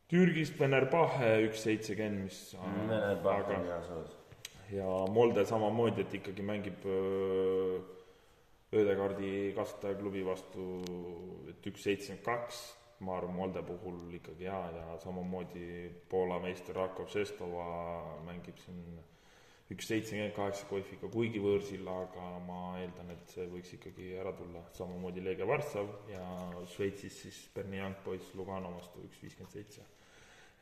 Türgist 0.08 0.60
Venerbahe 0.60 1.34
üks 1.48 1.66
seitsekümmend, 1.66 2.24
mis 2.28 2.42
Vene 2.88 3.16
Pahv 3.24 3.50
aga 3.50 3.60
on 3.60 3.66
hea 3.68 3.80
soos. 3.88 4.18
ja 4.72 4.92
Molde 5.12 5.46
samamoodi, 5.46 6.06
et 6.06 6.14
ikkagi 6.22 6.46
mängib 6.48 6.86
öö, 6.86 7.80
Ödegaardi 8.76 9.54
kasvatajaklubi 9.56 10.26
vastu, 10.28 10.64
et 11.52 11.68
üks 11.72 11.84
seitsekümmend 11.88 12.24
kaks, 12.26 12.62
ma 13.00 13.18
arvan, 13.18 13.36
Molde 13.36 13.62
puhul 13.66 14.16
ikkagi 14.18 14.48
hea 14.50 14.64
ja 14.74 14.98
samamoodi 15.04 15.68
Poola 16.10 16.40
meister 16.42 16.76
Rakov 16.76 17.12
Šestova 17.14 17.68
mängib 18.26 18.58
siin 18.64 18.98
üks 19.74 19.90
seitsekümmend 19.92 20.34
kaheksa 20.36 20.66
koifiga, 20.70 21.10
kuigi 21.12 21.42
võõrsil, 21.44 21.84
aga 21.92 22.28
ma 22.46 22.62
eeldan, 22.80 23.12
et 23.18 23.34
see 23.34 23.48
võiks 23.52 23.74
ikkagi 23.76 24.14
ära 24.22 24.32
tulla, 24.38 24.64
samamoodi 24.78 25.24
Leegia 25.26 25.48
Varssav 25.50 25.92
ja 26.12 26.24
Šveitsis 26.72 27.22
siis 27.26 27.42
Berni 27.56 27.82
Young 27.82 28.00
Boys 28.06 28.32
Lugano 28.40 28.72
vastu 28.78 29.04
üks 29.04 29.20
viiskümmend 29.24 29.54
seitse. 29.54 29.84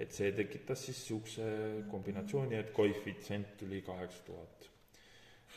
Et 0.02 0.12
see 0.12 0.34
tekitas 0.36 0.82
siis 0.88 0.98
niisuguse 0.98 1.46
kombinatsiooni, 1.92 2.58
et 2.60 2.74
koefitsient 2.76 3.54
tuli 3.62 3.84
kaheksa 3.86 4.26
tuhat. 4.28 4.72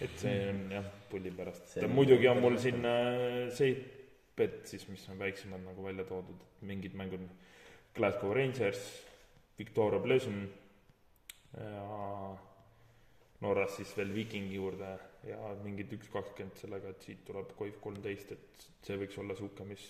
et 0.00 0.12
see 0.14 0.34
on 0.46 0.60
jah, 0.70 0.84
pulli 1.10 1.30
pärast. 1.34 1.72
See, 1.72 1.88
muidugi 1.90 2.28
on 2.30 2.38
mul 2.44 2.54
siin 2.62 2.84
äh, 2.86 3.48
Seipet 4.38 4.68
siis, 4.70 4.84
mis 4.86 5.02
on 5.10 5.18
väiksemad 5.18 5.64
nagu 5.66 5.82
välja 5.82 6.04
toodud, 6.06 6.42
mingid 6.62 6.92
mängud, 6.94 7.24
Glasgow 7.96 8.30
Rangers, 8.36 8.78
Victoria 9.58 9.98
Pleasant 9.98 10.52
ja 11.58 12.36
Norras 13.42 13.74
siis 13.76 13.96
veel 13.98 14.12
Vikingi 14.14 14.54
juurde 14.54 14.92
ja 15.26 15.38
mingid 15.64 15.90
üks 15.96 16.12
kakskümmend 16.12 16.54
sellega, 16.60 16.92
et 16.94 17.02
siit 17.02 17.24
tuleb 17.26 17.50
Coif 17.58 17.80
kolmteist, 17.82 18.30
et 18.36 18.66
see 18.86 19.00
võiks 19.00 19.18
olla 19.18 19.34
niisugune, 19.34 19.72
mis 19.72 19.88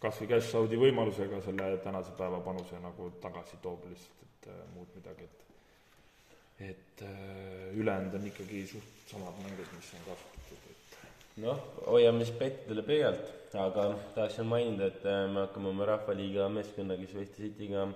kas 0.00 0.22
või 0.22 0.32
cash 0.32 0.56
out'i 0.62 0.80
võimalusega 0.80 1.44
selle 1.44 1.70
tänase 1.84 2.16
päeva 2.16 2.40
panuse 2.46 2.80
nagu 2.80 3.10
tagasi 3.20 3.60
toob 3.60 3.84
lihtsalt, 3.90 4.24
et 4.30 4.48
äh, 4.54 4.62
muud 4.72 4.96
midagi, 4.96 5.28
et 5.28 6.70
et 6.72 7.04
äh, 7.04 7.76
ülejäänud 7.76 8.16
on 8.16 8.30
ikkagi 8.32 8.64
suht 8.72 9.10
samad 9.12 9.36
mängud, 9.44 9.68
mis 9.76 9.92
on 9.98 10.08
kasutatud, 10.08 10.56
et 10.56 10.63
noh, 11.42 11.60
hoiame 11.88 12.24
siis 12.24 12.36
pettidele 12.38 12.84
pöialt, 12.86 13.30
aga 13.58 13.88
tahaksin 14.14 14.46
mainida, 14.50 14.90
et 14.92 15.06
äh, 15.06 15.24
me 15.30 15.44
hakkame 15.44 15.70
oma 15.72 15.88
Rahvaliiga 15.88 16.48
meeskonnaga 16.52 17.06
Šveitsi 17.10 17.48
Cityga 17.48 17.88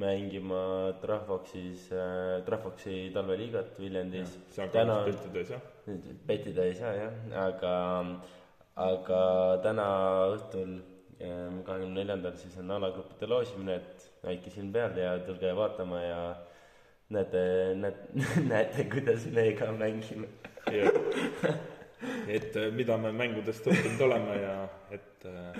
mängima 0.00 0.92
Trahvoxis 1.00 1.86
äh,, 1.92 2.42
Trahvoxi 2.46 3.10
talveliigat 3.14 3.78
Viljandis. 3.80 4.38
täna 4.72 5.00
ka 5.00 5.04
piltide 5.10 5.44
ees 5.44 5.52
jah, 5.54 5.68
pettida 6.26 6.64
ei 6.66 6.74
saa 6.74 6.94
jah, 6.98 7.20
aga, 7.44 7.74
aga 8.88 9.20
täna 9.62 9.86
õhtul, 10.34 10.80
kahekümne 11.18 11.94
neljandal 12.00 12.34
siis 12.36 12.56
on 12.60 12.72
alagruppide 12.74 13.28
loosimine, 13.30 13.78
et 13.78 14.08
väike 14.24 14.50
silm 14.52 14.72
peal 14.74 14.98
ja 14.98 15.14
tulge 15.24 15.52
vaatama 15.56 16.02
ja 16.02 16.18
näete, 17.14 17.44
näete, 17.78 18.26
näete, 18.50 18.88
kuidas 18.92 19.28
me 19.32 19.52
ka 19.56 19.70
mängime. 19.72 20.28
Et 22.28 22.56
äh, 22.56 22.70
mida 22.74 22.96
me 23.00 23.12
mängudest 23.12 23.66
õppinud 23.70 24.04
oleme 24.08 24.36
ja 24.40 24.54
et 24.94 25.26
äh, 25.30 25.58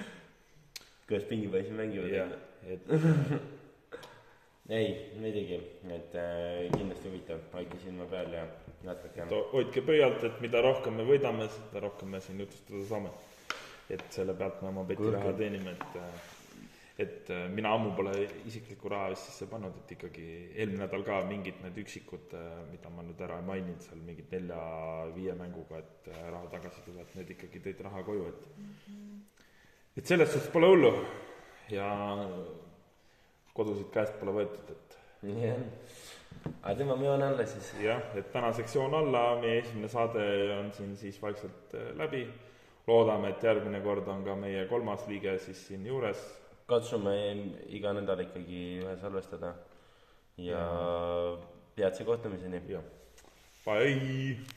kuidas 1.08 1.26
pingipoisid 1.28 1.76
mängivad 1.76 2.14
ja. 2.14 2.26
et 2.68 2.88
ei, 4.78 4.88
muidugi, 5.20 5.60
et 5.92 6.14
äh, 6.20 6.70
kindlasti 6.76 7.10
huvitav, 7.10 7.42
hoidke 7.52 7.80
silma 7.82 8.06
peal 8.10 8.32
ja 8.38 8.46
to- 9.28 9.44
hoidke 9.52 9.82
pöialt, 9.84 10.24
et 10.24 10.40
mida 10.44 10.62
rohkem 10.64 10.96
me 11.00 11.06
võidame, 11.08 11.48
seda 11.52 11.84
rohkem 11.84 12.14
me 12.16 12.20
siin 12.24 12.40
jutustada 12.44 12.84
saame. 12.88 13.12
et 13.92 14.04
selle 14.10 14.32
pealt 14.34 14.62
me 14.62 14.68
oma 14.70 14.84
petiraha 14.88 15.32
teenime, 15.36 15.76
et 15.76 15.98
et 16.98 17.30
äh, 17.30 17.48
mina 17.50 17.72
ammu 17.74 17.90
pole 17.96 18.12
isiklikku 18.46 18.88
raha 18.90 19.08
Eestisse 19.10 19.48
pannud, 19.50 19.74
et 19.82 19.92
ikkagi 19.96 20.26
eelmine 20.54 20.84
nädal 20.84 21.02
ka 21.06 21.18
mingid 21.26 21.58
need 21.64 21.78
üksikud, 21.82 22.34
äh, 22.38 22.60
mida 22.70 22.90
ma 22.94 23.02
nüüd 23.02 23.22
ära 23.26 23.40
ei 23.40 23.46
maininud, 23.48 23.82
seal 23.82 24.02
mingid 24.06 24.30
nelja-viie 24.30 25.34
mänguga, 25.38 25.80
et 25.82 26.10
äh, 26.12 26.20
raha 26.30 26.46
tagasi 26.52 26.84
tuleb, 26.86 27.08
need 27.18 27.32
ikkagi 27.34 27.62
tõid 27.64 27.82
raha 27.88 28.02
koju, 28.06 28.28
et 28.30 28.46
mm 28.52 28.68
-hmm. 28.84 29.48
et 29.96 30.06
selles 30.06 30.30
suhtes 30.32 30.52
pole 30.54 30.70
hullu 30.70 30.92
ja 31.70 31.88
kodusid 33.54 33.90
käest 33.90 34.14
pole 34.20 34.36
võetud, 34.38 34.70
et 34.70 34.98
jah 35.22 35.42
yeah., 35.48 35.58
aga 36.62 36.78
tõmbame 36.78 37.06
joone 37.06 37.26
alla 37.26 37.46
siis. 37.46 37.74
jah, 37.82 38.02
et 38.14 38.30
tänaseks 38.32 38.74
joon 38.74 38.94
alla, 38.94 39.40
meie 39.40 39.58
esimene 39.58 39.88
saade 39.88 40.22
on 40.60 40.72
siin 40.72 40.96
siis 40.96 41.22
vaikselt 41.22 41.74
läbi, 41.96 42.28
loodame, 42.86 43.28
et 43.30 43.42
järgmine 43.42 43.80
kord 43.80 44.08
on 44.08 44.24
ka 44.24 44.34
meie 44.36 44.66
kolmas 44.66 45.08
liige 45.08 45.38
siis 45.38 45.66
siin 45.66 45.86
juures 45.86 46.43
katsume 46.66 47.14
iga 47.68 47.92
nädal 47.92 48.24
ikkagi 48.24 48.60
ühe 48.82 48.96
salvestada 49.00 49.54
ja, 50.36 50.58
ja. 50.58 51.36
peatse 51.76 52.04
kohtumiseni. 52.04 52.60
bye. 53.64 54.44